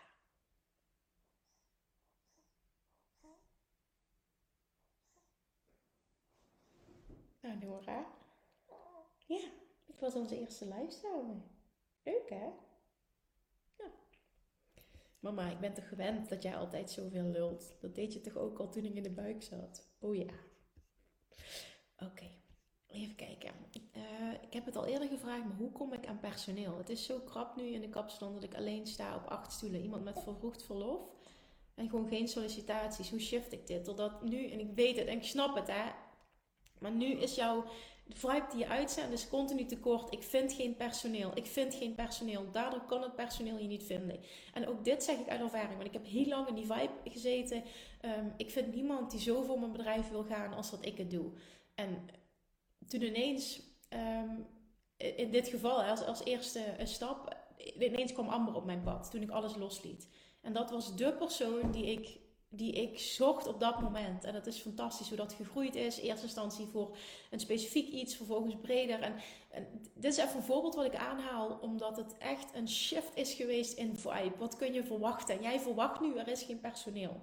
Nou, 7.41 7.57
Nora. 7.59 8.05
Ja, 9.27 9.49
dit 9.85 9.99
was 9.99 10.15
onze 10.15 10.39
eerste 10.39 10.65
live 10.65 10.91
samen. 10.91 11.43
Leuk, 12.03 12.29
hè? 12.29 12.49
Ja. 13.77 13.91
Mama, 15.19 15.49
ik 15.49 15.59
ben 15.59 15.73
toch 15.73 15.87
gewend 15.87 16.29
dat 16.29 16.41
jij 16.41 16.55
altijd 16.55 16.91
zoveel 16.91 17.25
lult. 17.25 17.81
Dat 17.81 17.95
deed 17.95 18.13
je 18.13 18.21
toch 18.21 18.37
ook 18.37 18.59
al 18.59 18.69
toen 18.69 18.85
ik 18.85 18.95
in 18.95 19.03
de 19.03 19.13
buik 19.13 19.43
zat? 19.43 19.89
Oh 19.99 20.15
ja. 20.15 20.33
Oké, 21.97 22.40
even 22.93 23.15
kijken. 23.15 23.51
Uh, 23.97 24.33
ik 24.41 24.53
heb 24.53 24.65
het 24.65 24.75
al 24.75 24.85
eerder 24.85 25.07
gevraagd, 25.07 25.43
maar 25.43 25.57
hoe 25.57 25.71
kom 25.71 25.93
ik 25.93 26.07
aan 26.07 26.19
personeel? 26.19 26.77
Het 26.77 26.89
is 26.89 27.05
zo 27.05 27.19
krap 27.19 27.55
nu 27.55 27.63
in 27.63 27.81
de 27.81 27.89
kapsalon 27.89 28.33
dat 28.33 28.43
ik 28.43 28.55
alleen 28.55 28.87
sta 28.87 29.15
op 29.15 29.25
acht 29.25 29.51
stoelen. 29.51 29.81
Iemand 29.81 30.03
met 30.03 30.19
vervroegd 30.23 30.63
verlof. 30.63 31.01
En 31.75 31.89
gewoon 31.89 32.07
geen 32.07 32.27
sollicitaties. 32.27 33.09
Hoe 33.09 33.19
shift 33.19 33.51
ik 33.51 33.67
dit? 33.67 33.83
Totdat 33.83 34.23
nu, 34.23 34.49
en 34.49 34.59
ik 34.59 34.69
weet 34.75 34.97
het 34.97 35.07
en 35.07 35.17
ik 35.17 35.23
snap 35.23 35.55
het, 35.55 35.67
hè. 35.67 35.91
Maar 36.79 36.91
nu 36.91 37.05
is 37.05 37.35
jouw 37.35 37.63
vibe 38.07 38.45
die 38.49 38.59
je 38.59 38.67
uitzendt 38.67 39.13
is 39.13 39.29
continu 39.29 39.65
tekort. 39.65 40.13
Ik 40.13 40.23
vind 40.23 40.53
geen 40.53 40.75
personeel. 40.75 41.31
Ik 41.33 41.45
vind 41.45 41.75
geen 41.75 41.95
personeel. 41.95 42.51
Daardoor 42.51 42.85
kan 42.85 43.01
het 43.01 43.15
personeel 43.15 43.57
je 43.57 43.67
niet 43.67 43.83
vinden. 43.83 44.19
En 44.53 44.67
ook 44.67 44.83
dit 44.83 45.03
zeg 45.03 45.17
ik 45.17 45.27
uit 45.27 45.41
ervaring. 45.41 45.75
Want 45.75 45.87
ik 45.87 45.93
heb 45.93 46.05
heel 46.05 46.25
lang 46.25 46.47
in 46.47 46.55
die 46.55 46.65
vibe 46.65 46.93
gezeten. 47.03 47.63
Ehm, 48.01 48.25
ik 48.37 48.51
vind 48.51 48.75
niemand 48.75 49.11
die 49.11 49.19
zo 49.19 49.43
voor 49.43 49.59
mijn 49.59 49.71
bedrijf 49.71 50.09
wil 50.09 50.23
gaan 50.23 50.53
als 50.53 50.71
dat 50.71 50.85
ik 50.85 50.97
het 50.97 51.11
doe. 51.11 51.31
En 51.75 52.07
toen 52.87 53.01
ineens, 53.01 53.61
ehm, 53.89 54.29
in 54.97 55.31
dit 55.31 55.47
geval 55.47 55.83
als, 55.83 56.05
als 56.05 56.23
eerste 56.23 56.75
stap, 56.83 57.37
ineens 57.79 58.13
kwam 58.13 58.27
Amber 58.27 58.55
op 58.55 58.65
mijn 58.65 58.83
pad. 58.83 59.11
Toen 59.11 59.21
ik 59.21 59.29
alles 59.29 59.55
losliet. 59.55 60.07
En 60.41 60.53
dat 60.53 60.71
was 60.71 60.95
de 60.95 61.13
persoon 61.13 61.71
die 61.71 61.85
ik 61.85 62.19
die 62.53 62.71
ik 62.71 62.99
zocht 62.99 63.47
op 63.47 63.59
dat 63.59 63.81
moment. 63.81 64.23
En 64.23 64.33
dat 64.33 64.47
is 64.47 64.57
fantastisch 64.57 65.07
hoe 65.07 65.17
dat 65.17 65.33
gegroeid 65.33 65.75
is. 65.75 65.99
In 65.99 66.07
eerste 66.07 66.25
instantie 66.25 66.65
voor 66.65 66.97
een 67.29 67.39
specifiek 67.39 67.87
iets, 67.87 68.15
vervolgens 68.15 68.55
breder. 68.61 69.01
En, 69.01 69.15
en, 69.49 69.67
dit 69.95 70.11
is 70.11 70.17
even 70.17 70.35
een 70.35 70.43
voorbeeld 70.43 70.75
wat 70.75 70.85
ik 70.85 70.95
aanhaal, 70.95 71.57
omdat 71.61 71.97
het 71.97 72.17
echt 72.17 72.55
een 72.55 72.69
shift 72.69 73.11
is 73.15 73.33
geweest 73.33 73.77
in 73.77 73.97
vibe. 73.97 74.37
Wat 74.37 74.55
kun 74.55 74.73
je 74.73 74.83
verwachten? 74.83 75.35
En 75.35 75.41
jij 75.41 75.59
verwacht 75.59 76.01
nu, 76.01 76.17
er 76.17 76.27
is 76.27 76.43
geen 76.43 76.59
personeel. 76.59 77.21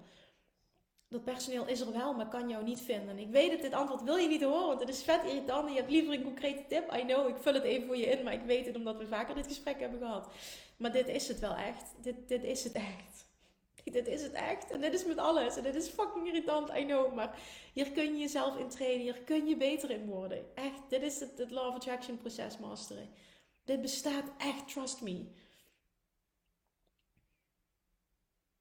Dat 1.08 1.24
personeel 1.24 1.66
is 1.66 1.80
er 1.80 1.92
wel, 1.92 2.14
maar 2.14 2.28
kan 2.28 2.48
jou 2.48 2.64
niet 2.64 2.80
vinden. 2.80 3.08
En 3.08 3.18
ik 3.18 3.30
weet 3.30 3.50
het, 3.50 3.62
dit 3.62 3.72
antwoord 3.72 4.02
wil 4.02 4.16
je 4.16 4.28
niet 4.28 4.42
horen, 4.42 4.66
want 4.66 4.80
het 4.80 4.88
is 4.88 5.02
vet 5.02 5.24
irritant. 5.24 5.70
Je 5.70 5.76
hebt 5.76 5.90
liever 5.90 6.14
een 6.14 6.22
concrete 6.22 6.64
tip. 6.68 6.94
I 6.94 7.00
know, 7.00 7.28
ik 7.28 7.36
vul 7.36 7.54
het 7.54 7.62
even 7.62 7.86
voor 7.86 7.96
je 7.96 8.06
in, 8.06 8.24
maar 8.24 8.32
ik 8.32 8.42
weet 8.46 8.66
het 8.66 8.76
omdat 8.76 8.96
we 8.96 9.06
vaker 9.06 9.34
dit 9.34 9.46
gesprek 9.46 9.80
hebben 9.80 9.98
gehad. 9.98 10.28
Maar 10.76 10.92
dit 10.92 11.08
is 11.08 11.28
het 11.28 11.38
wel 11.38 11.54
echt. 11.54 11.94
Dit, 12.00 12.28
dit 12.28 12.44
is 12.44 12.64
het 12.64 12.72
echt 12.72 13.18
dit 13.98 14.06
is 14.06 14.22
het 14.22 14.32
echt. 14.32 14.70
En 14.70 14.80
dit 14.80 14.92
is 14.92 15.04
met 15.04 15.18
alles. 15.18 15.56
En 15.56 15.62
dit 15.62 15.74
is 15.74 15.88
fucking 15.88 16.26
irritant, 16.26 16.70
I 16.76 16.84
know. 16.84 17.14
Maar 17.14 17.38
hier 17.72 17.90
kun 17.90 18.04
je 18.04 18.18
jezelf 18.18 18.56
in 18.56 18.68
trainen. 18.68 19.00
Hier 19.00 19.20
kun 19.20 19.46
je 19.46 19.56
beter 19.56 19.90
in 19.90 20.06
worden. 20.06 20.44
Echt, 20.54 20.80
dit 20.88 21.02
is 21.02 21.20
het, 21.20 21.38
het 21.38 21.50
Law 21.50 21.68
of 21.68 21.74
Attraction 21.74 22.18
proces 22.18 22.58
masteren. 22.58 23.08
Dit 23.64 23.80
bestaat 23.80 24.24
echt, 24.38 24.68
trust 24.68 25.00
me. 25.00 25.26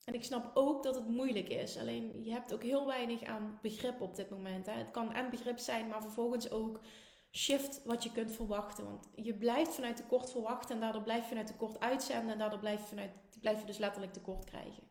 En 0.07 0.13
ik 0.13 0.23
snap 0.23 0.51
ook 0.53 0.83
dat 0.83 0.95
het 0.95 1.07
moeilijk 1.07 1.49
is. 1.49 1.77
Alleen 1.77 2.23
je 2.23 2.31
hebt 2.31 2.53
ook 2.53 2.63
heel 2.63 2.85
weinig 2.85 3.23
aan 3.23 3.59
begrip 3.61 4.01
op 4.01 4.15
dit 4.15 4.29
moment. 4.29 4.65
Hè. 4.65 4.71
Het 4.71 4.91
kan 4.91 5.13
en 5.13 5.29
begrip 5.29 5.59
zijn, 5.59 5.87
maar 5.87 6.01
vervolgens 6.01 6.51
ook 6.51 6.79
shift 7.31 7.83
wat 7.83 8.03
je 8.03 8.11
kunt 8.11 8.31
verwachten. 8.31 8.85
Want 8.85 9.07
je 9.15 9.33
blijft 9.33 9.73
vanuit 9.73 9.95
tekort 9.95 10.31
verwachten 10.31 10.75
en 10.75 10.81
daardoor 10.81 11.01
blijf 11.01 11.21
je 11.21 11.27
vanuit 11.27 11.47
tekort 11.47 11.79
uitzenden 11.79 12.31
en 12.31 12.37
daardoor 12.37 12.59
blijf 12.59 12.79
je, 12.79 12.87
vanuit, 12.87 13.11
blijf 13.39 13.59
je 13.59 13.65
dus 13.65 13.77
letterlijk 13.77 14.13
tekort 14.13 14.43
krijgen. 14.43 14.83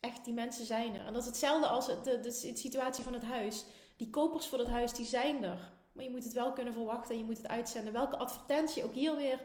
Echt, 0.00 0.24
die 0.24 0.34
mensen 0.34 0.66
zijn 0.66 0.94
er. 0.94 1.06
En 1.06 1.12
dat 1.12 1.22
is 1.22 1.28
hetzelfde 1.28 1.66
als 1.66 1.86
de, 1.86 2.00
de, 2.02 2.20
de, 2.20 2.56
situatie 2.56 3.04
van 3.04 3.12
het 3.12 3.24
huis. 3.24 3.64
Die 3.96 4.10
kopers 4.10 4.46
voor 4.46 4.58
het 4.58 4.68
huis, 4.68 4.92
die 4.92 5.06
zijn 5.06 5.44
er. 5.44 5.72
Maar 5.92 6.04
je 6.04 6.10
moet 6.10 6.24
het 6.24 6.32
wel 6.32 6.52
kunnen 6.52 6.72
verwachten 6.72 7.10
en 7.10 7.18
je 7.18 7.24
moet 7.24 7.36
het 7.36 7.48
uitzenden. 7.48 7.92
Welke 7.92 8.16
advertentie, 8.16 8.84
ook 8.84 8.94
hier 8.94 9.16
weer, 9.16 9.40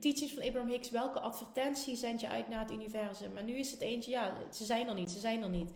teachings 0.00 0.34
van 0.34 0.42
Abraham 0.42 0.70
Hicks, 0.70 0.90
welke 0.90 1.20
advertentie 1.20 1.96
zend 1.96 2.20
je 2.20 2.28
uit 2.28 2.48
naar 2.48 2.60
het 2.60 2.70
universum? 2.70 3.32
Maar 3.32 3.44
nu 3.44 3.52
is 3.52 3.70
het 3.70 3.80
eentje, 3.80 4.10
ja, 4.10 4.52
ze 4.52 4.64
zijn 4.64 4.88
er 4.88 4.94
niet, 4.94 5.10
ze 5.10 5.18
zijn 5.18 5.42
er 5.42 5.48
niet. 5.48 5.72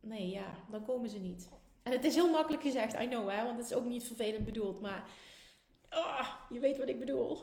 Nee, 0.00 0.28
ja, 0.28 0.54
dan 0.70 0.84
komen 0.84 1.10
ze 1.10 1.18
niet. 1.18 1.48
En 1.82 1.92
het 1.92 2.04
is 2.04 2.14
heel 2.14 2.30
makkelijk 2.30 2.62
gezegd, 2.62 3.00
I 3.00 3.08
know, 3.08 3.30
hè, 3.30 3.44
want 3.44 3.56
het 3.56 3.66
is 3.66 3.76
ook 3.76 3.84
niet 3.84 4.04
vervelend 4.04 4.44
bedoeld, 4.44 4.80
maar 4.80 5.08
oh, 5.90 6.28
je 6.50 6.60
weet 6.60 6.78
wat 6.78 6.88
ik 6.88 6.98
bedoel. 6.98 7.38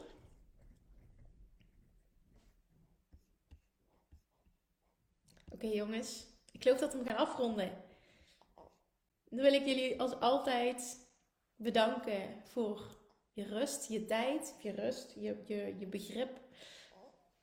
Oké 5.50 5.68
jongens, 5.68 6.26
ik 6.52 6.64
geloof 6.64 6.80
dat 6.80 6.94
we 6.94 7.06
gaan 7.06 7.18
afronden. 7.18 7.84
Dan 9.30 9.42
wil 9.42 9.54
ik 9.54 9.66
jullie 9.66 10.02
als 10.02 10.20
altijd 10.20 11.03
bedanken 11.64 12.42
voor 12.44 12.98
je 13.34 13.44
rust, 13.44 13.88
je 13.88 14.06
tijd, 14.06 14.56
je 14.62 14.72
rust, 14.72 15.14
je, 15.16 15.42
je, 15.46 15.76
je 15.80 15.88
begrip 15.88 16.40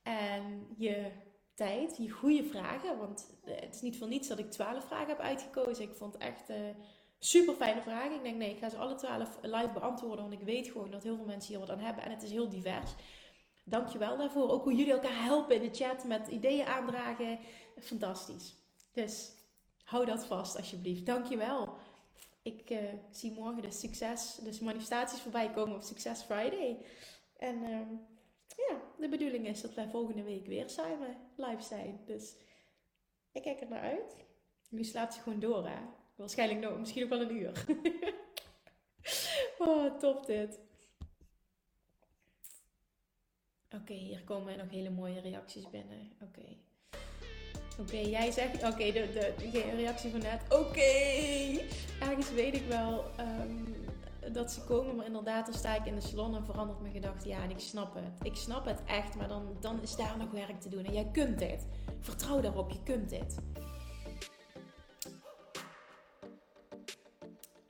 en 0.03 0.67
je 0.77 1.11
tijd, 1.55 1.97
je 1.97 2.11
goede 2.11 2.45
vragen. 2.45 2.99
Want 2.99 3.39
eh, 3.45 3.61
het 3.61 3.75
is 3.75 3.81
niet 3.81 3.99
voor 3.99 4.09
niets 4.09 4.29
dat 4.29 4.39
ik 4.39 4.51
twaalf 4.51 4.85
vragen 4.85 5.09
heb 5.09 5.19
uitgekozen. 5.19 5.85
Ik 5.85 5.95
vond 5.95 6.17
echt 6.17 6.51
uh, 6.51 6.57
super 7.19 7.55
fijne 7.55 7.83
vragen. 7.83 8.15
Ik 8.15 8.23
denk 8.23 8.37
nee, 8.37 8.51
ik 8.51 8.59
ga 8.59 8.69
ze 8.69 8.77
alle 8.77 8.95
twaalf 8.95 9.39
live 9.43 9.73
beantwoorden, 9.73 10.29
want 10.29 10.41
ik 10.41 10.47
weet 10.47 10.69
gewoon 10.69 10.91
dat 10.91 11.03
heel 11.03 11.17
veel 11.17 11.25
mensen 11.25 11.51
hier 11.51 11.67
wat 11.67 11.71
aan 11.71 11.85
hebben 11.85 12.05
en 12.05 12.11
het 12.11 12.23
is 12.23 12.31
heel 12.31 12.49
divers. 12.49 12.91
Dankjewel 13.65 14.17
daarvoor. 14.17 14.51
Ook 14.51 14.65
hoe 14.65 14.75
jullie 14.75 14.93
elkaar 14.93 15.25
helpen 15.25 15.57
in 15.57 15.71
de 15.71 15.77
chat 15.77 16.05
met 16.05 16.29
ideeën 16.29 16.67
aandragen. 16.67 17.39
Fantastisch. 17.81 18.55
Dus 18.93 19.33
hou 19.85 20.05
dat 20.05 20.27
vast 20.27 20.57
alsjeblieft. 20.57 21.07
Dankjewel. 21.07 21.75
Ik 22.43 22.71
uh, 22.71 22.79
zie 23.11 23.33
morgen 23.33 23.63
de 23.63 23.71
succes, 23.71 24.39
dus 24.43 24.61
manifestaties 24.61 25.21
voorbij 25.21 25.51
komen 25.51 25.77
op 25.77 25.83
Success 25.83 26.23
Friday. 26.23 26.85
En 27.37 27.63
uh, 27.63 27.81
ja, 28.69 28.81
de 28.99 29.09
bedoeling 29.09 29.47
is 29.47 29.61
dat 29.61 29.75
wij 29.75 29.89
volgende 29.89 30.23
week 30.23 30.47
weer 30.47 30.69
samen 30.69 31.17
live 31.37 31.63
zijn. 31.63 32.01
Dus 32.07 32.35
ik 33.33 33.43
kijk 33.43 33.61
er 33.61 33.69
naar 33.69 33.81
uit. 33.81 34.17
Nu 34.69 34.85
slaat 34.85 35.15
ze 35.15 35.21
gewoon 35.21 35.41
door, 35.41 35.69
hè? 35.69 35.81
Waarschijnlijk 36.15 36.61
nog, 36.61 36.79
misschien 36.79 37.03
ook 37.03 37.09
wel 37.09 37.21
een 37.21 37.37
uur. 37.37 37.65
oh, 39.59 39.99
top 39.99 40.27
dit. 40.27 40.59
Oké, 43.71 43.93
hier 43.93 44.25
komen 44.25 44.59
nog 44.59 44.71
hele 44.71 44.91
mooie 44.91 45.21
reacties 45.21 45.71
binnen. 45.71 46.13
Oké. 46.23 46.57
Oké, 47.81 47.97
jij 47.97 48.31
zegt, 48.31 48.63
oké, 48.63 48.93
de, 48.93 49.35
de, 49.53 49.71
reactie 49.77 50.11
van 50.11 50.21
net, 50.21 50.43
oké. 50.49 50.81
Weet 52.35 52.55
ik 52.55 52.67
wel 52.67 53.05
um, 53.21 53.75
dat 54.33 54.53
ze 54.53 54.65
komen, 54.65 54.97
maar 54.97 55.07
inderdaad, 55.07 55.47
dan 55.47 55.55
sta 55.55 55.75
ik 55.75 55.87
in 55.87 55.95
de 55.95 56.01
salon 56.01 56.35
en 56.35 56.45
verandert 56.45 56.81
mijn 56.81 56.93
gedachte. 56.93 57.29
Ja, 57.29 57.43
en 57.43 57.51
ik 57.51 57.59
snap 57.59 57.95
het. 57.95 58.27
Ik 58.27 58.37
snap 58.37 58.65
het 58.65 58.83
echt, 58.85 59.15
maar 59.15 59.29
dan, 59.29 59.57
dan 59.61 59.83
is 59.83 59.97
daar 59.97 60.19
nog 60.19 60.31
werk 60.31 60.61
te 60.61 60.69
doen. 60.69 60.85
En 60.85 60.93
jij 60.93 61.09
kunt 61.13 61.39
dit. 61.39 61.67
Vertrouw 62.01 62.41
daarop, 62.41 62.71
je 62.71 62.83
kunt 62.83 63.09
dit. 63.09 63.37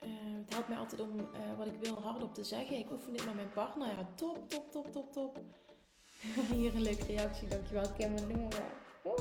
Uh, 0.03 0.11
het 0.39 0.53
helpt 0.53 0.69
mij 0.69 0.78
altijd 0.78 1.01
om 1.01 1.19
uh, 1.19 1.27
wat 1.59 1.66
ik 1.66 1.77
wil 1.81 2.01
hardop 2.03 2.35
te 2.35 2.45
zeggen. 2.45 2.77
Ik 2.77 2.91
oefen 2.91 3.12
dit 3.12 3.24
met 3.24 3.35
mijn 3.35 3.53
partner. 3.53 3.87
Ja, 3.87 4.09
top, 4.15 4.51
top, 4.51 4.70
top, 4.70 4.93
top, 4.93 5.12
top. 5.12 5.41
Hier 6.53 6.74
een 6.74 6.82
leuke 6.82 7.05
reactie, 7.07 7.49
dankjewel 7.49 7.93
Kim 7.97 8.16
en 8.16 8.28
Nora. 8.28 8.65
Oh. 9.03 9.16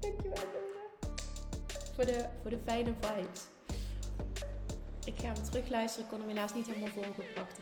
Dankjewel 0.00 0.44
Nora. 0.52 1.14
Voor 1.94 2.06
de, 2.06 2.28
voor 2.42 2.50
de 2.50 2.58
fijne 2.58 2.94
vibes. 3.00 3.46
Ik 5.08 5.18
ga 5.20 5.26
hem 5.32 5.44
terugluisteren, 5.50 6.04
ik 6.04 6.10
kon 6.10 6.20
hem 6.20 6.28
helaas 6.28 6.54
niet 6.54 6.66
helemaal 6.66 6.88
volgepakt. 6.88 7.58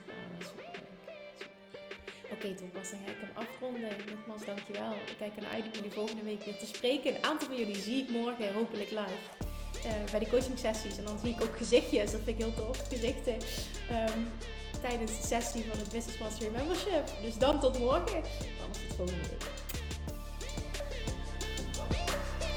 Oké, 2.24 2.34
okay, 2.34 2.70
was 2.74 2.90
dan 2.90 3.00
ga 3.04 3.10
ik 3.10 3.20
hem 3.20 3.30
afronden. 3.34 3.90
Nogmaals, 4.10 4.44
dankjewel. 4.44 4.92
Ik 4.92 5.16
kijk 5.18 5.36
ernaar 5.36 5.50
uit 5.50 5.64
om 5.64 5.72
jullie 5.72 5.90
volgende 5.90 6.22
week 6.22 6.44
weer 6.44 6.58
te 6.58 6.66
spreken. 6.66 7.14
Een 7.14 7.24
aantal 7.24 7.46
van 7.48 7.56
jullie 7.56 7.76
zie 7.76 8.02
ik 8.02 8.10
morgen 8.10 8.54
hopelijk 8.54 8.90
live. 8.90 9.26
Uh, 9.86 10.10
bij 10.10 10.20
de 10.20 10.28
coaching 10.28 10.58
sessies. 10.58 10.98
En 10.98 11.04
dan 11.04 11.18
zie 11.18 11.34
ik 11.34 11.42
ook 11.42 11.56
gezichtjes. 11.56 12.12
Dat 12.12 12.20
vind 12.24 12.38
ik 12.38 12.44
heel 12.44 12.54
tof. 12.54 12.88
Gezichten. 12.88 13.34
Um, 13.34 14.28
tijdens 14.80 15.20
de 15.20 15.26
sessie 15.26 15.64
van 15.64 15.78
het 15.78 15.90
Business 15.90 16.18
Mastery 16.18 16.50
Membership. 16.50 17.04
Dus 17.22 17.38
dan 17.38 17.60
tot 17.60 17.78
morgen. 17.78 18.22
Anders 18.62 18.86
tot 18.86 18.96
volgende 18.96 19.28
week. 19.28 19.55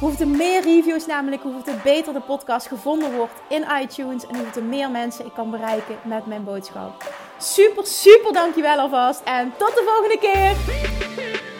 Hoeveel 0.00 0.26
er 0.26 0.36
meer 0.36 0.62
reviews 0.62 1.06
namelijk, 1.06 1.42
er 1.66 1.80
beter 1.84 2.12
de 2.12 2.20
podcast 2.20 2.66
gevonden 2.66 3.16
wordt 3.16 3.32
in 3.48 3.64
iTunes. 3.82 4.26
En 4.26 4.36
hoeveel 4.36 4.62
er 4.62 4.68
meer 4.68 4.90
mensen 4.90 5.26
ik 5.26 5.32
kan 5.32 5.50
bereiken 5.50 5.96
met 6.04 6.26
mijn 6.26 6.44
boodschap. 6.44 7.12
Super, 7.38 7.86
super 7.86 8.32
dankjewel 8.32 8.78
alvast. 8.78 9.20
En 9.24 9.52
tot 9.58 9.74
de 9.74 9.84
volgende 9.86 10.18
keer. 10.18 11.55